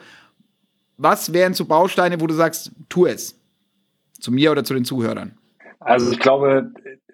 was 0.98 1.34
wären 1.34 1.54
so 1.54 1.66
Bausteine, 1.66 2.20
wo 2.22 2.28
du 2.28 2.34
sagst, 2.34 2.72
tu 2.90 3.06
es? 3.06 3.40
Zu 4.20 4.32
mir 4.32 4.52
oder 4.52 4.64
zu 4.64 4.74
den 4.74 4.86
Zuhörern? 4.86 5.38
Also 5.80 6.12
ich 6.12 6.20
glaube, 6.20 6.72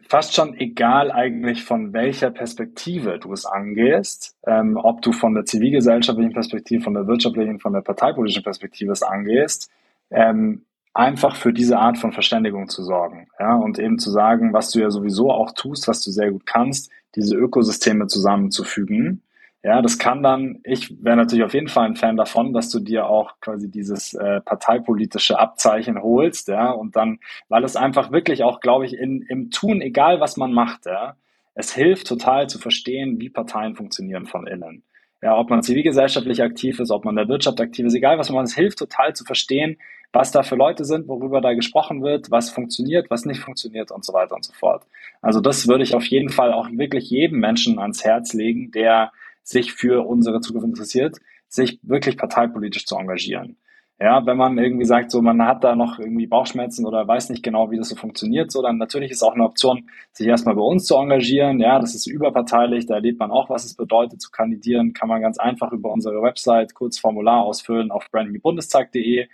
fast 0.08 0.34
schon 0.34 0.56
egal 0.56 1.12
eigentlich 1.12 1.64
von 1.64 1.94
welcher 1.94 2.32
Perspektive 2.32 3.20
du 3.20 3.32
es 3.32 3.46
angehst, 3.46 4.36
ähm, 4.48 4.76
ob 4.76 5.02
du 5.02 5.12
von 5.12 5.36
der 5.36 5.46
zivilgesellschaftlichen 5.46 6.34
Perspektive, 6.34 6.84
von 6.84 6.96
der 6.96 7.08
wirtschaftlichen, 7.08 7.60
von 7.60 7.74
der 7.74 7.82
parteipolitischen 7.82 8.44
Perspektive 8.44 8.92
es 8.92 9.04
angehst, 9.04 9.70
ähm, 10.12 10.66
einfach 10.94 11.36
für 11.36 11.54
diese 11.54 11.78
Art 11.78 11.98
von 11.98 12.14
Verständigung 12.14 12.70
zu 12.70 12.84
sorgen. 12.84 13.28
Ja, 13.40 13.56
und 13.56 13.78
eben 13.80 14.00
zu 14.00 14.10
sagen, 14.10 14.54
was 14.54 14.72
du 14.72 14.80
ja 14.80 14.90
sowieso 14.90 15.32
auch 15.32 15.52
tust, 15.52 15.88
was 15.88 16.02
du 16.04 16.12
sehr 16.12 16.32
gut 16.32 16.46
kannst, 16.46 16.90
diese 17.16 17.36
Ökosysteme 17.36 18.08
zusammenzufügen. 18.08 19.22
Ja, 19.62 19.82
das 19.82 19.98
kann 19.98 20.22
dann, 20.22 20.60
ich 20.64 21.04
wäre 21.04 21.18
natürlich 21.18 21.44
auf 21.44 21.56
jeden 21.56 21.70
Fall 21.70 21.86
ein 21.88 21.96
Fan 21.96 22.18
davon, 22.18 22.54
dass 22.54 22.70
du 22.70 22.80
dir 22.80 23.08
auch 23.08 23.40
quasi 23.42 23.70
dieses 23.70 24.14
äh, 24.14 24.40
parteipolitische 24.42 25.40
Abzeichen 25.40 26.02
holst, 26.02 26.50
ja, 26.50 26.70
und 26.70 26.96
dann, 26.96 27.20
weil 27.50 27.64
es 27.64 27.76
einfach 27.76 28.12
wirklich 28.12 28.44
auch, 28.44 28.60
glaube 28.60 28.86
ich, 28.86 28.94
in, 28.94 29.24
im 29.24 29.50
Tun, 29.50 29.82
egal 29.82 30.20
was 30.20 30.38
man 30.38 30.54
macht, 30.54 30.86
ja, 30.86 31.16
es 31.56 31.74
hilft 31.74 32.06
total 32.06 32.48
zu 32.48 32.60
verstehen, 32.60 33.20
wie 33.20 33.30
Parteien 33.30 33.76
funktionieren 33.76 34.28
von 34.28 34.46
innen. 34.46 34.84
Ja, 35.26 35.36
ob 35.40 35.50
man 35.50 35.64
zivilgesellschaftlich 35.64 36.44
aktiv 36.44 36.80
ist, 36.80 36.92
ob 36.92 37.04
man 37.04 37.14
in 37.14 37.16
der 37.16 37.28
Wirtschaft 37.28 37.60
aktiv 37.60 37.84
ist, 37.84 37.96
egal 37.96 38.20
was 38.20 38.30
man, 38.30 38.46
es 38.46 38.54
hilft 38.54 38.78
total 38.78 39.16
zu 39.16 39.24
verstehen, 39.24 39.78
was 40.14 40.30
da 40.32 40.44
für 40.44 40.56
Leute 40.56 40.86
sind, 40.86 41.08
worüber 41.08 41.42
da 41.42 41.56
gesprochen 41.56 42.04
wird, 42.04 42.30
was 42.30 42.52
funktioniert, 42.52 43.10
was 43.10 43.26
nicht 43.26 43.40
funktioniert 43.40 43.90
und 43.90 44.06
so 44.06 44.14
weiter 44.14 44.36
und 44.36 44.46
so 44.46 44.54
fort. 44.54 44.86
Also 45.24 45.42
das 45.42 45.68
würde 45.68 45.84
ich 45.84 45.96
auf 45.96 46.06
jeden 46.06 46.30
Fall 46.30 46.54
auch 46.54 46.70
wirklich 46.72 47.10
jedem 47.10 47.40
Menschen 47.40 47.80
ans 47.80 48.04
Herz 48.04 48.34
legen, 48.34 48.70
der 48.70 49.12
sich 49.42 49.74
für 49.74 50.06
unsere 50.06 50.42
Zukunft 50.42 50.68
interessiert, 50.68 51.18
sich 51.48 51.80
wirklich 51.82 52.18
parteipolitisch 52.18 52.86
zu 52.86 52.96
engagieren. 52.96 53.58
Ja, 53.98 54.26
wenn 54.26 54.36
man 54.36 54.58
irgendwie 54.58 54.84
sagt, 54.84 55.10
so 55.10 55.22
man 55.22 55.42
hat 55.46 55.64
da 55.64 55.74
noch 55.74 56.00
irgendwie 56.00 56.28
Bauchschmerzen 56.28 56.86
oder 56.86 57.08
weiß 57.08 57.30
nicht 57.30 57.44
genau, 57.44 57.72
wie 57.72 57.78
das 57.78 57.88
so 57.88 57.96
funktioniert, 57.96 58.52
so 58.52 58.62
dann 58.62 58.78
natürlich 58.78 59.10
ist 59.10 59.24
auch 59.24 59.36
eine 59.36 59.46
Option, 59.46 59.90
sich 60.12 60.28
erstmal 60.28 60.56
bei 60.56 60.62
uns 60.62 60.86
zu 60.86 60.98
engagieren. 60.98 61.62
Ja, 61.62 61.80
das 61.80 61.96
ist 61.96 62.06
überparteilich, 62.06 62.88
da 62.88 62.96
erlebt 62.96 63.20
man 63.20 63.32
auch, 63.32 63.50
was 63.50 63.64
es 63.64 63.74
bedeutet 63.76 64.22
zu 64.22 64.32
kandidieren. 64.32 64.92
Kann 64.92 65.08
man 65.08 65.22
ganz 65.22 65.38
einfach 65.38 65.72
über 65.72 65.94
unsere 65.94 66.22
Website 66.22 66.74
kurz 66.74 67.00
Formular 67.00 67.44
ausfüllen 67.44 67.90
auf 67.90 68.12
brandnewbundestag.de. 68.12 69.28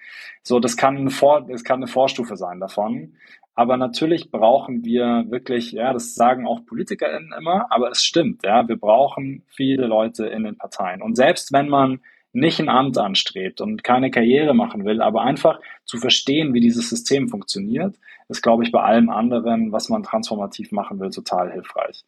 So, 0.44 0.60
das 0.60 0.78
kann, 0.78 1.10
Vor 1.10 1.42
das 1.42 1.64
kann 1.64 1.78
eine 1.78 1.88
Vorstufe 1.88 2.36
sein 2.38 2.60
davon. 2.60 3.16
Aber 3.56 3.78
natürlich 3.78 4.30
brauchen 4.30 4.86
wir 4.86 5.26
wirklich, 5.30 5.72
ja, 5.72 5.92
das 5.92 6.14
sagen 6.14 6.46
auch 6.46 6.66
PolitikerInnen 6.66 7.34
immer, 7.38 7.66
aber 7.72 7.90
es 7.90 8.04
stimmt, 8.04 8.44
ja, 8.44 8.68
wir 8.68 8.78
brauchen 8.78 9.44
viele 9.48 9.88
Leute 9.88 10.28
in 10.28 10.44
den 10.44 10.58
Parteien. 10.58 11.02
Und 11.02 11.16
selbst 11.16 11.52
wenn 11.52 11.68
man 11.68 12.00
nicht 12.34 12.60
ein 12.60 12.70
Amt 12.70 12.98
anstrebt 12.98 13.62
und 13.62 13.84
keine 13.84 14.12
Karriere 14.12 14.54
machen 14.54 14.86
will, 14.86 15.02
aber 15.02 15.22
einfach 15.24 15.60
zu 15.86 15.98
verstehen, 15.98 16.54
wie 16.54 16.62
dieses 16.62 16.90
System 16.90 17.28
funktioniert, 17.30 17.96
ist, 18.30 18.42
glaube 18.42 18.64
ich, 18.64 18.72
bei 18.72 18.82
allem 18.82 19.10
anderen, 19.10 19.72
was 19.72 19.90
man 19.90 20.04
transformativ 20.04 20.72
machen 20.72 21.00
will, 21.00 21.10
total 21.10 21.52
hilfreich. 21.52 22.06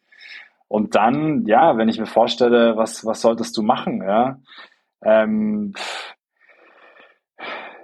Und 0.68 0.94
dann, 0.94 1.44
ja, 1.46 1.76
wenn 1.76 1.88
ich 1.88 1.98
mir 1.98 2.06
vorstelle, 2.06 2.76
was, 2.76 3.04
was 3.04 3.20
solltest 3.20 3.56
du 3.56 3.62
machen, 3.62 4.02
ja, 4.02 4.40
ähm, 5.02 5.74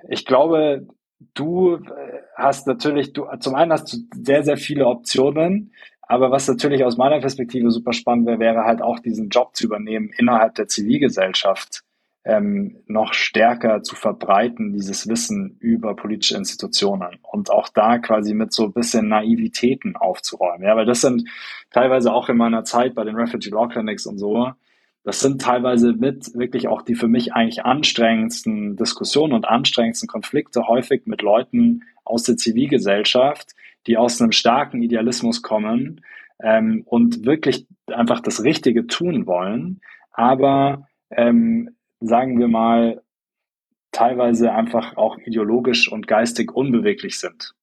ich 0.09 0.25
glaube, 0.25 0.89
du 1.35 1.79
hast 2.35 2.67
natürlich, 2.67 3.13
du, 3.13 3.27
zum 3.41 3.55
einen 3.55 3.73
hast 3.73 3.93
du 3.93 3.99
sehr, 4.15 4.43
sehr 4.43 4.57
viele 4.57 4.87
Optionen, 4.87 5.75
aber 6.01 6.31
was 6.31 6.49
natürlich 6.49 6.83
aus 6.85 6.97
meiner 6.97 7.21
Perspektive 7.21 7.71
super 7.71 7.93
spannend 7.93 8.27
wäre, 8.27 8.41
wäre 8.41 8.65
halt 8.65 8.81
auch 8.83 8.99
diesen 8.99 9.29
Job 9.29 9.55
zu 9.55 9.67
übernehmen 9.67 10.11
innerhalb 10.17 10.55
der 10.55 10.67
Zivilgesellschaft 10.67 11.85
ähm, 12.25 12.83
noch 12.87 13.15
stärker 13.15 13.83
zu 13.83 13.97
verbreiten, 13.97 14.73
dieses 14.73 15.09
Wissen 15.09 15.57
über 15.59 15.97
politische 15.97 16.37
Institutionen 16.37 17.19
und 17.23 17.51
auch 17.51 17.69
da 17.69 17.99
quasi 17.99 18.35
mit 18.35 18.53
so 18.53 18.65
ein 18.65 18.73
bisschen 18.73 19.09
Naivitäten 19.09 19.97
aufzuräumen. 19.97 20.67
Ja, 20.67 20.77
weil 20.77 20.87
das 20.87 21.01
sind 21.01 21.29
teilweise 21.71 22.13
auch 22.13 22.29
in 22.29 22.37
meiner 22.37 22.65
Zeit 22.65 22.95
bei 22.95 23.05
den 23.05 23.17
Refugee 23.17 23.51
Law 23.51 23.69
Clinics 23.69 24.07
und 24.07 24.19
so, 24.19 24.53
das 25.03 25.21
sind 25.21 25.41
teilweise 25.41 25.95
mit 25.95 26.35
wirklich 26.35 26.69
auch 26.69 26.83
die 26.83 26.95
für 26.95 27.09
mich 27.09 27.33
eigentlich 27.33 27.65
anstrengendsten 27.65 28.77
Diskussionen 28.77 29.33
und 29.33 29.49
anstrengendsten 29.49 30.09
Konflikte 30.09 30.69
häufig 30.69 31.07
mit 31.07 31.23
Leuten 31.23 31.85
aus 32.05 32.25
der 32.25 32.37
Zivilgesellschaft, 32.37 33.55
die 33.87 33.97
aus 33.97 34.21
einem 34.21 34.33
starken 34.33 34.83
Idealismus 34.83 35.43
kommen 35.43 36.03
ähm, 36.43 36.83
und 36.85 37.25
wirklich 37.25 37.67
einfach 37.87 38.21
das 38.21 38.45
Richtige 38.45 38.87
tun 38.87 39.27
wollen, 39.27 39.81
aber 40.13 40.87
ähm, 41.11 41.71
sagen 42.01 42.39
wir 42.39 42.49
mal, 42.49 43.03
teilweise 43.93 44.53
einfach 44.53 44.97
auch 44.97 45.19
ideologisch 45.19 45.91
und 45.91 46.07
geistig 46.07 46.53
unbeweglich 46.53 47.19
sind. 47.19 47.55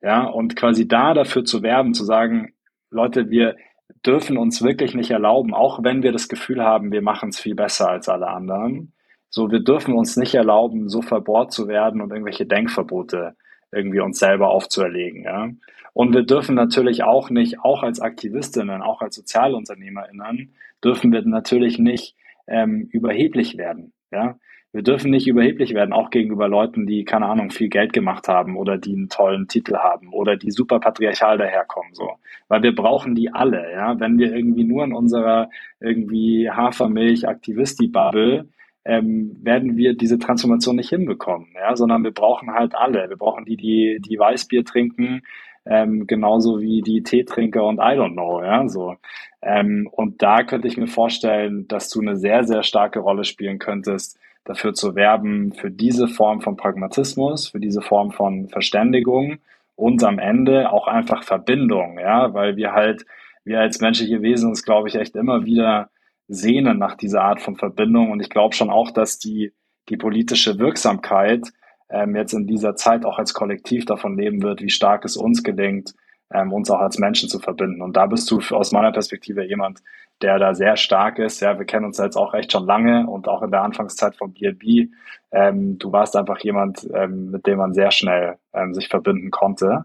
Ja, 0.00 0.24
und 0.24 0.56
quasi 0.56 0.88
da 0.88 1.14
dafür 1.14 1.44
zu 1.44 1.62
werben, 1.62 1.94
zu 1.94 2.04
sagen, 2.04 2.52
Leute, 2.90 3.30
wir 3.30 3.56
dürfen 4.04 4.36
uns 4.36 4.62
wirklich 4.62 4.94
nicht 4.94 5.10
erlauben, 5.10 5.54
auch 5.54 5.82
wenn 5.82 6.02
wir 6.02 6.12
das 6.12 6.28
Gefühl 6.28 6.62
haben, 6.62 6.90
wir 6.90 7.02
machen 7.02 7.28
es 7.28 7.40
viel 7.40 7.54
besser 7.54 7.88
als 7.88 8.08
alle 8.08 8.28
anderen. 8.28 8.92
So, 9.28 9.50
wir 9.50 9.60
dürfen 9.60 9.94
uns 9.94 10.16
nicht 10.16 10.34
erlauben, 10.34 10.88
so 10.88 11.02
verbohrt 11.02 11.52
zu 11.52 11.68
werden 11.68 12.00
und 12.00 12.10
irgendwelche 12.10 12.46
Denkverbote 12.46 13.36
irgendwie 13.70 14.00
uns 14.00 14.18
selber 14.18 14.50
aufzuerlegen. 14.50 15.22
Ja? 15.22 15.48
Und 15.94 16.14
wir 16.14 16.24
dürfen 16.24 16.54
natürlich 16.54 17.04
auch 17.04 17.30
nicht, 17.30 17.60
auch 17.60 17.82
als 17.82 18.00
Aktivistinnen, 18.00 18.82
auch 18.82 19.02
als 19.02 19.16
SozialunternehmerInnen, 19.16 20.54
dürfen 20.84 21.12
wir 21.12 21.22
natürlich 21.22 21.78
nicht 21.78 22.16
ähm, 22.46 22.88
überheblich 22.90 23.56
werden. 23.56 23.92
Ja? 24.10 24.36
Wir 24.72 24.82
dürfen 24.82 25.10
nicht 25.10 25.26
überheblich 25.26 25.74
werden, 25.74 25.92
auch 25.92 26.08
gegenüber 26.08 26.48
Leuten, 26.48 26.86
die, 26.86 27.04
keine 27.04 27.26
Ahnung, 27.26 27.50
viel 27.50 27.68
Geld 27.68 27.92
gemacht 27.92 28.26
haben 28.28 28.56
oder 28.56 28.78
die 28.78 28.94
einen 28.94 29.10
tollen 29.10 29.46
Titel 29.46 29.76
haben 29.76 30.14
oder 30.14 30.36
die 30.36 30.50
super 30.50 30.80
patriarchal 30.80 31.36
daherkommen, 31.36 31.92
so. 31.92 32.12
Weil 32.48 32.62
wir 32.62 32.74
brauchen 32.74 33.14
die 33.14 33.30
alle, 33.34 33.70
ja. 33.70 34.00
Wenn 34.00 34.18
wir 34.18 34.34
irgendwie 34.34 34.64
nur 34.64 34.84
in 34.84 34.94
unserer 34.94 35.50
irgendwie 35.78 36.48
Hafermilch-Aktivisti-Bubble 36.50 38.48
ähm, 38.86 39.36
werden 39.42 39.76
wir 39.76 39.94
diese 39.94 40.18
Transformation 40.18 40.76
nicht 40.76 40.88
hinbekommen, 40.88 41.48
ja, 41.54 41.76
sondern 41.76 42.02
wir 42.02 42.12
brauchen 42.12 42.52
halt 42.52 42.74
alle. 42.74 43.10
Wir 43.10 43.16
brauchen 43.16 43.44
die, 43.44 43.58
die, 43.58 44.00
die 44.00 44.18
Weißbier 44.18 44.64
trinken, 44.64 45.20
ähm, 45.64 46.06
genauso 46.06 46.60
wie 46.60 46.82
die 46.82 47.02
Teetrinker 47.02 47.64
und 47.64 47.78
I 47.78 47.96
don't 47.96 48.12
know, 48.12 48.42
ja, 48.42 48.68
so. 48.68 48.96
Ähm, 49.42 49.88
und 49.90 50.22
da 50.22 50.42
könnte 50.42 50.68
ich 50.68 50.76
mir 50.76 50.86
vorstellen, 50.86 51.66
dass 51.68 51.88
du 51.90 52.00
eine 52.00 52.16
sehr, 52.16 52.44
sehr 52.44 52.62
starke 52.62 53.00
Rolle 53.00 53.24
spielen 53.24 53.58
könntest, 53.58 54.18
dafür 54.44 54.74
zu 54.74 54.94
werben, 54.94 55.52
für 55.52 55.70
diese 55.70 56.08
Form 56.08 56.40
von 56.40 56.56
Pragmatismus, 56.56 57.48
für 57.48 57.60
diese 57.60 57.80
Form 57.80 58.10
von 58.10 58.48
Verständigung 58.48 59.38
und 59.76 60.02
am 60.04 60.18
Ende 60.18 60.72
auch 60.72 60.88
einfach 60.88 61.22
Verbindung, 61.22 61.98
ja, 61.98 62.34
weil 62.34 62.56
wir 62.56 62.72
halt, 62.72 63.06
wir 63.44 63.60
als 63.60 63.80
menschliche 63.80 64.22
Wesen 64.22 64.48
uns, 64.48 64.64
glaube 64.64 64.88
ich, 64.88 64.96
echt 64.96 65.16
immer 65.16 65.44
wieder 65.44 65.90
sehnen 66.28 66.78
nach 66.78 66.96
dieser 66.96 67.22
Art 67.22 67.40
von 67.40 67.56
Verbindung 67.56 68.10
und 68.10 68.20
ich 68.20 68.30
glaube 68.30 68.54
schon 68.54 68.70
auch, 68.70 68.90
dass 68.90 69.18
die, 69.18 69.52
die 69.88 69.96
politische 69.96 70.58
Wirksamkeit 70.58 71.52
ähm, 71.92 72.16
jetzt 72.16 72.32
in 72.32 72.46
dieser 72.46 72.74
Zeit 72.76 73.04
auch 73.04 73.18
als 73.18 73.34
Kollektiv 73.34 73.84
davon 73.84 74.16
leben 74.16 74.42
wird, 74.42 74.62
wie 74.62 74.70
stark 74.70 75.04
es 75.04 75.16
uns 75.16 75.42
gelingt, 75.42 75.94
ähm, 76.32 76.52
uns 76.52 76.70
auch 76.70 76.80
als 76.80 76.98
Menschen 76.98 77.28
zu 77.28 77.38
verbinden. 77.38 77.82
Und 77.82 77.96
da 77.96 78.06
bist 78.06 78.30
du 78.30 78.40
aus 78.50 78.72
meiner 78.72 78.92
Perspektive 78.92 79.44
jemand, 79.44 79.80
der 80.22 80.38
da 80.38 80.54
sehr 80.54 80.76
stark 80.76 81.18
ist. 81.18 81.40
Ja, 81.40 81.58
wir 81.58 81.66
kennen 81.66 81.84
uns 81.84 81.98
jetzt 81.98 82.16
auch 82.16 82.34
echt 82.34 82.52
schon 82.52 82.66
lange 82.66 83.06
und 83.06 83.28
auch 83.28 83.42
in 83.42 83.50
der 83.50 83.62
Anfangszeit 83.62 84.16
von 84.16 84.32
BNB. 84.32 84.90
Ähm, 85.32 85.78
du 85.78 85.92
warst 85.92 86.16
einfach 86.16 86.38
jemand, 86.40 86.88
ähm, 86.94 87.30
mit 87.30 87.46
dem 87.46 87.58
man 87.58 87.74
sehr 87.74 87.90
schnell 87.90 88.36
ähm, 88.52 88.74
sich 88.74 88.88
verbinden 88.88 89.30
konnte. 89.30 89.84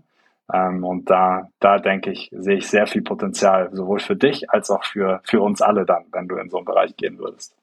Ähm, 0.53 0.83
und 0.83 1.09
da, 1.09 1.49
da 1.59 1.79
denke 1.79 2.11
ich, 2.11 2.29
sehe 2.31 2.57
ich 2.57 2.67
sehr 2.67 2.87
viel 2.87 3.01
Potenzial, 3.01 3.69
sowohl 3.73 3.99
für 3.99 4.15
dich 4.15 4.49
als 4.49 4.69
auch 4.69 4.83
für, 4.85 5.21
für 5.23 5.41
uns 5.41 5.61
alle 5.61 5.85
dann, 5.85 6.05
wenn 6.11 6.27
du 6.27 6.37
in 6.37 6.49
so 6.49 6.57
einen 6.57 6.65
Bereich 6.65 6.95
gehen 6.95 7.17
würdest. 7.17 7.55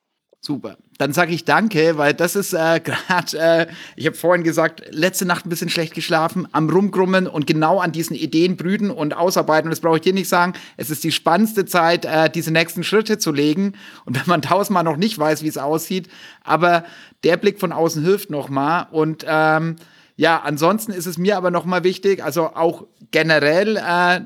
Super. 0.45 0.77
Dann 0.99 1.15
sage 1.15 1.33
ich 1.33 1.47
danke, 1.47 1.97
weil 1.97 2.13
das 2.13 2.37
ist 2.37 2.53
äh, 2.53 2.79
gerade, 2.85 3.39
äh, 3.39 3.67
ich 3.97 4.05
habe 4.05 4.15
vorhin 4.15 4.45
gesagt, 4.45 4.83
letzte 4.91 5.25
Nacht 5.25 5.47
ein 5.47 5.49
bisschen 5.49 5.71
schlecht 5.71 5.95
geschlafen, 5.95 6.47
am 6.53 6.69
Rumgrummen 6.69 7.27
und 7.27 7.47
genau 7.47 7.81
an 7.81 7.93
diesen 7.93 8.15
Ideen 8.15 8.59
brüten 8.59 8.91
und 8.91 9.17
ausarbeiten. 9.17 9.69
Und 9.69 9.71
das 9.71 9.81
brauche 9.81 9.97
ich 9.97 10.03
dir 10.03 10.13
nicht 10.13 10.29
sagen. 10.29 10.53
Es 10.77 10.91
ist 10.91 11.03
die 11.03 11.13
spannendste 11.13 11.65
Zeit, 11.65 12.05
äh, 12.05 12.29
diese 12.29 12.51
nächsten 12.51 12.85
Schritte 12.85 13.17
zu 13.17 13.33
legen. 13.33 13.73
Und 14.05 14.17
wenn 14.17 14.27
man 14.27 14.43
tausendmal 14.43 14.85
noch 14.85 14.99
nicht 14.99 15.19
weiß, 15.19 15.43
wie 15.43 15.49
es 15.49 15.57
aussieht, 15.57 16.11
aber 16.43 16.85
der 17.25 17.39
Blick 17.39 17.59
von 17.59 17.73
außen 17.73 18.05
hilft 18.05 18.29
nochmal. 18.29 18.89
Und 18.91 19.25
ähm, 19.27 19.77
ja, 20.17 20.43
ansonsten 20.43 20.93
ist 20.93 21.07
es 21.07 21.17
mir 21.17 21.39
aber 21.39 21.51
nochmal 21.51 21.85
wichtig, 21.85 22.23
also 22.23 22.49
auch 22.55 22.87
generell 23.13 23.79
äh, 23.79 24.21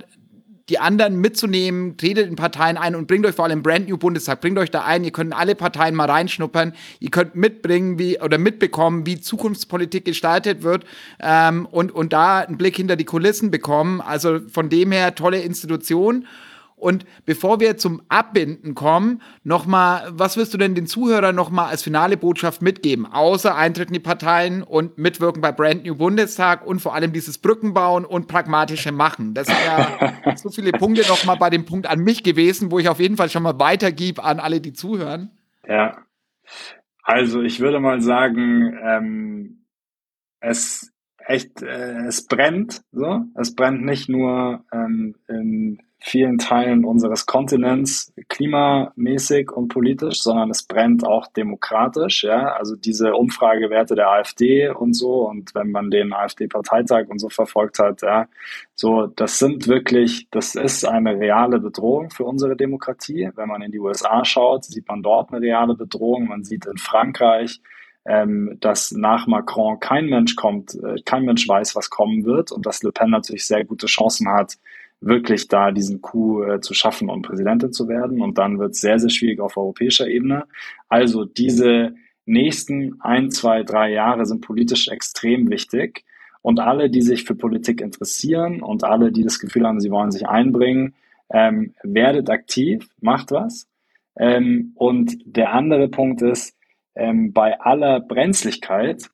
die 0.69 0.79
anderen 0.79 1.21
mitzunehmen, 1.21 1.97
tretet 1.97 2.29
in 2.29 2.37
Parteien 2.37 2.77
ein 2.77 2.95
und 2.95 3.07
bringt 3.07 3.25
euch 3.27 3.35
vor 3.35 3.47
allem 3.47 3.63
Brand 3.63 3.89
New 3.89 3.97
Bundestag, 3.97 4.41
bringt 4.41 4.59
euch 4.59 4.71
da 4.71 4.85
ein, 4.85 5.05
ihr 5.05 5.11
könnt 5.11 5.35
alle 5.35 5.55
Parteien 5.55 5.95
mal 5.95 6.11
reinschnuppern, 6.11 6.75
ihr 7.01 7.11
könnt 7.11 7.35
mitbringen, 7.35 7.99
wie 7.99 8.21
oder 8.21 8.39
mitbekommen, 8.39 9.07
wie 9.07 9.21
Zukunftspolitik 9.21 10.05
gestaltet 10.05 10.63
wird 10.63 10.85
ähm, 11.21 11.67
und, 11.71 11.93
und 11.93 12.13
da 12.13 12.41
einen 12.41 12.59
Blick 12.59 12.77
hinter 12.77 12.97
die 12.97 13.05
Kulissen 13.05 13.51
bekommen. 13.51 14.01
Also 14.01 14.41
von 14.51 14.69
dem 14.69 14.93
her 14.93 15.15
tolle 15.15 15.41
Institution. 15.41 16.27
Und 16.79 17.05
bevor 17.27 17.61
wir 17.61 17.77
zum 17.77 18.03
Abbinden 18.09 18.75
kommen, 18.75 19.23
nochmal, 19.45 20.09
was 20.11 20.37
wirst 20.37 20.55
du 20.55 20.59
denn 20.59 20.75
den 20.75 20.87
Zuhörern 20.87 21.35
nochmal 21.35 21.69
als 21.69 21.83
finale 21.83 22.17
Botschaft 22.17 22.63
mitgeben? 22.63 23.07
Außer 23.07 23.55
Eintritt 23.55 23.89
in 23.89 23.95
die 23.95 24.01
Parteien 24.01 24.63
und 24.63 24.99
Mitwirken 24.99 25.41
bei 25.41 25.53
Brand 25.53 25.85
New 25.85 25.97
Bundestag 25.97 26.67
und 26.67 26.81
vor 26.81 26.95
allem 26.95 27.13
dieses 27.13 27.39
Brückenbauen 27.39 28.05
und 28.05 28.29
pragmatische 28.29 28.93
Machen. 28.93 29.35
Das 29.35 29.47
sind 29.47 29.59
ja 29.67 30.37
so 30.37 30.51
viele 30.51 30.73
Punkte 30.73 31.03
nochmal 31.09 31.37
bei 31.37 31.51
dem 31.51 31.65
Punkt 31.65 31.87
an 31.87 32.01
mich 32.01 32.23
gewesen, 32.23 32.71
wo 32.71 32.79
ich 32.79 32.89
auf 32.89 33.01
jeden 33.01 33.17
Fall 33.17 33.31
schon 33.31 33.43
mal 33.43 33.59
weitergib 33.59 34.25
an 34.25 34.41
alle, 34.41 34.61
die 34.61 34.73
zuhören. 34.73 35.31
Ja. 35.67 35.99
Also 37.03 37.43
ich 37.43 37.61
würde 37.61 37.81
mal 37.81 38.01
sagen, 38.01 38.79
ähm, 38.85 39.65
es 40.41 40.93
echt, 41.29 41.63
äh, 41.63 42.07
es 42.07 42.27
brennt, 42.27 42.83
so. 42.93 43.25
Es 43.35 43.55
brennt 43.55 43.85
nicht 43.85 44.09
nur 44.09 44.65
ähm, 44.73 45.15
in 45.29 45.79
vielen 46.01 46.39
Teilen 46.39 46.85
unseres 46.85 47.27
Kontinents 47.27 48.13
klimamäßig 48.29 49.51
und 49.51 49.69
politisch, 49.69 50.23
sondern 50.23 50.51
es 50.51 50.63
brennt 50.63 51.05
auch 51.05 51.27
demokratisch. 51.27 52.23
Ja? 52.23 52.53
Also 52.53 52.77
diese 52.77 53.15
Umfragewerte 53.15 53.97
der 53.97 54.09
AfD 54.09 54.69
und 54.69 54.95
so 54.95 55.29
und 55.29 55.55
wenn 55.55 55.73
man 55.73 55.91
den 55.91 56.13
AfD-Parteitag 56.13 57.09
und 57.09 57.19
so 57.19 57.29
verfolgt 57.29 57.81
hat, 57.81 58.03
ja, 58.03 58.29
so 58.75 59.07
das 59.07 59.39
sind 59.39 59.67
wirklich, 59.67 60.29
das 60.31 60.55
ist 60.55 60.85
eine 60.85 61.19
reale 61.19 61.59
Bedrohung 61.59 62.11
für 62.11 62.25
unsere 62.25 62.57
Demokratie. 62.57 63.31
Wenn 63.35 63.49
man 63.49 63.63
in 63.63 63.73
die 63.73 63.81
USA 63.81 64.25
schaut, 64.25 64.65
sieht 64.65 64.87
man 64.87 65.03
dort 65.03 65.33
eine 65.33 65.41
reale 65.41 65.75
Bedrohung. 65.75 66.29
Man 66.29 66.45
sieht 66.45 66.67
in 66.67 66.79
Frankreich, 66.79 67.61
ähm, 68.07 68.57
dass 68.61 68.93
nach 68.93 69.27
Macron 69.27 69.81
kein 69.81 70.07
Mensch 70.07 70.37
kommt, 70.37 70.75
äh, 70.75 70.97
kein 71.05 71.25
Mensch 71.25 71.49
weiß, 71.49 71.75
was 71.75 71.91
kommen 71.91 72.25
wird 72.25 72.53
und 72.53 72.67
dass 72.67 72.83
Le 72.83 72.93
Pen 72.93 73.11
natürlich 73.11 73.47
sehr 73.47 73.65
gute 73.65 73.87
Chancen 73.87 74.29
hat, 74.29 74.55
wirklich 75.01 75.49
da 75.49 75.71
diesen 75.71 76.01
Coup 76.01 76.43
äh, 76.45 76.61
zu 76.61 76.75
schaffen 76.75 77.09
und 77.09 77.23
Präsidentin 77.23 77.73
zu 77.73 77.89
werden. 77.89 78.21
Und 78.21 78.39
dann 78.39 78.59
wird 78.59 78.73
es 78.73 78.81
sehr, 78.81 78.99
sehr 78.99 79.11
schwierig 79.11 79.41
auf 79.41 79.57
europäischer 79.57 80.09
Ebene. 80.09 80.45
Also 80.89 81.25
diese 81.25 81.95
nächsten 82.27 83.01
ein, 83.01 83.31
zwei, 83.31 83.63
drei 83.63 83.93
Jahre 83.93 84.27
sind 84.27 84.41
politisch 84.41 84.89
extrem 84.89 85.51
wichtig. 85.51 86.05
Und 86.43 86.61
alle, 86.61 86.91
die 86.91 87.03
sich 87.03 87.25
für 87.25 87.35
Politik 87.35 87.81
interessieren 87.81 88.63
und 88.63 88.85
alle, 88.85 89.13
die 89.13 89.25
das 89.25 89.39
Gefühl 89.39 89.67
haben, 89.67 89.81
sie 89.81 89.91
wollen 89.91 90.11
sich 90.11 90.29
einbringen, 90.29 90.95
ähm, 91.31 91.75
werdet 91.83 92.31
aktiv, 92.31 92.89
macht 93.01 93.33
was. 93.33 93.69
Ähm, 94.17 94.73
und 94.75 95.19
der 95.25 95.53
andere 95.53 95.89
Punkt 95.89 96.23
ist, 96.23 96.57
ähm, 96.95 97.33
bei 97.33 97.61
aller 97.61 98.01
Brenzlichkeit, 98.01 99.11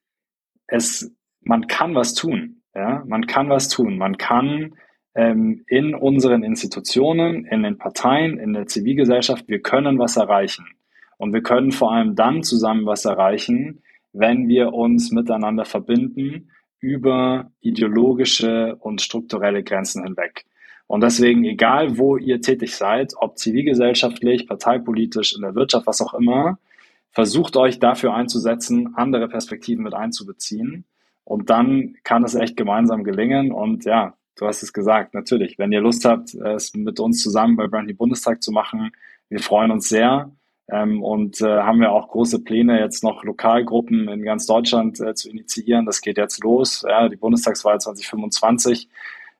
es, 0.67 1.13
man 1.41 1.67
kann 1.67 1.95
was 1.95 2.15
tun. 2.15 2.63
Ja, 2.75 3.05
man 3.07 3.27
kann 3.27 3.49
was 3.51 3.69
tun. 3.69 3.99
Man 3.99 4.19
kann 4.19 4.75
ähm, 5.15 5.65
in 5.69 5.95
unseren 5.95 6.43
Institutionen, 6.43 7.45
in 7.47 7.63
den 7.63 7.79
Parteien, 7.79 8.39
in 8.39 8.53
der 8.53 8.67
Zivilgesellschaft, 8.67 9.49
wir 9.49 9.61
können 9.61 9.99
was 9.99 10.17
erreichen. 10.17 10.67
Und 11.17 11.33
wir 11.33 11.43
können 11.43 11.73
vor 11.73 11.93
allem 11.93 12.17
dann 12.17 12.43
zusammen 12.43 12.87
was 12.87 13.05
erreichen, 13.05 13.83
wenn 14.13 14.49
wir 14.49 14.73
uns 14.73 15.11
miteinander 15.11 15.65
verbinden 15.65 16.51
über 16.81 17.51
ideologische 17.61 18.77
und 18.77 19.01
strukturelle 19.01 19.63
Grenzen 19.63 20.05
hinweg. 20.05 20.45
Und 20.87 21.03
deswegen, 21.03 21.45
egal 21.45 21.97
wo 21.97 22.17
ihr 22.17 22.41
tätig 22.41 22.77
seid, 22.77 23.15
ob 23.17 23.39
zivilgesellschaftlich, 23.39 24.47
parteipolitisch, 24.47 25.35
in 25.35 25.43
der 25.43 25.55
Wirtschaft, 25.55 25.87
was 25.87 26.03
auch 26.03 26.15
immer, 26.15 26.59
versucht 27.11 27.57
euch 27.57 27.79
dafür 27.79 28.15
einzusetzen, 28.15 28.95
andere 28.95 29.29
Perspektiven 29.29 29.85
mit 29.85 29.95
einzubeziehen. 29.95 30.85
Und 31.25 31.49
dann 31.49 31.97
kann 32.05 32.25
es 32.25 32.35
echt 32.35 32.57
gemeinsam 32.57 33.03
gelingen. 33.03 33.51
Und 33.51 33.87
ja, 33.87 34.15
du 34.37 34.47
hast 34.47 34.63
es 34.63 34.73
gesagt, 34.73 35.15
natürlich, 35.15 35.59
wenn 35.59 35.73
ihr 35.73 35.81
Lust 35.81 36.05
habt, 36.05 36.35
es 36.35 36.75
mit 36.75 37.01
uns 37.01 37.23
zusammen 37.23 37.57
bei 37.57 37.67
Brandy 37.67 37.93
Bundestag 37.93 38.43
zu 38.43 38.53
machen, 38.53 38.93
wir 39.29 39.41
freuen 39.41 39.71
uns 39.71 39.89
sehr. 39.89 40.31
Ähm, 40.69 41.03
und 41.03 41.41
äh, 41.41 41.61
haben 41.61 41.81
wir 41.81 41.93
auch 41.93 42.09
große 42.09 42.43
Pläne, 42.43 42.81
jetzt 42.81 43.05
noch 43.05 43.23
Lokalgruppen 43.25 44.09
in 44.09 44.23
ganz 44.23 44.47
Deutschland 44.47 44.99
äh, 45.01 45.15
zu 45.15 45.29
initiieren. 45.31 45.85
Das 45.85 46.01
geht 46.01 46.17
jetzt 46.17 46.43
los. 46.43 46.85
Ja, 46.89 47.09
die 47.09 47.17
Bundestagswahl 47.17 47.81
2025 47.81 48.89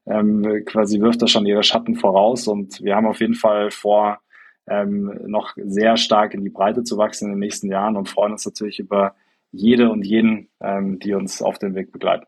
ähm, 0.07 0.65
quasi 0.67 1.01
wirft 1.01 1.23
da 1.23 1.27
schon 1.27 1.47
ihre 1.47 1.63
Schatten 1.63 1.97
voraus. 1.97 2.47
Und 2.47 2.83
wir 2.83 2.95
haben 2.95 3.07
auf 3.07 3.21
jeden 3.21 3.35
Fall 3.35 3.71
vor, 3.71 4.21
ähm, 4.67 5.19
noch 5.27 5.53
sehr 5.57 5.97
stark 5.97 6.35
in 6.35 6.43
die 6.43 6.51
Breite 6.51 6.85
zu 6.85 6.99
wachsen 6.99 7.27
in 7.27 7.33
den 7.33 7.41
nächsten 7.41 7.71
Jahren 7.71 7.97
und 7.97 8.09
freuen 8.09 8.33
uns 8.33 8.45
natürlich 8.47 8.79
über 8.79 9.15
jede 9.51 9.91
und 9.91 10.05
jeden, 10.05 10.49
ähm, 10.61 10.99
die 10.99 11.15
uns 11.15 11.43
auf 11.43 11.59
dem 11.59 11.75
Weg 11.75 11.93
begleiten. 11.93 12.27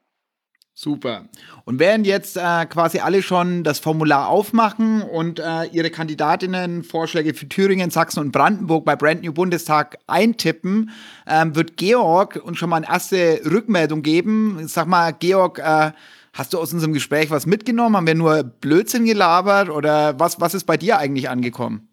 Super. 0.78 1.24
Und 1.64 1.78
während 1.78 2.06
jetzt 2.06 2.36
äh, 2.36 2.66
quasi 2.66 2.98
alle 2.98 3.22
schon 3.22 3.64
das 3.64 3.78
Formular 3.78 4.28
aufmachen 4.28 5.00
und 5.00 5.38
äh, 5.38 5.64
ihre 5.72 5.88
Kandidatinnen 5.88 6.84
Vorschläge 6.84 7.32
für 7.32 7.48
Thüringen, 7.48 7.88
Sachsen 7.88 8.20
und 8.20 8.30
Brandenburg 8.30 8.84
bei 8.84 8.94
Brand 8.94 9.22
New 9.22 9.32
Bundestag 9.32 9.96
eintippen, 10.06 10.90
ähm, 11.26 11.56
wird 11.56 11.78
Georg 11.78 12.42
uns 12.44 12.58
schon 12.58 12.68
mal 12.68 12.76
eine 12.76 12.88
erste 12.88 13.40
Rückmeldung 13.50 14.02
geben. 14.02 14.68
Sag 14.68 14.86
mal, 14.86 15.14
Georg, 15.14 15.60
äh, 15.60 15.92
hast 16.34 16.52
du 16.52 16.58
aus 16.58 16.74
unserem 16.74 16.92
Gespräch 16.92 17.30
was 17.30 17.46
mitgenommen? 17.46 17.96
Haben 17.96 18.06
wir 18.06 18.14
nur 18.14 18.42
Blödsinn 18.42 19.06
gelabert 19.06 19.70
oder 19.70 20.20
was, 20.20 20.42
was 20.42 20.52
ist 20.52 20.64
bei 20.64 20.76
dir 20.76 20.98
eigentlich 20.98 21.30
angekommen? 21.30 21.88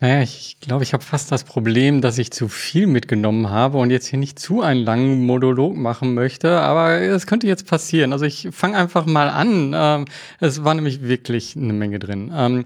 Naja, 0.00 0.22
ich 0.22 0.58
glaube, 0.60 0.84
ich 0.84 0.92
habe 0.92 1.02
fast 1.02 1.32
das 1.32 1.42
Problem, 1.42 2.00
dass 2.00 2.18
ich 2.18 2.30
zu 2.30 2.46
viel 2.46 2.86
mitgenommen 2.86 3.50
habe 3.50 3.78
und 3.78 3.90
jetzt 3.90 4.06
hier 4.06 4.20
nicht 4.20 4.38
zu 4.38 4.62
einen 4.62 4.84
langen 4.84 5.26
Monolog 5.26 5.76
machen 5.76 6.14
möchte, 6.14 6.60
aber 6.60 7.00
es 7.00 7.26
könnte 7.26 7.48
jetzt 7.48 7.66
passieren. 7.66 8.12
Also 8.12 8.24
ich 8.24 8.48
fange 8.52 8.76
einfach 8.76 9.06
mal 9.06 9.28
an. 9.28 9.72
Ähm, 9.74 10.04
es 10.38 10.62
war 10.62 10.74
nämlich 10.74 11.02
wirklich 11.02 11.56
eine 11.56 11.72
Menge 11.72 11.98
drin. 11.98 12.30
Ähm, 12.32 12.64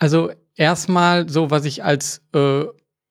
also 0.00 0.32
erstmal 0.56 1.28
so, 1.28 1.52
was 1.52 1.64
ich 1.64 1.84
als 1.84 2.22
äh, 2.34 2.64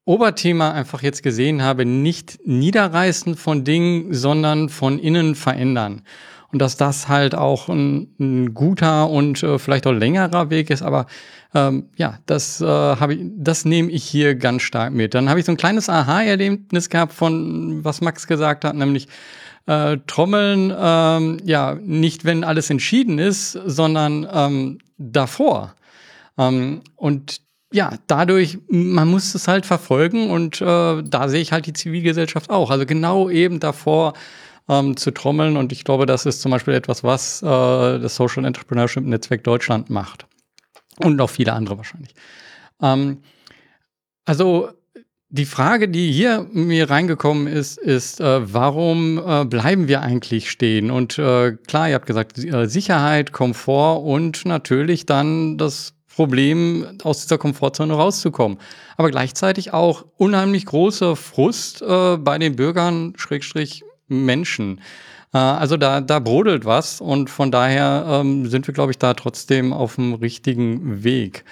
Oberthema 0.03 0.73
einfach 0.73 1.01
jetzt 1.01 1.23
gesehen 1.23 1.61
habe, 1.61 1.85
nicht 1.85 2.39
niederreißen 2.45 3.37
von 3.37 3.63
Dingen, 3.63 4.13
sondern 4.13 4.67
von 4.67 4.99
innen 4.99 5.35
verändern 5.35 6.03
und 6.51 6.61
dass 6.61 6.77
das 6.77 7.07
halt 7.07 7.35
auch 7.35 7.69
ein, 7.69 8.15
ein 8.19 8.53
guter 8.53 9.09
und 9.09 9.43
äh, 9.43 9.59
vielleicht 9.59 9.85
auch 9.87 9.91
längerer 9.91 10.49
Weg 10.49 10.69
ist, 10.69 10.81
aber 10.81 11.07
ähm, 11.53 11.89
ja, 11.95 12.19
das 12.25 12.61
äh, 12.61 12.65
habe 12.65 13.15
ich, 13.15 13.21
das 13.37 13.65
nehme 13.65 13.91
ich 13.91 14.03
hier 14.03 14.35
ganz 14.35 14.61
stark 14.61 14.93
mit. 14.93 15.13
Dann 15.13 15.29
habe 15.29 15.39
ich 15.39 15.45
so 15.45 15.51
ein 15.51 15.57
kleines 15.57 15.89
Aha-Erlebnis 15.89 16.89
gehabt 16.89 17.13
von 17.13 17.83
was 17.83 18.01
Max 18.01 18.27
gesagt 18.27 18.65
hat, 18.65 18.75
nämlich 18.75 19.07
äh, 19.65 19.97
Trommeln, 20.07 20.73
ähm, 20.77 21.39
ja, 21.43 21.75
nicht 21.75 22.25
wenn 22.25 22.43
alles 22.43 22.69
entschieden 22.69 23.19
ist, 23.19 23.51
sondern 23.51 24.27
ähm, 24.31 24.79
davor. 24.97 25.75
Ähm, 26.37 26.81
und 26.95 27.41
ja, 27.71 27.93
dadurch, 28.07 28.59
man 28.69 29.09
muss 29.09 29.35
es 29.35 29.47
halt 29.47 29.65
verfolgen 29.65 30.29
und 30.29 30.61
äh, 30.61 31.03
da 31.03 31.27
sehe 31.27 31.41
ich 31.41 31.51
halt 31.51 31.65
die 31.65 31.73
Zivilgesellschaft 31.73 32.49
auch. 32.49 32.71
Also 32.71 32.85
genau 32.85 33.29
eben 33.29 33.59
davor 33.59 34.13
ähm, 34.69 34.97
zu 34.97 35.11
trommeln. 35.11 35.57
Und 35.57 35.71
ich 35.71 35.83
glaube, 35.83 36.05
das 36.05 36.25
ist 36.25 36.41
zum 36.41 36.51
Beispiel 36.51 36.73
etwas, 36.73 37.03
was 37.03 37.41
äh, 37.41 37.45
das 37.45 38.15
Social 38.15 38.45
Entrepreneurship 38.45 39.03
Netzwerk 39.03 39.43
Deutschland 39.43 39.89
macht. 39.89 40.25
Und 41.03 41.15
noch 41.15 41.29
viele 41.29 41.53
andere 41.53 41.77
wahrscheinlich. 41.77 42.13
Ähm, 42.81 43.19
also 44.25 44.69
die 45.29 45.45
Frage, 45.45 45.89
die 45.89 46.11
hier 46.11 46.47
mir 46.53 46.89
reingekommen 46.89 47.47
ist, 47.47 47.77
ist, 47.77 48.21
äh, 48.21 48.53
warum 48.53 49.21
äh, 49.25 49.45
bleiben 49.45 49.87
wir 49.87 50.01
eigentlich 50.01 50.49
stehen? 50.49 50.89
Und 50.89 51.19
äh, 51.19 51.53
klar, 51.67 51.89
ihr 51.89 51.95
habt 51.95 52.05
gesagt, 52.05 52.37
äh, 52.37 52.67
Sicherheit, 52.67 53.33
Komfort 53.33 54.03
und 54.05 54.45
natürlich 54.45 55.05
dann 55.05 55.57
das 55.57 55.93
Problem, 56.07 56.85
aus 57.03 57.21
dieser 57.21 57.37
Komfortzone 57.37 57.93
rauszukommen. 57.93 58.57
Aber 58.95 59.11
gleichzeitig 59.11 59.73
auch 59.73 60.05
unheimlich 60.17 60.65
großer 60.65 61.15
Frust 61.15 61.83
äh, 61.83 62.17
bei 62.17 62.39
den 62.39 62.55
Bürgern, 62.55 63.13
Schrägstrich 63.17 63.83
Menschen. 64.07 64.81
Äh, 65.33 65.37
also 65.37 65.77
da, 65.77 66.01
da 66.01 66.19
brodelt 66.19 66.65
was 66.65 67.01
und 67.01 67.29
von 67.29 67.51
daher 67.51 68.05
ähm, 68.07 68.47
sind 68.47 68.67
wir, 68.67 68.73
glaube 68.73 68.91
ich, 68.91 68.97
da 68.97 69.13
trotzdem 69.13 69.73
auf 69.73 69.95
dem 69.95 70.13
richtigen 70.13 71.03
Weg. 71.03 71.45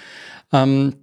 Ähm, 0.52 0.94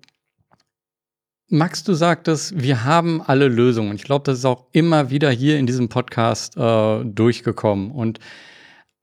Max, 1.48 1.84
du 1.84 1.92
sagtest, 1.92 2.62
wir 2.62 2.84
haben 2.84 3.20
alle 3.20 3.46
Lösungen. 3.46 3.94
Ich 3.94 4.04
glaube, 4.04 4.24
das 4.24 4.38
ist 4.38 4.46
auch 4.46 4.64
immer 4.72 5.10
wieder 5.10 5.30
hier 5.30 5.58
in 5.58 5.66
diesem 5.66 5.90
Podcast 5.90 6.56
äh, 6.56 7.04
durchgekommen. 7.04 7.90
Und 7.90 8.20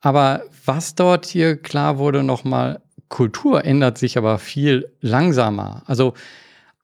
aber 0.01 0.43
was 0.65 0.95
dort 0.95 1.27
hier 1.27 1.57
klar 1.57 1.99
wurde, 1.99 2.23
nochmal, 2.23 2.81
Kultur 3.09 3.65
ändert 3.65 3.97
sich 3.97 4.17
aber 4.17 4.39
viel 4.39 4.91
langsamer. 5.01 5.84
Also 5.85 6.13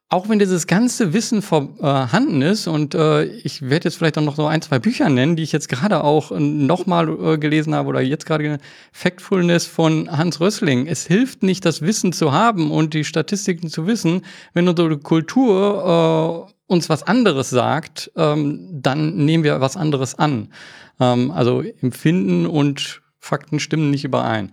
auch 0.10 0.30
wenn 0.30 0.38
dieses 0.38 0.68
ganze 0.68 1.14
Wissen 1.14 1.42
vorhanden 1.42 2.42
ist 2.44 2.68
und 2.68 2.94
äh, 2.94 3.24
ich 3.24 3.64
werde 3.64 3.86
jetzt 3.86 3.98
vielleicht 3.98 4.18
auch 4.18 4.24
noch 4.24 4.36
so 4.36 4.46
ein, 4.46 4.62
zwei 4.62 4.78
Bücher 4.78 5.10
nennen, 5.10 5.36
die 5.36 5.42
ich 5.42 5.52
jetzt 5.52 5.68
gerade 5.68 6.04
auch 6.04 6.32
äh, 6.32 6.40
nochmal 6.40 7.10
äh, 7.10 7.38
gelesen 7.40 7.74
habe 7.74 7.90
oder 7.90 8.02
jetzt 8.02 8.26
gerade 8.28 8.60
Factfulness 8.92 9.66
von 9.66 10.16
Hans 10.16 10.40
Rössling. 10.40 10.86
Es 10.86 11.08
hilft 11.08 11.42
nicht, 11.42 11.66
das 11.66 11.82
Wissen 11.82 12.14
zu 12.14 12.32
haben 12.32 12.70
und 12.70 12.94
die 12.94 13.04
Statistiken 13.04 13.68
zu 13.68 13.88
wissen, 13.88 14.22
wenn 14.54 14.68
unsere 14.68 14.98
Kultur 15.00 16.48
äh, 16.48 16.54
uns 16.68 16.88
was 16.88 17.02
anderes 17.04 17.50
sagt, 17.50 18.12
ähm, 18.16 18.70
dann 18.72 19.16
nehmen 19.26 19.44
wir 19.44 19.60
was 19.60 19.76
anderes 19.76 20.16
an. 20.16 20.50
Ähm, 21.00 21.32
also 21.32 21.64
Empfinden 21.82 22.46
und 22.46 23.02
Fakten 23.20 23.60
stimmen 23.60 23.90
nicht 23.90 24.06
überein. 24.06 24.52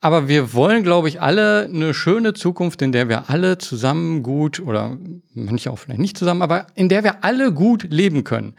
Aber 0.00 0.28
wir 0.28 0.54
wollen, 0.54 0.84
glaube 0.84 1.08
ich, 1.08 1.20
alle 1.20 1.64
eine 1.64 1.92
schöne 1.92 2.32
Zukunft, 2.32 2.82
in 2.82 2.92
der 2.92 3.08
wir 3.08 3.30
alle 3.30 3.58
zusammen 3.58 4.22
gut 4.22 4.60
oder 4.60 4.96
manche 5.34 5.72
auch 5.72 5.78
vielleicht 5.78 6.00
nicht 6.00 6.16
zusammen, 6.16 6.42
aber 6.42 6.68
in 6.74 6.88
der 6.88 7.02
wir 7.02 7.24
alle 7.24 7.52
gut 7.52 7.86
leben 7.90 8.22
können. 8.22 8.54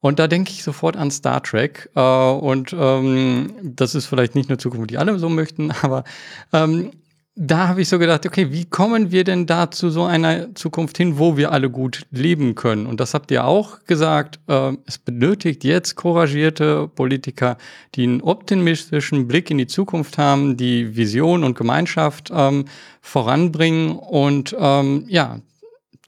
Und 0.00 0.20
da 0.20 0.28
denke 0.28 0.52
ich 0.52 0.62
sofort 0.62 0.96
an 0.96 1.10
Star 1.10 1.42
Trek. 1.42 1.90
Äh, 1.96 2.00
und 2.00 2.72
ähm, 2.78 3.52
das 3.62 3.96
ist 3.96 4.06
vielleicht 4.06 4.36
nicht 4.36 4.48
eine 4.48 4.58
Zukunft, 4.58 4.90
die 4.90 4.98
alle 4.98 5.18
so 5.18 5.28
möchten, 5.28 5.72
aber 5.82 6.04
ähm, 6.52 6.92
da 7.40 7.68
habe 7.68 7.82
ich 7.82 7.88
so 7.88 8.00
gedacht, 8.00 8.26
okay, 8.26 8.50
wie 8.50 8.64
kommen 8.64 9.12
wir 9.12 9.22
denn 9.22 9.46
da 9.46 9.70
zu 9.70 9.90
so 9.90 10.02
einer 10.02 10.56
Zukunft 10.56 10.96
hin, 10.96 11.18
wo 11.18 11.36
wir 11.36 11.52
alle 11.52 11.70
gut 11.70 12.04
leben 12.10 12.56
können? 12.56 12.84
Und 12.86 12.98
das 12.98 13.14
habt 13.14 13.30
ihr 13.30 13.44
auch 13.44 13.84
gesagt. 13.84 14.40
Äh, 14.48 14.72
es 14.86 14.98
benötigt 14.98 15.62
jetzt 15.62 15.94
couragierte 15.94 16.88
Politiker, 16.88 17.56
die 17.94 18.02
einen 18.02 18.22
optimistischen 18.22 19.28
Blick 19.28 19.52
in 19.52 19.58
die 19.58 19.68
Zukunft 19.68 20.18
haben, 20.18 20.56
die 20.56 20.96
Vision 20.96 21.44
und 21.44 21.56
Gemeinschaft 21.56 22.32
ähm, 22.34 22.64
voranbringen 23.02 23.92
und 23.92 24.56
ähm, 24.58 25.04
ja, 25.06 25.38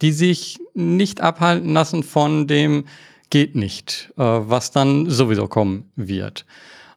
die 0.03 0.11
sich 0.11 0.59
nicht 0.75 1.21
abhalten 1.21 1.73
lassen 1.73 2.03
von 2.03 2.49
dem 2.49 2.87
geht 3.31 3.55
nicht, 3.55 4.11
äh, 4.17 4.23
was 4.23 4.73
dann 4.73 5.09
sowieso 5.09 5.47
kommen 5.47 5.93
wird. 5.95 6.45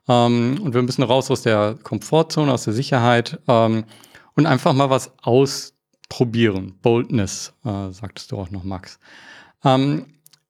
Ähm, 0.10 0.60
und 0.64 0.73
wir 0.73 0.81
müssen 0.81 1.03
raus 1.03 1.30
aus 1.30 1.43
der 1.43 1.77
Komfortzone, 1.84 2.51
aus 2.51 2.64
der 2.64 2.73
Sicherheit. 2.73 3.39
Ähm, 3.47 3.84
und 4.35 4.45
einfach 4.45 4.73
mal 4.73 4.89
was 4.89 5.11
ausprobieren. 5.22 6.76
Boldness, 6.81 7.53
äh, 7.65 7.91
sagtest 7.91 8.31
du 8.31 8.38
auch 8.38 8.51
noch, 8.51 8.64
Max. 8.64 8.99
Ähm, 9.64 10.05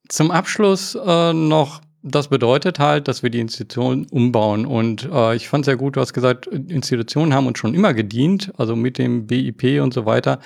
zum 0.10 0.32
Abschluss 0.32 0.96
äh, 0.96 1.34
noch 1.34 1.82
das 2.04 2.28
bedeutet 2.28 2.80
halt, 2.80 3.08
dass 3.08 3.24
wir 3.24 3.30
die 3.30 3.40
Institutionen 3.40 4.06
umbauen. 4.08 4.66
Und 4.66 5.10
äh, 5.12 5.36
ich 5.36 5.48
fand 5.48 5.64
sehr 5.64 5.78
gut, 5.78 5.96
du 5.96 6.02
hast 6.02 6.14
gesagt, 6.14 6.48
Institutionen 6.48 7.34
haben 7.34 7.48
uns 7.48 7.58
schon 7.58 7.74
immer 7.74 7.94
gedient, 7.94 8.52
also 8.58 8.76
mit 8.76 8.98
dem 8.98 9.26
BIP 9.26 9.82
und 9.82 9.94
so 9.94 10.06
weiter. 10.06 10.40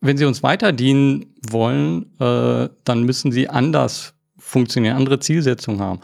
Wenn 0.00 0.16
sie 0.16 0.24
uns 0.24 0.42
weiter 0.42 0.72
dienen 0.72 1.34
wollen, 1.48 2.18
äh, 2.20 2.70
dann 2.84 3.02
müssen 3.02 3.32
sie 3.32 3.48
anders 3.48 4.14
funktionieren, 4.38 4.96
andere 4.96 5.20
Zielsetzungen 5.20 5.80
haben. 5.80 6.00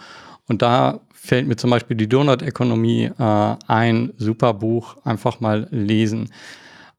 Und 0.47 0.61
da 0.61 1.01
fällt 1.15 1.48
mir 1.48 1.57
zum 1.57 1.70
Beispiel 1.70 1.97
die 1.97 2.09
Donut-Ökonomie 2.09 3.11
äh, 3.19 3.57
ein, 3.66 4.12
super 4.19 4.52
Buch, 4.52 4.97
einfach 5.05 5.40
mal 5.40 5.66
lesen. 5.70 6.31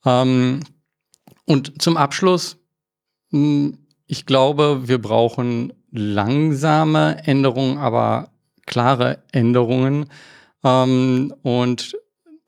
Ähm, 0.06 0.62
und 1.46 1.82
zum 1.82 1.98
Abschluss, 1.98 2.58
hm, 3.32 3.78
ich 4.08 4.26
glaube, 4.26 4.88
wir 4.88 5.02
brauchen 5.02 5.74
langsame 5.92 7.26
Änderungen, 7.26 7.78
aber 7.78 8.30
klare 8.66 9.24
Änderungen. 9.32 10.08
Ähm, 10.64 11.34
und 11.44 11.98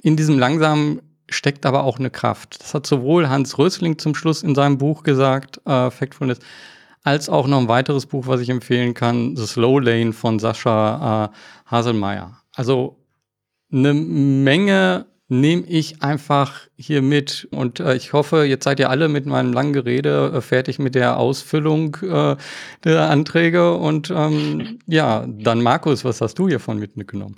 in 0.02 0.16
diesem 0.16 0.40
langsamen 0.40 1.02
steckt 1.30 1.66
aber 1.66 1.84
auch 1.84 2.00
eine 2.00 2.10
Kraft. 2.10 2.62
Das 2.62 2.74
hat 2.74 2.86
sowohl 2.86 3.30
Hans 3.30 3.58
Rösling 3.58 3.98
zum 3.98 4.16
Schluss 4.16 4.44
in 4.44 4.56
seinem 4.56 4.78
Buch 4.78 5.04
gesagt, 5.04 5.60
äh, 5.66 5.90
Factfulness, 5.90 6.40
als 7.04 7.28
auch 7.28 7.48
noch 7.48 7.60
ein 7.60 7.68
weiteres 7.68 8.06
Buch, 8.06 8.28
was 8.28 8.42
ich 8.42 8.50
empfehlen 8.50 8.94
kann, 8.94 9.36
The 9.36 9.46
Slow 9.46 9.80
Lane 9.80 10.14
von 10.14 10.40
Sascha 10.40 11.26
äh, 11.26 11.30
Haselmeier. 11.70 12.38
Also 12.54 12.98
eine 13.72 13.94
Menge 13.94 15.06
nehme 15.30 15.64
ich 15.64 16.02
einfach 16.02 16.62
hier 16.76 17.02
mit. 17.02 17.48
Und 17.52 17.80
äh, 17.80 17.95
ich 17.95 18.14
hoffe, 18.14 18.44
jetzt 18.44 18.64
seid 18.64 18.80
ihr 18.80 18.90
alle 18.90 19.08
mit 19.08 19.26
meinem 19.26 19.54
langen 19.54 19.74
Gerede 19.74 20.32
äh, 20.36 20.41
fertig 20.41 20.80
mit 20.80 20.95
der 20.95 21.18
Ausfüllung 21.18 21.98
äh, 22.02 22.36
der 22.84 23.10
Anträge. 23.10 23.74
Und 23.74 24.12
ähm, 24.16 24.80
ja, 24.88 25.26
dann 25.28 25.62
Markus, 25.62 26.06
was 26.06 26.22
hast 26.22 26.36
du 26.36 26.48
hiervon 26.48 26.80
mitgenommen? 26.95 27.38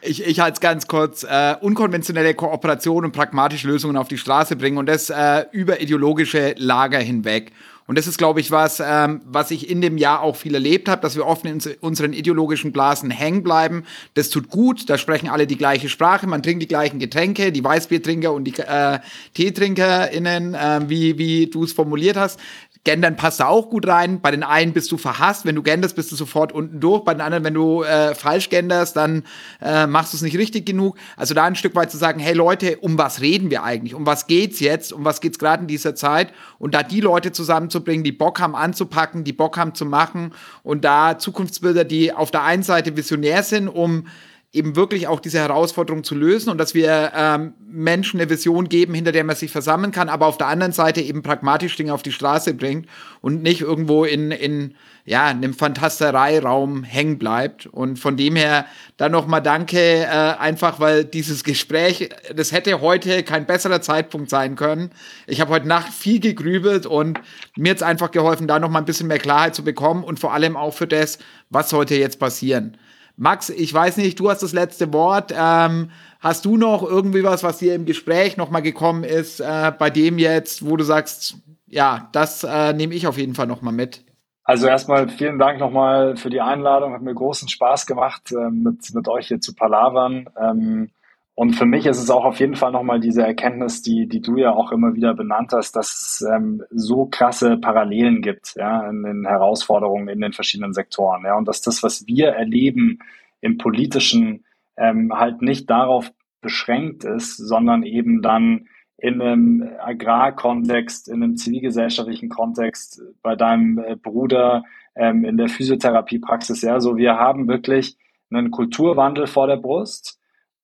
Ich, 0.00 0.24
ich 0.24 0.38
halte 0.38 0.54
es 0.54 0.60
ganz 0.60 0.86
kurz, 0.86 1.24
äh, 1.24 1.56
unkonventionelle 1.60 2.34
Kooperation 2.34 3.04
und 3.04 3.12
pragmatische 3.12 3.66
Lösungen 3.66 3.96
auf 3.96 4.06
die 4.06 4.18
Straße 4.18 4.54
bringen 4.54 4.78
und 4.78 4.86
das 4.86 5.10
äh, 5.10 5.44
über 5.50 5.80
ideologische 5.80 6.54
Lager 6.56 7.00
hinweg. 7.00 7.52
Und 7.88 7.96
das 7.96 8.06
ist, 8.06 8.18
glaube 8.18 8.38
ich, 8.40 8.50
was, 8.50 8.82
ähm, 8.84 9.22
was 9.24 9.50
ich 9.50 9.70
in 9.70 9.80
dem 9.80 9.96
Jahr 9.96 10.20
auch 10.20 10.36
viel 10.36 10.52
erlebt 10.52 10.90
habe, 10.90 11.00
dass 11.00 11.16
wir 11.16 11.24
oft 11.24 11.46
in 11.46 11.58
unseren 11.80 12.12
ideologischen 12.12 12.70
Blasen 12.70 13.10
hängen 13.10 13.42
bleiben. 13.42 13.84
Das 14.12 14.28
tut 14.28 14.50
gut, 14.50 14.90
da 14.90 14.98
sprechen 14.98 15.30
alle 15.30 15.46
die 15.46 15.56
gleiche 15.56 15.88
Sprache, 15.88 16.26
man 16.26 16.42
trinkt 16.42 16.62
die 16.62 16.68
gleichen 16.68 16.98
Getränke, 16.98 17.50
die 17.50 17.64
Weißbiertrinker 17.64 18.30
und 18.30 18.44
die 18.44 18.58
äh, 18.58 18.98
TeetrinkerInnen, 19.32 20.54
äh, 20.54 20.80
wie, 20.86 21.16
wie 21.16 21.46
du 21.46 21.64
es 21.64 21.72
formuliert 21.72 22.18
hast. 22.18 22.38
Gendern 22.84 23.16
passt 23.16 23.40
da 23.40 23.46
auch 23.46 23.70
gut 23.70 23.86
rein. 23.86 24.20
Bei 24.20 24.30
den 24.30 24.42
einen 24.42 24.72
bist 24.72 24.90
du 24.92 24.96
verhasst, 24.96 25.44
wenn 25.44 25.54
du 25.54 25.62
genderst, 25.62 25.96
bist 25.96 26.10
du 26.12 26.16
sofort 26.16 26.52
unten 26.52 26.80
durch. 26.80 27.04
Bei 27.04 27.12
den 27.12 27.20
anderen, 27.20 27.44
wenn 27.44 27.54
du 27.54 27.82
äh, 27.82 28.14
falsch 28.14 28.48
genderst, 28.48 28.96
dann 28.96 29.24
äh, 29.60 29.86
machst 29.86 30.12
du 30.12 30.16
es 30.16 30.22
nicht 30.22 30.38
richtig 30.38 30.66
genug. 30.66 30.96
Also 31.16 31.34
da 31.34 31.44
ein 31.44 31.56
Stück 31.56 31.74
weit 31.74 31.90
zu 31.90 31.96
sagen, 31.96 32.20
hey 32.20 32.34
Leute, 32.34 32.78
um 32.78 32.96
was 32.98 33.20
reden 33.20 33.50
wir 33.50 33.62
eigentlich? 33.62 33.94
Um 33.94 34.06
was 34.06 34.26
geht's 34.26 34.60
jetzt? 34.60 34.92
Um 34.92 35.04
was 35.04 35.20
geht's 35.20 35.38
gerade 35.38 35.62
in 35.62 35.68
dieser 35.68 35.94
Zeit? 35.94 36.32
Und 36.58 36.74
da 36.74 36.82
die 36.82 37.00
Leute 37.00 37.32
zusammenzubringen, 37.32 38.04
die 38.04 38.12
Bock 38.12 38.40
haben 38.40 38.54
anzupacken, 38.54 39.24
die 39.24 39.32
Bock 39.32 39.56
haben 39.58 39.74
zu 39.74 39.84
machen 39.84 40.32
und 40.62 40.84
da 40.84 41.18
Zukunftsbilder, 41.18 41.84
die 41.84 42.12
auf 42.12 42.30
der 42.30 42.44
einen 42.44 42.62
Seite 42.62 42.96
visionär 42.96 43.42
sind, 43.42 43.68
um 43.68 44.06
eben 44.52 44.76
wirklich 44.76 45.06
auch 45.08 45.20
diese 45.20 45.38
Herausforderung 45.38 46.04
zu 46.04 46.14
lösen 46.14 46.48
und 46.48 46.56
dass 46.56 46.74
wir 46.74 47.12
ähm, 47.14 47.52
Menschen 47.70 48.18
eine 48.18 48.30
Vision 48.30 48.70
geben, 48.70 48.94
hinter 48.94 49.12
der 49.12 49.24
man 49.24 49.36
sich 49.36 49.50
versammeln 49.50 49.92
kann, 49.92 50.08
aber 50.08 50.26
auf 50.26 50.38
der 50.38 50.46
anderen 50.46 50.72
Seite 50.72 51.02
eben 51.02 51.22
pragmatisch 51.22 51.76
Dinge 51.76 51.92
auf 51.92 52.02
die 52.02 52.12
Straße 52.12 52.54
bringt 52.54 52.86
und 53.20 53.42
nicht 53.42 53.60
irgendwo 53.60 54.04
in, 54.04 54.30
in 54.30 54.74
ja, 55.04 55.26
einem 55.26 55.52
Fantastereiraum 55.52 56.82
hängen 56.82 57.18
bleibt. 57.18 57.66
Und 57.66 57.98
von 57.98 58.16
dem 58.16 58.36
her 58.36 58.64
dann 58.96 59.12
nochmal 59.12 59.42
danke, 59.42 59.78
äh, 59.78 60.06
einfach 60.06 60.80
weil 60.80 61.04
dieses 61.04 61.44
Gespräch, 61.44 62.08
das 62.34 62.52
hätte 62.52 62.80
heute 62.80 63.22
kein 63.24 63.44
besserer 63.44 63.82
Zeitpunkt 63.82 64.30
sein 64.30 64.56
können. 64.56 64.90
Ich 65.26 65.42
habe 65.42 65.50
heute 65.50 65.68
Nacht 65.68 65.92
viel 65.92 66.20
gegrübelt 66.20 66.86
und 66.86 67.20
mir 67.56 67.68
jetzt 67.68 67.82
einfach 67.82 68.10
geholfen, 68.10 68.48
da 68.48 68.58
nochmal 68.58 68.80
ein 68.82 68.86
bisschen 68.86 69.08
mehr 69.08 69.18
Klarheit 69.18 69.54
zu 69.54 69.62
bekommen 69.62 70.04
und 70.04 70.18
vor 70.18 70.32
allem 70.32 70.56
auch 70.56 70.72
für 70.72 70.86
das, 70.86 71.18
was 71.50 71.68
sollte 71.68 71.96
jetzt 71.96 72.18
passieren. 72.18 72.78
Max, 73.18 73.50
ich 73.50 73.74
weiß 73.74 73.96
nicht, 73.96 74.20
du 74.20 74.30
hast 74.30 74.44
das 74.44 74.52
letzte 74.52 74.92
Wort. 74.92 75.34
Ähm, 75.36 75.90
hast 76.20 76.44
du 76.44 76.56
noch 76.56 76.84
irgendwie 76.84 77.24
was, 77.24 77.42
was 77.42 77.58
dir 77.58 77.74
im 77.74 77.84
Gespräch 77.84 78.36
nochmal 78.36 78.62
gekommen 78.62 79.02
ist, 79.02 79.40
äh, 79.40 79.72
bei 79.76 79.90
dem 79.90 80.18
jetzt, 80.18 80.64
wo 80.64 80.76
du 80.76 80.84
sagst, 80.84 81.36
ja, 81.66 82.08
das 82.12 82.44
äh, 82.44 82.72
nehme 82.74 82.94
ich 82.94 83.08
auf 83.08 83.18
jeden 83.18 83.34
Fall 83.34 83.48
nochmal 83.48 83.74
mit? 83.74 84.04
Also 84.44 84.68
erstmal 84.68 85.08
vielen 85.08 85.40
Dank 85.40 85.58
nochmal 85.58 86.16
für 86.16 86.30
die 86.30 86.40
Einladung. 86.40 86.94
Hat 86.94 87.02
mir 87.02 87.12
großen 87.12 87.48
Spaß 87.48 87.86
gemacht, 87.86 88.30
äh, 88.30 88.50
mit, 88.50 88.94
mit 88.94 89.08
euch 89.08 89.26
hier 89.26 89.40
zu 89.40 89.52
palavern. 89.52 90.30
Ähm, 90.40 90.90
und 91.38 91.52
für 91.52 91.66
mich 91.66 91.86
ist 91.86 92.02
es 92.02 92.10
auch 92.10 92.24
auf 92.24 92.40
jeden 92.40 92.56
Fall 92.56 92.72
nochmal 92.72 92.98
diese 92.98 93.22
Erkenntnis, 93.22 93.80
die, 93.80 94.08
die 94.08 94.20
du 94.20 94.38
ja 94.38 94.52
auch 94.52 94.72
immer 94.72 94.96
wieder 94.96 95.14
benannt 95.14 95.52
hast, 95.52 95.76
dass 95.76 95.92
es 95.92 96.28
ähm, 96.28 96.64
so 96.70 97.06
krasse 97.06 97.58
Parallelen 97.58 98.22
gibt 98.22 98.56
ja, 98.56 98.90
in 98.90 99.04
den 99.04 99.24
Herausforderungen 99.24 100.08
in 100.08 100.20
den 100.20 100.32
verschiedenen 100.32 100.74
Sektoren. 100.74 101.22
Ja, 101.24 101.36
und 101.36 101.46
dass 101.46 101.60
das, 101.60 101.84
was 101.84 102.08
wir 102.08 102.30
erleben 102.30 102.98
im 103.40 103.56
politischen, 103.56 104.46
ähm, 104.76 105.12
halt 105.14 105.40
nicht 105.40 105.70
darauf 105.70 106.10
beschränkt 106.40 107.04
ist, 107.04 107.36
sondern 107.36 107.84
eben 107.84 108.20
dann 108.20 108.66
in 108.96 109.22
einem 109.22 109.70
Agrarkontext, 109.78 111.08
in 111.08 111.22
einem 111.22 111.36
zivilgesellschaftlichen 111.36 112.30
Kontext, 112.30 113.00
bei 113.22 113.36
deinem 113.36 113.78
äh, 113.78 113.94
Bruder 113.94 114.64
ähm, 114.96 115.24
in 115.24 115.36
der 115.36 115.48
Physiotherapiepraxis. 115.48 116.62
Ja, 116.62 116.80
so 116.80 116.96
wir 116.96 117.14
haben 117.14 117.46
wirklich 117.46 117.96
einen 118.28 118.50
Kulturwandel 118.50 119.28
vor 119.28 119.46
der 119.46 119.58
Brust 119.58 120.17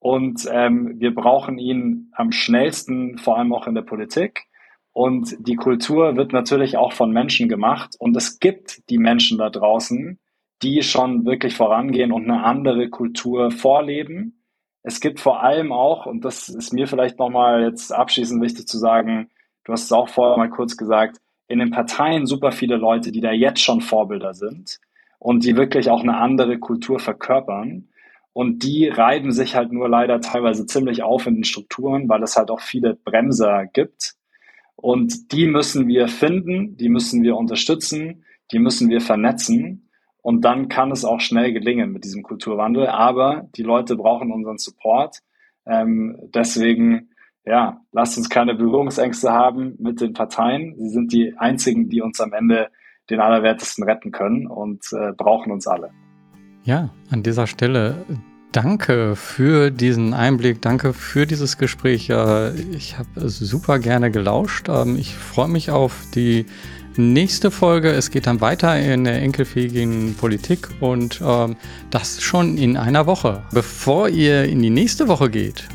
und 0.05 0.47
ähm, 0.53 1.01
wir 1.01 1.15
brauchen 1.15 1.57
ihn 1.57 2.11
am 2.13 2.31
schnellsten, 2.31 3.17
vor 3.17 3.39
allem 3.39 3.55
auch 3.55 3.67
in 3.67 3.75
der 3.75 3.81
Politik. 3.81 4.45
Und 4.93 5.35
die 5.39 5.57
Kultur 5.57 6.15
wird 6.15 6.35
natürlich 6.35 6.77
auch 6.77 6.93
von 6.93 7.11
Menschen 7.11 7.49
gemacht. 7.49 7.97
Und 7.99 8.15
es 8.15 8.39
gibt 8.39 8.87
die 8.91 8.99
Menschen 8.99 9.39
da 9.39 9.49
draußen, 9.49 10.19
die 10.61 10.83
schon 10.83 11.25
wirklich 11.25 11.57
vorangehen 11.57 12.13
und 12.13 12.25
eine 12.25 12.45
andere 12.45 12.91
Kultur 12.91 13.51
vorleben. 13.51 14.45
Es 14.83 15.01
gibt 15.01 15.21
vor 15.21 15.43
allem 15.43 15.73
auch, 15.73 16.05
und 16.05 16.23
das 16.27 16.51
ist 16.51 16.75
mir 16.75 16.87
vielleicht 16.87 17.19
nochmal 17.19 17.63
jetzt 17.63 17.91
abschließend 17.91 18.43
wichtig 18.43 18.69
zu 18.69 18.77
sagen, 18.77 19.31
du 19.65 19.73
hast 19.73 19.85
es 19.85 19.93
auch 19.93 20.11
vorher 20.11 20.37
mal 20.37 20.51
kurz 20.51 20.77
gesagt, 20.77 21.17
in 21.49 21.61
den 21.61 21.71
Parteien 21.71 22.27
super 22.27 22.53
viele 22.53 22.77
Leute, 22.77 23.11
die 23.11 23.23
da 23.23 23.33
jetzt 23.33 23.63
schon 23.63 23.81
Vorbilder 23.81 24.35
sind 24.35 24.81
und 25.19 25.47
die 25.47 25.57
wirklich 25.57 25.89
auch 25.89 26.03
eine 26.03 26.19
andere 26.19 26.59
Kultur 26.59 26.99
verkörpern. 26.99 27.89
Und 28.35 28.65
die 28.65 28.89
reiben 28.89 29.31
sich 29.31 29.55
halt 29.55 29.73
nur 29.73 29.89
leider 29.89 30.21
teilweise 30.21 30.67
ziemlich 30.67 31.05
auf 31.05 31.27
in 31.27 31.37
den 31.37 31.45
Strukturen, 31.45 32.09
weil 32.09 32.23
es 32.25 32.37
halt 32.37 32.51
auch 32.51 32.61
viele 32.61 32.95
Bremser 32.95 33.67
gibt. 33.73 34.17
Und 34.75 35.33
die 35.33 35.47
müssen 35.47 35.87
wir 35.87 36.09
finden, 36.09 36.77
die 36.77 36.89
müssen 36.89 37.23
wir 37.23 37.37
unterstützen, 37.37 38.25
die 38.51 38.59
müssen 38.59 38.91
wir 38.91 39.01
vernetzen. 39.01 39.89
Und 40.21 40.45
dann 40.45 40.69
kann 40.69 40.91
es 40.91 41.05
auch 41.05 41.21
schnell 41.21 41.53
gelingen 41.53 41.93
mit 41.93 42.03
diesem 42.05 42.25
Kulturwandel. 42.25 42.89
Aber 42.89 43.49
die 43.57 43.63
Leute 43.63 43.95
brauchen 43.95 44.33
unseren 44.33 44.59
Support. 44.59 45.21
Ähm, 45.65 46.19
deswegen, 46.35 47.11
ja, 47.45 47.81
lasst 47.93 48.19
uns 48.19 48.29
keine 48.29 48.57
Berührungsängste 48.57 49.31
haben 49.31 49.77
mit 49.79 50.01
den 50.01 50.13
Parteien. 50.13 50.75
Sie 50.77 50.89
sind 50.89 51.13
die 51.13 51.35
einzigen, 51.39 51.89
die 51.89 52.03
uns 52.03 52.21
am 52.21 52.33
Ende 52.33 52.69
den 53.11 53.21
Allerwertesten 53.21 53.85
retten 53.85 54.11
können 54.11 54.49
und 54.49 54.85
äh, 54.93 55.13
brauchen 55.13 55.53
uns 55.53 55.69
alle. 55.69 55.93
Ja, 56.65 56.89
an 57.11 57.23
dieser 57.23 57.47
Stelle 57.47 58.07
danke 58.51 59.17
für 59.17 59.71
diesen 59.71 60.15
Einblick, 60.15 60.63
danke 60.63 60.95
für 60.95 61.27
dieses 61.27 61.59
Gespräch. 61.59 62.09
Ich 62.73 62.99
habe 62.99 63.29
super 63.29 63.79
gerne 63.79 64.11
gelauscht. 64.11 64.69
Ähm, 64.71 64.97
ich 64.97 65.15
freue 65.15 65.49
mich 65.49 65.71
auf 65.71 66.07
die 66.15 66.47
nächste 66.97 67.51
Folge. 67.51 67.91
Es 67.91 68.11
geht 68.11 68.27
dann 68.27 68.41
weiter 68.41 68.81
in 68.81 69.05
der 69.05 69.21
enkelfähigen 69.21 70.15
Politik 70.15 70.71
und 70.81 71.21
ähm, 71.23 71.57
das 71.91 72.23
schon 72.23 72.57
in 72.57 72.79
einer 72.79 73.05
Woche. 73.05 73.43
Bevor 73.53 74.09
ihr 74.09 74.45
in 74.45 74.63
die 74.63 74.71
nächste 74.71 75.07
Woche 75.07 75.29
geht, 75.29 75.69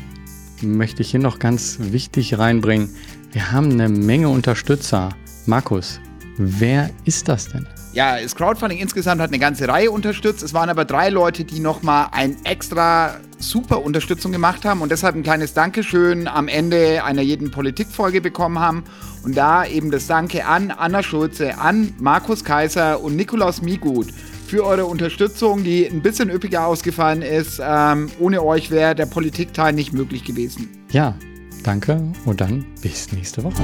möchte 0.60 1.02
ich 1.02 1.12
hier 1.12 1.20
noch 1.20 1.38
ganz 1.38 1.78
wichtig 1.80 2.36
reinbringen. 2.36 2.88
Wir 3.30 3.52
haben 3.52 3.70
eine 3.70 3.88
Menge 3.88 4.28
Unterstützer. 4.28 5.10
Markus, 5.46 6.00
wer 6.36 6.90
ist 7.04 7.28
das 7.28 7.48
denn? 7.48 7.68
Ja, 7.92 8.20
das 8.20 8.36
Crowdfunding 8.36 8.78
insgesamt 8.78 9.20
hat 9.20 9.30
eine 9.30 9.40
ganze 9.40 9.66
Reihe 9.66 9.90
unterstützt. 9.90 10.44
Es 10.44 10.54
waren 10.54 10.70
aber 10.70 10.84
drei 10.84 11.08
Leute, 11.08 11.44
die 11.44 11.58
nochmal 11.58 12.06
ein 12.12 12.36
extra 12.44 13.16
super 13.38 13.82
Unterstützung 13.82 14.30
gemacht 14.30 14.64
haben 14.64 14.80
und 14.80 14.92
deshalb 14.92 15.16
ein 15.16 15.24
kleines 15.24 15.54
Dankeschön 15.54 16.28
am 16.28 16.46
Ende 16.46 17.02
einer 17.02 17.22
jeden 17.22 17.50
Politikfolge 17.50 18.20
bekommen 18.20 18.60
haben. 18.60 18.84
Und 19.24 19.36
da 19.36 19.66
eben 19.66 19.90
das 19.90 20.06
Danke 20.06 20.46
an 20.46 20.70
Anna 20.70 21.02
Schulze, 21.02 21.58
an 21.58 21.92
Markus 21.98 22.44
Kaiser 22.44 23.00
und 23.02 23.16
Nikolaus 23.16 23.60
Migut 23.60 24.08
für 24.46 24.64
eure 24.64 24.84
Unterstützung, 24.84 25.64
die 25.64 25.86
ein 25.86 26.00
bisschen 26.00 26.30
üppiger 26.30 26.66
ausgefallen 26.66 27.22
ist. 27.22 27.60
Ähm, 27.62 28.08
ohne 28.20 28.44
euch 28.44 28.70
wäre 28.70 28.94
der 28.94 29.06
Politikteil 29.06 29.72
nicht 29.72 29.92
möglich 29.92 30.24
gewesen. 30.24 30.68
Ja, 30.92 31.16
danke 31.64 32.00
und 32.24 32.40
dann 32.40 32.64
bis 32.82 33.12
nächste 33.12 33.42
Woche. 33.42 33.62